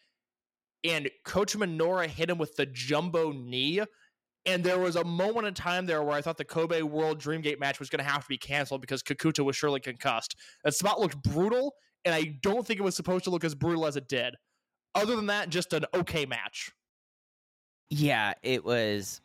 and 0.84 1.08
Coach 1.26 1.56
Minoura 1.56 2.08
hit 2.08 2.32
him 2.32 2.40
with 2.40 2.56
the 2.56 2.66
jumbo 2.66 3.32
knee. 3.32 3.80
And 4.48 4.64
there 4.64 4.80
was 4.80 4.96
a 4.96 5.04
moment 5.04 5.46
in 5.46 5.54
time 5.54 5.86
there 5.86 6.02
where 6.02 6.16
I 6.16 6.22
thought 6.22 6.38
the 6.38 6.46
Kobe 6.46 6.82
World 6.82 7.22
Dreamgate 7.22 7.60
match 7.60 7.78
was 7.78 7.92
going 7.92 8.04
to 8.04 8.10
have 8.10 8.24
to 8.24 8.28
be 8.28 8.38
canceled 8.40 8.82
because 8.82 9.04
Kakuta 9.04 9.46
was 9.46 9.56
surely 9.56 9.80
concussed. 9.80 10.36
That 10.64 10.74
spot 10.74 11.00
looked 11.00 11.22
brutal, 11.22 11.76
and 12.06 12.16
I 12.16 12.38
don't 12.42 12.66
think 12.66 12.80
it 12.80 12.84
was 12.84 12.96
supposed 12.96 13.26
to 13.26 13.30
look 13.30 13.44
as 13.44 13.54
brutal 13.54 13.86
as 13.86 13.98
it 13.98 14.08
did. 14.08 14.34
Other 14.96 15.16
than 15.16 15.28
that, 15.28 15.50
just 15.50 15.74
an 15.74 15.86
okay 15.94 16.26
match. 16.26 16.72
Yeah, 17.92 18.34
it 18.42 18.66
was. 18.66 19.22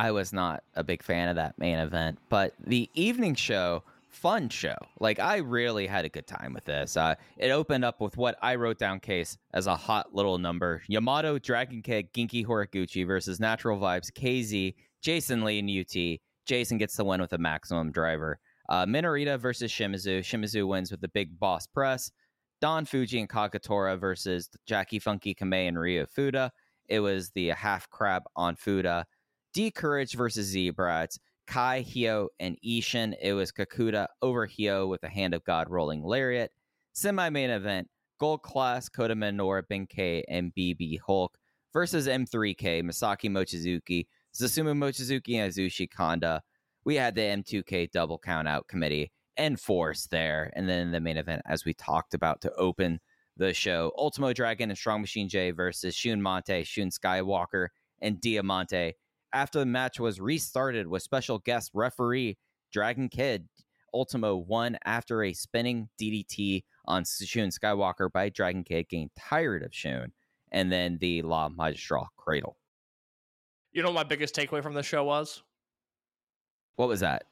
I 0.00 0.12
was 0.12 0.32
not 0.32 0.64
a 0.76 0.82
big 0.82 1.02
fan 1.02 1.28
of 1.28 1.36
that 1.36 1.58
main 1.58 1.78
event, 1.78 2.18
but 2.30 2.54
the 2.58 2.88
evening 2.94 3.34
show, 3.34 3.82
fun 4.08 4.48
show. 4.48 4.76
Like 4.98 5.18
I 5.18 5.36
really 5.36 5.86
had 5.86 6.06
a 6.06 6.08
good 6.08 6.26
time 6.26 6.54
with 6.54 6.64
this. 6.64 6.96
Uh, 6.96 7.16
it 7.36 7.50
opened 7.50 7.84
up 7.84 8.00
with 8.00 8.16
what 8.16 8.38
I 8.40 8.54
wrote 8.54 8.78
down 8.78 9.00
case 9.00 9.36
as 9.52 9.66
a 9.66 9.76
hot 9.76 10.14
little 10.14 10.38
number: 10.38 10.80
Yamato, 10.88 11.38
Dragon 11.38 11.82
Kid, 11.82 12.14
Genki 12.14 12.46
Horiguchi 12.46 13.06
versus 13.06 13.40
Natural 13.40 13.78
Vibes, 13.78 14.10
KZ, 14.10 14.74
Jason 15.02 15.44
Lee, 15.44 15.58
and 15.58 15.68
UT. 15.68 16.18
Jason 16.46 16.78
gets 16.78 16.96
the 16.96 17.04
win 17.04 17.20
with 17.20 17.34
a 17.34 17.38
maximum 17.38 17.92
driver. 17.92 18.38
Uh, 18.70 18.86
Minorita 18.86 19.38
versus 19.38 19.70
Shimizu. 19.70 20.20
Shimizu 20.20 20.66
wins 20.66 20.90
with 20.90 21.02
the 21.02 21.08
big 21.08 21.38
boss 21.38 21.66
press. 21.66 22.10
Don 22.62 22.86
Fuji 22.86 23.20
and 23.20 23.28
Kagetora 23.28 24.00
versus 24.00 24.48
Jackie 24.64 24.98
Funky 24.98 25.34
Kamei 25.34 25.68
and 25.68 25.78
Ryo 25.78 26.06
Fuda. 26.06 26.52
It 26.88 27.00
was 27.00 27.32
the 27.32 27.48
half 27.48 27.90
crab 27.90 28.22
on 28.34 28.56
Fuda. 28.56 29.04
D'Courage 29.54 30.14
versus 30.14 30.46
Z-Brats. 30.46 31.18
Kai, 31.46 31.80
Hio, 31.80 32.28
and 32.38 32.56
Ishin. 32.64 33.16
It 33.20 33.32
was 33.32 33.50
Kakuta 33.50 34.06
over 34.22 34.46
Hio 34.46 34.86
with 34.86 35.02
a 35.02 35.08
Hand 35.08 35.34
of 35.34 35.42
God 35.42 35.68
rolling 35.68 36.04
lariat. 36.04 36.52
Semi 36.92 37.28
main 37.30 37.50
event 37.50 37.88
Gold 38.20 38.42
Class, 38.42 38.88
Kota 38.88 39.16
Minoura, 39.16 39.62
Benkei, 39.68 40.22
and 40.28 40.52
BB 40.54 40.98
Hulk 41.04 41.36
versus 41.72 42.06
M3K, 42.06 42.82
Masaki 42.84 43.30
Mochizuki, 43.30 44.06
Susumu 44.32 44.76
Mochizuki, 44.76 45.36
and 45.36 45.52
Yasushi 45.52 45.90
Kanda. 45.90 46.40
We 46.84 46.94
had 46.94 47.14
the 47.14 47.22
M2K 47.22 47.90
double 47.90 48.18
count 48.18 48.46
out 48.46 48.68
committee 48.68 49.10
and 49.36 49.58
force 49.58 50.06
there. 50.06 50.52
And 50.54 50.68
then 50.68 50.92
the 50.92 51.00
main 51.00 51.16
event, 51.16 51.42
as 51.46 51.64
we 51.64 51.74
talked 51.74 52.14
about 52.14 52.40
to 52.42 52.52
open 52.54 53.00
the 53.36 53.54
show, 53.54 53.92
Ultimo 53.96 54.32
Dragon 54.32 54.70
and 54.70 54.78
Strong 54.78 55.00
Machine 55.00 55.28
J 55.28 55.50
versus 55.50 55.94
Shun 55.94 56.20
Monte, 56.20 56.62
Shun 56.64 56.90
Skywalker, 56.90 57.68
and 58.02 58.20
Diamante. 58.20 58.94
After 59.32 59.60
the 59.60 59.66
match 59.66 60.00
was 60.00 60.20
restarted 60.20 60.88
with 60.88 61.02
special 61.02 61.38
guest 61.38 61.70
referee 61.72 62.36
Dragon 62.72 63.08
Kid, 63.08 63.48
Ultimo 63.94 64.36
won 64.36 64.76
after 64.84 65.22
a 65.22 65.32
spinning 65.32 65.88
DDT 66.00 66.64
on 66.86 67.04
Shun 67.04 67.48
Skywalker 67.48 68.10
by 68.12 68.28
Dragon 68.28 68.64
Kid 68.64 68.88
getting 68.88 69.10
tired 69.18 69.62
of 69.62 69.74
Shun, 69.74 70.12
and 70.50 70.70
then 70.70 70.98
the 71.00 71.22
La 71.22 71.48
Magistral 71.48 72.08
Cradle. 72.16 72.56
You 73.72 73.82
know 73.82 73.90
what 73.90 73.94
my 73.94 74.04
biggest 74.04 74.34
takeaway 74.34 74.62
from 74.62 74.74
the 74.74 74.82
show 74.82 75.04
was? 75.04 75.42
What 76.76 76.88
was 76.88 77.00
that? 77.00 77.24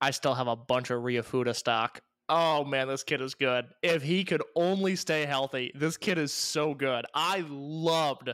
I 0.00 0.10
still 0.10 0.34
have 0.34 0.48
a 0.48 0.56
bunch 0.56 0.90
of 0.90 1.02
Ryo 1.02 1.22
Fuda 1.22 1.54
stock. 1.54 2.00
Oh 2.28 2.64
man, 2.64 2.88
this 2.88 3.04
kid 3.04 3.20
is 3.20 3.34
good. 3.34 3.66
If 3.82 4.02
he 4.02 4.24
could 4.24 4.42
only 4.56 4.96
stay 4.96 5.26
healthy, 5.26 5.70
this 5.74 5.96
kid 5.96 6.18
is 6.18 6.32
so 6.32 6.74
good. 6.74 7.04
I 7.14 7.44
loved 7.48 8.30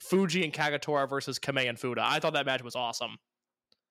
Fuji 0.00 0.44
and 0.44 0.52
Kagetora 0.52 1.08
versus 1.08 1.38
Kamei 1.38 1.68
and 1.68 1.78
Fuda. 1.78 2.02
I 2.04 2.20
thought 2.20 2.32
that 2.32 2.46
match 2.46 2.62
was 2.62 2.74
awesome. 2.74 3.18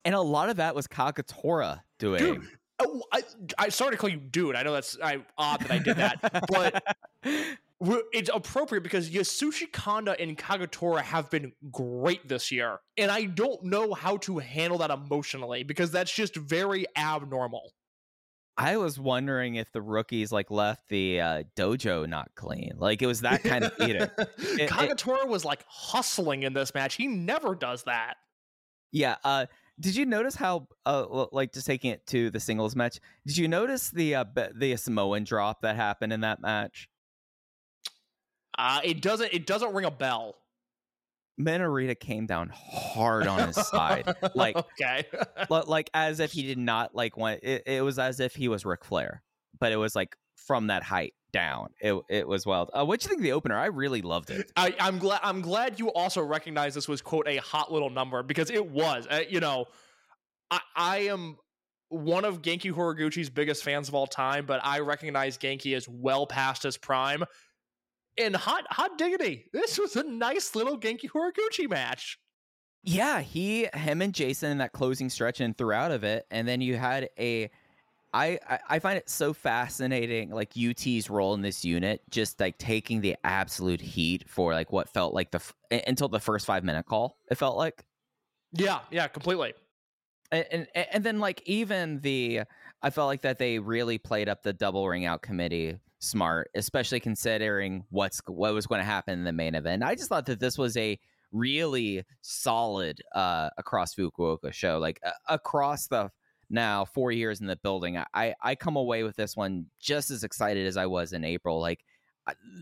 And 0.05 0.15
a 0.15 0.21
lot 0.21 0.49
of 0.49 0.57
that 0.57 0.75
was 0.75 0.87
Kagetora 0.87 1.81
doing. 1.99 2.19
Dude, 2.19 2.47
Oh, 2.79 3.03
I, 3.11 3.23
I 3.57 3.69
sorry 3.69 3.91
to 3.91 3.97
call 3.97 4.09
you 4.09 4.17
dude. 4.17 4.55
I 4.55 4.63
know 4.63 4.71
that's 4.71 4.97
I, 5.03 5.19
odd 5.37 5.61
that 5.61 5.71
I 5.71 5.79
did 5.79 5.97
that, 5.97 6.45
but 6.49 6.83
it's 8.13 8.29
appropriate 8.33 8.81
because 8.81 9.09
Yasushi 9.09 9.71
Kanda 9.71 10.19
and 10.19 10.37
Kagetora 10.37 11.01
have 11.01 11.29
been 11.29 11.51
great 11.71 12.27
this 12.27 12.51
year, 12.51 12.79
and 12.97 13.11
I 13.11 13.25
don't 13.25 13.63
know 13.63 13.93
how 13.93 14.17
to 14.17 14.37
handle 14.37 14.77
that 14.77 14.91
emotionally 14.91 15.63
because 15.63 15.91
that's 15.91 16.11
just 16.11 16.37
very 16.37 16.85
abnormal. 16.95 17.73
I 18.59 18.75
was 18.75 18.99
wondering 18.99 19.55
if 19.55 19.71
the 19.71 19.81
rookies 19.81 20.33
like 20.33 20.51
left 20.51 20.89
the 20.89 21.21
uh, 21.21 21.43
dojo 21.55 22.07
not 22.07 22.29
clean. 22.35 22.73
Like 22.77 23.01
it 23.01 23.07
was 23.07 23.21
that 23.21 23.41
kind 23.41 23.63
of 23.63 23.71
eating. 23.79 24.01
it- 24.37 24.69
Kagetora 24.69 25.27
was 25.27 25.45
like 25.45 25.63
hustling 25.67 26.43
in 26.43 26.51
this 26.51 26.73
match. 26.73 26.95
He 26.95 27.07
never 27.07 27.55
does 27.55 27.83
that. 27.83 28.15
Yeah. 28.91 29.15
Uh, 29.23 29.45
did 29.79 29.95
you 29.95 30.05
notice 30.05 30.35
how, 30.35 30.67
uh, 30.85 31.27
like, 31.31 31.53
just 31.53 31.65
taking 31.65 31.91
it 31.91 32.05
to 32.07 32.29
the 32.31 32.39
singles 32.41 32.75
match? 32.75 32.99
Did 33.25 33.37
you 33.37 33.47
notice 33.47 33.91
the 33.91 34.15
uh, 34.15 34.25
the 34.53 34.75
Samoan 34.75 35.23
drop 35.23 35.61
that 35.61 35.77
happened 35.77 36.11
in 36.11 36.21
that 36.21 36.41
match? 36.41 36.89
Uh, 38.57 38.81
it 38.83 39.01
doesn't. 39.01 39.31
It 39.33 39.47
doesn't 39.47 39.73
ring 39.73 39.85
a 39.85 39.91
bell. 39.91 40.35
Minorita 41.39 41.97
came 41.99 42.25
down 42.25 42.51
hard 42.53 43.27
on 43.27 43.47
his 43.47 43.55
side, 43.55 44.13
like, 44.35 44.57
okay. 44.57 45.05
li- 45.49 45.63
like 45.67 45.89
as 45.93 46.19
if 46.19 46.31
he 46.31 46.43
did 46.43 46.57
not 46.57 46.93
like 46.93 47.17
want. 47.17 47.39
It, 47.43 47.63
it 47.65 47.81
was 47.83 47.97
as 47.97 48.19
if 48.19 48.35
he 48.35 48.47
was 48.47 48.65
Ric 48.65 48.83
Flair, 48.83 49.23
but 49.59 49.71
it 49.71 49.77
was 49.77 49.95
like 49.95 50.15
from 50.35 50.67
that 50.67 50.83
height 50.83 51.13
down. 51.31 51.69
It 51.79 51.95
it 52.09 52.27
was 52.27 52.45
wild. 52.45 52.71
Uh, 52.73 52.85
what 52.85 52.99
do 52.99 53.05
you 53.05 53.09
think 53.09 53.19
of 53.19 53.23
the 53.23 53.31
opener? 53.31 53.57
I 53.57 53.67
really 53.67 54.01
loved 54.01 54.31
it. 54.31 54.51
I, 54.55 54.75
I'm 54.79 54.99
glad. 54.99 55.21
I'm 55.23 55.41
glad 55.41 55.79
you 55.79 55.91
also 55.93 56.21
recognize 56.21 56.73
this 56.73 56.87
was 56.87 57.01
quote 57.01 57.27
a 57.27 57.37
hot 57.37 57.71
little 57.71 57.89
number 57.89 58.21
because 58.23 58.49
it 58.49 58.65
was. 58.69 59.07
Uh, 59.09 59.21
you 59.29 59.39
know, 59.39 59.65
I, 60.51 60.59
I 60.75 60.97
am 61.07 61.37
one 61.89 62.25
of 62.25 62.41
Genki 62.41 62.71
Horiguchi's 62.71 63.29
biggest 63.29 63.63
fans 63.63 63.87
of 63.87 63.95
all 63.95 64.07
time, 64.07 64.45
but 64.45 64.59
I 64.63 64.79
recognize 64.79 65.37
Genki 65.37 65.75
as 65.75 65.87
well 65.87 66.27
past 66.27 66.63
his 66.63 66.77
prime. 66.77 67.23
And 68.19 68.35
hot, 68.35 68.65
hot 68.69 68.97
diggity, 68.97 69.45
this 69.53 69.79
was 69.79 69.95
a 69.95 70.03
nice 70.03 70.53
little 70.55 70.77
Genki 70.77 71.09
Horiguchi 71.09 71.69
match. 71.69 72.19
Yeah, 72.83 73.21
he, 73.21 73.67
him, 73.73 74.01
and 74.01 74.13
Jason 74.13 74.51
in 74.51 74.57
that 74.59 74.71
closing 74.73 75.09
stretch 75.09 75.41
and 75.41 75.57
throughout 75.57 75.91
of 75.91 76.03
it, 76.03 76.25
and 76.31 76.47
then 76.47 76.61
you 76.61 76.75
had 76.77 77.09
a. 77.17 77.49
I, 78.11 78.39
I 78.49 78.59
I 78.69 78.79
find 78.79 78.97
it 78.97 79.07
so 79.09 79.33
fascinating, 79.33 80.31
like 80.31 80.53
UT's 80.57 81.09
role 81.09 81.33
in 81.35 81.41
this 81.41 81.63
unit, 81.63 82.01
just 82.09 82.39
like 82.39 82.57
taking 82.57 83.01
the 83.01 83.15
absolute 83.23 83.81
heat 83.81 84.27
for 84.27 84.53
like 84.53 84.71
what 84.71 84.89
felt 84.89 85.13
like 85.13 85.29
the 85.31 85.37
f- 85.37 85.53
until 85.87 86.07
the 86.07 86.19
first 86.19 86.45
five 86.45 86.63
minute 86.63 86.85
call. 86.87 87.17
It 87.29 87.35
felt 87.35 87.55
like, 87.57 87.85
Yeah, 88.53 88.79
yeah, 88.91 89.07
completely. 89.07 89.53
and, 90.31 90.45
and 90.51 90.67
and 90.75 91.03
then 91.03 91.19
like 91.19 91.41
even 91.45 91.99
the, 91.99 92.41
I 92.81 92.89
felt 92.89 93.07
like 93.07 93.21
that 93.21 93.37
they 93.37 93.59
really 93.59 93.97
played 93.99 94.27
up 94.27 94.41
the 94.41 94.53
double 94.53 94.87
ring 94.87 95.05
out 95.05 95.21
committee 95.21 95.77
smart, 95.99 96.49
especially 96.55 96.99
considering 96.99 97.85
what's 97.89 98.21
what 98.25 98.53
was 98.53 98.65
going 98.65 98.79
to 98.79 98.85
happen 98.85 99.13
in 99.13 99.23
the 99.25 99.33
main 99.33 99.55
event. 99.55 99.83
I 99.83 99.95
just 99.95 100.09
thought 100.09 100.25
that 100.27 100.39
this 100.39 100.57
was 100.57 100.75
a 100.77 100.97
really 101.31 102.03
solid 102.21 102.99
uh 103.13 103.49
across 103.57 103.93
Fukuoka 103.93 104.51
show, 104.51 104.79
like 104.79 104.99
uh, 105.05 105.11
across 105.27 105.87
the 105.87 106.09
now 106.49 106.85
four 106.85 107.11
years 107.11 107.41
in 107.41 107.47
the 107.47 107.57
building. 107.57 108.01
I 108.13 108.33
I 108.41 108.55
come 108.55 108.75
away 108.75 109.03
with 109.03 109.15
this 109.15 109.35
one 109.35 109.67
just 109.79 110.09
as 110.09 110.23
excited 110.23 110.65
as 110.65 110.77
I 110.77 110.87
was 110.87 111.13
in 111.13 111.23
April. 111.23 111.59
Like 111.59 111.83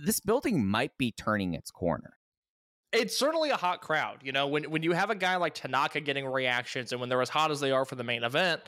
this 0.04 0.20
building 0.20 0.66
might 0.66 0.98
be 0.98 1.12
turning 1.12 1.54
its 1.54 1.72
corner. 1.72 2.14
It's 2.94 3.18
certainly 3.18 3.50
a 3.50 3.58
hot 3.58 3.82
crowd. 3.82 4.20
You 4.24 4.32
know, 4.32 4.48
when 4.48 4.64
when 4.66 4.84
you 4.84 4.94
have 4.94 5.10
a 5.10 5.16
guy 5.16 5.36
like 5.36 5.54
Tanaka 5.54 6.00
getting 6.02 6.26
reactions, 6.26 6.92
and 6.92 7.02
when 7.02 7.10
they're 7.10 7.22
as 7.22 7.30
hot 7.30 7.52
as 7.52 7.60
they 7.60 7.72
are 7.72 7.86
for 7.86 7.96
the 7.96 8.04
main 8.04 8.24
event, 8.24 8.62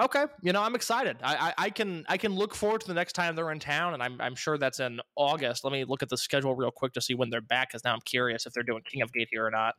okay, 0.00 0.24
you 0.42 0.52
know, 0.52 0.62
I'm 0.62 0.74
excited. 0.74 1.16
I, 1.22 1.36
I, 1.36 1.64
I 1.66 1.70
can 1.70 2.04
I 2.08 2.16
can 2.16 2.34
look 2.34 2.54
forward 2.54 2.80
to 2.82 2.86
the 2.86 2.94
next 2.94 3.12
time 3.12 3.36
they're 3.36 3.50
in 3.52 3.58
town, 3.58 3.94
and 3.94 4.02
I'm 4.02 4.20
I'm 4.20 4.34
sure 4.34 4.58
that's 4.58 4.80
in 4.80 5.00
August. 5.16 5.64
Let 5.64 5.72
me 5.72 5.84
look 5.84 6.02
at 6.02 6.08
the 6.08 6.16
schedule 6.16 6.54
real 6.54 6.70
quick 6.70 6.92
to 6.94 7.00
see 7.00 7.14
when 7.14 7.30
they're 7.30 7.40
back, 7.40 7.70
because 7.70 7.84
now 7.84 7.94
I'm 7.94 8.00
curious 8.04 8.46
if 8.46 8.52
they're 8.52 8.62
doing 8.62 8.82
King 8.84 9.02
of 9.02 9.12
Gate 9.12 9.28
here 9.30 9.46
or 9.46 9.50
not. 9.50 9.74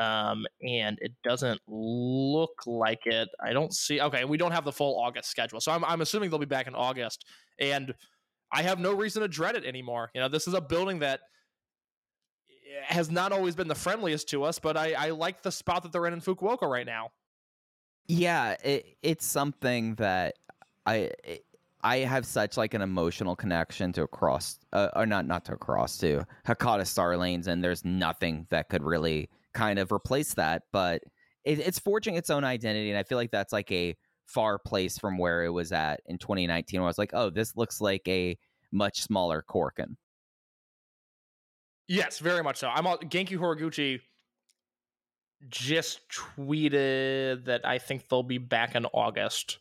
Um, 0.00 0.44
and 0.62 0.98
it 1.00 1.12
doesn't 1.24 1.60
look 1.66 2.52
like 2.66 3.06
it. 3.06 3.28
I 3.42 3.52
don't 3.52 3.72
see. 3.72 4.00
Okay, 4.00 4.24
we 4.24 4.36
don't 4.36 4.52
have 4.52 4.64
the 4.64 4.72
full 4.72 5.00
August 5.00 5.30
schedule, 5.30 5.60
so 5.60 5.72
I'm 5.72 5.84
I'm 5.84 6.00
assuming 6.00 6.30
they'll 6.30 6.38
be 6.38 6.46
back 6.46 6.66
in 6.66 6.74
August, 6.74 7.24
and 7.58 7.94
I 8.52 8.62
have 8.62 8.78
no 8.78 8.92
reason 8.92 9.22
to 9.22 9.28
dread 9.28 9.56
it 9.56 9.64
anymore. 9.64 10.10
You 10.14 10.20
know, 10.20 10.28
this 10.28 10.46
is 10.46 10.54
a 10.54 10.60
building 10.60 11.00
that 11.00 11.20
has 12.84 13.10
not 13.10 13.32
always 13.32 13.54
been 13.54 13.68
the 13.68 13.74
friendliest 13.74 14.28
to 14.30 14.44
us, 14.44 14.58
but 14.58 14.76
I, 14.76 14.92
I 14.92 15.10
like 15.10 15.42
the 15.42 15.52
spot 15.52 15.82
that 15.82 15.92
they're 15.92 16.06
in 16.06 16.12
in 16.12 16.20
Fukuoka 16.20 16.68
right 16.68 16.86
now. 16.86 17.10
Yeah, 18.08 18.56
it, 18.62 18.96
it's 19.02 19.26
something 19.26 19.94
that 19.96 20.34
I 20.84 21.10
it, 21.24 21.44
I 21.82 21.98
have 21.98 22.26
such 22.26 22.56
like 22.56 22.74
an 22.74 22.82
emotional 22.82 23.36
connection 23.36 23.92
to 23.92 24.02
across 24.02 24.58
uh, 24.72 24.88
or 24.96 25.06
not 25.06 25.26
not 25.26 25.44
to 25.46 25.52
across 25.52 25.98
to 25.98 26.26
Hakata 26.46 26.86
Star 26.86 27.16
Lanes, 27.16 27.46
and 27.46 27.62
there's 27.62 27.84
nothing 27.84 28.46
that 28.50 28.68
could 28.68 28.82
really 28.82 29.28
kind 29.54 29.78
of 29.78 29.92
replace 29.92 30.34
that. 30.34 30.62
But 30.72 31.02
it, 31.44 31.60
it's 31.60 31.78
forging 31.78 32.16
its 32.16 32.30
own 32.30 32.44
identity, 32.44 32.90
and 32.90 32.98
I 32.98 33.02
feel 33.02 33.18
like 33.18 33.30
that's 33.30 33.52
like 33.52 33.70
a 33.70 33.96
far 34.26 34.58
place 34.58 34.98
from 34.98 35.16
where 35.16 35.44
it 35.44 35.50
was 35.50 35.70
at 35.72 36.00
in 36.06 36.18
2019. 36.18 36.80
Where 36.80 36.86
I 36.86 36.88
was 36.88 36.98
like, 36.98 37.14
oh, 37.14 37.30
this 37.30 37.56
looks 37.56 37.80
like 37.80 38.06
a 38.08 38.36
much 38.72 39.02
smaller 39.02 39.44
Korakuen. 39.48 39.96
Yes, 41.88 42.18
very 42.18 42.42
much 42.42 42.56
so. 42.56 42.68
I'm 42.68 42.86
all, 42.86 42.98
Genki 42.98 43.38
Horiguchi 43.38 44.00
just 45.48 46.00
tweeted 46.08 47.44
that 47.44 47.66
I 47.66 47.78
think 47.78 48.08
they'll 48.08 48.22
be 48.22 48.38
back 48.38 48.74
in 48.74 48.86
August. 48.86 49.58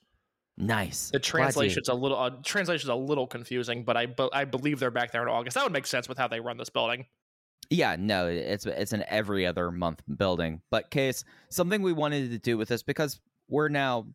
Nice. 0.57 1.09
The 1.11 1.19
translation's 1.19 1.89
a 1.89 1.93
little 1.93 2.17
uh, 2.17 2.31
translation's 2.43 2.89
a 2.89 2.95
little 2.95 3.27
confusing, 3.27 3.83
but 3.83 3.97
I 3.97 4.07
I 4.31 4.45
believe 4.45 4.79
they're 4.79 4.91
back 4.91 5.11
there 5.11 5.21
in 5.21 5.27
August. 5.27 5.55
That 5.55 5.63
would 5.63 5.73
make 5.73 5.85
sense 5.85 6.07
with 6.07 6.17
how 6.17 6.27
they 6.27 6.39
run 6.39 6.57
this 6.57 6.69
building. 6.69 7.05
Yeah, 7.69 7.97
no, 7.99 8.27
it's 8.27 8.65
it's 8.65 8.93
an 8.93 9.03
every 9.09 9.45
other 9.45 9.71
month 9.71 10.01
building. 10.17 10.61
But 10.71 10.91
case 10.91 11.23
something 11.49 11.81
we 11.81 11.93
wanted 11.93 12.31
to 12.31 12.39
do 12.39 12.57
with 12.57 12.69
this 12.69 12.83
because 12.83 13.19
we're 13.49 13.69
now 13.69 14.07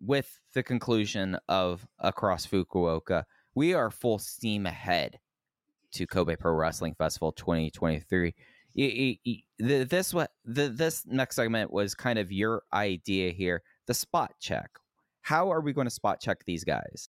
with 0.00 0.40
the 0.52 0.62
conclusion 0.62 1.38
of 1.48 1.86
across 2.00 2.46
Fukuoka, 2.46 3.24
we 3.54 3.72
are 3.72 3.90
full 3.90 4.18
steam 4.18 4.66
ahead 4.66 5.18
to 5.92 6.06
Kobe 6.06 6.34
Pro 6.34 6.52
Wrestling 6.52 6.94
Festival 6.94 7.30
2023. 7.32 8.34
Y- 8.76 8.92
y- 8.98 9.18
y- 9.26 9.42
the- 9.58 9.84
This 9.84 10.12
what 10.12 10.32
the 10.44 10.68
this 10.68 11.04
next 11.06 11.36
segment 11.36 11.72
was 11.72 11.94
kind 11.94 12.18
of 12.18 12.32
your 12.32 12.62
idea 12.72 13.32
here, 13.32 13.62
the 13.86 13.94
spot 13.94 14.34
check. 14.40 14.68
How 15.22 15.50
are 15.52 15.60
we 15.60 15.72
going 15.72 15.86
to 15.86 15.90
spot 15.90 16.20
check 16.20 16.44
these 16.44 16.64
guys? 16.64 17.08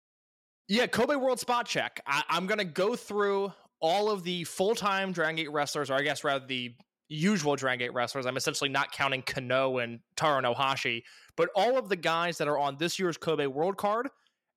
Yeah, 0.68 0.86
Kobe 0.86 1.16
World 1.16 1.38
Spot 1.40 1.66
Check. 1.66 2.00
I, 2.06 2.22
I'm 2.28 2.46
going 2.46 2.58
to 2.58 2.64
go 2.64 2.96
through 2.96 3.52
all 3.80 4.10
of 4.10 4.22
the 4.24 4.44
full 4.44 4.74
time 4.74 5.12
Dragon 5.12 5.36
Gate 5.36 5.50
wrestlers, 5.52 5.90
or 5.90 5.94
I 5.94 6.02
guess 6.02 6.24
rather 6.24 6.46
the 6.46 6.74
usual 7.08 7.54
Dragon 7.56 7.80
Gate 7.86 7.92
wrestlers. 7.92 8.24
I'm 8.24 8.36
essentially 8.38 8.70
not 8.70 8.90
counting 8.92 9.20
Kano 9.22 9.78
and 9.78 10.00
Taro 10.16 10.40
Nohashi, 10.40 11.02
but 11.36 11.50
all 11.54 11.76
of 11.76 11.88
the 11.90 11.96
guys 11.96 12.38
that 12.38 12.48
are 12.48 12.58
on 12.58 12.76
this 12.78 12.98
year's 12.98 13.18
Kobe 13.18 13.46
World 13.46 13.76
card. 13.76 14.08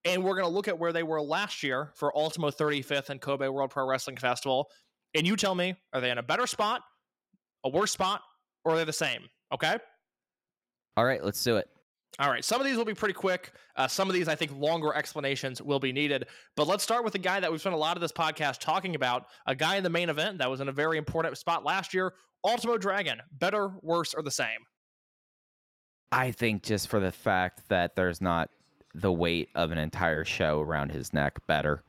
And 0.06 0.24
we're 0.24 0.36
going 0.36 0.48
to 0.48 0.54
look 0.54 0.70
at 0.70 0.80
where 0.80 0.94
they 0.94 1.04
were 1.04 1.22
last 1.22 1.62
year 1.64 1.92
for 1.96 2.16
Ultimo 2.18 2.52
35th 2.52 3.10
and 3.10 3.20
Kobe 3.20 3.48
World 3.50 3.72
Pro 3.72 3.86
Wrestling 3.86 4.16
Festival. 4.16 4.70
And 5.14 5.28
you 5.28 5.36
tell 5.36 5.56
me, 5.56 5.76
are 5.92 6.00
they 6.00 6.12
in 6.12 6.20
a 6.20 6.24
better 6.24 6.48
spot, 6.48 6.84
a 7.68 7.70
worse 7.70 7.92
spot, 7.92 8.22
or 8.66 8.76
they're 8.76 8.86
the 8.86 8.94
same? 8.94 9.22
Okay. 9.54 9.78
All 10.96 11.06
right, 11.06 11.24
let's 11.24 11.44
do 11.44 11.58
it. 11.58 11.68
All 12.20 12.32
right, 12.32 12.44
some 12.44 12.60
of 12.60 12.66
these 12.66 12.78
will 12.78 12.86
be 12.86 12.96
pretty 12.96 13.14
quick. 13.14 13.52
Uh, 13.76 13.88
some 13.88 14.10
of 14.10 14.16
these, 14.16 14.28
I 14.28 14.34
think, 14.34 14.52
longer 14.58 14.94
explanations 14.96 15.62
will 15.62 15.80
be 15.80 15.92
needed. 15.92 16.26
But 16.56 16.68
let's 16.68 16.84
start 16.84 17.04
with 17.04 17.14
a 17.14 17.20
guy 17.20 17.40
that 17.40 17.52
we've 17.52 17.60
spent 17.60 17.76
a 17.76 17.78
lot 17.78 17.96
of 17.96 18.02
this 18.02 18.12
podcast 18.12 18.60
talking 18.60 18.96
about, 18.96 19.28
a 19.46 19.54
guy 19.54 19.76
in 19.76 19.84
the 19.84 19.90
main 19.90 20.10
event 20.10 20.40
that 20.40 20.50
was 20.50 20.60
in 20.60 20.68
a 20.68 20.72
very 20.72 20.98
important 20.98 21.38
spot 21.38 21.64
last 21.64 21.94
year, 21.94 22.14
Ultimo 22.44 22.78
Dragon. 22.78 23.22
Better, 23.32 23.70
worse, 23.84 24.16
or 24.16 24.24
the 24.24 24.32
same? 24.32 24.60
I 26.12 26.32
think 26.32 26.64
just 26.64 26.88
for 26.88 27.00
the 27.00 27.12
fact 27.12 27.70
that 27.70 27.96
there's 27.96 28.22
not 28.22 28.50
the 28.96 29.12
weight 29.12 29.50
of 29.54 29.70
an 29.72 29.78
entire 29.78 30.26
show 30.26 30.62
around 30.62 30.92
his 30.92 31.14
neck, 31.14 31.38
better. 31.48 31.84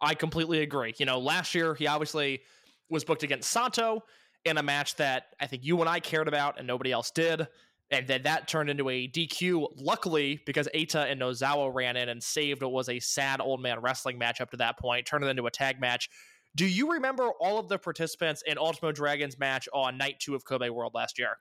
I 0.00 0.14
completely 0.14 0.60
agree. 0.60 0.94
You 0.98 1.06
know, 1.06 1.18
last 1.18 1.54
year 1.54 1.74
he 1.74 1.88
obviously 1.88 2.42
was 2.88 3.02
booked 3.02 3.24
against 3.24 3.50
Sato 3.50 4.04
in 4.46 4.58
a 4.58 4.62
match 4.62 4.96
that 4.96 5.26
I 5.40 5.46
think 5.46 5.64
you 5.64 5.80
and 5.80 5.88
I 5.88 6.00
cared 6.00 6.28
about 6.28 6.58
and 6.58 6.66
nobody 6.66 6.92
else 6.92 7.10
did. 7.10 7.46
And 7.90 8.06
then 8.06 8.22
that 8.22 8.48
turned 8.48 8.70
into 8.70 8.88
a 8.88 9.06
DQ, 9.08 9.68
luckily, 9.76 10.40
because 10.46 10.68
Eita 10.74 11.10
and 11.10 11.20
Nozawa 11.20 11.72
ran 11.72 11.96
in 11.96 12.08
and 12.08 12.22
saved 12.22 12.62
what 12.62 12.72
was 12.72 12.88
a 12.88 12.98
sad 12.98 13.40
old 13.40 13.60
man 13.60 13.80
wrestling 13.80 14.18
match 14.18 14.40
up 14.40 14.50
to 14.50 14.56
that 14.56 14.78
point, 14.78 15.06
turned 15.06 15.24
it 15.24 15.28
into 15.28 15.46
a 15.46 15.50
tag 15.50 15.80
match. 15.80 16.08
Do 16.56 16.66
you 16.66 16.92
remember 16.92 17.30
all 17.40 17.58
of 17.58 17.68
the 17.68 17.78
participants 17.78 18.42
in 18.46 18.58
Ultimo 18.58 18.90
Dragon's 18.90 19.38
match 19.38 19.68
on 19.72 19.98
night 19.98 20.16
two 20.20 20.34
of 20.34 20.44
Kobe 20.44 20.68
World 20.68 20.94
last 20.94 21.18
year? 21.18 21.36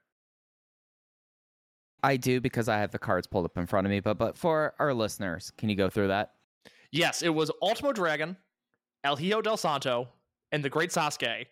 I 2.04 2.18
do 2.18 2.40
because 2.42 2.70
I 2.70 2.78
have 2.78 2.92
the 2.92 3.00
cards 3.00 3.26
pulled 3.26 3.46
up 3.46 3.58
in 3.58 3.66
front 3.66 3.88
of 3.88 3.92
me, 3.92 4.00
but 4.00 4.18
but 4.18 4.38
for 4.38 4.76
our 4.78 4.94
listeners, 4.94 5.52
can 5.58 5.70
you 5.70 5.76
go 5.76 5.90
through 5.90 6.10
that? 6.10 6.34
Yes, 6.92 7.24
it 7.24 7.30
was 7.30 7.50
Ultimo 7.62 7.94
Dragon, 7.94 8.38
El 9.04 9.16
Hijo 9.16 9.42
del 9.42 9.58
Santo, 9.58 10.10
and 10.52 10.64
the 10.64 10.70
Great 10.70 10.92
Sasuke 10.92 11.46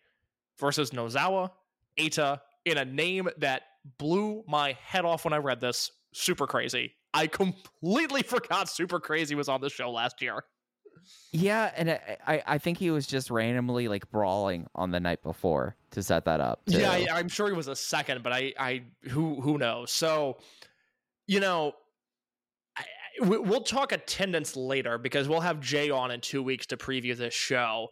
versus 0.59 0.91
Nozawa, 0.91 1.51
Eita, 1.99 2.39
in 2.65 2.77
a 2.77 2.85
name 2.85 3.30
that 3.38 3.63
blew 3.97 4.43
my 4.47 4.77
head 4.81 5.05
off 5.05 5.25
when 5.25 5.34
I 5.34 5.38
read 5.38 5.59
this. 5.59 5.91
Super 6.13 6.47
crazy. 6.47 6.93
I 7.13 7.27
completely 7.27 8.21
forgot 8.23 8.69
Super 8.69 8.99
Crazy 8.99 9.35
was 9.35 9.49
on 9.49 9.61
the 9.61 9.69
show 9.69 9.91
last 9.91 10.21
year. 10.21 10.43
Yeah, 11.31 11.71
and 11.75 11.99
I, 12.25 12.41
I 12.47 12.57
think 12.59 12.77
he 12.77 12.89
was 12.91 13.05
just 13.05 13.30
randomly 13.30 13.88
like 13.88 14.09
brawling 14.09 14.67
on 14.73 14.91
the 14.91 14.99
night 14.99 15.21
before 15.21 15.75
to 15.91 16.01
set 16.01 16.25
that 16.25 16.39
up. 16.39 16.65
too. 16.65 16.80
Yeah, 16.80 17.07
I'm 17.13 17.27
sure 17.27 17.47
he 17.47 17.53
was 17.53 17.67
a 17.67 17.75
second, 17.75 18.23
but 18.23 18.31
I, 18.31 18.53
I, 18.57 18.84
who, 19.09 19.41
who 19.41 19.57
knows? 19.57 19.91
So, 19.91 20.38
you 21.27 21.39
know, 21.41 21.73
I- 22.77 22.85
we'll 23.19 23.63
talk 23.63 23.91
attendance 23.91 24.55
later 24.55 24.97
because 24.97 25.27
we'll 25.27 25.41
have 25.41 25.59
Jay 25.59 25.89
on 25.89 26.09
in 26.11 26.21
two 26.21 26.41
weeks 26.41 26.65
to 26.67 26.77
preview 26.77 27.15
this 27.17 27.34
show. 27.34 27.89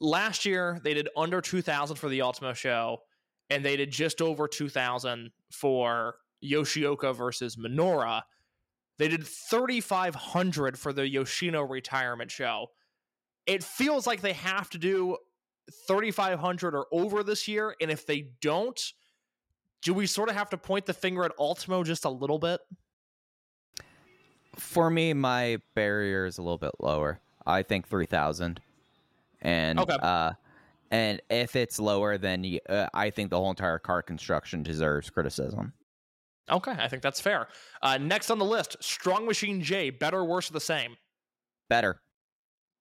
Last 0.00 0.46
year, 0.46 0.80
they 0.82 0.94
did 0.94 1.08
under 1.16 1.40
2,000 1.40 1.96
for 1.96 2.08
the 2.08 2.22
Ultimo 2.22 2.54
show, 2.54 3.02
and 3.50 3.64
they 3.64 3.76
did 3.76 3.90
just 3.90 4.22
over 4.22 4.48
2,000 4.48 5.30
for 5.52 6.14
Yoshioka 6.42 7.14
versus 7.14 7.56
Minoura. 7.56 8.22
They 8.98 9.08
did 9.08 9.26
3,500 9.26 10.78
for 10.78 10.92
the 10.92 11.08
Yoshino 11.08 11.62
retirement 11.62 12.30
show. 12.30 12.68
It 13.46 13.64
feels 13.64 14.06
like 14.06 14.20
they 14.20 14.34
have 14.34 14.70
to 14.70 14.78
do 14.78 15.16
3,500 15.86 16.74
or 16.74 16.86
over 16.92 17.22
this 17.22 17.48
year, 17.48 17.74
and 17.80 17.90
if 17.90 18.06
they 18.06 18.30
don't, 18.40 18.80
do 19.82 19.94
we 19.94 20.06
sort 20.06 20.28
of 20.28 20.34
have 20.34 20.50
to 20.50 20.58
point 20.58 20.86
the 20.86 20.94
finger 20.94 21.24
at 21.24 21.32
Ultimo 21.38 21.82
just 21.82 22.04
a 22.04 22.10
little 22.10 22.38
bit? 22.38 22.60
For 24.56 24.90
me, 24.90 25.14
my 25.14 25.58
barrier 25.74 26.26
is 26.26 26.38
a 26.38 26.42
little 26.42 26.58
bit 26.58 26.72
lower. 26.80 27.20
I 27.46 27.62
think 27.62 27.88
three 27.88 28.06
thousand, 28.06 28.60
and 29.42 29.78
Okay. 29.78 29.96
uh, 30.00 30.32
and 30.90 31.20
if 31.30 31.54
it's 31.56 31.78
lower, 31.78 32.18
then 32.18 32.58
uh, 32.68 32.88
I 32.92 33.10
think 33.10 33.30
the 33.30 33.36
whole 33.36 33.50
entire 33.50 33.78
car 33.78 34.02
construction 34.02 34.62
deserves 34.62 35.08
criticism. 35.10 35.72
Okay, 36.50 36.72
I 36.72 36.88
think 36.88 37.02
that's 37.02 37.20
fair. 37.20 37.46
Uh, 37.80 37.96
next 37.98 38.28
on 38.30 38.38
the 38.40 38.44
list, 38.44 38.76
Strong 38.80 39.24
Machine 39.26 39.62
J, 39.62 39.90
better, 39.90 40.18
or 40.18 40.24
worse, 40.24 40.50
or 40.50 40.52
the 40.52 40.60
same? 40.60 40.96
Better. 41.68 42.00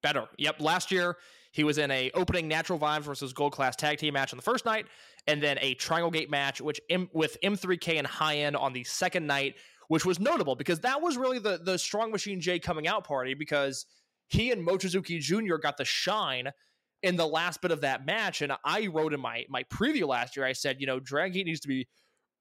Better. 0.01 0.25
Yep. 0.39 0.59
Last 0.59 0.91
year, 0.91 1.17
he 1.51 1.63
was 1.63 1.77
in 1.77 1.91
a 1.91 2.09
opening 2.15 2.47
Natural 2.47 2.79
Vibes 2.79 3.01
versus 3.01 3.31
Gold 3.33 3.51
Class 3.51 3.75
tag 3.75 3.99
team 3.99 4.13
match 4.15 4.33
on 4.33 4.37
the 4.37 4.43
first 4.43 4.65
night, 4.65 4.87
and 5.27 5.43
then 5.43 5.57
a 5.61 5.75
Triangle 5.75 6.09
Gate 6.09 6.31
match, 6.31 6.61
which 6.61 6.79
M- 6.89 7.09
with 7.13 7.37
M3K 7.43 7.97
and 7.99 8.07
High 8.07 8.37
End 8.37 8.55
on 8.55 8.73
the 8.73 8.83
second 8.85 9.27
night, 9.27 9.55
which 9.89 10.03
was 10.05 10.19
notable 10.19 10.55
because 10.55 10.79
that 10.79 10.99
was 11.01 11.15
really 11.17 11.37
the 11.37 11.59
the 11.63 11.77
Strong 11.77 12.11
Machine 12.11 12.39
J 12.41 12.57
coming 12.57 12.87
out 12.87 13.03
party 13.03 13.33
because 13.35 13.85
he 14.29 14.51
and 14.51 14.65
Mochizuki 14.65 15.19
Jr. 15.19 15.57
got 15.57 15.77
the 15.77 15.85
shine 15.85 16.51
in 17.01 17.15
the 17.15 17.27
last 17.27 17.61
bit 17.61 17.71
of 17.71 17.81
that 17.81 18.05
match. 18.05 18.41
And 18.41 18.53
I 18.63 18.87
wrote 18.87 19.13
in 19.13 19.19
my 19.19 19.45
my 19.49 19.63
preview 19.63 20.07
last 20.07 20.37
year, 20.37 20.45
I 20.45 20.53
said, 20.53 20.77
you 20.79 20.87
know, 20.87 20.99
Gate 20.99 21.45
needs 21.45 21.59
to 21.61 21.67
be 21.67 21.87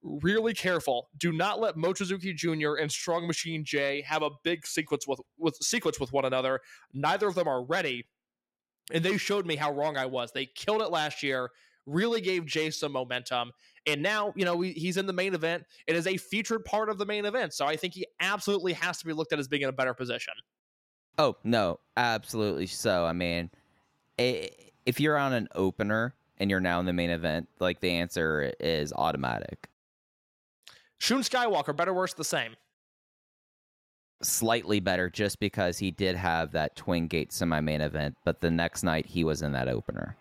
really 0.03 0.55
careful. 0.55 1.09
Do 1.17 1.33
not 1.33 1.61
let 1.61 1.77
Mochizuki 1.77 2.35
Jr. 2.35 2.75
and 2.75 2.91
Strong 2.91 3.27
Machine 3.27 3.65
J 3.65 4.03
have 4.03 4.23
a 4.23 4.31
big 4.45 4.67
sequence 4.67 5.07
with 5.07 5.21
with 5.39 5.57
sequence 5.57 5.99
with 5.99 6.13
one 6.13 6.25
another. 6.25 6.61
Neither 6.93 7.27
of 7.27 7.35
them 7.35 7.49
are 7.49 7.65
ready. 7.65 8.07
And 8.93 9.05
they 9.05 9.19
showed 9.19 9.45
me 9.45 9.57
how 9.57 9.73
wrong 9.73 9.99
I 9.99 10.07
was. 10.07 10.33
They 10.33 10.47
killed 10.47 10.81
it 10.81 10.91
last 10.91 11.23
year, 11.23 11.51
really 11.85 12.23
gave 12.23 12.47
Jay 12.47 12.71
some 12.71 12.93
momentum. 12.93 13.53
And 13.87 14.03
now, 14.03 14.33
you 14.35 14.47
know, 14.47 14.63
he's 14.63 14.97
in 14.97 15.05
the 15.05 15.13
main 15.13 15.35
event. 15.35 15.65
It 15.87 15.95
is 15.95 16.07
a 16.07 16.17
featured 16.17 16.65
part 16.65 16.89
of 16.89 16.97
the 16.97 17.05
main 17.05 17.27
event. 17.27 17.53
So 17.53 17.67
I 17.67 17.77
think 17.77 17.93
he 17.93 18.07
absolutely 18.21 18.73
has 18.75 18.99
to 18.99 19.07
be 19.07 19.13
looked 19.13 19.35
at 19.35 19.39
as 19.39 19.47
being 19.47 19.63
in 19.63 19.69
a 19.69 19.73
better 19.73 19.93
position. 19.93 20.33
Oh 21.19 21.37
no, 21.43 21.81
absolutely. 21.97 22.67
So 22.67 23.05
I 23.05 23.13
mean, 23.13 23.51
if 24.17 25.01
you're 25.01 25.19
on 25.19 25.33
an 25.33 25.49
opener 25.55 26.15
and 26.39 26.49
you're 26.51 26.61
now 26.61 26.79
in 26.81 26.87
the 26.87 26.93
main 26.93 27.11
event, 27.11 27.49
like 27.59 27.81
the 27.81 27.91
answer 27.91 28.53
is 28.61 28.93
automatic. 28.93 29.69
Shun 30.99 31.23
Skywalker, 31.23 31.77
better, 31.77 31.93
worse, 31.93 32.15
the 32.15 32.25
same. 32.25 32.57
Slightly 34.21 34.81
better, 34.81 35.11
just 35.11 35.39
because 35.39 35.79
he 35.79 35.91
did 35.93 36.17
have 36.17 36.53
that 36.53 36.75
twin 36.75 37.07
gate 37.07 37.33
semi 37.33 37.61
main 37.61 37.81
event, 37.81 38.17
but 38.25 38.41
the 38.41 38.51
next 38.51 38.83
night 38.83 39.07
he 39.07 39.23
was 39.23 39.43
in 39.43 39.53
that 39.53 39.69
opener. 39.69 40.17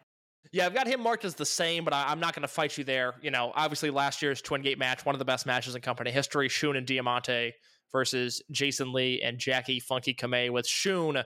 Yeah, 0.52 0.66
I've 0.66 0.74
got 0.74 0.88
him 0.88 1.02
marked 1.02 1.26
as 1.26 1.36
the 1.36 1.46
same, 1.46 1.84
but 1.84 1.94
I, 1.94 2.06
I'm 2.08 2.20
not 2.20 2.34
going 2.34 2.44
to 2.44 2.48
fight 2.48 2.78
you 2.78 2.84
there. 2.84 3.16
You 3.22 3.32
know, 3.32 3.52
obviously 3.56 3.90
last 3.90 4.22
year's 4.22 4.42
Twin 4.42 4.62
Gate 4.62 4.78
match, 4.78 5.06
one 5.06 5.14
of 5.14 5.20
the 5.20 5.26
best 5.26 5.46
matches 5.46 5.76
in 5.76 5.82
company 5.82 6.12
history, 6.12 6.48
Shun 6.48 6.76
and 6.76 6.86
Diamante 6.86 7.54
versus 7.92 8.42
Jason 8.52 8.94
Lee 8.94 9.22
and 9.22 9.38
Jackie 9.38 9.80
Funky 9.80 10.14
Kamei, 10.14 10.50
with 10.50 10.68
Shun 10.68 11.18
uh, 11.18 11.24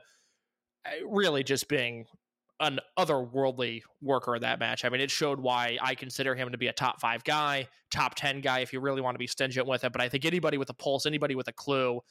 really 1.08 1.44
just 1.44 1.68
being 1.68 2.06
an 2.60 2.80
otherworldly 2.98 3.82
worker 4.02 4.36
in 4.36 4.42
that 4.44 4.60
match. 4.60 4.86
I 4.86 4.90
mean, 4.90 5.02
it 5.02 5.10
showed 5.10 5.40
why 5.40 5.78
I 5.82 5.96
consider 5.96 6.36
him 6.36 6.52
to 6.52 6.58
be 6.58 6.68
a 6.68 6.74
top 6.74 7.02
five 7.02 7.24
guy, 7.24 7.68
top 7.92 8.14
10 8.16 8.42
guy 8.42 8.60
if 8.60 8.72
you 8.72 8.80
really 8.80 9.02
want 9.02 9.16
to 9.16 9.20
be 9.20 9.28
stingent 9.28 9.68
with 9.68 9.84
it. 9.84 9.92
But 9.92 10.02
I 10.02 10.10
think 10.10 10.26
anybody 10.26 10.58
with 10.58 10.70
a 10.70 10.74
pulse, 10.74 11.08
anybody 11.08 11.34
with 11.34 11.48
a 11.48 11.54
clue, 11.54 12.02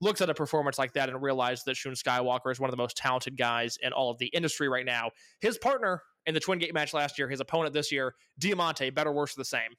looks 0.00 0.20
at 0.20 0.28
a 0.28 0.34
performance 0.34 0.78
like 0.78 0.92
that 0.94 1.08
and 1.08 1.22
realizes 1.22 1.64
that 1.64 1.76
Shun 1.76 1.92
Skywalker 1.92 2.50
is 2.50 2.58
one 2.58 2.68
of 2.68 2.72
the 2.72 2.82
most 2.82 2.96
talented 2.96 3.36
guys 3.36 3.78
in 3.82 3.92
all 3.92 4.10
of 4.10 4.18
the 4.18 4.26
industry 4.28 4.68
right 4.68 4.86
now. 4.86 5.10
His 5.40 5.58
partner 5.58 6.02
in 6.26 6.34
the 6.34 6.40
Twin 6.40 6.58
Gate 6.58 6.74
match 6.74 6.92
last 6.92 7.18
year, 7.18 7.28
his 7.28 7.40
opponent 7.40 7.72
this 7.72 7.92
year, 7.92 8.14
Diamante, 8.38 8.90
better, 8.90 9.12
worse, 9.12 9.34
the 9.34 9.44
same. 9.44 9.70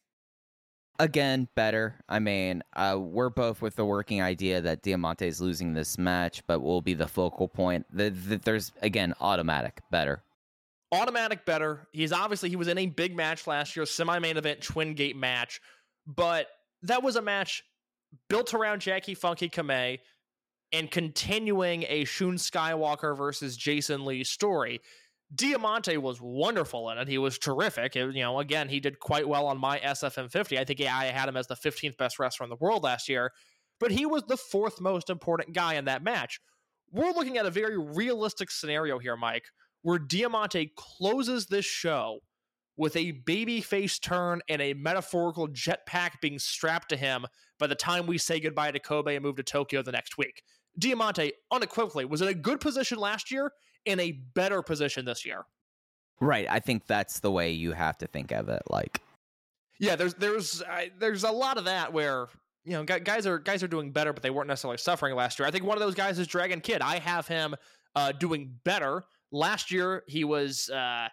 Again, 1.01 1.47
better. 1.55 1.95
I 2.07 2.19
mean, 2.19 2.61
uh, 2.75 2.95
we're 2.99 3.31
both 3.31 3.59
with 3.59 3.75
the 3.75 3.83
working 3.83 4.21
idea 4.21 4.61
that 4.61 4.83
Diamante 4.83 5.27
is 5.27 5.41
losing 5.41 5.73
this 5.73 5.97
match, 5.97 6.43
but 6.45 6.59
will 6.59 6.83
be 6.83 6.93
the 6.93 7.07
focal 7.07 7.47
point. 7.47 7.87
The, 7.91 8.11
the, 8.11 8.37
there's 8.37 8.71
again 8.83 9.15
automatic 9.19 9.81
better. 9.89 10.21
Automatic 10.91 11.43
better. 11.43 11.87
He's 11.91 12.11
obviously 12.11 12.49
he 12.49 12.55
was 12.55 12.67
in 12.67 12.77
a 12.77 12.85
big 12.85 13.15
match 13.15 13.47
last 13.47 13.75
year, 13.75 13.87
semi-main 13.87 14.37
event 14.37 14.61
Twin 14.61 14.93
Gate 14.93 15.15
match, 15.15 15.59
but 16.05 16.45
that 16.83 17.01
was 17.01 17.15
a 17.15 17.21
match 17.21 17.63
built 18.29 18.53
around 18.53 18.81
Jackie 18.81 19.15
Funky 19.15 19.49
Kamei 19.49 20.01
and 20.71 20.91
continuing 20.91 21.83
a 21.89 22.05
Shun 22.05 22.35
Skywalker 22.35 23.17
versus 23.17 23.57
Jason 23.57 24.05
Lee 24.05 24.23
story. 24.23 24.81
Diamante 25.33 25.97
was 25.97 26.19
wonderful 26.21 26.89
in 26.89 26.97
it. 26.97 27.07
He 27.07 27.17
was 27.17 27.37
terrific. 27.37 27.95
It- 27.95 28.15
you 28.15 28.21
know, 28.21 28.39
again, 28.39 28.69
he 28.69 28.79
did 28.79 28.99
quite 28.99 29.27
well 29.27 29.47
on 29.47 29.57
my 29.57 29.79
SFM 29.79 30.29
50. 30.29 30.59
I 30.59 30.65
think 30.65 30.81
I 30.81 31.05
had 31.05 31.29
him 31.29 31.37
as 31.37 31.47
the 31.47 31.55
15th 31.55 31.97
best 31.97 32.19
wrestler 32.19 32.43
in 32.43 32.49
the 32.49 32.57
world 32.57 32.83
last 32.83 33.07
year, 33.07 33.31
but 33.79 33.91
he 33.91 34.05
was 34.05 34.23
the 34.23 34.37
fourth 34.37 34.81
most 34.81 35.09
important 35.09 35.53
guy 35.55 35.75
in 35.75 35.85
that 35.85 36.03
match. 36.03 36.39
We're 36.91 37.11
looking 37.11 37.37
at 37.37 37.45
a 37.45 37.51
very 37.51 37.77
realistic 37.77 38.51
scenario 38.51 38.99
here, 38.99 39.15
Mike, 39.15 39.45
where 39.81 39.99
Diamante 39.99 40.73
closes 40.75 41.45
this 41.47 41.65
show 41.65 42.19
with 42.75 42.95
a 42.95 43.13
babyface 43.13 44.01
turn 44.01 44.41
and 44.49 44.61
a 44.61 44.73
metaphorical 44.73 45.47
jetpack 45.47 46.19
being 46.21 46.39
strapped 46.39 46.89
to 46.89 46.97
him 46.97 47.25
by 47.59 47.67
the 47.67 47.75
time 47.75 48.07
we 48.07 48.17
say 48.17 48.39
goodbye 48.39 48.71
to 48.71 48.79
Kobe 48.79 49.15
and 49.15 49.23
move 49.23 49.35
to 49.37 49.43
Tokyo 49.43 49.81
the 49.81 49.91
next 49.91 50.17
week. 50.17 50.43
Diamante 50.77 51.33
unequivocally 51.51 52.05
was 52.05 52.21
in 52.21 52.27
a 52.27 52.33
good 52.33 52.59
position 52.59 52.97
last 52.97 53.31
year, 53.31 53.51
in 53.85 53.99
a 53.99 54.11
better 54.11 54.61
position 54.61 55.05
this 55.05 55.25
year. 55.25 55.45
Right. 56.19 56.45
I 56.49 56.59
think 56.59 56.85
that's 56.85 57.19
the 57.19 57.31
way 57.31 57.51
you 57.51 57.71
have 57.71 57.97
to 57.99 58.07
think 58.07 58.31
of 58.31 58.49
it. 58.49 58.61
Like, 58.69 59.01
Yeah, 59.79 59.95
there's 59.95 60.13
there's 60.13 60.61
I, 60.61 60.91
there's 60.99 61.23
a 61.23 61.31
lot 61.31 61.57
of 61.57 61.65
that 61.65 61.91
where 61.91 62.27
you 62.63 62.73
know 62.73 62.83
guys 62.83 63.25
are 63.25 63.39
guys 63.39 63.63
are 63.63 63.67
doing 63.67 63.91
better, 63.91 64.13
but 64.13 64.21
they 64.21 64.29
weren't 64.29 64.47
necessarily 64.47 64.77
suffering 64.77 65.15
last 65.15 65.39
year. 65.39 65.47
I 65.47 65.51
think 65.51 65.65
one 65.65 65.77
of 65.77 65.81
those 65.81 65.95
guys 65.95 66.19
is 66.19 66.27
Dragon 66.27 66.61
Kid. 66.61 66.81
I 66.81 66.99
have 66.99 67.27
him 67.27 67.55
uh, 67.95 68.11
doing 68.11 68.53
better 68.63 69.03
last 69.31 69.71
year. 69.71 70.03
He 70.07 70.23
was 70.23 70.69
uh, 70.69 71.07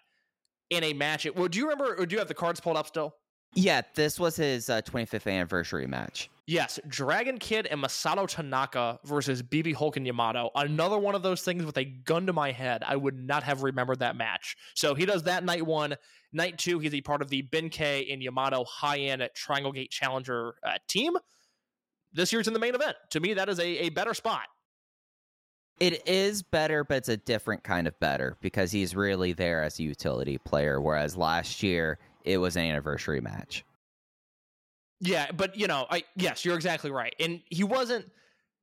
in 0.69 0.83
a 0.83 0.93
match. 0.93 1.27
Well, 1.35 1.47
do 1.47 1.57
you 1.57 1.69
remember? 1.69 1.95
Or 1.95 2.05
do 2.05 2.13
you 2.13 2.19
have 2.19 2.27
the 2.27 2.35
cards 2.35 2.59
pulled 2.59 2.77
up 2.77 2.85
still? 2.85 3.15
Yeah, 3.59 3.81
this 3.95 4.19
was 4.19 4.35
his 4.35 4.69
uh, 4.69 4.81
25th 4.81 5.31
anniversary 5.31 5.87
match. 5.87 6.29
Yes, 6.47 6.79
Dragon 6.87 7.37
Kid 7.37 7.67
and 7.67 7.83
Masato 7.83 8.27
Tanaka 8.27 8.99
versus 9.03 9.43
BB 9.43 9.75
Hulk 9.75 9.97
and 9.97 10.07
Yamato. 10.07 10.49
Another 10.55 10.97
one 10.97 11.13
of 11.13 11.21
those 11.21 11.41
things 11.43 11.63
with 11.63 11.77
a 11.77 11.83
gun 11.83 12.25
to 12.25 12.33
my 12.33 12.51
head. 12.51 12.83
I 12.87 12.95
would 12.95 13.15
not 13.15 13.43
have 13.43 13.61
remembered 13.61 13.99
that 13.99 14.15
match. 14.15 14.55
So 14.73 14.95
he 14.95 15.05
does 15.05 15.23
that 15.23 15.43
night 15.43 15.65
one. 15.65 15.95
Night 16.33 16.57
two, 16.57 16.79
he's 16.79 16.93
a 16.93 17.01
part 17.01 17.21
of 17.21 17.29
the 17.29 17.43
Ben 17.43 17.69
K 17.69 18.07
and 18.11 18.23
Yamato 18.23 18.63
high 18.63 18.97
end 18.97 19.27
Triangle 19.35 19.71
Gate 19.71 19.91
Challenger 19.91 20.55
uh, 20.63 20.77
team. 20.87 21.17
This 22.13 22.33
year's 22.33 22.47
in 22.47 22.53
the 22.53 22.59
main 22.59 22.73
event. 22.73 22.95
To 23.11 23.19
me, 23.19 23.35
that 23.35 23.49
is 23.49 23.59
a, 23.59 23.85
a 23.85 23.89
better 23.89 24.13
spot. 24.15 24.47
It 25.79 26.07
is 26.07 26.41
better, 26.41 26.83
but 26.83 26.97
it's 26.97 27.09
a 27.09 27.17
different 27.17 27.63
kind 27.63 27.87
of 27.87 27.97
better 27.99 28.35
because 28.41 28.71
he's 28.71 28.95
really 28.95 29.33
there 29.33 29.63
as 29.63 29.79
a 29.79 29.83
utility 29.83 30.37
player. 30.37 30.81
Whereas 30.81 31.15
last 31.15 31.61
year, 31.63 31.99
it 32.29 32.37
was 32.37 32.55
an 32.55 32.63
anniversary 32.63 33.21
match. 33.21 33.65
Yeah, 35.01 35.31
but 35.31 35.55
you 35.55 35.67
know, 35.67 35.87
I 35.89 36.03
yes, 36.15 36.45
you're 36.45 36.55
exactly 36.55 36.91
right. 36.91 37.15
And 37.19 37.41
he 37.49 37.63
wasn't 37.63 38.05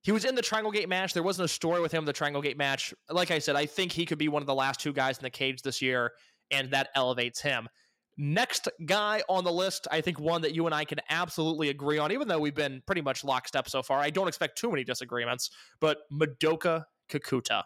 he 0.02 0.12
was 0.12 0.24
in 0.24 0.36
the 0.36 0.42
Triangle 0.42 0.70
Gate 0.70 0.88
match. 0.88 1.14
There 1.14 1.22
wasn't 1.22 1.46
a 1.46 1.48
story 1.48 1.80
with 1.80 1.90
him 1.90 2.04
the 2.04 2.12
Triangle 2.12 2.42
Gate 2.42 2.56
match. 2.56 2.94
Like 3.10 3.32
I 3.32 3.40
said, 3.40 3.56
I 3.56 3.66
think 3.66 3.90
he 3.90 4.06
could 4.06 4.18
be 4.18 4.28
one 4.28 4.42
of 4.42 4.46
the 4.46 4.54
last 4.54 4.78
two 4.78 4.92
guys 4.92 5.18
in 5.18 5.24
the 5.24 5.30
cage 5.30 5.62
this 5.62 5.82
year, 5.82 6.12
and 6.52 6.70
that 6.70 6.90
elevates 6.94 7.40
him. 7.40 7.68
Next 8.16 8.68
guy 8.86 9.22
on 9.28 9.44
the 9.44 9.52
list, 9.52 9.88
I 9.90 10.00
think 10.00 10.20
one 10.20 10.42
that 10.42 10.54
you 10.54 10.64
and 10.66 10.74
I 10.74 10.84
can 10.84 11.00
absolutely 11.10 11.68
agree 11.70 11.98
on, 11.98 12.12
even 12.12 12.28
though 12.28 12.38
we've 12.38 12.54
been 12.54 12.82
pretty 12.86 13.02
much 13.02 13.24
lockstep 13.24 13.68
so 13.68 13.82
far. 13.82 13.98
I 13.98 14.10
don't 14.10 14.28
expect 14.28 14.56
too 14.56 14.70
many 14.70 14.84
disagreements, 14.84 15.50
but 15.80 15.98
Madoka 16.12 16.84
Kakuta. 17.10 17.64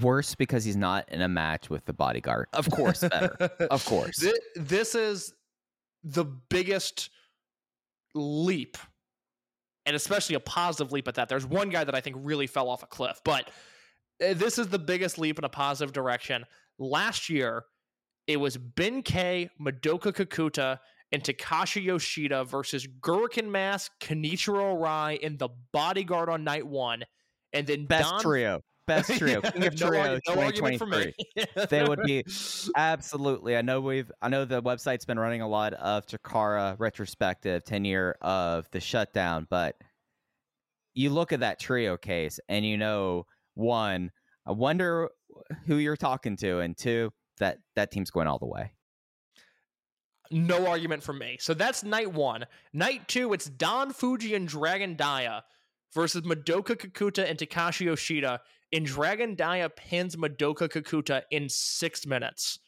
Worse 0.00 0.34
because 0.34 0.64
he's 0.64 0.76
not 0.76 1.08
in 1.08 1.20
a 1.22 1.28
match 1.28 1.70
with 1.70 1.84
the 1.84 1.92
bodyguard. 1.92 2.48
Of 2.52 2.68
course, 2.70 3.00
better. 3.00 3.36
of 3.70 3.84
course. 3.86 4.18
Thi- 4.18 4.32
This 4.56 4.94
is 4.94 5.32
the 6.02 6.24
biggest 6.24 7.10
leap, 8.14 8.76
and 9.86 9.96
especially 9.96 10.34
a 10.36 10.40
positive 10.40 10.92
leap 10.92 11.08
at 11.08 11.14
that. 11.14 11.28
There's 11.28 11.46
one 11.46 11.68
guy 11.70 11.84
that 11.84 11.94
I 11.94 12.00
think 12.00 12.16
really 12.20 12.46
fell 12.46 12.68
off 12.68 12.82
a 12.82 12.86
cliff, 12.86 13.20
but 13.24 13.48
uh, 14.24 14.34
this 14.34 14.58
is 14.58 14.68
the 14.68 14.78
biggest 14.78 15.18
leap 15.18 15.38
in 15.38 15.44
a 15.44 15.48
positive 15.48 15.92
direction. 15.92 16.44
Last 16.78 17.28
year, 17.30 17.64
it 18.26 18.38
was 18.38 18.56
Ben 18.56 19.02
K, 19.02 19.50
Madoka 19.60 20.12
Kakuta, 20.12 20.78
and 21.12 21.22
Takashi 21.22 21.84
Yoshida 21.84 22.44
versus 22.44 22.86
Gurrican 23.00 23.48
Mask, 23.48 23.92
Kenichiro 24.00 24.80
Rai, 24.80 25.18
and 25.22 25.38
the 25.38 25.50
Bodyguard 25.72 26.28
on 26.28 26.42
night 26.44 26.66
one, 26.66 27.04
and 27.52 27.66
then 27.66 27.86
Best 27.86 28.10
Don 28.10 28.20
trio. 28.20 28.60
Best 28.86 29.12
trio. 29.18 29.40
King 29.42 29.66
of 29.66 29.78
no, 29.80 29.88
Trio 29.88 30.20
no 30.28 30.42
argument 30.42 30.76
for 30.78 30.86
2023. 30.86 31.14
me. 31.36 31.44
They 31.70 31.84
would 31.84 32.02
be 32.02 32.24
absolutely. 32.76 33.56
I 33.56 33.62
know 33.62 33.80
we've. 33.80 34.10
I 34.22 34.28
know 34.28 34.44
the 34.44 34.62
website's 34.62 35.04
been 35.04 35.18
running 35.18 35.40
a 35.42 35.48
lot 35.48 35.72
of 35.74 36.06
Takara 36.06 36.76
retrospective, 36.78 37.64
ten 37.64 37.84
year 37.84 38.16
of 38.20 38.68
the 38.72 38.80
shutdown, 38.80 39.46
but 39.50 39.76
you 40.94 41.10
look 41.10 41.32
at 41.32 41.40
that 41.40 41.58
trio 41.58 41.96
case 41.96 42.38
and 42.48 42.64
you 42.64 42.76
know, 42.76 43.26
one, 43.54 44.10
I 44.46 44.52
wonder 44.52 45.10
who 45.66 45.76
you're 45.76 45.96
talking 45.96 46.36
to, 46.38 46.60
and 46.60 46.76
two, 46.76 47.12
that 47.38 47.58
that 47.76 47.90
team's 47.90 48.10
going 48.10 48.28
all 48.28 48.38
the 48.38 48.46
way. 48.46 48.72
no 50.30 50.66
argument 50.66 51.02
from 51.02 51.18
me. 51.18 51.36
So 51.40 51.54
that's 51.54 51.84
night 51.84 52.12
one. 52.12 52.46
Night 52.72 53.06
two, 53.08 53.32
it's 53.32 53.46
Don 53.46 53.92
Fuji 53.92 54.34
and 54.34 54.48
Dragon 54.48 54.94
Dia 54.94 55.44
versus 55.92 56.22
Madoka 56.22 56.76
Kakuta 56.76 57.28
and 57.28 57.38
Takashi 57.38 57.86
Yoshida. 57.86 58.40
And 58.74 58.84
Dragon 58.84 59.36
Dia 59.36 59.70
pins 59.70 60.16
Madoka 60.16 60.68
Kakuta 60.68 61.22
in 61.30 61.48
six 61.48 62.06
minutes. 62.06 62.58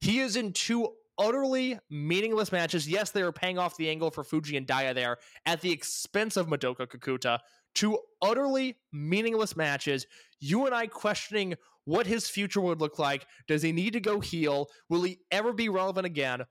He 0.00 0.20
is 0.20 0.36
in 0.36 0.52
two 0.52 0.90
utterly 1.18 1.76
meaningless 1.90 2.52
matches. 2.52 2.88
Yes, 2.88 3.10
they 3.10 3.22
are 3.22 3.32
paying 3.32 3.58
off 3.58 3.76
the 3.76 3.90
angle 3.90 4.12
for 4.12 4.22
Fuji 4.22 4.56
and 4.56 4.66
Daya 4.66 4.94
there 4.94 5.16
at 5.46 5.60
the 5.60 5.72
expense 5.72 6.36
of 6.36 6.46
Madoka 6.46 6.86
Kakuta. 6.86 7.40
Two 7.74 7.98
utterly 8.22 8.76
meaningless 8.92 9.56
matches. 9.56 10.06
You 10.38 10.66
and 10.66 10.74
I 10.74 10.86
questioning 10.86 11.56
what 11.84 12.06
his 12.06 12.28
future 12.28 12.60
would 12.60 12.80
look 12.80 13.00
like. 13.00 13.26
Does 13.48 13.62
he 13.62 13.72
need 13.72 13.92
to 13.94 14.00
go 14.00 14.20
heel? 14.20 14.68
Will 14.88 15.02
he 15.02 15.18
ever 15.32 15.52
be 15.52 15.68
relevant 15.68 16.06
again? 16.06 16.44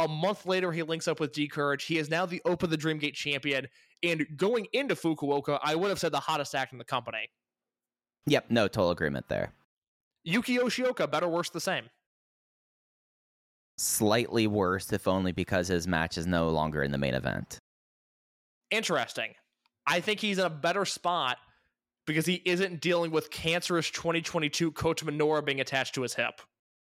A 0.00 0.08
month 0.08 0.44
later, 0.44 0.72
he 0.72 0.82
links 0.82 1.06
up 1.06 1.20
with 1.20 1.32
D'Courage. 1.32 1.84
He 1.84 1.98
is 1.98 2.10
now 2.10 2.26
the 2.26 2.42
Open 2.44 2.68
the 2.68 2.76
Dreamgate 2.76 3.14
champion. 3.14 3.68
And 4.02 4.26
going 4.36 4.66
into 4.72 4.96
Fukuoka, 4.96 5.60
I 5.62 5.76
would 5.76 5.90
have 5.90 6.00
said 6.00 6.10
the 6.10 6.18
hottest 6.18 6.54
act 6.56 6.72
in 6.72 6.78
the 6.78 6.84
company. 6.84 7.30
Yep, 8.30 8.46
no 8.48 8.68
total 8.68 8.92
agreement 8.92 9.28
there. 9.28 9.52
Yuki 10.22 10.56
Yoshioka, 10.56 11.10
better, 11.10 11.26
worse, 11.26 11.50
the 11.50 11.60
same. 11.60 11.86
Slightly 13.76 14.46
worse, 14.46 14.92
if 14.92 15.08
only 15.08 15.32
because 15.32 15.66
his 15.66 15.88
match 15.88 16.16
is 16.16 16.28
no 16.28 16.48
longer 16.50 16.84
in 16.84 16.92
the 16.92 16.98
main 16.98 17.14
event. 17.14 17.58
Interesting. 18.70 19.34
I 19.84 19.98
think 19.98 20.20
he's 20.20 20.38
in 20.38 20.44
a 20.44 20.50
better 20.50 20.84
spot 20.84 21.38
because 22.06 22.24
he 22.24 22.40
isn't 22.44 22.80
dealing 22.80 23.10
with 23.10 23.32
cancerous 23.32 23.90
2022 23.90 24.70
Coach 24.70 25.04
Minoura 25.04 25.44
being 25.44 25.60
attached 25.60 25.96
to 25.96 26.02
his 26.02 26.14
hip. 26.14 26.40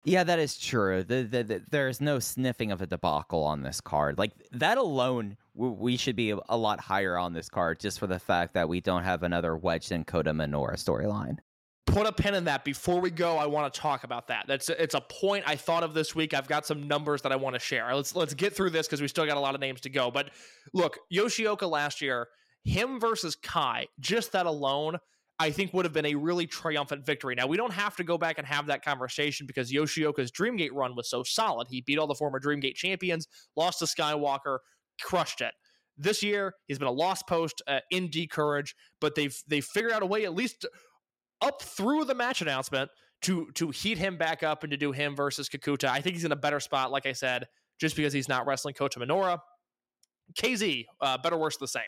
Yeah, 0.04 0.24
that 0.24 0.40
is 0.40 0.58
true. 0.58 1.04
The, 1.04 1.24
the, 1.24 1.44
the, 1.44 1.62
there's 1.70 2.02
no 2.02 2.20
sniffing 2.20 2.72
of 2.72 2.82
a 2.82 2.88
debacle 2.88 3.44
on 3.44 3.62
this 3.62 3.80
card. 3.80 4.18
Like 4.18 4.32
that 4.52 4.78
alone, 4.78 5.38
w- 5.56 5.74
we 5.74 5.98
should 5.98 6.16
be 6.16 6.32
a, 6.32 6.58
lot 6.58 6.80
higher 6.80 7.18
on 7.18 7.34
this 7.34 7.50
card 7.50 7.80
just 7.80 8.00
for 8.00 8.08
the 8.08 8.18
fact 8.18 8.56
that 8.56 8.68
we 8.68 8.82
don't 8.82 9.04
have 9.04 9.22
another 9.22 9.56
wedged 9.56 9.92
in 9.92 10.04
Kota 10.04 10.32
Minoura 10.32 10.74
storyline. 10.74 11.38
Put 11.86 12.08
a 12.08 12.12
pin 12.12 12.34
in 12.34 12.46
that. 12.46 12.64
Before 12.64 13.00
we 13.00 13.12
go, 13.12 13.38
I 13.38 13.46
want 13.46 13.72
to 13.72 13.80
talk 13.80 14.04
about 14.04 14.28
that. 14.30 14.46
That's 14.48 14.70
it's 14.70 14.96
a 14.96 15.02
point 15.02 15.44
I 15.46 15.56
thought 15.56 15.84
of 15.84 15.94
this 15.94 16.16
week. 16.16 16.34
I've 16.34 16.48
got 16.48 16.66
some 16.66 16.88
numbers 16.88 17.22
that 17.24 17.32
I 17.32 17.36
want 17.36 17.56
to 17.56 17.60
share. 17.60 17.94
Let's 17.94 18.16
let's 18.16 18.34
get 18.34 18.56
through 18.56 18.70
this 18.70 18.88
because 18.88 19.02
we 19.02 19.08
still 19.08 19.26
got 19.26 19.36
a 19.36 19.40
lot 19.42 19.56
of 19.56 19.62
names 19.62 19.82
to 19.82 19.90
go. 19.90 20.10
But 20.10 20.30
look, 20.74 21.00
Yoshioka 21.12 21.70
last 21.70 22.02
year, 22.02 22.28
him 22.64 23.00
versus 23.00 23.36
Kai, 23.36 23.88
just 24.00 24.32
that 24.32 24.46
alone, 24.46 25.00
I 25.42 25.50
think 25.50 25.74
would 25.74 25.86
have 25.86 25.94
been 25.94 26.06
a 26.06 26.14
really 26.14 26.46
triumphant 26.46 27.04
victory. 27.04 27.34
Now 27.34 27.48
we 27.48 27.58
don't 27.58 27.74
have 27.74 27.96
to 27.96 28.04
go 28.04 28.16
back 28.16 28.38
and 28.38 28.46
have 28.46 28.68
that 28.68 28.86
conversation 28.86 29.48
because 29.48 29.72
Yoshioka's 29.72 30.32
Dreamgate 30.32 30.72
run 30.72 30.96
was 30.96 31.10
so 31.10 31.24
solid. 31.24 31.68
He 31.68 31.82
beat 31.82 31.98
all 31.98 32.06
the 32.06 32.14
former 32.14 32.40
Dreamgate 32.40 32.76
champions, 32.76 33.28
lost 33.56 33.80
to 33.80 33.86
Skywalker, 33.86 34.60
crushed 35.02 35.42
it. 35.42 35.54
This 35.98 36.22
year, 36.22 36.54
he's 36.68 36.78
been 36.78 36.88
a 36.88 36.92
lost 36.92 37.28
post 37.28 37.60
uh, 37.68 37.80
in 37.90 38.10
D'Courage, 38.10 38.76
but 39.00 39.16
they've 39.16 39.36
they 39.48 39.62
figured 39.62 39.92
out 39.92 40.04
a 40.04 40.06
way 40.06 40.26
at 40.26 40.36
least 40.36 40.68
up 41.42 41.64
through 41.64 42.06
the 42.06 42.16
match 42.16 42.44
announcement 42.44 42.92
to 43.24 43.50
to 43.56 43.72
heat 43.72 43.98
him 43.98 44.18
back 44.18 44.44
up 44.44 44.64
and 44.64 44.70
to 44.70 44.78
do 44.78 44.92
him 44.92 45.16
versus 45.16 45.50
Kakuta. 45.50 45.86
I 45.86 46.02
think 46.02 46.16
he's 46.16 46.26
in 46.26 46.32
a 46.32 46.36
better 46.36 46.60
spot, 46.60 46.92
like 46.92 47.08
I 47.08 47.14
said, 47.14 47.48
just 47.80 47.96
because 47.96 48.14
he's 48.14 48.30
not 48.30 48.46
wrestling 48.46 48.76
Kota 48.76 49.00
Minoura. 49.00 49.40
KZ, 50.40 50.86
uh, 51.02 51.18
better, 51.18 51.38
worse, 51.38 51.58
the 51.58 51.68
same. 51.68 51.82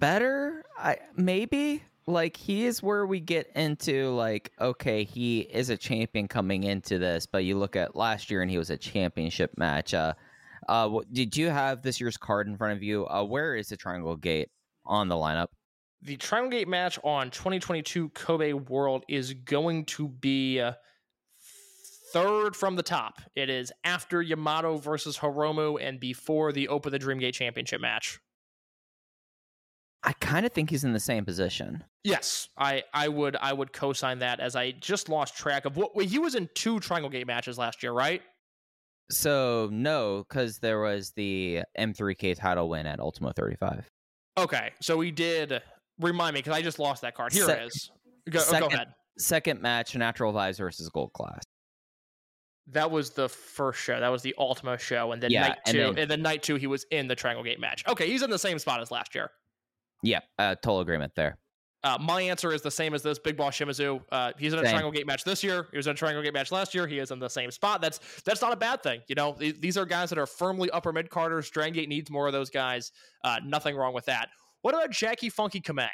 Better, 0.00 0.64
I 0.76 0.98
maybe 1.16 1.82
like 2.06 2.36
he 2.36 2.66
is 2.66 2.82
where 2.82 3.06
we 3.06 3.20
get 3.20 3.50
into 3.54 4.10
like 4.10 4.52
okay, 4.60 5.04
he 5.04 5.40
is 5.40 5.70
a 5.70 5.76
champion 5.76 6.28
coming 6.28 6.64
into 6.64 6.98
this, 6.98 7.26
but 7.26 7.44
you 7.44 7.58
look 7.58 7.76
at 7.76 7.96
last 7.96 8.30
year 8.30 8.42
and 8.42 8.50
he 8.50 8.58
was 8.58 8.70
a 8.70 8.76
championship 8.76 9.52
match. 9.56 9.94
Uh, 9.94 10.14
uh, 10.68 10.88
what- 10.88 11.12
did 11.12 11.36
you 11.36 11.48
have 11.48 11.82
this 11.82 12.00
year's 12.00 12.16
card 12.16 12.46
in 12.46 12.56
front 12.56 12.76
of 12.76 12.82
you? 12.82 13.06
Uh, 13.08 13.24
where 13.24 13.56
is 13.56 13.68
the 13.68 13.76
Triangle 13.76 14.16
Gate 14.16 14.50
on 14.84 15.08
the 15.08 15.14
lineup? 15.14 15.48
The 16.02 16.16
Triangle 16.16 16.50
Gate 16.50 16.68
match 16.68 16.98
on 17.02 17.30
2022 17.30 18.10
Kobe 18.10 18.52
World 18.52 19.04
is 19.08 19.32
going 19.34 19.84
to 19.86 20.06
be 20.08 20.60
uh, 20.60 20.74
third 22.12 22.54
from 22.54 22.76
the 22.76 22.82
top. 22.82 23.20
It 23.34 23.50
is 23.50 23.72
after 23.82 24.22
Yamato 24.22 24.76
versus 24.76 25.18
Hiromu 25.18 25.78
and 25.80 25.98
before 25.98 26.52
the 26.52 26.68
Open 26.68 26.92
the 26.92 26.98
Dreamgate 26.98 27.34
Championship 27.34 27.80
match. 27.80 28.20
I 30.04 30.12
kind 30.20 30.46
of 30.46 30.52
think 30.52 30.70
he's 30.70 30.84
in 30.84 30.92
the 30.92 31.00
same 31.00 31.24
position. 31.24 31.82
Yes, 32.04 32.48
I, 32.56 32.84
I 32.94 33.08
would 33.08 33.36
I 33.36 33.52
would 33.52 33.72
co-sign 33.72 34.20
that 34.20 34.38
as 34.40 34.54
I 34.54 34.70
just 34.72 35.08
lost 35.08 35.36
track 35.36 35.64
of 35.64 35.76
what 35.76 35.90
he 36.04 36.18
was 36.18 36.34
in 36.34 36.48
two 36.54 36.78
Triangle 36.80 37.10
Gate 37.10 37.26
matches 37.26 37.58
last 37.58 37.82
year, 37.82 37.92
right? 37.92 38.22
So 39.10 39.68
no, 39.72 40.24
because 40.28 40.58
there 40.58 40.80
was 40.80 41.10
the 41.16 41.62
M3K 41.78 42.36
title 42.36 42.68
win 42.68 42.86
at 42.86 43.00
Ultimo 43.00 43.32
35. 43.34 43.88
Okay, 44.38 44.70
so 44.80 45.00
he 45.00 45.10
did. 45.10 45.60
Remind 45.98 46.34
me 46.34 46.40
because 46.40 46.56
I 46.56 46.62
just 46.62 46.78
lost 46.78 47.02
that 47.02 47.14
card. 47.16 47.32
Here 47.32 47.46
Sec- 47.46 47.58
it 47.58 47.66
is. 47.66 47.90
Go, 48.30 48.38
oh, 48.38 48.42
go 48.44 48.50
second- 48.50 48.72
ahead. 48.72 48.88
Second 49.18 49.60
match, 49.60 49.96
Natural 49.96 50.32
Vibes 50.32 50.58
versus 50.58 50.88
Gold 50.90 51.12
Class. 51.12 51.42
That 52.68 52.90
was 52.92 53.10
the 53.10 53.28
first 53.28 53.80
show. 53.80 53.98
That 53.98 54.10
was 54.10 54.22
the 54.22 54.32
Ultimo 54.38 54.76
show, 54.76 55.10
and 55.10 55.20
then 55.20 55.32
Yeah, 55.32 55.48
night 55.48 55.58
and 55.66 55.74
two, 55.74 55.80
then- 55.80 55.98
and 55.98 56.10
then 56.10 56.22
night 56.22 56.44
two, 56.44 56.54
he 56.54 56.68
was 56.68 56.84
in 56.92 57.08
the 57.08 57.16
Triangle 57.16 57.42
Gate 57.42 57.58
match. 57.58 57.82
Okay, 57.88 58.06
he's 58.06 58.22
in 58.22 58.30
the 58.30 58.38
same 58.38 58.60
spot 58.60 58.80
as 58.80 58.92
last 58.92 59.14
year. 59.16 59.30
Yeah, 60.02 60.20
uh, 60.38 60.54
total 60.56 60.80
agreement 60.80 61.12
there. 61.14 61.38
Uh, 61.84 61.96
my 62.00 62.20
answer 62.20 62.52
is 62.52 62.60
the 62.60 62.70
same 62.70 62.92
as 62.92 63.02
this. 63.02 63.18
Big 63.18 63.36
Boss 63.36 63.56
Shimizu. 63.56 64.02
Uh, 64.10 64.32
he's 64.36 64.52
in 64.52 64.58
a 64.58 64.62
Same. 64.62 64.72
Triangle 64.72 64.90
Gate 64.90 65.06
match 65.06 65.22
this 65.22 65.44
year. 65.44 65.68
He 65.70 65.76
was 65.76 65.86
in 65.86 65.92
a 65.92 65.94
Triangle 65.94 66.22
Gate 66.22 66.34
match 66.34 66.50
last 66.50 66.74
year. 66.74 66.88
He 66.88 66.98
is 66.98 67.12
in 67.12 67.20
the 67.20 67.28
same 67.28 67.52
spot. 67.52 67.80
That's 67.80 68.00
that's 68.22 68.42
not 68.42 68.52
a 68.52 68.56
bad 68.56 68.82
thing. 68.82 69.00
You 69.06 69.14
know, 69.14 69.34
Th- 69.34 69.58
these 69.60 69.76
are 69.76 69.86
guys 69.86 70.10
that 70.10 70.18
are 70.18 70.26
firmly 70.26 70.70
upper 70.70 70.92
mid 70.92 71.08
carders. 71.08 71.48
Dragon 71.50 71.72
Gate 71.72 71.88
needs 71.88 72.10
more 72.10 72.26
of 72.26 72.32
those 72.32 72.50
guys. 72.50 72.90
Uh, 73.22 73.38
nothing 73.44 73.76
wrong 73.76 73.94
with 73.94 74.06
that. 74.06 74.28
What 74.62 74.74
about 74.74 74.90
Jackie 74.90 75.30
Funky 75.30 75.60
Kamei? 75.60 75.88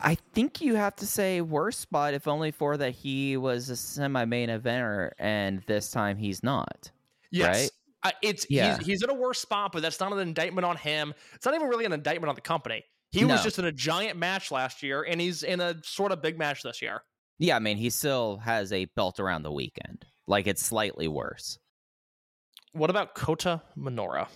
I 0.00 0.16
think 0.32 0.60
you 0.60 0.74
have 0.74 0.96
to 0.96 1.06
say 1.06 1.42
worse 1.42 1.76
spot, 1.76 2.14
if 2.14 2.26
only 2.26 2.50
for 2.50 2.76
that 2.78 2.92
he 2.94 3.36
was 3.36 3.68
a 3.68 3.76
semi-main 3.76 4.48
eventer, 4.48 5.10
and 5.18 5.62
this 5.66 5.90
time 5.90 6.16
he's 6.16 6.42
not. 6.42 6.90
Yes. 7.30 7.46
Right? 7.62 7.70
Uh, 8.02 8.12
it's 8.22 8.46
Yeah. 8.48 8.78
he's, 8.78 8.86
he's 8.86 9.02
in 9.02 9.10
a 9.10 9.14
worse 9.14 9.40
spot, 9.40 9.72
but 9.72 9.82
that's 9.82 10.00
not 10.00 10.12
an 10.12 10.18
indictment 10.20 10.64
on 10.64 10.76
him. 10.76 11.12
It's 11.34 11.44
not 11.44 11.54
even 11.54 11.68
really 11.68 11.84
an 11.84 11.92
indictment 11.92 12.28
on 12.28 12.34
the 12.34 12.40
company. 12.40 12.84
He 13.12 13.24
was 13.24 13.42
just 13.42 13.58
in 13.58 13.64
a 13.64 13.72
giant 13.72 14.16
match 14.18 14.52
last 14.52 14.82
year, 14.84 15.02
and 15.02 15.20
he's 15.20 15.42
in 15.42 15.60
a 15.60 15.74
sort 15.82 16.12
of 16.12 16.22
big 16.22 16.38
match 16.38 16.62
this 16.62 16.80
year. 16.80 17.02
Yeah, 17.38 17.56
I 17.56 17.58
mean 17.58 17.76
he 17.76 17.90
still 17.90 18.36
has 18.38 18.72
a 18.72 18.84
belt 18.96 19.18
around 19.18 19.42
the 19.42 19.50
weekend. 19.52 20.04
Like 20.28 20.46
it's 20.46 20.64
slightly 20.64 21.08
worse. 21.08 21.58
What 22.72 22.88
about 22.88 23.14
Kota 23.16 23.62
Minoura? 23.76 24.28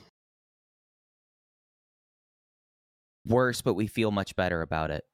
Worse, 3.27 3.63
but 3.63 3.75
we 3.75 3.87
feel 3.87 4.11
much 4.11 4.37
better 4.37 4.61
about 4.63 4.91
it. 4.91 5.05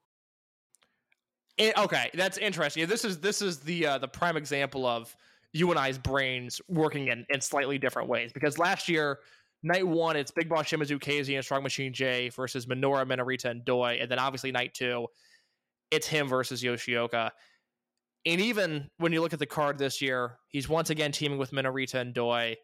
It- 1.59 1.77
okay, 1.77 2.11
that's 2.15 2.39
interesting. 2.39 2.87
This 2.87 3.05
is 3.05 3.21
this 3.21 3.43
is 3.43 3.61
the 3.61 3.87
uh, 3.87 3.99
the 3.99 4.09
prime 4.09 4.37
example 4.37 4.87
of 4.87 5.15
you 5.53 5.71
and 5.71 5.79
I's 5.79 5.99
brains 5.99 6.61
working 6.69 7.09
in, 7.09 7.27
in 7.29 7.41
slightly 7.41 7.79
different 7.79 8.09
ways. 8.09 8.33
Because 8.33 8.59
last 8.59 8.89
year, 8.89 9.19
night 9.63 9.87
one, 9.87 10.17
it's 10.17 10.31
Big 10.31 10.49
Boss 10.49 10.69
Shimizu 10.69 10.99
KZ 10.99 11.35
and 11.35 11.45
Strong 11.45 11.63
Machine 11.63 11.93
J 11.93 12.29
versus 12.31 12.67
Minoura, 12.67 13.05
Minorita, 13.07 13.47
and 13.47 13.65
Doi. 13.65 13.99
And 14.01 14.11
then 14.11 14.19
obviously 14.19 14.53
night 14.53 14.75
two, 14.75 15.07
it's 15.91 16.07
him 16.07 16.29
versus 16.29 16.63
Yoshioka. 16.63 17.31
And 18.27 18.41
even 18.41 18.91
when 18.99 19.13
you 19.13 19.21
look 19.21 19.33
at 19.33 19.39
the 19.39 19.47
card 19.47 19.79
this 19.79 20.03
year, 20.03 20.39
he's 20.49 20.69
once 20.69 20.91
again 20.91 21.11
teaming 21.11 21.39
with 21.39 21.53
Minarita 21.53 21.95
and 21.95 22.15
Doi. 22.15 22.57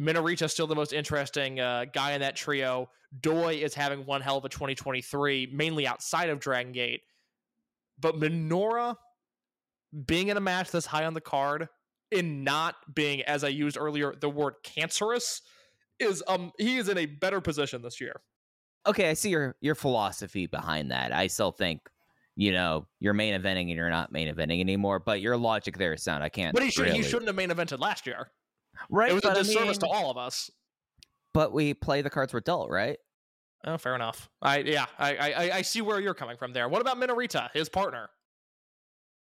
Minorita's 0.00 0.52
still 0.52 0.66
the 0.66 0.74
most 0.74 0.92
interesting 0.92 1.58
uh, 1.58 1.86
guy 1.92 2.12
in 2.12 2.20
that 2.20 2.36
trio. 2.36 2.90
Doi 3.20 3.54
is 3.54 3.74
having 3.74 4.04
one 4.04 4.20
hell 4.20 4.36
of 4.36 4.44
a 4.44 4.48
2023, 4.48 5.50
mainly 5.52 5.86
outside 5.86 6.28
of 6.28 6.38
Dragon 6.38 6.72
Gate. 6.72 7.02
But 7.98 8.16
Minoura 8.16 8.96
being 10.06 10.28
in 10.28 10.36
a 10.36 10.40
match 10.40 10.70
this 10.70 10.86
high 10.86 11.04
on 11.04 11.14
the 11.14 11.20
card 11.20 11.68
and 12.12 12.44
not 12.44 12.76
being, 12.94 13.22
as 13.22 13.44
I 13.44 13.48
used 13.48 13.76
earlier, 13.78 14.14
the 14.18 14.28
word 14.28 14.54
cancerous 14.62 15.42
is 15.98 16.22
um 16.28 16.52
he 16.58 16.76
is 16.76 16.88
in 16.88 16.96
a 16.96 17.06
better 17.06 17.40
position 17.40 17.82
this 17.82 18.00
year. 18.00 18.20
Okay, 18.86 19.10
I 19.10 19.14
see 19.14 19.30
your 19.30 19.56
your 19.60 19.74
philosophy 19.74 20.46
behind 20.46 20.90
that. 20.90 21.12
I 21.12 21.26
still 21.26 21.52
think 21.52 21.80
you 22.38 22.52
know, 22.52 22.86
you're 23.00 23.14
main 23.14 23.34
eventing 23.38 23.62
and 23.62 23.70
you're 23.70 23.90
not 23.90 24.12
main 24.12 24.32
eventing 24.32 24.60
anymore. 24.60 25.00
But 25.00 25.20
your 25.20 25.36
logic 25.36 25.76
there 25.76 25.92
is 25.92 26.04
sound. 26.04 26.22
I 26.22 26.28
can't. 26.28 26.54
But 26.54 26.62
he 26.62 26.70
should 26.70 26.84
really. 26.84 26.98
he 26.98 27.02
shouldn't 27.02 27.26
have 27.26 27.34
main 27.34 27.50
evented 27.50 27.80
last 27.80 28.06
year. 28.06 28.30
Right. 28.88 29.10
It 29.10 29.14
was 29.14 29.24
a 29.24 29.28
but 29.28 29.36
I 29.36 29.42
disservice 29.42 29.78
to 29.78 29.88
all 29.88 30.08
of 30.08 30.16
us. 30.16 30.48
But 31.34 31.52
we 31.52 31.74
play 31.74 32.00
the 32.00 32.10
cards 32.10 32.32
we're 32.32 32.40
dealt, 32.40 32.70
right? 32.70 32.96
Oh, 33.64 33.76
fair 33.76 33.96
enough. 33.96 34.30
I 34.40 34.58
yeah, 34.58 34.86
I, 34.98 35.16
I 35.16 35.50
I- 35.56 35.62
see 35.62 35.82
where 35.82 36.00
you're 36.00 36.14
coming 36.14 36.36
from 36.36 36.52
there. 36.52 36.68
What 36.68 36.80
about 36.80 36.96
Minorita, 36.96 37.50
his 37.52 37.68
partner? 37.68 38.08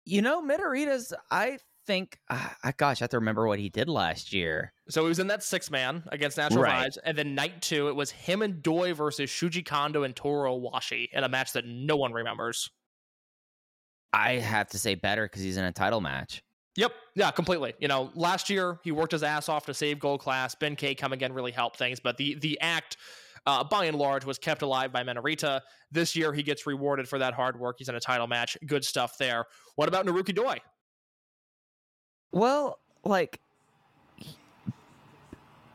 You 0.05 0.23
know, 0.23 0.41
Midoritas, 0.41 1.14
I 1.30 1.60
think, 1.85 2.18
uh, 2.30 2.49
I 2.64 2.72
gosh, 2.72 3.01
I 3.01 3.05
have 3.05 3.11
to 3.11 3.18
remember 3.18 3.47
what 3.47 3.60
he 3.60 3.69
did 3.69 3.89
last 3.89 4.34
year. 4.34 4.73
So 4.89 5.03
he 5.03 5.10
was 5.10 5.19
in 5.19 5.27
that 5.27 5.43
six 5.43 5.69
man 5.72 6.03
against 6.11 6.38
Natural 6.38 6.64
Right. 6.64 6.88
Vibes, 6.88 6.97
and 7.03 7.18
then 7.18 7.35
night 7.35 7.61
two, 7.61 7.88
it 7.88 7.95
was 7.95 8.11
him 8.11 8.41
and 8.41 8.61
Doi 8.61 8.93
versus 8.93 9.30
Shuji 9.30 9.65
Kondo 9.65 10.03
and 10.03 10.15
Toro 10.15 10.60
Washi 10.60 11.10
in 11.11 11.23
a 11.23 11.30
match 11.30 11.53
that 11.53 11.65
no 11.65 11.95
one 11.95 12.14
remembers. 12.14 12.69
I 14.11 14.34
have 14.34 14.68
to 14.69 14.80
say 14.80 14.95
better 14.95 15.26
because 15.26 15.41
he's 15.41 15.57
in 15.57 15.65
a 15.65 15.72
title 15.72 16.01
match. 16.01 16.43
Yep. 16.76 16.91
Yeah, 17.15 17.31
completely. 17.31 17.73
You 17.80 17.88
know, 17.88 18.11
last 18.15 18.49
year 18.49 18.80
he 18.84 18.91
worked 18.91 19.11
his 19.11 19.23
ass 19.23 19.47
off 19.49 19.65
to 19.68 19.73
save 19.73 19.99
gold 19.99 20.22
class. 20.22 20.55
Ben 20.55 20.76
K 20.76 20.95
come 20.95 21.14
again 21.14 21.34
really 21.34 21.51
helped 21.51 21.77
things, 21.77 21.99
but 21.99 22.18
the 22.18 22.35
the 22.35 22.60
act 22.61 22.97
uh, 23.45 23.64
by 23.64 23.85
and 23.85 23.97
large 23.97 24.26
was 24.26 24.39
kept 24.39 24.61
alive 24.61 24.91
by 24.91 25.03
Minorita. 25.03 25.61
This 25.91 26.15
year 26.15 26.34
he 26.34 26.43
gets 26.43 26.65
rewarded 26.65 27.07
for 27.07 27.19
that 27.19 27.34
hard 27.34 27.60
work. 27.60 27.76
He's 27.77 27.89
in 27.89 27.95
a 27.95 27.99
title 27.99 28.27
match. 28.27 28.57
Good 28.65 28.85
stuff 28.85 29.18
there. 29.18 29.45
What 29.76 29.88
about 29.88 30.05
Naruki 30.05 30.34
Doi? 30.34 30.57
Well, 32.34 32.80
like, 33.05 33.39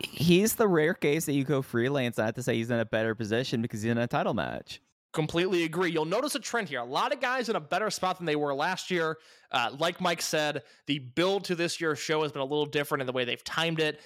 he's 0.01 0.57
the 0.57 0.67
rare 0.67 0.93
case 0.93 1.27
that 1.27 1.33
you 1.33 1.45
go 1.45 1.63
freelance. 1.63 2.19
Not 2.19 2.35
to 2.35 2.43
say 2.43 2.57
he's 2.57 2.71
in 2.71 2.81
a 2.81 2.85
better 2.85 3.15
position 3.15 3.63
because 3.63 3.83
he's 3.83 3.93
in 3.93 3.99
a 3.99 4.09
title 4.09 4.35
match. 4.35 4.83
Completely 5.13 5.63
agree. 5.65 5.91
You'll 5.91 6.05
notice 6.05 6.35
a 6.35 6.41
trend 6.41 6.69
here. 6.69 6.81
A 6.81 6.85
lot 6.85 7.15
of 7.15 7.21
guys 7.21 7.49
in 7.49 7.57
a 7.57 7.61
better 7.61 7.91
spot 7.91 8.19
than 8.19 8.27
they 8.27 8.37
were 8.37 8.53
last 8.53 8.91
year. 8.91 9.19
Uh, 9.53 9.71
like 9.79 10.01
Mike 10.01 10.21
said, 10.21 10.65
the 10.87 10.99
build 10.99 11.45
to 11.45 11.55
this 11.55 11.81
year's 11.81 11.99
show 11.99 12.23
has 12.23 12.33
been 12.33 12.43
a 12.43 12.45
little 12.45 12.67
different 12.67 13.01
in 13.01 13.07
the 13.07 13.13
way 13.13 13.25
they've 13.25 13.43
timed 13.45 13.81
it. 13.81 14.01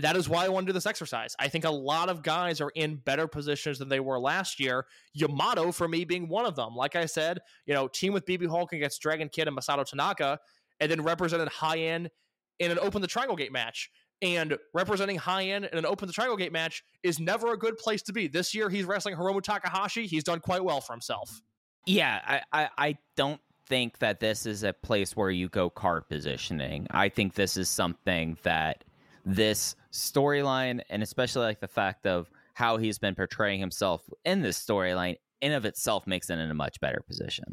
That 0.00 0.16
is 0.16 0.28
why 0.28 0.46
I 0.46 0.48
want 0.48 0.66
to 0.66 0.70
do 0.70 0.74
this 0.74 0.86
exercise. 0.86 1.36
I 1.38 1.48
think 1.48 1.66
a 1.66 1.70
lot 1.70 2.08
of 2.08 2.22
guys 2.22 2.62
are 2.62 2.72
in 2.74 2.96
better 2.96 3.26
positions 3.26 3.78
than 3.78 3.90
they 3.90 4.00
were 4.00 4.18
last 4.18 4.58
year. 4.58 4.86
Yamato, 5.12 5.70
for 5.70 5.86
me, 5.86 6.04
being 6.04 6.28
one 6.28 6.46
of 6.46 6.56
them. 6.56 6.74
Like 6.74 6.96
I 6.96 7.04
said, 7.04 7.40
you 7.66 7.74
know, 7.74 7.88
team 7.88 8.14
with 8.14 8.24
BB 8.24 8.48
Hulk 8.48 8.72
against 8.72 9.02
Dragon 9.02 9.28
Kid 9.28 9.48
and 9.48 9.56
Masato 9.56 9.84
Tanaka, 9.84 10.40
and 10.82 10.90
then 10.90 11.00
represented 11.02 11.48
high 11.48 11.78
end 11.78 12.10
in 12.58 12.72
an 12.72 12.78
Open 12.80 13.00
the 13.00 13.08
Triangle 13.08 13.36
Gate 13.36 13.52
match. 13.52 13.88
And 14.20 14.56
representing 14.74 15.16
high 15.16 15.44
end 15.44 15.68
in 15.72 15.78
an 15.78 15.86
Open 15.86 16.06
the 16.08 16.12
Triangle 16.12 16.36
Gate 16.36 16.52
match 16.52 16.82
is 17.02 17.18
never 17.18 17.52
a 17.52 17.56
good 17.56 17.78
place 17.78 18.02
to 18.02 18.12
be. 18.12 18.26
This 18.26 18.54
year, 18.54 18.68
he's 18.68 18.84
wrestling 18.84 19.16
Hiromu 19.16 19.42
Takahashi. 19.42 20.06
He's 20.06 20.24
done 20.24 20.40
quite 20.40 20.64
well 20.64 20.80
for 20.80 20.92
himself. 20.92 21.40
Yeah, 21.86 22.20
I, 22.24 22.42
I, 22.52 22.68
I 22.78 22.98
don't 23.16 23.40
think 23.68 23.98
that 23.98 24.20
this 24.20 24.44
is 24.44 24.64
a 24.64 24.72
place 24.72 25.16
where 25.16 25.30
you 25.30 25.48
go 25.48 25.70
card 25.70 26.08
positioning. 26.08 26.86
I 26.90 27.08
think 27.08 27.34
this 27.34 27.56
is 27.56 27.68
something 27.68 28.36
that 28.42 28.84
this 29.24 29.76
storyline, 29.92 30.80
and 30.90 31.02
especially 31.02 31.42
like 31.42 31.60
the 31.60 31.68
fact 31.68 32.06
of 32.06 32.30
how 32.54 32.76
he's 32.76 32.98
been 32.98 33.14
portraying 33.14 33.60
himself 33.60 34.02
in 34.24 34.42
this 34.42 34.58
storyline, 34.58 35.16
in 35.40 35.52
of 35.52 35.64
itself 35.64 36.06
makes 36.06 36.30
it 36.30 36.38
in 36.38 36.50
a 36.50 36.54
much 36.54 36.80
better 36.80 37.02
position. 37.06 37.44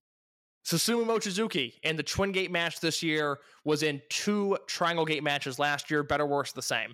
Susumu 0.70 1.04
Mochizuki 1.04 1.74
in 1.82 1.96
the 1.96 2.04
Twin 2.04 2.32
Gate 2.32 2.52
match 2.52 2.80
this 2.80 3.02
year 3.02 3.40
was 3.64 3.82
in 3.82 4.02
two 4.10 4.56
Triangle 4.68 5.04
Gate 5.06 5.24
matches 5.24 5.58
last 5.58 5.90
year. 5.90 6.04
Better, 6.04 6.28
worse, 6.28 6.52
the 6.52 6.62
same. 6.62 6.94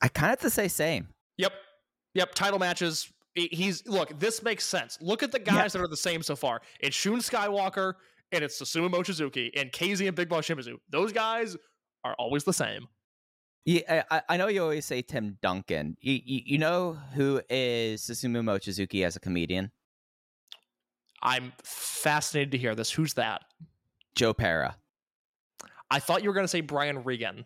I 0.00 0.06
kind 0.08 0.26
of 0.32 0.40
have 0.40 0.40
to 0.40 0.50
say 0.50 0.68
same. 0.68 1.08
Yep. 1.38 1.52
Yep. 2.14 2.34
Title 2.34 2.60
matches. 2.60 3.12
He's 3.34 3.86
look, 3.88 4.16
this 4.20 4.42
makes 4.42 4.64
sense. 4.64 4.98
Look 5.00 5.22
at 5.22 5.32
the 5.32 5.38
guys 5.38 5.72
that 5.72 5.82
are 5.82 5.88
the 5.88 5.96
same 5.96 6.22
so 6.22 6.36
far. 6.36 6.60
It's 6.78 6.94
Shun 6.94 7.18
Skywalker 7.18 7.94
and 8.30 8.44
it's 8.44 8.60
Susumu 8.60 8.88
Mochizuki 8.88 9.50
and 9.56 9.72
KZ 9.72 10.06
and 10.06 10.16
Big 10.16 10.28
Boss 10.28 10.46
Shimizu. 10.46 10.76
Those 10.90 11.12
guys 11.12 11.56
are 12.04 12.14
always 12.18 12.44
the 12.44 12.52
same. 12.52 12.86
Yeah, 13.64 14.04
I, 14.10 14.22
I 14.28 14.36
know 14.36 14.46
you 14.46 14.62
always 14.62 14.86
say 14.86 15.02
Tim 15.02 15.38
Duncan. 15.42 15.96
You, 16.00 16.20
you, 16.24 16.40
you 16.46 16.58
know 16.58 16.96
who 17.14 17.40
is 17.50 18.02
Susumu 18.02 18.42
Mochizuki 18.42 19.04
as 19.04 19.16
a 19.16 19.20
comedian? 19.20 19.70
I'm 21.22 21.52
fascinated 21.62 22.52
to 22.52 22.58
hear 22.58 22.74
this. 22.74 22.90
Who's 22.90 23.14
that? 23.14 23.42
Joe 24.14 24.32
Pera. 24.32 24.76
I 25.90 25.98
thought 25.98 26.22
you 26.22 26.28
were 26.28 26.34
going 26.34 26.44
to 26.44 26.48
say 26.48 26.60
Brian 26.60 27.02
Regan. 27.02 27.44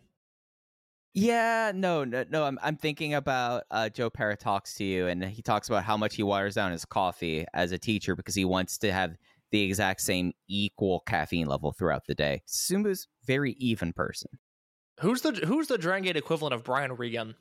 Yeah, 1.13 1.71
no, 1.73 2.03
no, 2.03 2.25
no. 2.29 2.43
I'm 2.43 2.59
I'm 2.61 2.75
thinking 2.75 3.13
about 3.13 3.63
uh, 3.71 3.87
Joe 3.87 4.09
Pera 4.09 4.35
talks 4.35 4.75
to 4.75 4.83
you, 4.83 5.07
and 5.07 5.23
he 5.23 5.41
talks 5.41 5.69
about 5.69 5.85
how 5.85 5.95
much 5.95 6.15
he 6.15 6.23
waters 6.23 6.55
down 6.55 6.73
his 6.73 6.83
coffee 6.83 7.45
as 7.53 7.71
a 7.71 7.77
teacher 7.77 8.17
because 8.17 8.35
he 8.35 8.43
wants 8.43 8.77
to 8.79 8.91
have 8.91 9.15
the 9.51 9.61
exact 9.61 10.01
same 10.01 10.33
equal 10.49 10.99
caffeine 11.07 11.47
level 11.47 11.71
throughout 11.71 12.05
the 12.05 12.15
day. 12.15 12.41
Sumu's 12.45 13.07
very 13.25 13.53
even 13.53 13.93
person. 13.93 14.29
Who's 14.99 15.21
the 15.21 15.31
Who's 15.31 15.67
the 15.67 15.77
Dragon 15.77 16.03
Gate 16.03 16.17
equivalent 16.17 16.53
of 16.53 16.65
Brian 16.65 16.93
Regan? 16.93 17.35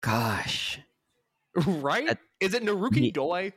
Gosh, 0.00 0.78
right? 1.66 2.16
Is 2.38 2.54
it 2.54 2.62
Naruki 2.62 3.12
Doi? 3.12 3.52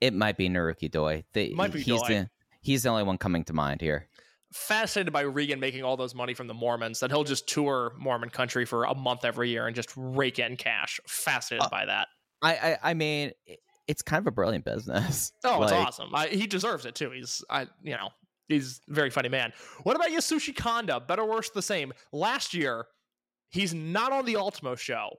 It 0.00 0.14
might 0.14 0.36
be 0.36 0.48
Naruki 0.48 0.90
Doi. 0.90 1.24
The, 1.32 1.54
Might 1.54 1.72
be 1.72 1.80
he's 1.80 2.00
Doi. 2.02 2.08
the 2.08 2.30
he's 2.62 2.82
the 2.84 2.88
only 2.88 3.02
one 3.02 3.18
coming 3.18 3.44
to 3.44 3.52
mind 3.52 3.80
here. 3.80 4.08
fascinated 4.52 5.12
by 5.12 5.20
Regan 5.22 5.60
making 5.60 5.84
all 5.84 5.96
those 5.96 6.14
money 6.14 6.34
from 6.34 6.46
the 6.48 6.54
Mormons 6.54 7.00
that 7.00 7.10
he'll 7.10 7.24
just 7.24 7.46
tour 7.48 7.92
Mormon 7.98 8.30
country 8.30 8.64
for 8.64 8.84
a 8.84 8.94
month 8.94 9.24
every 9.24 9.48
year 9.50 9.66
and 9.66 9.76
just 9.76 9.90
rake 9.96 10.38
in 10.38 10.56
cash. 10.56 10.98
Fascinated 11.06 11.66
Uh, 11.66 11.68
by 11.70 11.84
that. 11.86 12.08
I 12.42 12.54
I, 12.56 12.78
I 12.90 12.94
mean, 12.94 13.32
it's 13.86 14.02
kind 14.02 14.20
of 14.20 14.26
a 14.26 14.30
brilliant 14.32 14.64
business. 14.64 15.32
Oh, 15.44 15.62
it's 15.62 15.72
awesome. 15.72 16.14
I, 16.14 16.28
he 16.28 16.46
deserves 16.46 16.84
it 16.86 16.94
too. 16.94 17.10
He's 17.10 17.44
I 17.50 17.62
you 17.82 17.92
know 17.92 18.08
he's 18.48 18.80
a 18.90 18.92
very 18.94 19.10
funny 19.10 19.28
man. 19.28 19.52
What 19.84 19.94
about 19.96 20.08
Yasushi 20.08 20.54
Kanda? 20.56 20.98
Better, 21.00 21.24
worse, 21.24 21.50
the 21.50 21.62
same. 21.62 21.92
Last 22.12 22.52
year, 22.54 22.86
he's 23.50 23.72
not 23.72 24.10
on 24.12 24.24
the 24.24 24.36
Ultimo 24.36 24.74
show. 24.74 25.10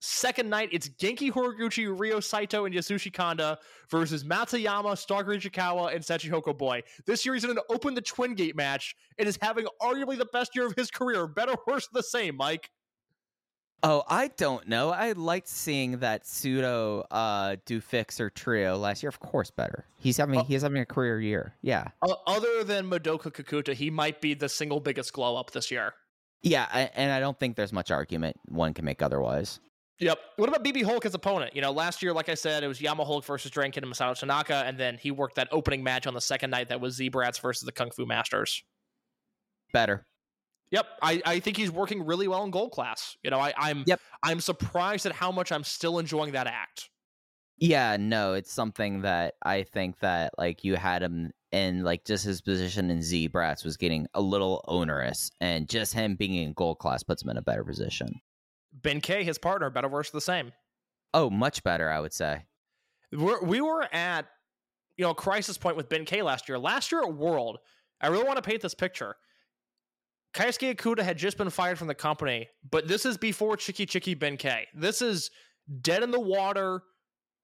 Second 0.00 0.48
night, 0.48 0.68
it's 0.70 0.88
Genki 0.88 1.30
Horiguchi, 1.32 1.92
Ryo 1.98 2.20
Saito, 2.20 2.64
and 2.66 2.74
Yasushi 2.74 3.12
Kanda 3.12 3.58
versus 3.90 4.22
Matsuyama, 4.22 4.96
Stalker 4.96 5.32
Ichikawa, 5.32 5.92
and 5.94 6.04
Sachihoko 6.04 6.56
Boy. 6.56 6.82
This 7.04 7.26
year, 7.26 7.34
he's 7.34 7.42
in 7.44 7.50
an 7.50 7.58
Open 7.68 7.94
the 7.94 8.00
Twin 8.00 8.34
Gate 8.34 8.54
match 8.54 8.94
and 9.18 9.26
is 9.26 9.36
having 9.42 9.66
arguably 9.82 10.16
the 10.16 10.28
best 10.32 10.54
year 10.54 10.66
of 10.66 10.74
his 10.76 10.90
career. 10.90 11.26
Better, 11.26 11.54
worse, 11.66 11.88
the 11.92 12.02
same, 12.02 12.36
Mike. 12.36 12.70
Oh, 13.82 14.02
I 14.08 14.28
don't 14.36 14.66
know. 14.68 14.90
I 14.90 15.12
liked 15.12 15.46
seeing 15.48 15.98
that 15.98 16.26
pseudo 16.26 17.06
uh 17.12 17.56
do 17.64 17.80
fixer 17.80 18.28
trio 18.28 18.76
last 18.76 19.04
year. 19.04 19.08
Of 19.08 19.20
course, 19.20 19.52
better. 19.52 19.84
He's 20.00 20.16
having 20.16 20.40
Uh, 20.40 20.44
he's 20.44 20.62
having 20.62 20.80
a 20.82 20.86
career 20.86 21.20
year. 21.20 21.54
Yeah, 21.62 21.88
O- 22.02 22.16
other 22.26 22.64
than 22.64 22.90
Madoka 22.90 23.30
Kakuta, 23.32 23.74
he 23.74 23.88
might 23.88 24.20
be 24.20 24.34
the 24.34 24.48
single 24.48 24.80
biggest 24.80 25.12
glow 25.12 25.36
up 25.36 25.52
this 25.52 25.70
year. 25.70 25.94
yeah, 26.42 26.66
I, 26.72 26.90
and 26.94 27.12
I 27.12 27.20
don't 27.20 27.38
think 27.38 27.54
there's 27.54 27.72
much 27.72 27.92
argument 27.92 28.36
one 28.46 28.74
can 28.74 28.84
make 28.84 29.00
otherwise. 29.00 29.60
Yep. 30.00 30.18
What 30.36 30.48
about 30.48 30.64
BB 30.64 30.84
Hulk 30.84 31.04
as 31.06 31.14
opponent? 31.14 31.56
You 31.56 31.62
know, 31.62 31.72
last 31.72 32.02
year, 32.02 32.12
like 32.12 32.28
I 32.28 32.34
said, 32.34 32.62
it 32.62 32.68
was 32.68 32.80
Yama 32.80 33.04
Hulk 33.04 33.24
versus 33.24 33.50
Dragon 33.50 33.82
and 33.82 33.92
Masato 33.92 34.16
Tanaka, 34.16 34.62
and 34.66 34.78
then 34.78 34.96
he 34.96 35.10
worked 35.10 35.36
that 35.36 35.48
opening 35.50 35.82
match 35.82 36.06
on 36.06 36.14
the 36.14 36.20
second 36.20 36.50
night 36.50 36.68
that 36.68 36.80
was 36.80 36.94
Z-Brats 36.94 37.38
versus 37.40 37.64
the 37.64 37.72
Kung 37.72 37.90
Fu 37.90 38.06
Masters. 38.06 38.62
Better. 39.72 40.06
Yep, 40.70 40.86
I, 41.02 41.22
I 41.24 41.40
think 41.40 41.56
he's 41.56 41.70
working 41.70 42.04
really 42.04 42.28
well 42.28 42.44
in 42.44 42.50
gold 42.50 42.72
class. 42.72 43.16
You 43.22 43.30
know, 43.30 43.40
I, 43.40 43.54
I'm 43.56 43.84
Yep. 43.86 44.00
I'm 44.22 44.40
surprised 44.40 45.06
at 45.06 45.12
how 45.12 45.32
much 45.32 45.50
I'm 45.50 45.64
still 45.64 45.98
enjoying 45.98 46.32
that 46.32 46.46
act. 46.46 46.90
Yeah, 47.56 47.96
no, 47.98 48.34
it's 48.34 48.52
something 48.52 49.02
that 49.02 49.34
I 49.42 49.64
think 49.64 49.98
that 50.00 50.32
like 50.38 50.62
you 50.62 50.76
had 50.76 51.02
him 51.02 51.32
in 51.50 51.82
like 51.82 52.04
just 52.04 52.24
his 52.24 52.40
position 52.40 52.90
in 52.90 53.02
Z 53.02 53.28
Brats 53.28 53.64
was 53.64 53.76
getting 53.76 54.06
a 54.14 54.20
little 54.20 54.62
onerous, 54.68 55.30
and 55.40 55.68
just 55.68 55.94
him 55.94 56.14
being 56.14 56.34
in 56.34 56.52
gold 56.52 56.78
class 56.78 57.02
puts 57.02 57.22
him 57.22 57.30
in 57.30 57.36
a 57.38 57.42
better 57.42 57.64
position. 57.64 58.20
Ben 58.82 59.00
K, 59.00 59.24
his 59.24 59.38
partner, 59.38 59.70
better 59.70 59.88
worse 59.88 60.10
the 60.10 60.20
same. 60.20 60.52
Oh, 61.14 61.30
much 61.30 61.62
better, 61.62 61.90
I 61.90 62.00
would 62.00 62.12
say. 62.12 62.44
We're, 63.12 63.42
we 63.42 63.60
were 63.60 63.88
at 63.92 64.26
you 64.96 65.04
know 65.04 65.14
crisis 65.14 65.56
point 65.56 65.76
with 65.76 65.88
Ben 65.88 66.04
K 66.04 66.22
last 66.22 66.48
year. 66.48 66.58
Last 66.58 66.92
year 66.92 67.02
at 67.02 67.14
World, 67.14 67.58
I 68.00 68.08
really 68.08 68.24
want 68.24 68.36
to 68.36 68.42
paint 68.42 68.60
this 68.60 68.74
picture. 68.74 69.16
Kaisuke 70.34 70.74
Akuda 70.74 71.00
had 71.00 71.16
just 71.16 71.38
been 71.38 71.50
fired 71.50 71.78
from 71.78 71.88
the 71.88 71.94
company, 71.94 72.48
but 72.70 72.86
this 72.86 73.06
is 73.06 73.16
before 73.16 73.56
Chicky 73.56 73.86
Chicky 73.86 74.14
Ben 74.14 74.36
K. 74.36 74.66
This 74.74 75.00
is 75.00 75.30
dead 75.80 76.02
in 76.02 76.10
the 76.10 76.20
water, 76.20 76.82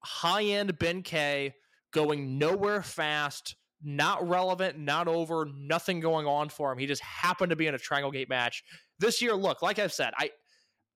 high 0.03 0.43
end 0.43 0.77
Ben 0.77 1.01
K, 1.01 1.55
going 1.91 2.37
nowhere 2.37 2.83
fast, 2.83 3.55
not 3.83 4.27
relevant, 4.27 4.77
not 4.77 5.07
over, 5.07 5.47
nothing 5.57 5.99
going 5.99 6.27
on 6.27 6.49
for 6.49 6.71
him. 6.71 6.77
He 6.77 6.85
just 6.85 7.01
happened 7.01 7.49
to 7.49 7.55
be 7.55 7.67
in 7.67 7.73
a 7.73 7.79
Triangle 7.79 8.11
Gate 8.11 8.29
match. 8.29 8.63
This 8.99 9.21
year, 9.21 9.33
look, 9.33 9.61
like 9.61 9.79
I've 9.79 9.93
said, 9.93 10.13
I 10.17 10.29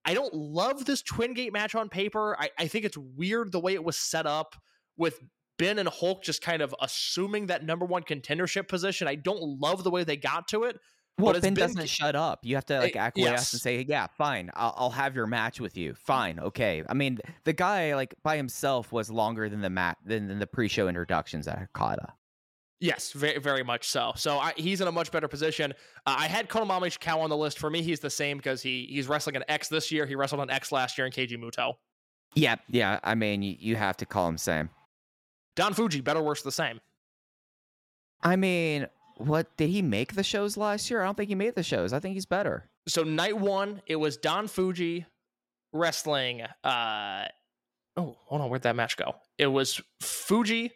I 0.06 0.14
don't 0.14 0.34
love 0.34 0.86
this 0.86 1.02
Twin 1.02 1.34
Gate 1.34 1.54
match 1.54 1.76
on 1.76 1.90
paper. 1.90 2.36
I, 2.40 2.50
I 2.58 2.68
think 2.68 2.86
it's 2.86 2.98
weird 2.98 3.52
the 3.52 3.60
way 3.60 3.74
it 3.74 3.84
was 3.84 3.98
set 3.98 4.26
up 4.26 4.56
with 4.98 5.20
Ben 5.58 5.78
and 5.78 5.90
Hulk 5.90 6.24
just 6.24 6.42
kind 6.42 6.62
of 6.62 6.74
assuming 6.82 7.48
that 7.48 7.66
number 7.66 7.86
one 7.86 8.04
contendership 8.04 8.68
position. 8.68 9.08
I 9.08 9.16
don't 9.16 9.42
love 9.60 9.84
the 9.84 9.92
way 9.92 10.04
they 10.04 10.16
got 10.18 10.48
to 10.50 10.64
it. 10.64 10.78
Well, 11.18 11.34
But 11.34 11.36
it's 11.38 11.44
Ben 11.46 11.54
been- 11.54 11.62
doesn't 11.68 11.90
shut 11.90 12.16
up. 12.16 12.40
You 12.46 12.56
have 12.56 12.66
to 12.68 12.80
like 12.80 12.96
Eh, 12.96 13.00
acquiesce 13.00 13.30
yes. 13.32 13.52
and 13.54 13.62
say, 13.62 13.86
"Yeah, 13.86 14.08
fine, 14.18 14.50
I'll, 14.54 14.74
I'll 14.78 14.90
have 14.92 15.16
your 15.18 15.28
match 15.28 15.60
with 15.60 15.76
you." 15.76 15.94
Fine, 15.96 16.40
okay. 16.40 16.82
I 16.88 16.94
mean, 16.94 17.20
the 17.44 17.52
guy 17.52 17.94
like 17.94 18.16
by 18.24 18.38
himself 18.38 18.94
was 18.94 19.12
longer 19.12 19.50
than 19.50 19.60
the 19.60 19.70
mat 19.70 19.98
than, 20.06 20.30
than 20.30 20.40
the 20.40 20.48
pre-show 20.48 20.88
introductions 20.88 21.46
at 21.50 21.60
Hakata. 21.74 22.12
Yes, 22.82 23.12
very, 23.12 23.40
very 23.40 23.64
much 23.64 23.88
so. 23.90 24.14
So 24.16 24.38
I, 24.38 24.54
he's 24.56 24.80
in 24.80 24.88
a 24.88 24.92
much 24.92 25.12
better 25.12 25.28
position. 25.28 25.74
Uh, 26.06 26.16
I 26.18 26.28
had 26.28 26.48
Konami 26.48 26.88
Ishikawa 26.88 27.24
on 27.24 27.30
the 27.30 27.36
list. 27.36 27.60
For 27.60 27.70
me, 27.70 27.82
he's 27.82 28.00
the 28.00 28.10
same 28.10 28.38
because 28.38 28.62
he 28.62 28.88
he's 28.90 29.08
wrestling 29.08 29.36
an 29.36 29.44
X 29.50 29.68
this 29.68 29.92
year. 29.92 30.06
He 30.06 30.16
wrestled 30.16 30.42
an 30.42 30.50
X 30.50 30.72
last 30.72 30.98
year 30.98 31.06
in 31.06 31.12
Keiji 31.12 31.38
Muto. 31.38 31.74
Yeah, 32.36 32.56
yeah. 32.70 33.00
I 33.04 33.16
mean, 33.16 33.42
you, 33.42 33.56
you 33.60 33.76
have 33.76 33.98
to 33.98 34.06
call 34.06 34.28
him 34.30 34.38
same. 34.38 34.70
Don 35.56 35.74
Fuji, 35.74 36.00
better, 36.00 36.22
worse, 36.22 36.42
the 36.42 36.52
same. 36.52 36.80
I 38.22 38.38
mean, 38.38 38.88
what 39.18 39.58
did 39.58 39.70
he 39.70 39.82
make 39.82 40.14
the 40.14 40.24
shows 40.24 40.56
last 40.56 40.90
year? 40.90 41.02
I 41.02 41.06
don't 41.06 41.18
think 41.18 41.30
he 41.30 41.36
made 41.36 41.56
the 41.56 41.64
shows. 41.64 41.92
I 41.92 42.00
think 42.00 42.14
he's 42.14 42.26
better. 42.26 42.70
So 42.88 43.04
night 43.04 43.38
one, 43.38 43.82
it 43.88 43.98
was 43.98 44.16
Don 44.16 44.48
Fuji 44.48 45.06
wrestling. 45.74 46.44
Uh, 46.64 47.26
oh, 47.98 48.16
hold 48.26 48.42
on, 48.42 48.50
where'd 48.50 48.62
that 48.64 48.76
match 48.76 48.96
go? 48.96 49.16
It 49.38 49.48
was 49.48 49.82
Fuji 50.02 50.72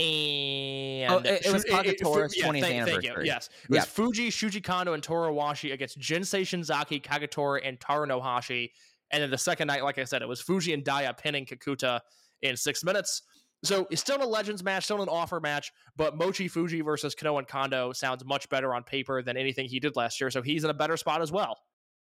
and 0.00 1.12
Oh, 1.12 1.18
it- 1.18 1.46
it 1.46 1.52
was 1.52 1.64
it- 1.64 1.70
yeah, 1.70 1.82
20th 1.82 2.60
thank- 2.62 2.62
thank 2.62 3.02
you. 3.02 3.10
anniversary. 3.10 3.26
Yes, 3.26 3.48
it 3.64 3.70
was 3.70 3.84
Fuji, 3.86 4.28
Shuji 4.30 4.62
Kondo, 4.62 4.92
and 4.92 5.02
Toru 5.02 5.32
Washi 5.32 5.72
against 5.72 5.98
Jinsei 5.98 6.42
Shinzaki, 6.42 7.02
Kagetora, 7.02 7.60
and 7.64 7.80
Taro 7.80 8.06
Nohashi. 8.06 8.70
And 9.10 9.22
then 9.22 9.30
the 9.30 9.38
second 9.38 9.66
night, 9.68 9.82
like 9.82 9.98
I 9.98 10.04
said, 10.04 10.22
it 10.22 10.28
was 10.28 10.40
Fuji 10.40 10.72
and 10.72 10.84
Dia 10.84 11.14
pinning 11.14 11.44
Kakuta 11.46 12.00
in 12.42 12.56
six 12.56 12.84
minutes. 12.84 13.22
So 13.62 13.86
it's 13.90 14.00
still 14.00 14.22
a 14.22 14.24
Legends 14.24 14.62
match, 14.62 14.84
still 14.84 15.02
an 15.02 15.08
offer 15.08 15.38
match, 15.40 15.70
but 15.96 16.16
Mochi 16.16 16.48
Fuji 16.48 16.80
versus 16.80 17.14
Kano 17.14 17.36
and 17.38 17.46
Kondo 17.46 17.92
sounds 17.92 18.24
much 18.24 18.48
better 18.48 18.72
on 18.74 18.84
paper 18.84 19.22
than 19.22 19.36
anything 19.36 19.68
he 19.68 19.78
did 19.80 19.96
last 19.96 20.18
year. 20.20 20.30
So 20.30 20.40
he's 20.40 20.64
in 20.64 20.70
a 20.70 20.74
better 20.74 20.96
spot 20.96 21.20
as 21.20 21.30
well. 21.30 21.58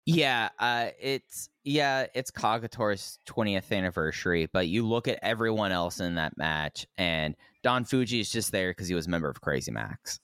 Yeah, 0.07 0.49
uh, 0.59 0.89
it's 0.99 1.49
yeah, 1.63 2.05
it's 2.13 2.29
Kagetora's 2.31 3.17
20th 3.27 3.71
anniversary, 3.75 4.47
but 4.51 4.67
you 4.67 4.87
look 4.87 5.07
at 5.07 5.17
everyone 5.23 5.71
else 5.71 5.99
in 5.99 6.15
that 6.15 6.37
match, 6.37 6.85
and 6.97 7.35
Don 7.65 7.83
Fuji 7.83 8.19
is 8.19 8.31
just 8.31 8.51
there 8.51 8.69
because 8.69 8.87
he 8.87 8.93
was 8.93 9.07
a 9.07 9.09
member 9.09 9.27
of 9.27 9.41
Crazy 9.41 9.71
Max. 9.71 10.19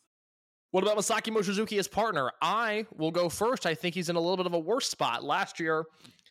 What 0.69 0.83
about 0.83 0.95
Masaki 0.95 1.35
Mochizuki 1.35 1.79
as 1.79 1.87
partner? 1.87 2.31
I 2.39 2.85
will 2.95 3.09
go 3.09 3.29
first. 3.29 3.65
I 3.65 3.73
think 3.73 3.95
he's 3.95 4.09
in 4.09 4.15
a 4.15 4.19
little 4.19 4.37
bit 4.37 4.45
of 4.45 4.53
a 4.53 4.59
worse 4.59 4.87
spot. 4.87 5.23
Last 5.23 5.59
year, 5.59 5.85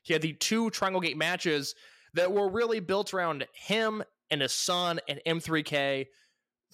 he 0.04 0.12
had 0.12 0.22
the 0.22 0.34
two 0.34 0.70
Triangle 0.70 1.00
Gate 1.00 1.16
matches 1.16 1.74
that 2.14 2.30
were 2.30 2.48
really 2.48 2.78
built 2.78 3.12
around 3.12 3.44
him 3.52 4.04
and 4.30 4.40
his 4.40 4.52
son 4.52 5.00
and 5.08 5.20
M3K. 5.26 6.06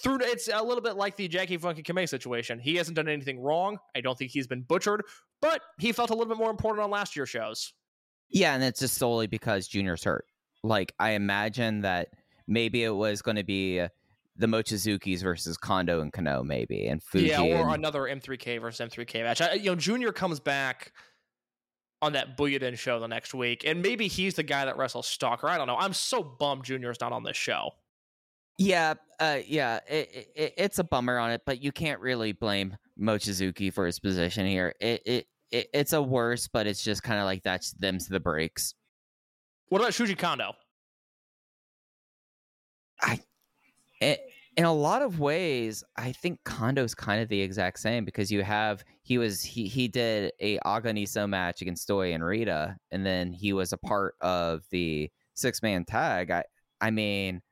Through 0.02 0.18
it's 0.20 0.50
a 0.52 0.62
little 0.62 0.82
bit 0.82 0.96
like 0.96 1.16
the 1.16 1.28
Jackie 1.28 1.56
Funky 1.56 1.82
Kame 1.82 2.06
situation. 2.06 2.58
He 2.58 2.76
hasn't 2.76 2.94
done 2.94 3.08
anything 3.08 3.40
wrong. 3.40 3.78
I 3.96 4.02
don't 4.02 4.18
think 4.18 4.32
he's 4.32 4.46
been 4.46 4.60
butchered, 4.60 5.02
but 5.40 5.62
he 5.78 5.92
felt 5.92 6.10
a 6.10 6.12
little 6.12 6.28
bit 6.28 6.36
more 6.36 6.50
important 6.50 6.84
on 6.84 6.90
last 6.90 7.16
year's 7.16 7.30
shows. 7.30 7.72
Yeah, 8.28 8.54
and 8.54 8.62
it's 8.62 8.80
just 8.80 8.98
solely 8.98 9.28
because 9.28 9.66
Junior's 9.66 10.04
hurt. 10.04 10.26
Like 10.62 10.92
I 10.98 11.12
imagine 11.12 11.80
that 11.80 12.08
maybe 12.46 12.84
it 12.84 12.94
was 12.94 13.22
going 13.22 13.38
to 13.38 13.42
be 13.42 13.80
uh, 13.80 13.88
the 14.38 14.46
Mochizukis 14.46 15.22
versus 15.22 15.56
Kondo 15.56 16.00
and 16.00 16.12
Kano, 16.12 16.42
maybe, 16.42 16.86
and 16.88 17.02
Fuji. 17.02 17.26
yeah, 17.28 17.40
or 17.42 17.66
and- 17.66 17.74
another 17.74 18.02
M3K 18.02 18.60
versus 18.60 18.86
M3K 18.90 19.22
match. 19.22 19.40
I, 19.40 19.54
you 19.54 19.70
know, 19.70 19.76
Junior 19.76 20.12
comes 20.12 20.40
back 20.40 20.92
on 22.02 22.12
that 22.12 22.36
Bulletin 22.36 22.74
show 22.74 23.00
the 23.00 23.08
next 23.08 23.32
week, 23.34 23.64
and 23.66 23.80
maybe 23.82 24.06
he's 24.08 24.34
the 24.34 24.42
guy 24.42 24.64
that 24.66 24.76
wrestles 24.76 25.06
Stalker. 25.06 25.48
I 25.48 25.56
don't 25.56 25.66
know. 25.66 25.76
I'm 25.78 25.92
so 25.94 26.22
bummed 26.22 26.64
Junior's 26.64 27.00
not 27.00 27.12
on 27.12 27.22
this 27.22 27.36
show. 27.36 27.70
Yeah, 28.58 28.94
uh, 29.20 29.38
yeah, 29.46 29.80
it, 29.88 30.28
it, 30.34 30.54
it's 30.56 30.78
a 30.78 30.84
bummer 30.84 31.18
on 31.18 31.30
it, 31.30 31.42
but 31.44 31.62
you 31.62 31.72
can't 31.72 32.00
really 32.00 32.32
blame 32.32 32.76
Mochizuki 33.00 33.72
for 33.72 33.84
his 33.86 33.98
position 33.98 34.46
here. 34.46 34.74
It, 34.80 35.02
it, 35.06 35.26
it 35.50 35.68
it's 35.74 35.92
a 35.92 36.00
worse, 36.02 36.48
but 36.48 36.66
it's 36.66 36.82
just 36.82 37.02
kind 37.02 37.18
of 37.20 37.24
like 37.26 37.42
that's 37.42 37.72
them's 37.72 38.08
the 38.08 38.20
breaks. 38.20 38.74
What 39.68 39.80
about 39.80 39.92
Shuji 39.92 40.16
Kondo? 40.16 40.52
I- 44.02 44.18
in 44.56 44.64
a 44.64 44.72
lot 44.72 45.02
of 45.02 45.20
ways, 45.20 45.84
I 45.96 46.12
think 46.12 46.40
Kondo's 46.44 46.94
kind 46.94 47.20
of 47.20 47.28
the 47.28 47.40
exact 47.40 47.78
same 47.78 48.04
because 48.04 48.32
you 48.32 48.42
have 48.42 48.84
he 49.02 49.18
was 49.18 49.42
he 49.42 49.66
he 49.68 49.86
did 49.86 50.32
a 50.40 50.58
Aganiso 50.60 51.28
match 51.28 51.60
against 51.60 51.86
Doi 51.86 52.14
and 52.14 52.24
Rita, 52.24 52.76
and 52.90 53.04
then 53.04 53.32
he 53.32 53.52
was 53.52 53.72
a 53.72 53.78
part 53.78 54.14
of 54.20 54.62
the 54.70 55.10
six 55.34 55.62
man 55.62 55.84
tag. 55.84 56.30
I 56.30 56.44
I 56.80 56.90
mean, 56.90 57.42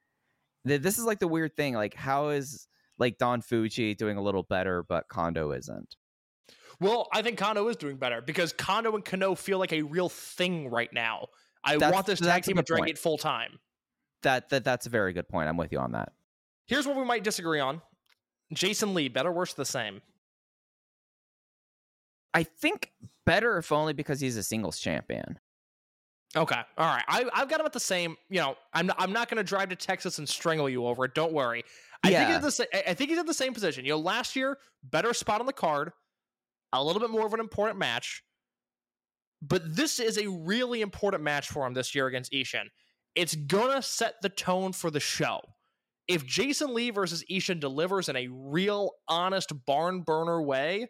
th- 0.67 0.81
this 0.81 0.99
is 0.99 1.05
like 1.05 1.19
the 1.19 1.29
weird 1.29 1.57
thing. 1.57 1.75
Like, 1.75 1.95
how 1.95 2.31
is 2.31 2.67
like 2.99 3.19
Don 3.19 3.43
Fuji 3.43 3.95
doing 3.95 4.17
a 4.17 4.23
little 4.23 4.43
better, 4.43 4.83
but 4.83 5.09
Kondo 5.09 5.53
isn't? 5.53 5.97
Well, 6.81 7.09
I 7.13 7.21
think 7.23 7.39
Kondo 7.39 7.69
is 7.69 7.77
doing 7.77 7.97
better 7.97 8.23
because 8.23 8.53
Kondo 8.53 8.95
and 8.95 9.05
Kano 9.05 9.35
feel 9.35 9.59
like 9.59 9.73
a 9.73 9.83
real 9.83 10.09
thing 10.09 10.71
right 10.71 10.93
now. 10.93 11.29
I 11.63 11.75
That's- 11.77 11.93
want 11.93 12.07
this 12.07 12.21
tag 12.21 12.45
team 12.45 12.57
to 12.57 12.63
drag 12.63 12.89
it 12.89 12.99
full 12.99 13.19
time. 13.19 13.59
That 14.23 14.49
that 14.49 14.65
that's 14.65 14.87
a 14.87 14.91
very 14.91 15.13
good 15.13 15.29
point. 15.29 15.51
I'm 15.51 15.59
with 15.59 15.71
you 15.71 15.79
on 15.79 15.93
that. 15.93 16.13
Here's 16.67 16.87
what 16.87 16.97
we 16.97 17.05
might 17.05 17.25
disagree 17.25 17.61
on. 17.61 17.83
Jason 18.53 18.95
Lee, 18.95 19.09
better, 19.09 19.33
worse, 19.33 19.55
the 19.55 19.65
same. 19.65 20.01
I 22.33 22.43
think 22.43 22.91
better 23.27 23.59
if 23.59 23.71
only 23.73 23.93
because 23.93 24.21
he's 24.21 24.37
a 24.37 24.43
singles 24.43 24.79
champion. 24.79 25.39
Okay, 26.37 26.61
all 26.77 26.87
right. 26.87 27.05
I, 27.07 27.25
I've 27.33 27.49
got 27.49 27.61
him 27.61 27.67
at 27.67 27.73
the 27.73 27.79
same. 27.81 28.17
You 28.29 28.41
know, 28.41 28.57
I'm 28.73 28.91
I'm 28.99 29.13
not 29.13 29.29
going 29.29 29.37
to 29.39 29.45
drive 29.45 29.69
to 29.69 29.77
Texas 29.77 30.19
and 30.19 30.29
strangle 30.29 30.69
you 30.69 30.85
over 30.87 31.05
it. 31.05 31.15
Don't 31.15 31.33
worry. 31.33 31.63
I 32.03 32.09
think 32.09 32.19
Yeah. 32.19 32.33
he's 32.35 32.43
the 32.43 32.51
sa- 32.51 32.65
I- 32.89 32.95
think 32.95 33.11
he's 33.11 33.21
in 33.21 33.27
the 33.27 33.33
same 33.35 33.55
position. 33.55 33.85
You 33.85 33.93
know, 33.93 33.99
last 33.99 34.35
year, 34.35 34.59
better 34.83 35.15
spot 35.15 35.41
on 35.41 35.47
the 35.47 35.53
card, 35.53 35.93
a 36.73 36.83
little 36.83 37.01
bit 37.01 37.11
more 37.11 37.25
of 37.25 37.33
an 37.35 37.41
important 37.41 37.79
match, 37.79 38.25
but 39.41 39.77
this 39.77 40.01
is 40.01 40.19
a 40.19 40.29
really 40.29 40.81
important 40.81 41.23
match 41.23 41.49
for 41.49 41.65
him 41.67 41.73
this 41.75 41.95
year 41.95 42.09
against 42.09 42.33
Ishin. 42.33 42.65
It's 43.15 43.37
gonna 43.37 43.81
set 43.81 44.17
the 44.23 44.29
tone 44.29 44.73
for 44.73 44.91
the 44.91 44.99
show. 45.01 45.41
If 46.07 46.27
Jason 46.27 46.75
Lee 46.75 46.91
versus 46.91 47.25
Ishin 47.31 47.61
delivers 47.61 48.09
in 48.09 48.17
a 48.17 48.29
real, 48.31 48.91
honest 49.09 49.53
barn 49.65 50.03
burner 50.03 50.43
way, 50.43 50.89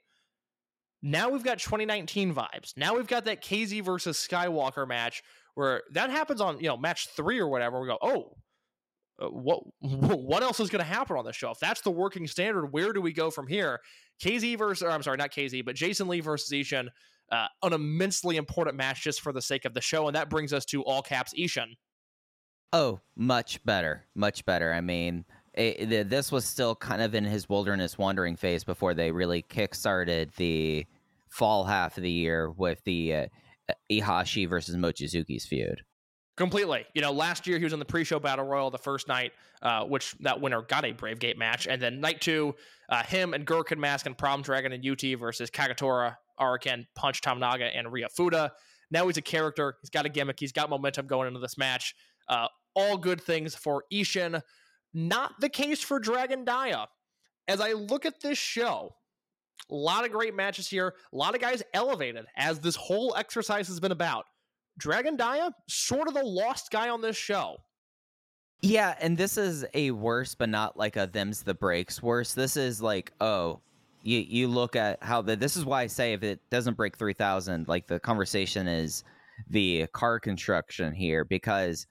now 1.02 1.28
we've 1.28 1.44
got 1.44 1.58
2019 1.58 2.34
vibes. 2.34 2.76
Now 2.76 2.96
we've 2.96 3.06
got 3.06 3.26
that 3.26 3.42
KZ 3.42 3.84
versus 3.84 4.16
Skywalker 4.16 4.88
match 4.88 5.22
where 5.54 5.82
that 5.92 6.10
happens 6.10 6.40
on 6.40 6.58
you 6.58 6.68
know 6.68 6.76
match 6.76 7.08
three 7.16 7.38
or 7.38 7.48
whatever. 7.48 7.80
We 7.80 7.88
go, 7.88 7.98
oh, 8.02 8.36
uh, 9.20 9.28
what 9.28 9.62
what 9.80 10.42
else 10.42 10.60
is 10.60 10.70
going 10.70 10.84
to 10.84 10.90
happen 10.90 11.16
on 11.16 11.24
this 11.24 11.36
show? 11.36 11.50
If 11.50 11.58
that's 11.60 11.80
the 11.80 11.90
working 11.90 12.26
standard, 12.26 12.66
where 12.72 12.92
do 12.92 13.00
we 13.00 13.12
go 13.12 13.30
from 13.30 13.46
here? 13.46 13.80
KZ 14.22 14.58
versus, 14.58 14.88
I'm 14.88 15.02
sorry, 15.02 15.16
not 15.16 15.32
KZ, 15.32 15.64
but 15.64 15.74
Jason 15.74 16.08
Lee 16.08 16.20
versus 16.20 16.50
Ishin, 16.50 16.88
uh, 17.32 17.46
an 17.62 17.72
immensely 17.72 18.36
important 18.36 18.76
match 18.76 19.02
just 19.02 19.20
for 19.20 19.32
the 19.32 19.42
sake 19.42 19.64
of 19.64 19.74
the 19.74 19.80
show, 19.80 20.06
and 20.06 20.16
that 20.16 20.30
brings 20.30 20.52
us 20.52 20.64
to 20.66 20.82
all 20.82 21.02
caps 21.02 21.32
Ishin. 21.38 21.74
Oh, 22.74 22.98
much 23.14 23.64
better, 23.64 24.04
much 24.16 24.44
better. 24.44 24.72
I 24.72 24.80
mean, 24.80 25.24
it, 25.52 25.88
th- 25.88 26.08
this 26.08 26.32
was 26.32 26.44
still 26.44 26.74
kind 26.74 27.02
of 27.02 27.14
in 27.14 27.22
his 27.22 27.48
wilderness 27.48 27.96
wandering 27.96 28.34
phase 28.34 28.64
before 28.64 28.94
they 28.94 29.12
really 29.12 29.42
kickstarted 29.42 30.34
the 30.34 30.84
fall 31.28 31.62
half 31.62 31.96
of 31.96 32.02
the 32.02 32.10
year 32.10 32.50
with 32.50 32.82
the 32.82 33.14
uh, 33.14 33.26
Ihashi 33.88 34.48
versus 34.48 34.74
Mochizuki's 34.74 35.46
feud. 35.46 35.82
Completely. 36.36 36.84
You 36.94 37.02
know, 37.02 37.12
last 37.12 37.46
year 37.46 37.58
he 37.58 37.64
was 37.64 37.72
in 37.72 37.78
the 37.78 37.84
pre-show 37.84 38.18
battle 38.18 38.44
royal 38.44 38.72
the 38.72 38.78
first 38.78 39.06
night, 39.06 39.30
uh, 39.62 39.84
which 39.84 40.16
that 40.18 40.40
winner 40.40 40.60
got 40.60 40.84
a 40.84 40.90
Brave 40.90 41.20
Gate 41.20 41.38
match, 41.38 41.68
and 41.68 41.80
then 41.80 42.00
night 42.00 42.20
two, 42.20 42.56
uh, 42.88 43.04
him 43.04 43.34
and 43.34 43.46
Gurukun 43.46 43.78
Mask 43.78 44.04
and 44.04 44.18
Problem 44.18 44.42
Dragon 44.42 44.72
and 44.72 44.84
UT 44.84 45.16
versus 45.16 45.48
Kagetora, 45.48 46.16
Araken, 46.40 46.88
Punch 46.96 47.20
Tominaga, 47.20 47.70
and 47.72 47.92
Ryo 47.92 48.08
Fuda. 48.08 48.50
Now 48.90 49.06
he's 49.06 49.16
a 49.16 49.22
character. 49.22 49.76
He's 49.80 49.90
got 49.90 50.06
a 50.06 50.08
gimmick. 50.08 50.40
He's 50.40 50.50
got 50.50 50.70
momentum 50.70 51.06
going 51.06 51.28
into 51.28 51.38
this 51.38 51.56
match. 51.56 51.94
Uh, 52.28 52.48
all 52.74 52.96
good 52.96 53.20
things 53.20 53.54
for 53.54 53.84
Ishin. 53.92 54.40
Not 54.92 55.40
the 55.40 55.48
case 55.48 55.82
for 55.82 55.98
Dragon 55.98 56.44
Dia. 56.44 56.86
As 57.48 57.60
I 57.60 57.72
look 57.72 58.06
at 58.06 58.20
this 58.20 58.38
show, 58.38 58.94
a 59.70 59.74
lot 59.74 60.04
of 60.04 60.12
great 60.12 60.34
matches 60.34 60.68
here. 60.68 60.94
A 61.12 61.16
lot 61.16 61.34
of 61.34 61.40
guys 61.40 61.62
elevated 61.72 62.26
as 62.36 62.60
this 62.60 62.76
whole 62.76 63.14
exercise 63.16 63.68
has 63.68 63.80
been 63.80 63.92
about. 63.92 64.24
Dragon 64.78 65.16
Dia, 65.16 65.50
sort 65.68 66.08
of 66.08 66.14
the 66.14 66.24
lost 66.24 66.70
guy 66.70 66.88
on 66.88 67.00
this 67.00 67.16
show. 67.16 67.56
Yeah, 68.60 68.94
and 69.00 69.16
this 69.16 69.36
is 69.36 69.64
a 69.74 69.90
worse, 69.90 70.34
but 70.34 70.48
not 70.48 70.76
like 70.76 70.96
a 70.96 71.06
them's 71.06 71.42
the 71.42 71.54
breaks 71.54 72.02
worse. 72.02 72.32
This 72.32 72.56
is 72.56 72.80
like, 72.80 73.12
oh, 73.20 73.60
you 74.02 74.20
you 74.20 74.48
look 74.48 74.74
at 74.74 75.02
how 75.02 75.22
the 75.22 75.36
this 75.36 75.56
is 75.56 75.64
why 75.64 75.82
I 75.82 75.86
say 75.86 76.12
if 76.12 76.22
it 76.22 76.40
doesn't 76.50 76.76
break 76.76 76.96
three 76.96 77.12
thousand, 77.12 77.68
like 77.68 77.86
the 77.86 78.00
conversation 78.00 78.66
is 78.66 79.04
the 79.50 79.86
car 79.88 80.18
construction 80.18 80.94
here 80.94 81.24
because 81.24 81.86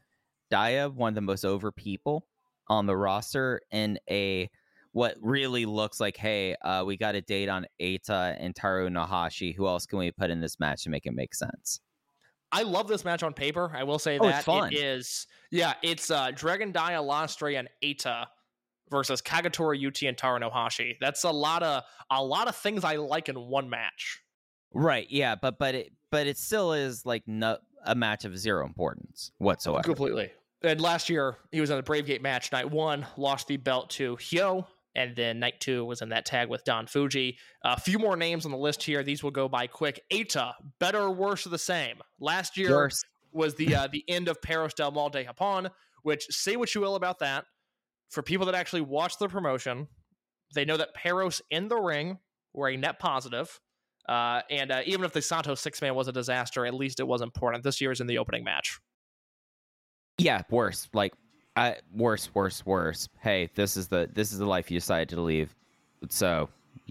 Dia, 0.53 0.87
one 0.89 1.09
of 1.09 1.15
the 1.15 1.21
most 1.21 1.43
over 1.45 1.71
people 1.71 2.27
on 2.67 2.85
the 2.85 2.95
roster, 2.95 3.59
in 3.71 3.97
a 4.09 4.49
what 4.91 5.15
really 5.19 5.65
looks 5.65 5.99
like, 5.99 6.15
hey, 6.15 6.55
uh, 6.61 6.83
we 6.85 6.95
got 6.95 7.15
a 7.15 7.21
date 7.21 7.49
on 7.49 7.65
Eita 7.81 8.37
and 8.39 8.55
Taro 8.55 8.87
Nohashi. 8.89 9.55
Who 9.55 9.65
else 9.65 9.87
can 9.87 9.97
we 9.97 10.11
put 10.11 10.29
in 10.29 10.39
this 10.39 10.59
match 10.59 10.83
to 10.83 10.91
make 10.91 11.07
it 11.07 11.13
make 11.13 11.33
sense? 11.33 11.79
I 12.51 12.61
love 12.61 12.87
this 12.87 13.03
match 13.03 13.23
on 13.23 13.33
paper. 13.33 13.71
I 13.75 13.83
will 13.83 13.97
say 13.97 14.19
Oh, 14.19 14.27
it's 14.27 14.37
that 14.37 14.43
fun. 14.45 14.71
it 14.71 14.77
is. 14.77 15.25
Yeah, 15.49 15.73
it's 15.81 16.11
uh, 16.11 16.29
Dragon 16.35 16.71
Dia, 16.71 17.01
Lastre, 17.01 17.57
and 17.57 17.67
Eita 17.83 18.27
versus 18.91 19.23
Kagetora, 19.23 19.87
UT, 19.87 20.03
and 20.03 20.15
Taro 20.15 20.39
Nohashi. 20.39 20.93
That's 21.01 21.23
a 21.23 21.31
lot 21.31 21.63
of 21.63 21.81
a 22.11 22.23
lot 22.23 22.47
of 22.47 22.55
things 22.55 22.83
I 22.83 22.97
like 22.97 23.27
in 23.29 23.35
one 23.35 23.71
match. 23.71 24.21
Right. 24.71 25.07
Yeah, 25.09 25.33
but 25.33 25.57
but 25.57 25.73
it 25.73 25.93
but 26.11 26.27
it 26.27 26.37
still 26.37 26.73
is 26.73 27.03
like 27.03 27.23
no, 27.25 27.57
a 27.83 27.95
match 27.95 28.25
of 28.25 28.37
zero 28.37 28.63
importance 28.67 29.31
whatsoever. 29.39 29.81
Completely. 29.81 30.31
And 30.63 30.79
last 30.79 31.09
year, 31.09 31.37
he 31.51 31.59
was 31.59 31.69
in 31.69 31.77
a 31.77 31.83
Brave 31.83 32.05
Gate 32.05 32.21
match. 32.21 32.51
Night 32.51 32.71
one, 32.71 33.05
lost 33.17 33.47
the 33.47 33.57
belt 33.57 33.89
to 33.91 34.15
Hyo. 34.17 34.65
And 34.95 35.15
then 35.15 35.39
night 35.39 35.59
two 35.59 35.83
was 35.83 36.01
in 36.01 36.09
that 36.09 36.25
tag 36.25 36.49
with 36.49 36.63
Don 36.63 36.85
Fuji. 36.85 37.37
A 37.63 37.79
few 37.79 37.97
more 37.97 38.15
names 38.15 38.45
on 38.45 38.51
the 38.51 38.57
list 38.57 38.83
here. 38.83 39.03
These 39.03 39.23
will 39.23 39.31
go 39.31 39.49
by 39.49 39.67
quick. 39.67 39.99
Eita, 40.11 40.53
better 40.79 40.99
or 40.99 41.11
worse 41.11 41.47
or 41.47 41.49
the 41.49 41.57
same? 41.57 41.97
Last 42.19 42.57
year 42.57 42.71
Worse. 42.71 43.03
was 43.31 43.55
the 43.55 43.75
uh, 43.75 43.87
the 43.91 44.03
end 44.07 44.27
of 44.27 44.41
Perros 44.41 44.73
del 44.75 44.91
Mal 44.91 45.09
de 45.09 45.25
Japón, 45.25 45.69
which 46.03 46.25
say 46.29 46.55
what 46.55 46.73
you 46.75 46.81
will 46.81 46.95
about 46.95 47.19
that. 47.19 47.45
For 48.11 48.21
people 48.21 48.45
that 48.45 48.55
actually 48.55 48.81
watch 48.81 49.17
the 49.17 49.27
promotion, 49.27 49.87
they 50.53 50.63
know 50.63 50.77
that 50.77 50.95
Peros 50.95 51.41
in 51.49 51.67
the 51.67 51.77
ring 51.77 52.19
were 52.53 52.69
a 52.69 52.77
net 52.77 52.99
positive. 52.99 53.59
Uh, 54.07 54.41
and 54.51 54.71
uh, 54.71 54.81
even 54.85 55.05
if 55.05 55.11
the 55.13 55.21
Santos 55.23 55.59
six 55.59 55.81
man 55.81 55.95
was 55.95 56.07
a 56.07 56.11
disaster, 56.11 56.67
at 56.67 56.73
least 56.75 56.99
it 56.99 57.07
was 57.07 57.21
important. 57.21 57.63
This 57.63 57.81
year 57.81 57.91
is 57.91 57.99
in 57.99 58.05
the 58.05 58.19
opening 58.19 58.43
match. 58.43 58.79
Yeah, 60.23 60.41
worse. 60.49 60.87
Like, 60.93 61.13
I 61.55 61.77
worse, 61.93 62.33
worse, 62.33 62.65
worse. 62.65 63.09
Hey, 63.19 63.49
this 63.55 63.77
is 63.77 63.87
the 63.87 64.09
this 64.13 64.31
is 64.31 64.39
the 64.39 64.45
life 64.45 64.71
you 64.71 64.77
decided 64.79 65.09
to 65.09 65.21
leave. 65.21 65.55
So 66.09 66.49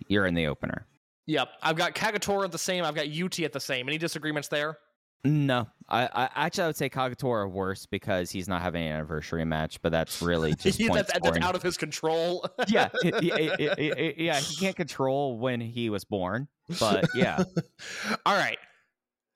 you're 0.09 0.27
in 0.27 0.35
the 0.35 0.47
opener. 0.47 0.87
Yep, 1.27 1.49
I've 1.63 1.77
got 1.77 1.95
Kagetora 1.95 2.45
at 2.45 2.53
the 2.53 2.59
same. 2.59 2.85
I've 2.85 2.95
got 2.95 3.07
UT 3.09 3.41
at 3.41 3.53
the 3.53 3.61
same. 3.61 3.89
Any 3.89 3.99
disagreements 3.99 4.49
there? 4.49 4.79
No, 5.25 5.69
I, 5.89 6.09
I 6.13 6.29
actually 6.47 6.65
I 6.65 6.67
would 6.67 6.77
say 6.77 6.89
Kagetora 6.91 7.49
worse 7.49 7.87
because 7.87 8.31
he's 8.31 8.49
not 8.49 8.61
having 8.61 8.83
an 8.83 8.93
anniversary 8.93 9.45
match, 9.45 9.81
but 9.81 9.93
that's 9.93 10.21
really 10.21 10.53
just 10.59 10.81
point 10.81 10.95
that's, 10.95 11.13
that's 11.13 11.39
out 11.39 11.55
of 11.55 11.63
his 11.63 11.77
control. 11.77 12.45
yeah, 12.69 12.89
it- 13.05 13.23
it- 13.23 13.79
it- 13.79 14.19
yeah, 14.19 14.41
he 14.41 14.57
can't 14.57 14.75
control 14.75 15.39
when 15.39 15.61
he 15.61 15.91
was 15.91 16.05
born, 16.05 16.49
but 16.81 17.07
yeah, 17.15 17.43
All 18.27 18.35
right. 18.35 18.59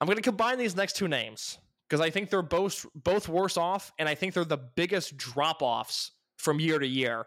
I'm 0.00 0.06
going 0.06 0.16
to 0.16 0.22
combine 0.22 0.58
these 0.58 0.76
next 0.76 0.96
two 0.96 1.08
names 1.08 1.58
because 1.88 2.00
I 2.00 2.10
think 2.10 2.30
they're 2.30 2.42
both 2.42 2.86
both 2.94 3.28
worse 3.28 3.56
off, 3.56 3.92
and 3.98 4.08
I 4.08 4.14
think 4.14 4.34
they're 4.34 4.44
the 4.44 4.56
biggest 4.56 5.16
drop 5.16 5.62
offs 5.62 6.12
from 6.36 6.60
year 6.60 6.78
to 6.78 6.86
year, 6.86 7.26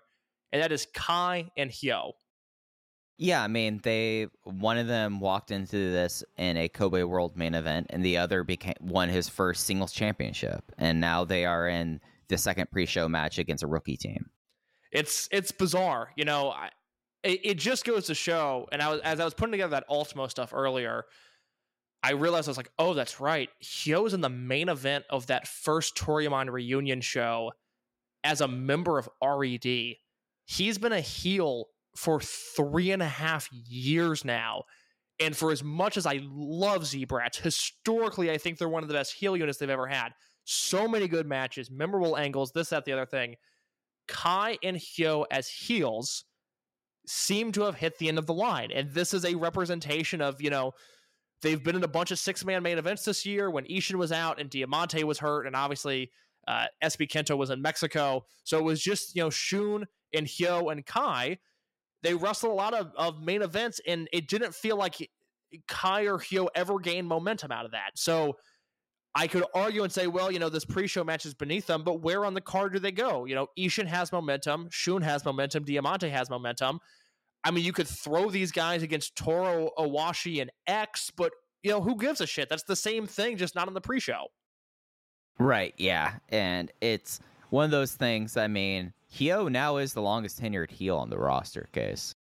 and 0.51 0.61
that 0.61 0.71
is 0.71 0.87
Kai 0.93 1.49
and 1.57 1.71
Hyo. 1.71 2.11
yeah. 3.17 3.43
I 3.43 3.47
mean, 3.47 3.79
they 3.83 4.27
one 4.43 4.77
of 4.77 4.87
them 4.87 5.19
walked 5.19 5.51
into 5.51 5.75
this 5.91 6.23
in 6.37 6.57
a 6.57 6.69
Kobe 6.69 7.03
World 7.03 7.37
main 7.37 7.53
event, 7.55 7.87
and 7.89 8.03
the 8.03 8.17
other 8.17 8.43
became 8.43 8.75
won 8.81 9.09
his 9.09 9.29
first 9.29 9.65
singles 9.65 9.91
championship, 9.91 10.71
and 10.77 10.99
now 10.99 11.25
they 11.25 11.45
are 11.45 11.67
in 11.67 11.99
the 12.29 12.37
second 12.37 12.69
pre-show 12.71 13.09
match 13.09 13.39
against 13.39 13.63
a 13.63 13.67
rookie 13.67 13.97
team. 13.97 14.29
It's 14.91 15.27
it's 15.31 15.51
bizarre, 15.51 16.11
you 16.15 16.25
know. 16.25 16.51
I, 16.51 16.69
it, 17.23 17.39
it 17.43 17.57
just 17.57 17.85
goes 17.85 18.05
to 18.07 18.15
show, 18.15 18.67
and 18.71 18.81
I 18.81 18.89
was 18.89 19.01
as 19.01 19.19
I 19.19 19.25
was 19.25 19.33
putting 19.33 19.51
together 19.51 19.71
that 19.71 19.85
Ultimo 19.89 20.27
stuff 20.27 20.53
earlier, 20.53 21.05
I 22.01 22.11
realized 22.11 22.47
I 22.47 22.51
was 22.51 22.57
like, 22.57 22.71
oh, 22.79 22.93
that's 22.93 23.19
right. 23.19 23.49
Hyo's 23.63 24.13
in 24.13 24.21
the 24.21 24.29
main 24.29 24.69
event 24.69 25.05
of 25.09 25.27
that 25.27 25.47
first 25.47 25.95
Toryumon 25.95 26.49
reunion 26.49 27.01
show 27.01 27.51
as 28.23 28.41
a 28.41 28.47
member 28.47 28.97
of 28.97 29.09
RED. 29.21 29.95
He's 30.45 30.77
been 30.77 30.93
a 30.93 31.01
heel 31.01 31.65
for 31.95 32.19
three 32.21 32.91
and 32.91 33.01
a 33.01 33.07
half 33.07 33.49
years 33.51 34.23
now. 34.23 34.63
And 35.19 35.35
for 35.35 35.51
as 35.51 35.61
much 35.61 35.97
as 35.97 36.05
I 36.05 36.21
love 36.23 36.85
Z-Brats, 36.85 37.39
historically, 37.39 38.31
I 38.31 38.37
think 38.37 38.57
they're 38.57 38.69
one 38.69 38.83
of 38.83 38.87
the 38.87 38.93
best 38.95 39.13
heel 39.13 39.35
units 39.35 39.57
they've 39.57 39.69
ever 39.69 39.87
had. 39.87 40.13
So 40.45 40.87
many 40.87 41.09
good 41.09 41.27
matches, 41.27 41.69
memorable 41.69 42.17
angles, 42.17 42.53
this, 42.53 42.69
that, 42.69 42.85
the 42.85 42.93
other 42.93 43.05
thing. 43.05 43.35
Kai 44.07 44.57
and 44.63 44.77
Hyo 44.77 45.25
as 45.29 45.49
heels 45.49 46.23
seem 47.05 47.51
to 47.51 47.63
have 47.63 47.75
hit 47.75 47.97
the 47.97 48.07
end 48.07 48.17
of 48.17 48.25
the 48.25 48.33
line. 48.33 48.71
And 48.71 48.91
this 48.91 49.13
is 49.13 49.25
a 49.25 49.35
representation 49.35 50.21
of, 50.21 50.41
you 50.41 50.49
know, 50.49 50.71
they've 51.41 51.63
been 51.63 51.75
in 51.75 51.83
a 51.83 51.87
bunch 51.87 52.11
of 52.11 52.19
six 52.19 52.43
man 52.45 52.63
main 52.63 52.77
events 52.77 53.05
this 53.05 53.25
year 53.25 53.49
when 53.49 53.65
Ishin 53.65 53.95
was 53.95 54.11
out 54.11 54.39
and 54.39 54.49
Diamante 54.49 55.03
was 55.03 55.19
hurt. 55.19 55.47
And 55.47 55.55
obviously, 55.55 56.11
uh, 56.47 56.65
SB 56.83 57.09
Kento 57.09 57.37
was 57.37 57.49
in 57.49 57.61
Mexico. 57.61 58.25
So 58.43 58.57
it 58.57 58.63
was 58.63 58.81
just, 58.81 59.15
you 59.15 59.23
know, 59.23 59.29
Shun 59.29 59.85
and 60.13 60.25
Hyo 60.25 60.71
and 60.71 60.85
Kai. 60.85 61.37
They 62.01 62.13
wrestled 62.13 62.51
a 62.53 62.55
lot 62.55 62.73
of, 62.73 62.91
of 62.97 63.21
main 63.21 63.41
events, 63.41 63.81
and 63.85 64.07
it 64.13 64.27
didn't 64.27 64.55
feel 64.55 64.77
like 64.77 65.09
Kai 65.67 66.03
or 66.03 66.17
Hyo 66.17 66.47
ever 66.55 66.79
gained 66.79 67.07
momentum 67.07 67.51
out 67.51 67.65
of 67.65 67.71
that. 67.71 67.91
So 67.95 68.37
I 69.15 69.27
could 69.27 69.43
argue 69.53 69.83
and 69.83 69.91
say, 69.91 70.07
well, 70.07 70.31
you 70.31 70.39
know, 70.39 70.49
this 70.49 70.65
pre-show 70.65 71.03
match 71.03 71.25
is 71.25 71.33
beneath 71.33 71.67
them, 71.67 71.83
but 71.83 72.01
where 72.01 72.25
on 72.25 72.33
the 72.33 72.41
card 72.41 72.73
do 72.73 72.79
they 72.79 72.91
go? 72.91 73.25
You 73.25 73.35
know, 73.35 73.47
Ishin 73.57 73.87
has 73.87 74.11
momentum, 74.11 74.69
Shun 74.71 75.01
has 75.01 75.25
momentum, 75.25 75.63
Diamante 75.63 76.09
has 76.09 76.29
momentum. 76.29 76.79
I 77.43 77.51
mean, 77.51 77.63
you 77.63 77.73
could 77.73 77.87
throw 77.87 78.29
these 78.29 78.51
guys 78.51 78.83
against 78.83 79.15
Toro, 79.15 79.69
Owashi, 79.77 80.41
and 80.41 80.51
X, 80.67 81.11
but 81.15 81.31
you 81.63 81.71
know, 81.71 81.81
who 81.81 81.95
gives 81.95 82.21
a 82.21 82.27
shit? 82.27 82.49
That's 82.49 82.63
the 82.63 82.75
same 82.75 83.05
thing, 83.07 83.37
just 83.37 83.55
not 83.55 83.67
on 83.67 83.73
the 83.73 83.81
pre-show. 83.81 84.27
Right, 85.39 85.73
yeah. 85.77 86.15
And 86.29 86.71
it's 86.81 87.19
one 87.49 87.65
of 87.65 87.71
those 87.71 87.93
things, 87.93 88.35
I 88.37 88.47
mean, 88.47 88.93
Hyo 89.13 89.49
now 89.51 89.77
is 89.77 89.93
the 89.93 90.01
longest 90.01 90.41
tenured 90.41 90.69
heel 90.71 90.97
on 90.97 91.09
the 91.09 91.17
roster 91.17 91.67
case. 91.71 92.13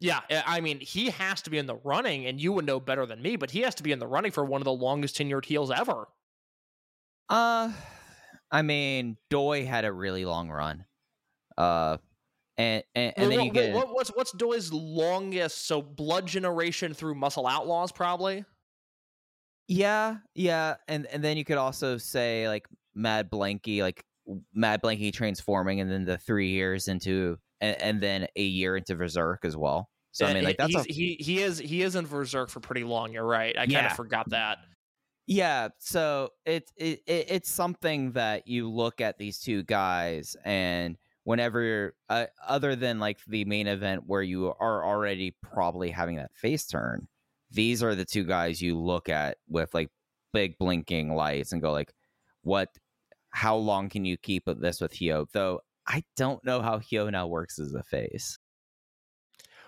Yeah, 0.00 0.20
I- 0.30 0.44
I 0.56 0.60
mean, 0.60 0.80
he 0.80 1.10
has 1.10 1.42
to 1.42 1.50
be 1.50 1.58
in 1.58 1.66
the 1.66 1.76
running, 1.76 2.26
and 2.26 2.40
you 2.40 2.52
would 2.52 2.64
know 2.66 2.78
better 2.80 3.04
than 3.06 3.20
me, 3.22 3.36
but 3.36 3.50
he 3.50 3.60
has 3.60 3.74
to 3.76 3.82
be 3.82 3.92
in 3.92 3.98
the 3.98 4.06
running 4.06 4.32
for 4.32 4.44
one 4.44 4.60
of 4.60 4.64
the 4.64 4.72
longest 4.72 5.16
tenured 5.16 5.44
heels 5.44 5.70
ever. 5.70 6.08
Uh 7.28 7.72
I 8.50 8.62
mean, 8.62 9.18
Doi 9.28 9.66
had 9.66 9.84
a 9.84 9.92
really 9.92 10.24
long 10.24 10.48
run. 10.50 10.86
Uh 11.56 11.98
and 12.58 12.82
and, 12.94 13.14
and 13.16 13.30
then 13.32 13.38
What- 13.38 13.44
you 13.46 13.52
get 13.52 13.74
what- 13.74 13.94
what's 13.94 14.10
what's 14.10 14.32
Doi's 14.32 14.72
longest? 14.72 15.66
So 15.66 15.80
Blood 15.80 16.26
Generation 16.26 16.92
through 16.92 17.14
Muscle 17.14 17.46
Outlaws, 17.46 17.92
probably. 17.92 18.44
Yeah, 19.68 20.16
yeah, 20.34 20.76
and 20.88 21.06
and 21.06 21.22
then 21.22 21.36
you 21.36 21.44
could 21.44 21.58
also 21.58 21.98
say 21.98 22.48
like 22.48 22.66
Mad 22.94 23.30
Blanky, 23.30 23.82
like 23.82 24.02
Mad 24.54 24.80
Blanky 24.82 25.12
transforming, 25.12 25.80
and 25.80 25.90
then 25.90 26.04
the 26.06 26.16
three 26.16 26.48
years 26.50 26.88
into, 26.88 27.36
and, 27.60 27.80
and 27.82 28.00
then 28.00 28.26
a 28.34 28.42
year 28.42 28.76
into 28.76 28.94
Berserk 28.94 29.44
as 29.44 29.56
well. 29.56 29.90
So 30.12 30.24
I 30.24 30.32
mean, 30.32 30.44
like 30.44 30.56
that's 30.56 30.74
a, 30.74 30.82
he 30.84 31.16
he 31.20 31.40
is 31.42 31.58
he 31.58 31.82
is 31.82 31.96
in 31.96 32.06
Berserk 32.06 32.48
for 32.48 32.60
pretty 32.60 32.82
long. 32.84 33.12
You're 33.12 33.26
right. 33.26 33.56
I 33.58 33.66
kind 33.66 33.86
of 33.86 33.92
forgot 33.92 34.30
that. 34.30 34.56
yeah. 35.26 35.68
So 35.80 36.30
it's 36.46 36.72
it, 36.78 37.00
it 37.06 37.26
it's 37.30 37.50
something 37.50 38.12
that 38.12 38.48
you 38.48 38.70
look 38.70 39.02
at 39.02 39.18
these 39.18 39.38
two 39.38 39.64
guys, 39.64 40.34
and 40.46 40.96
whenever 41.28 41.60
you're 41.60 41.92
uh, 42.08 42.24
other 42.46 42.74
than 42.74 42.98
like 42.98 43.18
the 43.26 43.44
main 43.44 43.66
event 43.66 44.02
where 44.06 44.22
you 44.22 44.46
are 44.58 44.82
already 44.82 45.36
probably 45.42 45.90
having 45.90 46.16
that 46.16 46.34
face 46.34 46.66
turn, 46.66 47.06
these 47.50 47.82
are 47.82 47.94
the 47.94 48.04
two 48.06 48.24
guys 48.24 48.62
you 48.62 48.78
look 48.78 49.10
at 49.10 49.36
with 49.46 49.68
like 49.74 49.90
big 50.32 50.56
blinking 50.56 51.14
lights 51.14 51.52
and 51.52 51.60
go 51.60 51.70
like, 51.70 51.92
what? 52.44 52.70
How 53.28 53.56
long 53.56 53.90
can 53.90 54.06
you 54.06 54.16
keep 54.16 54.44
this 54.46 54.80
with 54.80 54.94
Hyo? 54.94 55.26
Though 55.34 55.60
I 55.86 56.02
don't 56.16 56.42
know 56.46 56.62
how 56.62 56.78
Hyo 56.78 57.12
now 57.12 57.26
works 57.26 57.58
as 57.58 57.74
a 57.74 57.82
face. 57.82 58.38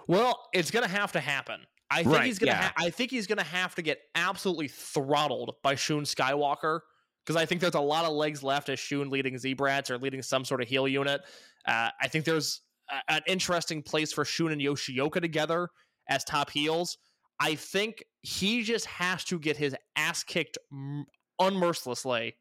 Well, 0.06 0.48
it's 0.54 0.70
gonna 0.70 0.88
have 0.88 1.12
to 1.12 1.20
happen. 1.20 1.60
I 1.90 2.02
think 2.04 2.14
Right, 2.16 2.24
he's 2.24 2.38
gonna. 2.38 2.52
yeah. 2.52 2.62
Ha- 2.62 2.72
I 2.78 2.88
think 2.88 3.10
he's 3.10 3.26
gonna 3.26 3.42
have 3.42 3.74
to 3.74 3.82
get 3.82 3.98
absolutely 4.14 4.68
throttled 4.68 5.56
by 5.62 5.74
Shun 5.74 6.04
Skywalker 6.04 6.80
because 7.24 7.36
I 7.40 7.46
think 7.46 7.60
there's 7.60 7.74
a 7.74 7.80
lot 7.80 8.04
of 8.04 8.12
legs 8.12 8.42
left 8.42 8.68
as 8.68 8.78
Shun 8.78 9.10
leading 9.10 9.36
Z-Brats 9.38 9.90
or 9.90 9.98
leading 9.98 10.22
some 10.22 10.44
sort 10.44 10.62
of 10.62 10.68
heel 10.68 10.88
unit. 10.88 11.20
Uh, 11.66 11.90
I 12.00 12.08
think 12.08 12.24
there's 12.24 12.62
a- 12.90 13.12
an 13.12 13.22
interesting 13.26 13.82
place 13.82 14.12
for 14.12 14.24
Shun 14.24 14.52
and 14.52 14.60
Yoshioka 14.60 15.20
together 15.20 15.68
as 16.08 16.24
top 16.24 16.50
heels. 16.50 16.98
I 17.38 17.54
think 17.54 18.04
he 18.22 18.62
just 18.62 18.86
has 18.86 19.24
to 19.24 19.38
get 19.38 19.56
his 19.56 19.74
ass 19.96 20.22
kicked 20.24 20.58
m- 20.72 21.06
unmercilessly 21.40 22.34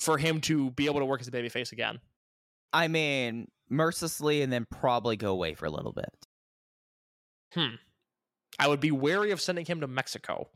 for 0.00 0.18
him 0.18 0.40
to 0.42 0.70
be 0.72 0.86
able 0.86 1.00
to 1.00 1.06
work 1.06 1.20
as 1.20 1.28
a 1.28 1.30
babyface 1.30 1.72
again. 1.72 2.00
I 2.72 2.88
mean, 2.88 3.48
mercilessly, 3.68 4.42
and 4.42 4.52
then 4.52 4.66
probably 4.70 5.16
go 5.16 5.30
away 5.32 5.54
for 5.54 5.66
a 5.66 5.70
little 5.70 5.92
bit. 5.92 6.26
Hmm. 7.52 7.74
I 8.58 8.68
would 8.68 8.80
be 8.80 8.90
wary 8.90 9.30
of 9.30 9.40
sending 9.40 9.66
him 9.66 9.80
to 9.80 9.86
Mexico. 9.86 10.48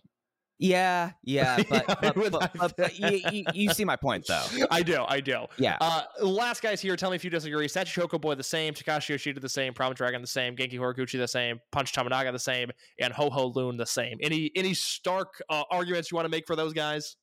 Yeah, 0.59 1.11
yeah, 1.23 1.63
but 1.69 1.87
but, 2.01 2.15
but, 2.15 2.53
but, 2.57 2.77
but 2.77 2.99
you, 2.99 3.21
you, 3.31 3.45
you 3.53 3.71
see 3.75 3.85
my 3.85 3.97
point 3.97 4.27
though. 4.27 4.45
I 4.71 4.83
do, 4.83 5.05
I 5.07 5.21
do. 5.21 5.45
Yeah, 5.59 5.77
Uh, 5.81 6.03
last 6.23 6.63
guys 6.63 6.81
here, 6.81 6.97
tell 6.97 7.11
me 7.11 7.17
if 7.17 7.25
you 7.25 7.31
disagree. 7.31 7.67
Sachi 7.69 7.93
Chocoboy 8.01 8.37
the 8.39 8.43
same, 8.43 8.73
Takashi 8.73 9.11
Yoshida 9.11 9.39
the 9.41 9.49
same, 9.51 9.75
Problem 9.75 9.95
Dragon 9.97 10.23
the 10.23 10.27
same, 10.27 10.57
Genki 10.57 10.75
Horiguchi 10.79 11.19
the 11.19 11.29
same, 11.29 11.61
Punch 11.73 11.93
Tominaga 11.93 12.33
the 12.33 12.39
same, 12.39 12.71
and 12.99 13.13
HoHo 13.13 13.55
Lun 13.55 13.77
the 13.77 13.85
same. 13.85 14.17
Any 14.23 14.51
any 14.57 14.73
stark 14.73 15.43
uh, 15.51 15.65
arguments 15.71 16.11
you 16.11 16.17
want 16.17 16.25
to 16.25 16.31
make 16.31 16.47
for 16.47 16.57
those 16.57 16.73
guys? 16.73 17.17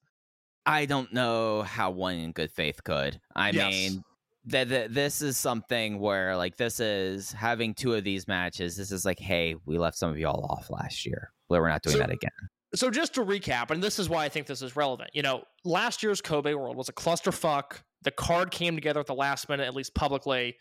I 0.66 0.86
don't 0.86 1.12
know 1.12 1.64
how 1.64 1.90
one 1.92 2.16
in 2.16 2.32
good 2.34 2.52
faith 2.52 2.84
could. 2.84 3.20
I 3.36 3.50
Yes. 3.50 3.72
mean, 3.74 4.04
that 4.46 4.70
that 4.70 4.94
this 4.94 5.22
is 5.24 5.38
something 5.38 5.98
where 6.00 6.38
like 6.38 6.56
this 6.58 6.80
is 6.80 7.32
having 7.32 7.74
two 7.74 7.96
of 7.96 8.04
these 8.04 8.28
matches. 8.28 8.78
This 8.78 8.92
is 8.92 9.06
like, 9.06 9.18
hey, 9.20 9.56
we 9.66 9.80
left 9.80 9.98
some 9.98 10.12
of 10.12 10.20
y'all 10.20 10.46
off 10.52 10.70
last 10.70 11.06
year, 11.06 11.32
but 11.50 11.60
we're 11.60 11.70
not 11.70 11.82
doing 11.82 11.94
So- 11.96 12.00
that 12.00 12.12
again. 12.12 12.30
So 12.76 12.90
just 12.90 13.14
to 13.16 13.22
recap, 13.22 13.70
and 13.70 13.84
this 13.84 14.00
is 14.00 14.10
why 14.10 14.26
I 14.26 14.30
think 14.30 14.48
this 14.48 14.62
is 14.62 14.76
relevant. 14.76 15.12
You 15.14 15.22
know, 15.22 15.44
last 15.64 16.02
year's 16.02 16.22
Kobe 16.22 16.54
World 16.54 16.76
was 16.76 16.90
a 16.90 16.94
clusterfuck. 16.94 17.82
The 18.02 18.12
card 18.12 18.52
came 18.52 18.76
together 18.76 19.00
at 19.00 19.06
the 19.06 19.14
last 19.14 19.48
minute, 19.48 19.68
at 19.68 19.76
least 19.76 19.94
publicly. 19.94 20.58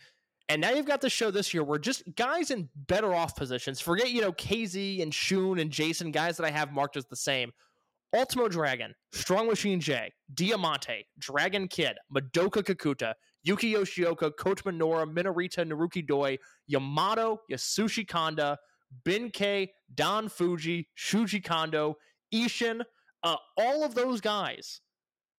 And 0.49 0.61
now 0.61 0.71
you've 0.71 0.87
got 0.87 1.01
the 1.01 1.09
show 1.09 1.31
this 1.31 1.55
year 1.55 1.65
where 1.65 1.79
just 1.79 2.03
guys 2.15 2.51
in 2.51 2.69
better 2.77 3.15
off 3.15 3.35
positions. 3.35 3.81
Forget, 3.81 4.11
you 4.11 4.21
know, 4.21 4.33
KZ 4.33 5.03
and 5.03 5.15
Shun 5.15 5.59
and 5.59 5.71
Jason, 5.71 6.11
guys 6.11 6.37
that 6.37 6.45
I 6.45 6.51
have 6.51 6.73
marked 6.73 6.97
as 6.97 7.07
the 7.07 7.17
same. 7.17 7.53
Ultimo 8.15 8.49
Dragon, 8.49 8.95
Strong 9.13 9.47
Machine 9.47 9.81
J, 9.81 10.13
Diamante, 10.35 11.07
Dragon 11.19 11.67
Kid, 11.67 11.97
Madoka 12.15 12.63
Kakuta, 12.63 13.15
Yuki 13.43 13.73
Yoshioka, 13.73 14.31
Coach 14.37 14.65
Minoura, 14.65 15.07
Minorita, 15.07 15.67
Naruki 15.67 16.07
Doi, 16.07 16.37
Yamato, 16.67 17.41
Yasushi 17.51 18.07
Kanda, 18.07 18.59
Ben-K, 19.05 19.73
Don 19.95 20.29
Fuji, 20.29 20.89
Shuji 20.97 21.43
Kondo, 21.43 21.97
Ishin, 22.35 22.83
uh, 23.23 23.37
all 23.57 23.85
of 23.85 23.95
those 23.95 24.21
guys, 24.21 24.81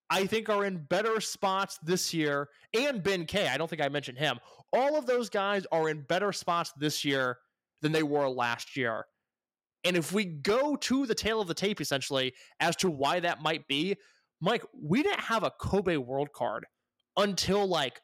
I 0.09 0.25
think, 0.25 0.49
are 0.49 0.65
in 0.65 0.85
better 0.89 1.19
spots 1.19 1.79
this 1.83 2.13
year. 2.13 2.49
And 2.73 3.03
Ben-K, 3.03 3.47
I 3.47 3.57
don't 3.57 3.69
think 3.69 3.81
I 3.81 3.89
mentioned 3.89 4.17
him. 4.17 4.39
All 4.71 4.97
of 4.97 5.05
those 5.05 5.29
guys 5.29 5.65
are 5.71 5.89
in 5.89 6.01
better 6.01 6.31
spots 6.31 6.71
this 6.77 7.03
year 7.03 7.37
than 7.81 7.91
they 7.91 8.03
were 8.03 8.29
last 8.29 8.75
year. 8.75 9.05
And 9.83 9.97
if 9.97 10.13
we 10.13 10.25
go 10.25 10.75
to 10.77 11.05
the 11.05 11.15
tail 11.15 11.41
of 11.41 11.47
the 11.47 11.53
tape, 11.53 11.81
essentially, 11.81 12.33
as 12.59 12.75
to 12.77 12.89
why 12.89 13.19
that 13.19 13.41
might 13.41 13.67
be, 13.67 13.97
Mike, 14.39 14.63
we 14.73 15.03
didn't 15.03 15.19
have 15.19 15.43
a 15.43 15.51
Kobe 15.51 15.97
World 15.97 16.31
card 16.33 16.65
until 17.17 17.67
like 17.67 18.01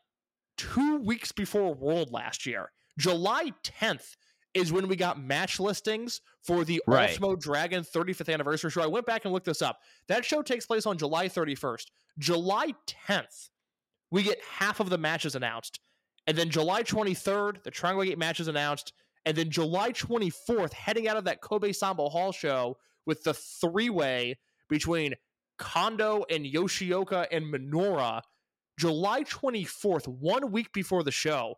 two 0.58 0.98
weeks 0.98 1.32
before 1.32 1.74
World 1.74 2.12
last 2.12 2.46
year. 2.46 2.72
July 2.98 3.52
10th 3.64 4.16
is 4.54 4.72
when 4.72 4.88
we 4.88 4.96
got 4.96 5.22
match 5.22 5.60
listings 5.60 6.22
for 6.44 6.64
the 6.64 6.82
Right. 6.88 7.10
Ultimo 7.10 7.36
Dragon 7.36 7.84
35th 7.84 8.34
anniversary 8.34 8.72
show. 8.72 8.82
I 8.82 8.88
went 8.88 9.06
back 9.06 9.26
and 9.26 9.34
looked 9.34 9.46
this 9.46 9.62
up. 9.62 9.80
That 10.08 10.26
show 10.26 10.42
takes 10.42 10.66
place 10.66 10.86
on 10.86 10.98
July 10.98 11.30
31st. 11.30 11.86
July 12.18 12.74
10th, 13.08 13.50
we 14.12 14.24
get 14.24 14.40
half 14.44 14.80
of 14.80 14.90
the 14.90 14.98
matches 14.98 15.36
announced. 15.36 15.80
And 16.28 16.38
then 16.38 16.50
July 16.50 16.84
23rd, 16.84 17.64
the 17.64 17.72
Triangle 17.72 18.04
Gate 18.04 18.18
match 18.18 18.40
is 18.40 18.48
announced. 18.48 18.94
And 19.26 19.38
then 19.38 19.50
July 19.50 19.92
24th, 19.92 20.74
heading 20.74 21.08
out 21.08 21.18
of 21.18 21.26
that 21.26 21.42
Kobe 21.42 21.70
Sanbo 21.70 22.10
Hall 22.10 22.32
show 22.32 22.78
with 23.06 23.24
the 23.24 23.34
three 23.34 23.90
way 23.90 24.38
between 24.70 25.16
Kondo 25.58 26.26
and 26.30 26.46
Yoshioka 26.46 27.28
and 27.32 27.46
Minoura, 27.54 28.22
July 28.80 29.24
24th, 29.24 30.08
one 30.08 30.52
week 30.52 30.72
before 30.72 31.04
the 31.04 31.12
show, 31.12 31.56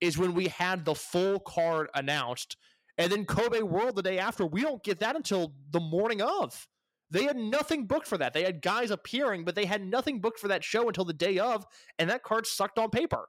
is 0.00 0.18
when 0.18 0.34
we 0.34 0.48
had 0.48 0.84
the 0.84 0.94
full 0.94 1.40
card 1.40 1.88
announced. 1.94 2.56
And 2.98 3.10
then 3.10 3.24
Kobe 3.24 3.62
World 3.62 3.96
the 3.96 4.02
day 4.02 4.18
after, 4.18 4.46
we 4.46 4.62
don't 4.62 4.82
get 4.84 5.00
that 5.00 5.16
until 5.16 5.52
the 5.70 5.80
morning 5.80 6.22
of. 6.22 6.66
They 7.10 7.24
had 7.24 7.36
nothing 7.36 7.86
booked 7.86 8.06
for 8.06 8.18
that. 8.18 8.32
They 8.32 8.44
had 8.44 8.62
guys 8.62 8.90
appearing, 8.90 9.44
but 9.44 9.54
they 9.54 9.66
had 9.66 9.84
nothing 9.84 10.20
booked 10.20 10.38
for 10.38 10.48
that 10.48 10.64
show 10.64 10.88
until 10.88 11.04
the 11.04 11.12
day 11.12 11.38
of, 11.38 11.66
and 11.98 12.10
that 12.10 12.22
card 12.22 12.46
sucked 12.46 12.78
on 12.78 12.90
paper. 12.90 13.28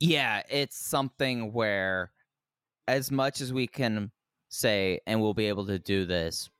Yeah, 0.00 0.42
it's 0.48 0.78
something 0.78 1.52
where, 1.52 2.12
as 2.86 3.10
much 3.10 3.40
as 3.40 3.52
we 3.52 3.66
can 3.66 4.10
say, 4.48 5.00
and 5.06 5.20
we'll 5.20 5.34
be 5.34 5.46
able 5.46 5.66
to 5.66 5.78
do 5.78 6.04
this 6.04 6.50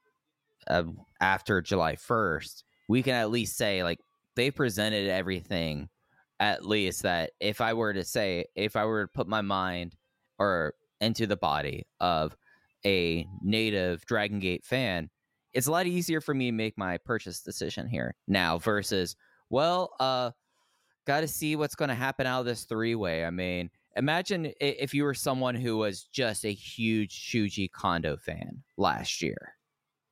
uh, 0.68 0.84
after 1.20 1.60
July 1.60 1.96
1st, 1.96 2.62
we 2.88 3.02
can 3.02 3.14
at 3.14 3.30
least 3.30 3.56
say, 3.56 3.82
like, 3.82 4.00
they 4.36 4.50
presented 4.50 5.08
everything, 5.08 5.88
at 6.40 6.66
least 6.66 7.02
that 7.02 7.32
if 7.40 7.60
I 7.60 7.74
were 7.74 7.92
to 7.92 8.04
say, 8.04 8.46
if 8.54 8.76
I 8.76 8.84
were 8.84 9.06
to 9.06 9.12
put 9.12 9.28
my 9.28 9.40
mind 9.40 9.94
or 10.38 10.74
into 11.00 11.26
the 11.26 11.36
body 11.36 11.86
of 12.00 12.36
a 12.84 13.26
native 13.42 14.04
Dragon 14.06 14.40
Gate 14.40 14.64
fan, 14.64 15.10
it's 15.52 15.66
a 15.66 15.70
lot 15.70 15.86
easier 15.86 16.20
for 16.20 16.34
me 16.34 16.46
to 16.50 16.52
make 16.56 16.76
my 16.76 16.98
purchase 16.98 17.40
decision 17.40 17.86
here 17.88 18.14
now 18.26 18.58
versus, 18.58 19.16
well, 19.50 19.92
uh, 20.00 20.32
got 21.06 21.20
to 21.20 21.28
see 21.28 21.54
what's 21.54 21.74
going 21.76 21.90
to 21.90 21.94
happen 21.94 22.26
out 22.26 22.40
of 22.40 22.46
this 22.46 22.64
three 22.64 22.94
way. 22.94 23.24
I 23.24 23.30
mean, 23.30 23.70
imagine 23.96 24.52
if 24.60 24.92
you 24.92 25.04
were 25.04 25.14
someone 25.14 25.54
who 25.54 25.76
was 25.76 26.04
just 26.04 26.44
a 26.44 26.52
huge 26.52 27.14
Shuji 27.14 27.70
Kondo 27.70 28.16
fan 28.16 28.62
last 28.76 29.22
year, 29.22 29.54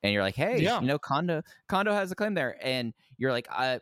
and 0.05 0.13
you're 0.13 0.23
like, 0.23 0.37
hey, 0.37 0.61
Yeah. 0.61 0.81
you 0.81 0.87
know, 0.87 0.99
Kondo 0.99 1.43
Kondo 1.69 1.93
has 1.93 2.13
a 2.13 2.15
claim 2.15 2.35
there, 2.35 2.57
and 2.63 2.93
you're 3.19 3.33
like, 3.33 3.49
I, 3.51 3.81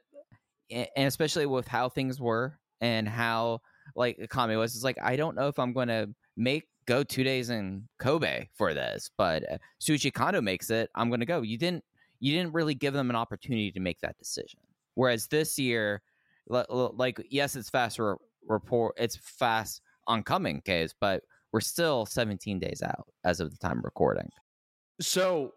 and 0.71 1.07
especially 1.09 1.47
with 1.47 1.67
how 1.67 1.89
things 1.89 2.21
were 2.21 2.59
and 2.81 3.09
how 3.09 3.61
like 3.95 4.17
Kame 4.33 4.57
was, 4.59 4.75
it's 4.75 4.85
like 4.85 4.99
I 5.03 5.17
don't 5.17 5.37
know 5.37 5.49
if 5.49 5.59
I'm 5.59 5.73
going 5.73 5.89
to 5.89 6.09
make 6.37 6.69
go 6.87 7.03
two 7.03 7.25
days 7.25 7.51
in 7.51 7.87
Kobe 7.99 8.49
for 8.55 8.75
this, 8.75 9.11
but 9.17 9.45
uh, 9.51 9.59
Shuji 9.81 10.13
Kondo 10.13 10.41
makes 10.41 10.71
it. 10.71 10.91
I'm 10.95 11.09
going 11.09 11.21
to 11.21 11.27
go. 11.27 11.43
You 11.43 11.59
didn't 11.59 11.85
you 12.21 12.33
didn't 12.33 12.53
really 12.53 12.75
give 12.75 12.95
them 12.95 13.11
an 13.11 13.17
opportunity 13.17 13.73
to 13.73 13.81
make 13.81 14.01
that 14.01 14.19
decision. 14.19 14.61
Whereas 14.95 15.27
this 15.27 15.59
year, 15.59 16.03
li- 16.49 16.65
li- 16.69 16.91
like 16.95 17.21
yes, 17.31 17.57
it's 17.57 17.71
fast 17.71 17.99
re- 17.99 18.15
report, 18.47 18.95
it's 18.99 19.17
fast 19.17 19.83
oncoming 20.07 20.61
case, 20.63 20.95
but 21.01 21.23
we're 21.53 21.61
still 21.61 22.07
17 22.07 22.59
days 22.59 22.83
out 22.83 23.07
as 23.25 23.41
of 23.41 23.51
the 23.51 23.57
time 23.57 23.81
recording. 23.83 24.29
So, 25.01 25.55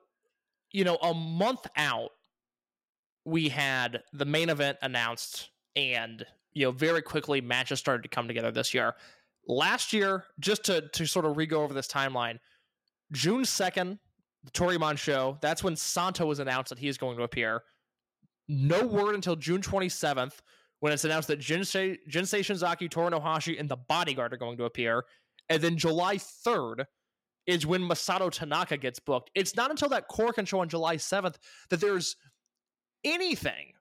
you 0.72 0.84
know, 0.84 0.96
a 0.98 1.14
month 1.14 1.68
out, 1.76 2.10
we 3.26 3.50
had 3.50 4.04
the 4.14 4.26
main 4.26 4.50
event 4.50 4.78
announced, 4.82 5.50
and 5.76 6.26
you 6.54 6.66
know, 6.66 6.72
very 6.72 7.02
quickly 7.02 7.42
matches 7.42 7.80
started 7.80 8.04
to 8.04 8.10
come 8.10 8.28
together 8.28 8.52
this 8.52 8.74
year. 8.74 8.96
Last 9.48 9.94
year, 9.94 10.26
just 10.40 10.64
to 10.66 10.90
to 10.90 11.06
sort 11.06 11.26
of 11.26 11.38
re-go 11.38 11.64
over 11.64 11.74
this 11.74 11.88
timeline, 11.88 12.40
June 13.12 13.46
second, 13.46 14.00
the 14.44 14.52
Toryumon 14.52 14.98
show. 14.98 15.38
That's 15.42 15.64
when 15.64 15.76
Santo 15.76 16.26
was 16.26 16.40
announced 16.40 16.70
that 16.70 16.80
he 16.80 16.88
is 16.88 16.98
going 16.98 17.18
to 17.18 17.24
appear. 17.24 17.64
No 18.48 18.86
word 18.86 19.16
until 19.16 19.36
June 19.36 19.62
twenty 19.62 19.90
seventh, 19.90 20.42
when 20.80 20.94
it's 20.94 21.06
announced 21.06 21.30
that 21.30 21.40
Jinsei, 21.40 21.98
Jinsei 22.10 22.40
Shinzaki, 22.40 22.90
Torinohashi, 22.90 23.60
and 23.60 23.70
the 23.70 23.78
Bodyguard 23.78 24.34
are 24.34 24.38
going 24.38 24.58
to 24.58 24.66
appear, 24.66 25.06
and 25.50 25.62
then 25.62 25.78
July 25.78 26.18
third 26.18 26.86
is 27.46 27.66
when 27.66 27.82
Masato 27.82 28.32
Tanaka 28.32 28.78
gets 28.78 29.00
booked. 29.00 29.30
It's 29.36 29.56
not 29.56 29.70
until 29.70 29.90
that 29.90 30.10
Korakuen 30.10 30.48
show 30.48 30.60
on 30.60 30.70
July 30.70 30.96
7th 30.96 31.36
that 31.70 31.82
there's 31.82 32.16
anything, 33.04 33.74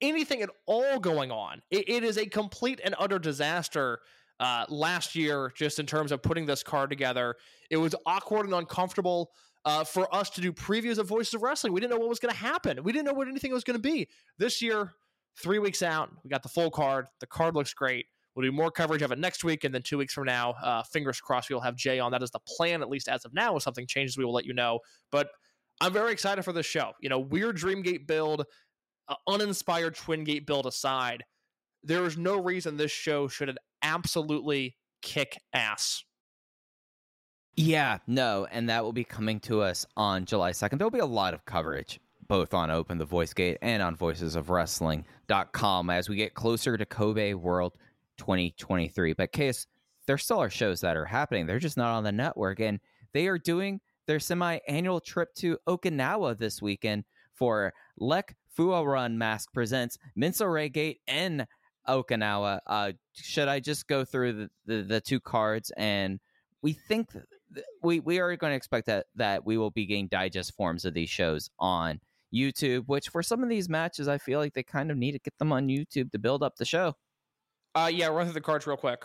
anything 0.00 0.42
at 0.42 0.50
all 0.66 0.98
going 0.98 1.30
on. 1.30 1.62
It, 1.70 1.88
it 1.88 2.04
is 2.04 2.18
a 2.18 2.26
complete 2.26 2.80
and 2.84 2.94
utter 2.98 3.18
disaster 3.18 4.00
uh, 4.40 4.66
last 4.68 5.14
year, 5.14 5.52
just 5.54 5.78
in 5.78 5.86
terms 5.86 6.12
of 6.12 6.22
putting 6.22 6.46
this 6.46 6.62
card 6.62 6.90
together. 6.90 7.36
It 7.70 7.76
was 7.76 7.94
awkward 8.06 8.46
and 8.46 8.54
uncomfortable 8.54 9.30
uh, 9.64 9.84
for 9.84 10.12
us 10.14 10.30
to 10.30 10.40
do 10.40 10.52
previews 10.52 10.98
of 10.98 11.08
Voices 11.08 11.34
of 11.34 11.42
Wrestling. 11.42 11.72
We 11.72 11.80
didn't 11.80 11.92
know 11.92 11.98
what 11.98 12.08
was 12.08 12.18
going 12.18 12.34
to 12.34 12.40
happen. 12.40 12.82
We 12.82 12.92
didn't 12.92 13.06
know 13.06 13.14
what 13.14 13.28
anything 13.28 13.52
was 13.52 13.64
going 13.64 13.80
to 13.80 13.82
be. 13.82 14.08
This 14.38 14.60
year, 14.60 14.92
three 15.42 15.58
weeks 15.58 15.82
out, 15.82 16.10
we 16.22 16.30
got 16.30 16.42
the 16.42 16.48
full 16.48 16.70
card. 16.70 17.06
The 17.20 17.26
card 17.26 17.54
looks 17.54 17.72
great. 17.72 18.06
We'll 18.34 18.44
do 18.44 18.52
more 18.52 18.70
coverage 18.70 19.02
of 19.02 19.12
it 19.12 19.18
next 19.18 19.44
week, 19.44 19.62
and 19.62 19.72
then 19.72 19.82
two 19.82 19.96
weeks 19.96 20.12
from 20.12 20.24
now, 20.24 20.54
uh, 20.62 20.82
fingers 20.82 21.20
crossed, 21.20 21.48
we'll 21.50 21.60
have 21.60 21.76
Jay 21.76 22.00
on. 22.00 22.10
That 22.10 22.22
is 22.22 22.32
the 22.32 22.40
plan, 22.40 22.82
at 22.82 22.88
least 22.90 23.08
as 23.08 23.24
of 23.24 23.32
now. 23.32 23.56
If 23.56 23.62
something 23.62 23.86
changes, 23.86 24.18
we 24.18 24.24
will 24.24 24.32
let 24.32 24.44
you 24.44 24.54
know. 24.54 24.80
But 25.12 25.28
I'm 25.80 25.92
very 25.92 26.12
excited 26.12 26.44
for 26.44 26.52
this 26.52 26.66
show. 26.66 26.92
You 27.00 27.08
know, 27.08 27.18
weird 27.18 27.56
Dreamgate 27.56 28.06
build, 28.06 28.44
uh, 29.08 29.14
uninspired 29.28 29.96
Twin 29.96 30.24
Gate 30.24 30.46
build 30.46 30.66
aside, 30.66 31.24
there 31.82 32.04
is 32.04 32.16
no 32.16 32.40
reason 32.40 32.76
this 32.76 32.90
show 32.90 33.28
should 33.28 33.58
absolutely 33.82 34.76
kick 35.02 35.38
ass. 35.52 36.04
Yeah, 37.56 37.98
no, 38.06 38.46
and 38.50 38.68
that 38.68 38.82
will 38.82 38.92
be 38.92 39.04
coming 39.04 39.38
to 39.40 39.62
us 39.62 39.86
on 39.96 40.24
July 40.24 40.52
2nd. 40.52 40.78
There'll 40.78 40.90
be 40.90 40.98
a 40.98 41.06
lot 41.06 41.34
of 41.34 41.44
coverage 41.44 42.00
both 42.26 42.54
on 42.54 42.70
Open 42.70 42.98
the 42.98 43.04
Voice 43.04 43.32
Gate 43.32 43.58
and 43.62 43.82
on 43.82 43.96
voicesofwrestling.com 43.96 45.90
as 45.90 46.08
we 46.08 46.16
get 46.16 46.34
closer 46.34 46.76
to 46.76 46.86
Kobe 46.86 47.34
World 47.34 47.74
2023. 48.18 49.12
But 49.12 49.32
case 49.32 49.66
there 50.06 50.18
still 50.18 50.38
are 50.38 50.50
shows 50.50 50.80
that 50.82 50.96
are 50.96 51.04
happening. 51.04 51.46
They're 51.46 51.58
just 51.58 51.76
not 51.76 51.94
on 51.94 52.04
the 52.04 52.12
network 52.12 52.60
and 52.60 52.80
they 53.12 53.26
are 53.26 53.38
doing 53.38 53.80
their 54.06 54.20
semi-annual 54.20 55.00
trip 55.00 55.34
to 55.36 55.58
Okinawa 55.66 56.38
this 56.38 56.60
weekend 56.62 57.04
for 57.32 57.72
Lek 57.98 58.36
Fua 58.56 58.84
Run 58.86 59.18
Mask 59.18 59.52
presents 59.52 59.98
Minso 60.16 60.72
Gate 60.72 61.00
and 61.08 61.46
Okinawa. 61.88 62.60
Uh, 62.66 62.92
should 63.12 63.48
I 63.48 63.60
just 63.60 63.86
go 63.88 64.04
through 64.04 64.32
the, 64.32 64.50
the, 64.66 64.82
the 64.82 65.00
two 65.00 65.20
cards 65.20 65.72
and 65.76 66.20
we 66.62 66.72
think 66.72 67.12
th- 67.12 67.66
we 67.82 68.00
we 68.00 68.20
are 68.20 68.34
going 68.36 68.52
to 68.52 68.56
expect 68.56 68.86
that 68.86 69.06
that 69.16 69.44
we 69.44 69.58
will 69.58 69.70
be 69.70 69.84
getting 69.84 70.08
digest 70.08 70.54
forms 70.56 70.84
of 70.84 70.94
these 70.94 71.10
shows 71.10 71.50
on 71.58 72.00
YouTube. 72.32 72.84
Which 72.86 73.10
for 73.10 73.22
some 73.22 73.42
of 73.42 73.50
these 73.50 73.68
matches, 73.68 74.08
I 74.08 74.18
feel 74.18 74.40
like 74.40 74.54
they 74.54 74.62
kind 74.62 74.90
of 74.90 74.96
need 74.96 75.12
to 75.12 75.18
get 75.18 75.36
them 75.38 75.52
on 75.52 75.68
YouTube 75.68 76.10
to 76.12 76.18
build 76.18 76.42
up 76.42 76.56
the 76.56 76.64
show. 76.64 76.94
Uh, 77.74 77.90
yeah, 77.92 78.06
run 78.06 78.24
through 78.26 78.34
the 78.34 78.40
cards 78.40 78.66
real 78.66 78.78
quick. 78.78 79.04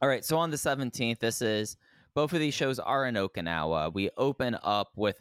All 0.00 0.08
right, 0.08 0.24
so 0.24 0.36
on 0.38 0.50
the 0.50 0.58
seventeenth, 0.58 1.20
this 1.20 1.40
is 1.40 1.76
both 2.14 2.32
of 2.32 2.40
these 2.40 2.54
shows 2.54 2.78
are 2.78 3.06
in 3.06 3.14
Okinawa. 3.14 3.92
We 3.92 4.10
open 4.16 4.56
up 4.62 4.90
with 4.96 5.16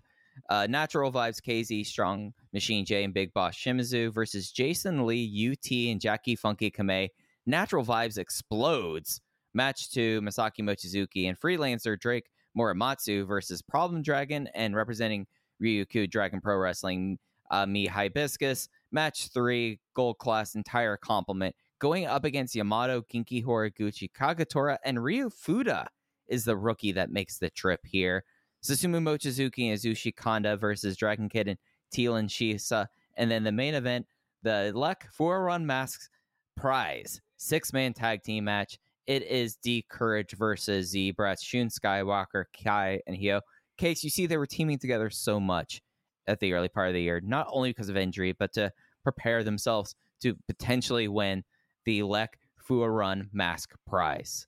uh, 0.49 0.67
Natural 0.69 1.11
Vibes, 1.11 1.41
KZ, 1.41 1.85
Strong 1.85 2.33
Machine 2.53 2.85
J, 2.85 3.03
and 3.03 3.13
Big 3.13 3.33
Boss 3.33 3.55
Shimizu 3.55 4.13
versus 4.13 4.51
Jason 4.51 5.05
Lee, 5.05 5.51
UT, 5.51 5.71
and 5.91 6.01
Jackie 6.01 6.35
Funky 6.35 6.69
Kame. 6.69 7.09
Natural 7.45 7.83
Vibes 7.83 8.17
explodes. 8.17 9.21
Match 9.53 9.91
two, 9.91 10.21
Masaki 10.21 10.61
Mochizuki 10.61 11.27
and 11.27 11.39
freelancer 11.39 11.99
Drake 11.99 12.29
Morimatsu 12.57 13.27
versus 13.27 13.61
Problem 13.61 14.01
Dragon 14.01 14.47
and 14.55 14.75
representing 14.75 15.27
Ryukyu 15.61 16.09
Dragon 16.09 16.39
Pro 16.39 16.57
Wrestling, 16.57 17.19
uh, 17.49 17.65
Me 17.65 17.85
Hibiscus. 17.85 18.69
Match 18.91 19.29
three, 19.29 19.79
Gold 19.93 20.17
Class 20.19 20.55
Entire 20.55 20.97
Complement 20.97 21.55
going 21.79 22.05
up 22.05 22.23
against 22.23 22.55
Yamato, 22.55 23.01
Genki 23.01 23.43
Horiguchi, 23.43 24.09
Kagetora, 24.11 24.77
and 24.85 25.03
Ryo 25.03 25.29
Fuda 25.29 25.87
is 26.31 26.45
the 26.45 26.57
rookie 26.57 26.93
that 26.93 27.11
makes 27.11 27.37
the 27.37 27.51
trip 27.51 27.81
here. 27.83 28.23
Susumu 28.63 29.01
Mochizuki 29.01 29.69
and 29.69 29.77
Yasushi 29.77 30.15
Kanda 30.15 30.57
versus 30.57 30.97
Dragon 30.97 31.29
Kid 31.29 31.47
and 31.47 31.59
Teal 31.91 32.15
and 32.15 32.29
Shisa. 32.29 32.87
And 33.17 33.29
then 33.29 33.43
the 33.43 33.51
main 33.51 33.75
event, 33.75 34.07
the 34.41 34.71
Luck 34.73 35.05
Four 35.11 35.43
Run 35.43 35.65
Masks 35.65 36.09
prize. 36.55 37.21
six 37.37 37.73
man 37.73 37.93
tag 37.93 38.23
team 38.23 38.45
match. 38.45 38.77
It 39.07 39.23
is 39.23 39.57
D'Courage 39.57 40.31
versus 40.37 40.89
Z-Brats, 40.89 41.43
Shun 41.43 41.69
Skywalker, 41.69 42.45
Kai, 42.63 43.01
and 43.07 43.17
Hyo. 43.17 43.41
Case, 43.77 44.03
you 44.03 44.11
see, 44.11 44.27
they 44.27 44.37
were 44.37 44.45
teaming 44.45 44.77
together 44.77 45.09
so 45.09 45.39
much 45.39 45.81
at 46.27 46.39
the 46.39 46.53
early 46.53 46.69
part 46.69 46.87
of 46.87 46.93
the 46.93 47.01
year, 47.01 47.19
not 47.23 47.47
only 47.49 47.71
because 47.71 47.89
of 47.89 47.97
injury, 47.97 48.31
but 48.31 48.53
to 48.53 48.71
prepare 49.03 49.43
themselves 49.43 49.95
to 50.21 50.35
potentially 50.47 51.07
win 51.07 51.43
the 51.85 52.03
Lek 52.03 52.37
Fua 52.63 52.87
Run 52.87 53.27
Mask 53.33 53.71
Prize. 53.87 54.45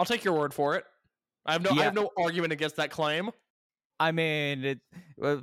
I'll 0.00 0.06
take 0.06 0.24
your 0.24 0.32
word 0.32 0.54
for 0.54 0.76
it. 0.76 0.84
I 1.44 1.52
have 1.52 1.62
no 1.62 1.70
I 1.72 1.82
have 1.82 1.92
no 1.94 2.08
argument 2.16 2.54
against 2.54 2.76
that 2.76 2.90
claim. 2.90 3.30
I 3.98 4.12
mean, 4.12 4.64
it, 4.64 4.80
uh, 5.22 5.36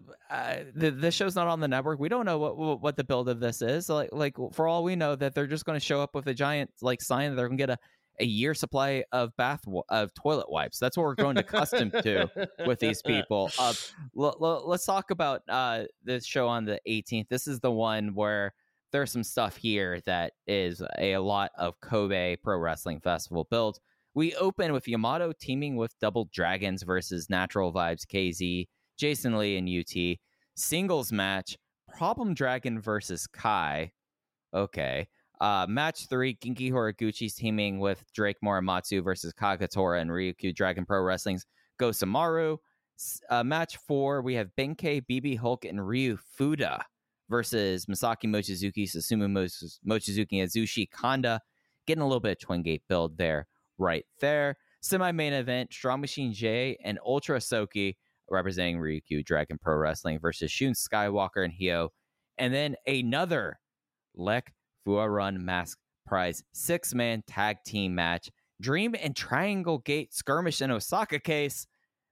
the 0.73 0.89
the 0.89 1.11
show's 1.11 1.35
not 1.35 1.45
on 1.45 1.59
the 1.59 1.67
network. 1.67 1.99
We 1.99 2.09
don't 2.09 2.25
know 2.25 2.39
what 2.39 2.81
what 2.81 2.97
the 2.97 3.03
build 3.03 3.29
of 3.29 3.39
this 3.39 3.61
is. 3.61 3.87
Like 3.87 4.09
like 4.11 4.35
for 4.51 4.67
all 4.67 4.83
we 4.83 4.95
know, 4.95 5.15
that 5.15 5.35
they're 5.35 5.45
just 5.45 5.63
going 5.65 5.79
to 5.79 5.85
show 5.85 6.01
up 6.01 6.15
with 6.15 6.25
a 6.25 6.33
giant 6.33 6.71
like 6.81 7.03
sign 7.03 7.29
that 7.29 7.35
they're 7.35 7.49
going 7.49 7.59
to 7.59 7.67
get 7.67 7.69
a, 7.69 7.77
a 8.19 8.25
year 8.25 8.55
supply 8.55 9.03
of 9.11 9.29
bath 9.37 9.63
of 9.89 10.11
toilet 10.15 10.49
wipes. 10.49 10.79
That's 10.79 10.97
what 10.97 11.03
we're 11.03 11.13
growing 11.13 11.37
accustomed 11.37 11.91
to 12.01 12.31
with 12.65 12.79
these 12.79 13.03
people. 13.03 13.51
Uh, 13.59 13.73
l- 14.17 14.37
l- 14.41 14.63
let's 14.67 14.87
talk 14.87 15.11
about 15.11 15.43
uh, 15.47 15.83
this 16.03 16.25
show 16.25 16.47
on 16.47 16.65
the 16.65 16.81
18th. 16.89 17.29
This 17.29 17.45
is 17.47 17.59
the 17.59 17.71
one 17.71 18.15
where 18.15 18.55
there's 18.91 19.11
some 19.11 19.23
stuff 19.23 19.55
here 19.55 20.01
that 20.07 20.33
is 20.47 20.81
a 20.97 21.17
lot 21.17 21.51
of 21.59 21.79
Kobe 21.79 22.37
Pro 22.37 22.57
Wrestling 22.57 23.01
Festival 23.01 23.47
build. 23.51 23.79
We 24.17 24.33
open 24.33 24.73
with 24.73 24.87
Yamato 24.87 25.31
teaming 25.31 25.75
with 25.75 25.93
Double 25.99 26.27
Dragons 26.33 26.81
versus 26.81 27.29
Natural 27.29 27.71
Vibes 27.71 28.03
KZ, 28.03 28.67
Jason 28.97 29.37
Lee 29.37 29.57
and 29.57 29.69
UT. 29.69 30.17
Singles 30.55 31.11
match, 31.11 31.55
Problem 31.95 32.33
Dragon 32.33 32.81
versus 32.81 33.27
Kai. 33.27 33.91
Okay. 34.55 35.07
Uh, 35.39 35.67
match 35.69 36.07
three, 36.07 36.33
Genki 36.33 36.71
Horiguchi's 36.71 37.35
teaming 37.35 37.79
with 37.79 38.03
Drake 38.11 38.37
Morimatsu 38.43 39.03
versus 39.03 39.33
Kagetora 39.33 40.01
and 40.01 40.09
Ryukyu 40.09 40.55
Dragon 40.55 40.83
Pro 40.83 41.03
Wrestling's 41.03 41.45
Go 41.77 41.91
Samaru. 41.91 42.57
Uh, 43.29 43.43
match 43.43 43.77
four, 43.87 44.23
we 44.23 44.33
have 44.33 44.49
Ben-K, 44.55 45.01
BB 45.01 45.37
Hulk, 45.37 45.63
and 45.63 45.87
Ryo 45.87 46.17
Fuda 46.35 46.83
versus 47.29 47.85
Masaki 47.85 48.25
Mochizuki, 48.25 48.85
Susumu 48.85 49.29
Moch- 49.29 49.77
Mochizuki, 49.87 50.41
and 50.41 50.49
Yasushi 50.49 50.89
Kanda. 50.89 51.39
Getting 51.85 52.01
a 52.01 52.07
little 52.07 52.19
bit 52.19 52.31
of 52.31 52.39
twin 52.39 52.63
gate 52.63 52.81
build 52.89 53.15
there, 53.15 53.45
right 53.77 54.05
there. 54.19 54.57
Semi 54.81 55.11
main 55.11 55.33
event, 55.33 55.73
Strong 55.73 56.01
Machine 56.01 56.33
J 56.33 56.77
and 56.83 56.99
Ultra 57.05 57.39
Soki 57.39 57.95
representing 58.29 58.79
Ryukyu 58.79 59.25
Dragon 59.25 59.57
Pro 59.61 59.75
Wrestling 59.75 60.19
versus 60.19 60.51
Shun 60.51 60.73
Skywalker 60.73 61.43
and 61.43 61.53
Hyo. 61.53 61.89
And 62.37 62.53
then 62.53 62.75
another 62.85 63.59
Lek 64.15 64.53
Fua 64.85 65.07
Run 65.09 65.43
Mask 65.43 65.77
Prize 66.05 66.41
six 66.53 66.93
man 66.93 67.21
tag 67.27 67.57
team 67.65 67.93
match. 67.93 68.29
Dream 68.61 68.95
and 69.01 69.15
Triangle 69.15 69.79
Gate 69.79 70.13
skirmish 70.13 70.61
in 70.61 70.71
Osaka 70.71 71.19
case. 71.19 71.67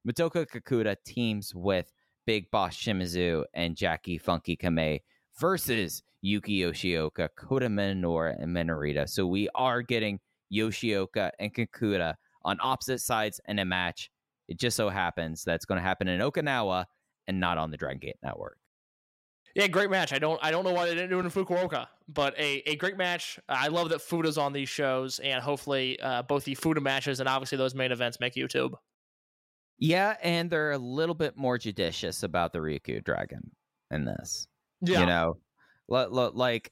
Madoka 0.08 0.46
Kakuta 0.46 0.96
teams 1.06 1.56
with 1.56 1.92
Big 2.28 2.52
Boss 2.52 2.76
Shimizu 2.76 3.46
and 3.54 3.76
Jackie 3.76 4.18
Funky 4.18 4.56
Kame 4.56 5.00
versus 5.40 6.04
Yuki 6.22 6.60
Yoshioka, 6.60 7.30
Kota 7.38 7.68
Minoura, 7.68 8.36
and 8.42 8.56
Minorita. 8.56 9.08
So 9.08 9.26
we 9.26 9.48
are 9.56 9.82
getting 9.82 10.20
Yoshioka 10.54 11.32
and 11.40 11.54
Kakuta 11.54 12.16
on 12.44 12.58
opposite 12.62 13.00
sides 13.00 13.40
in 13.48 13.60
a 13.60 13.66
match. 13.66 14.10
It 14.48 14.60
just 14.60 14.78
so 14.78 14.90
happens 14.90 15.44
that's 15.44 15.66
going 15.66 15.78
to 15.80 15.84
happen 15.84 16.08
in 16.08 16.22
Okinawa 16.22 16.86
and 17.28 17.40
not 17.40 17.58
on 17.58 17.72
the 17.72 17.78
Dragon 17.78 18.00
Gate 18.00 18.18
Network. 18.22 18.58
Yeah, 19.56 19.68
great 19.68 19.90
match. 19.90 20.12
I 20.12 20.20
don't 20.20 20.38
I 20.44 20.52
don't 20.52 20.66
know 20.66 20.74
why 20.74 20.86
they 20.86 20.94
didn't 20.94 21.10
do 21.10 21.18
it 21.20 21.24
in 21.26 21.32
Fukuoka, 21.32 21.88
but 22.10 22.38
a, 22.38 22.62
a 22.70 22.76
great 22.76 22.98
match. 22.98 23.40
I 23.48 23.70
love 23.70 23.90
that 23.90 24.02
Fuda's 24.02 24.38
on 24.38 24.52
these 24.52 24.68
shows, 24.68 25.20
and 25.20 25.42
hopefully 25.42 25.98
uh, 26.02 26.24
both 26.24 26.44
the 26.44 26.56
Fuda 26.56 26.82
matches 26.82 27.22
and 27.22 27.30
obviously 27.30 27.58
those 27.58 27.74
main 27.74 27.94
events 27.94 28.20
make 28.20 28.34
YouTube. 28.34 28.74
Yeah, 29.80 30.16
and 30.22 30.50
they're 30.50 30.72
a 30.72 30.78
little 30.78 31.16
bit 31.16 31.38
more 31.38 31.58
judicious 31.58 32.24
about 32.24 32.52
the 32.54 32.60
Ryukyu 32.60 33.04
Dragon 33.04 33.50
in 33.92 34.06
this. 34.06 34.48
Yeah, 34.82 35.00
You 35.02 35.06
know, 35.06 35.38
L- 35.90 36.20
l- 36.20 36.32
like 36.34 36.72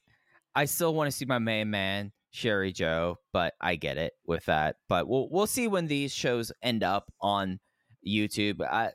I 0.54 0.66
still 0.66 0.94
want 0.94 1.10
to 1.10 1.16
see 1.16 1.26
my 1.26 1.40
main 1.40 1.70
man 1.70 2.12
Sherry 2.34 2.72
Joe, 2.72 3.20
but 3.32 3.54
I 3.62 3.76
get 3.76 3.98
it 3.98 4.14
with 4.26 4.46
that. 4.46 4.78
But 4.90 5.08
we'll 5.08 5.30
we'll 5.30 5.48
see 5.48 5.68
when 5.68 5.86
these 5.88 6.12
shows 6.12 6.52
end 6.64 6.84
up 6.84 7.14
on 7.22 7.60
YouTube. 8.06 8.62
I 8.62 8.92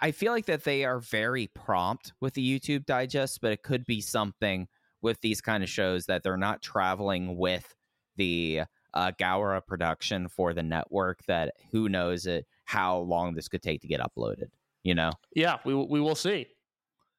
I 0.00 0.10
feel 0.10 0.32
like 0.32 0.46
that 0.46 0.64
they 0.64 0.84
are 0.84 1.00
very 1.00 1.46
prompt 1.54 2.12
with 2.20 2.34
the 2.34 2.46
YouTube 2.46 2.84
digest, 2.84 3.40
but 3.40 3.52
it 3.52 3.62
could 3.62 3.86
be 3.86 4.02
something 4.02 4.68
with 5.00 5.18
these 5.22 5.40
kind 5.40 5.64
of 5.64 5.70
shows 5.70 6.06
that 6.06 6.22
they're 6.22 6.36
not 6.36 6.60
traveling 6.60 7.38
with 7.38 7.74
the 8.16 8.62
uh, 8.92 9.12
GAORA 9.18 9.62
production 9.66 10.28
for 10.28 10.52
the 10.52 10.62
network. 10.62 11.20
That 11.26 11.54
who 11.72 11.88
knows 11.88 12.26
it 12.26 12.46
how 12.64 12.98
long 12.98 13.34
this 13.34 13.48
could 13.48 13.62
take 13.62 13.80
to 13.80 13.88
get 13.88 14.00
uploaded. 14.00 14.50
You 14.82 14.94
know. 14.94 15.12
yeah, 15.34 15.56
we 15.64 15.74
we 15.74 16.00
will 16.00 16.14
see. 16.14 16.48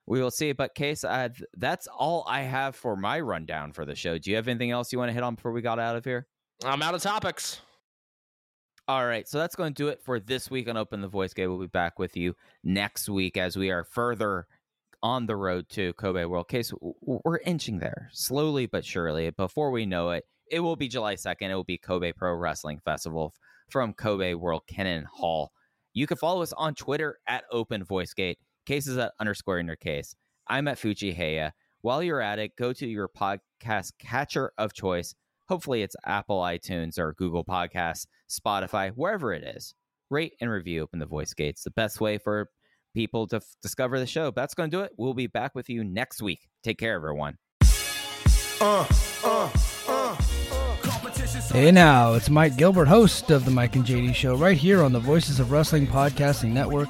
We 0.07 0.21
will 0.21 0.31
see. 0.31 0.51
But 0.51 0.75
case, 0.75 1.03
uh, 1.03 1.29
th- 1.29 1.49
that's 1.57 1.87
all 1.87 2.25
I 2.27 2.41
have 2.41 2.75
for 2.75 2.95
my 2.95 3.19
rundown 3.19 3.71
for 3.73 3.85
the 3.85 3.95
show. 3.95 4.17
Do 4.17 4.29
you 4.29 4.35
have 4.35 4.47
anything 4.47 4.71
else 4.71 4.91
you 4.91 4.99
want 4.99 5.09
to 5.09 5.13
hit 5.13 5.23
on 5.23 5.35
before 5.35 5.51
we 5.51 5.61
got 5.61 5.79
out 5.79 5.95
of 5.95 6.05
here? 6.05 6.27
I'm 6.63 6.81
out 6.81 6.93
of 6.93 7.01
topics. 7.01 7.61
All 8.87 9.05
right, 9.05 9.27
so 9.27 9.39
that's 9.39 9.55
going 9.55 9.73
to 9.73 9.83
do 9.83 9.87
it 9.87 9.99
for 10.03 10.19
this 10.19 10.51
week 10.51 10.69
on 10.69 10.77
Open 10.77 11.01
the 11.01 11.07
Voice 11.07 11.33
Gate. 11.33 11.47
We'll 11.47 11.59
be 11.59 11.65
back 11.65 11.97
with 11.97 12.15
you 12.15 12.35
next 12.63 13.09
week 13.09 13.35
as 13.35 13.57
we 13.57 13.71
are 13.71 13.83
further 13.83 14.45
on 15.01 15.25
the 15.25 15.35
road 15.35 15.67
to 15.69 15.93
Kobe 15.93 16.23
World 16.25 16.47
Case. 16.47 16.71
We're 17.01 17.39
inching 17.39 17.79
there 17.79 18.09
slowly 18.11 18.67
but 18.67 18.85
surely. 18.85 19.31
Before 19.31 19.71
we 19.71 19.87
know 19.87 20.11
it, 20.11 20.23
it 20.51 20.59
will 20.59 20.75
be 20.75 20.87
July 20.87 21.15
2nd. 21.15 21.49
It 21.49 21.55
will 21.55 21.63
be 21.63 21.79
Kobe 21.79 22.11
Pro 22.11 22.35
Wrestling 22.35 22.79
Festival 22.85 23.33
from 23.69 23.93
Kobe 23.93 24.35
World 24.35 24.61
Kinen 24.71 25.05
Hall. 25.05 25.51
You 25.93 26.05
can 26.05 26.17
follow 26.17 26.43
us 26.43 26.53
on 26.53 26.75
Twitter 26.75 27.17
at 27.27 27.45
Open 27.51 27.83
Voice 27.83 28.13
Gate. 28.13 28.37
Cases 28.65 28.97
at 28.97 29.13
underscore 29.19 29.59
in 29.59 29.67
your 29.67 29.75
case. 29.75 30.15
I'm 30.47 30.67
at 30.67 30.79
Fuji 30.79 31.13
Heya. 31.13 31.51
While 31.81 32.01
you're 32.01 32.21
at 32.21 32.39
it, 32.39 32.55
go 32.57 32.73
to 32.73 32.87
your 32.87 33.07
podcast 33.07 33.91
catcher 33.99 34.51
of 34.57 34.73
choice. 34.73 35.13
Hopefully, 35.47 35.83
it's 35.83 35.95
Apple, 36.05 36.41
iTunes, 36.41 36.97
or 36.97 37.13
Google 37.13 37.45
Podcasts, 37.45 38.07
Spotify, 38.29 38.91
wherever 38.91 39.33
it 39.33 39.43
is. 39.43 39.75
Rate 40.09 40.33
and 40.41 40.49
review 40.49 40.81
Open 40.81 40.99
the 40.99 41.05
Voice 41.05 41.33
Gates. 41.33 41.63
The 41.63 41.71
best 41.71 42.01
way 42.01 42.17
for 42.17 42.49
people 42.95 43.27
to 43.27 43.37
f- 43.37 43.55
discover 43.61 43.99
the 43.99 44.07
show. 44.07 44.31
That's 44.31 44.55
going 44.55 44.71
to 44.71 44.77
do 44.77 44.81
it. 44.81 44.93
We'll 44.97 45.13
be 45.13 45.27
back 45.27 45.53
with 45.53 45.69
you 45.69 45.83
next 45.83 46.21
week. 46.21 46.47
Take 46.63 46.79
care, 46.79 46.95
everyone. 46.95 47.37
Hey 51.51 51.71
now, 51.71 52.13
it's 52.13 52.29
Mike 52.29 52.57
Gilbert, 52.57 52.87
host 52.87 53.29
of 53.29 53.45
the 53.45 53.51
Mike 53.51 53.75
and 53.75 53.85
JD 53.85 54.15
Show, 54.15 54.35
right 54.35 54.57
here 54.57 54.81
on 54.81 54.91
the 54.91 54.99
Voices 54.99 55.39
of 55.39 55.51
Wrestling 55.51 55.87
Podcasting 55.87 56.51
Network. 56.51 56.89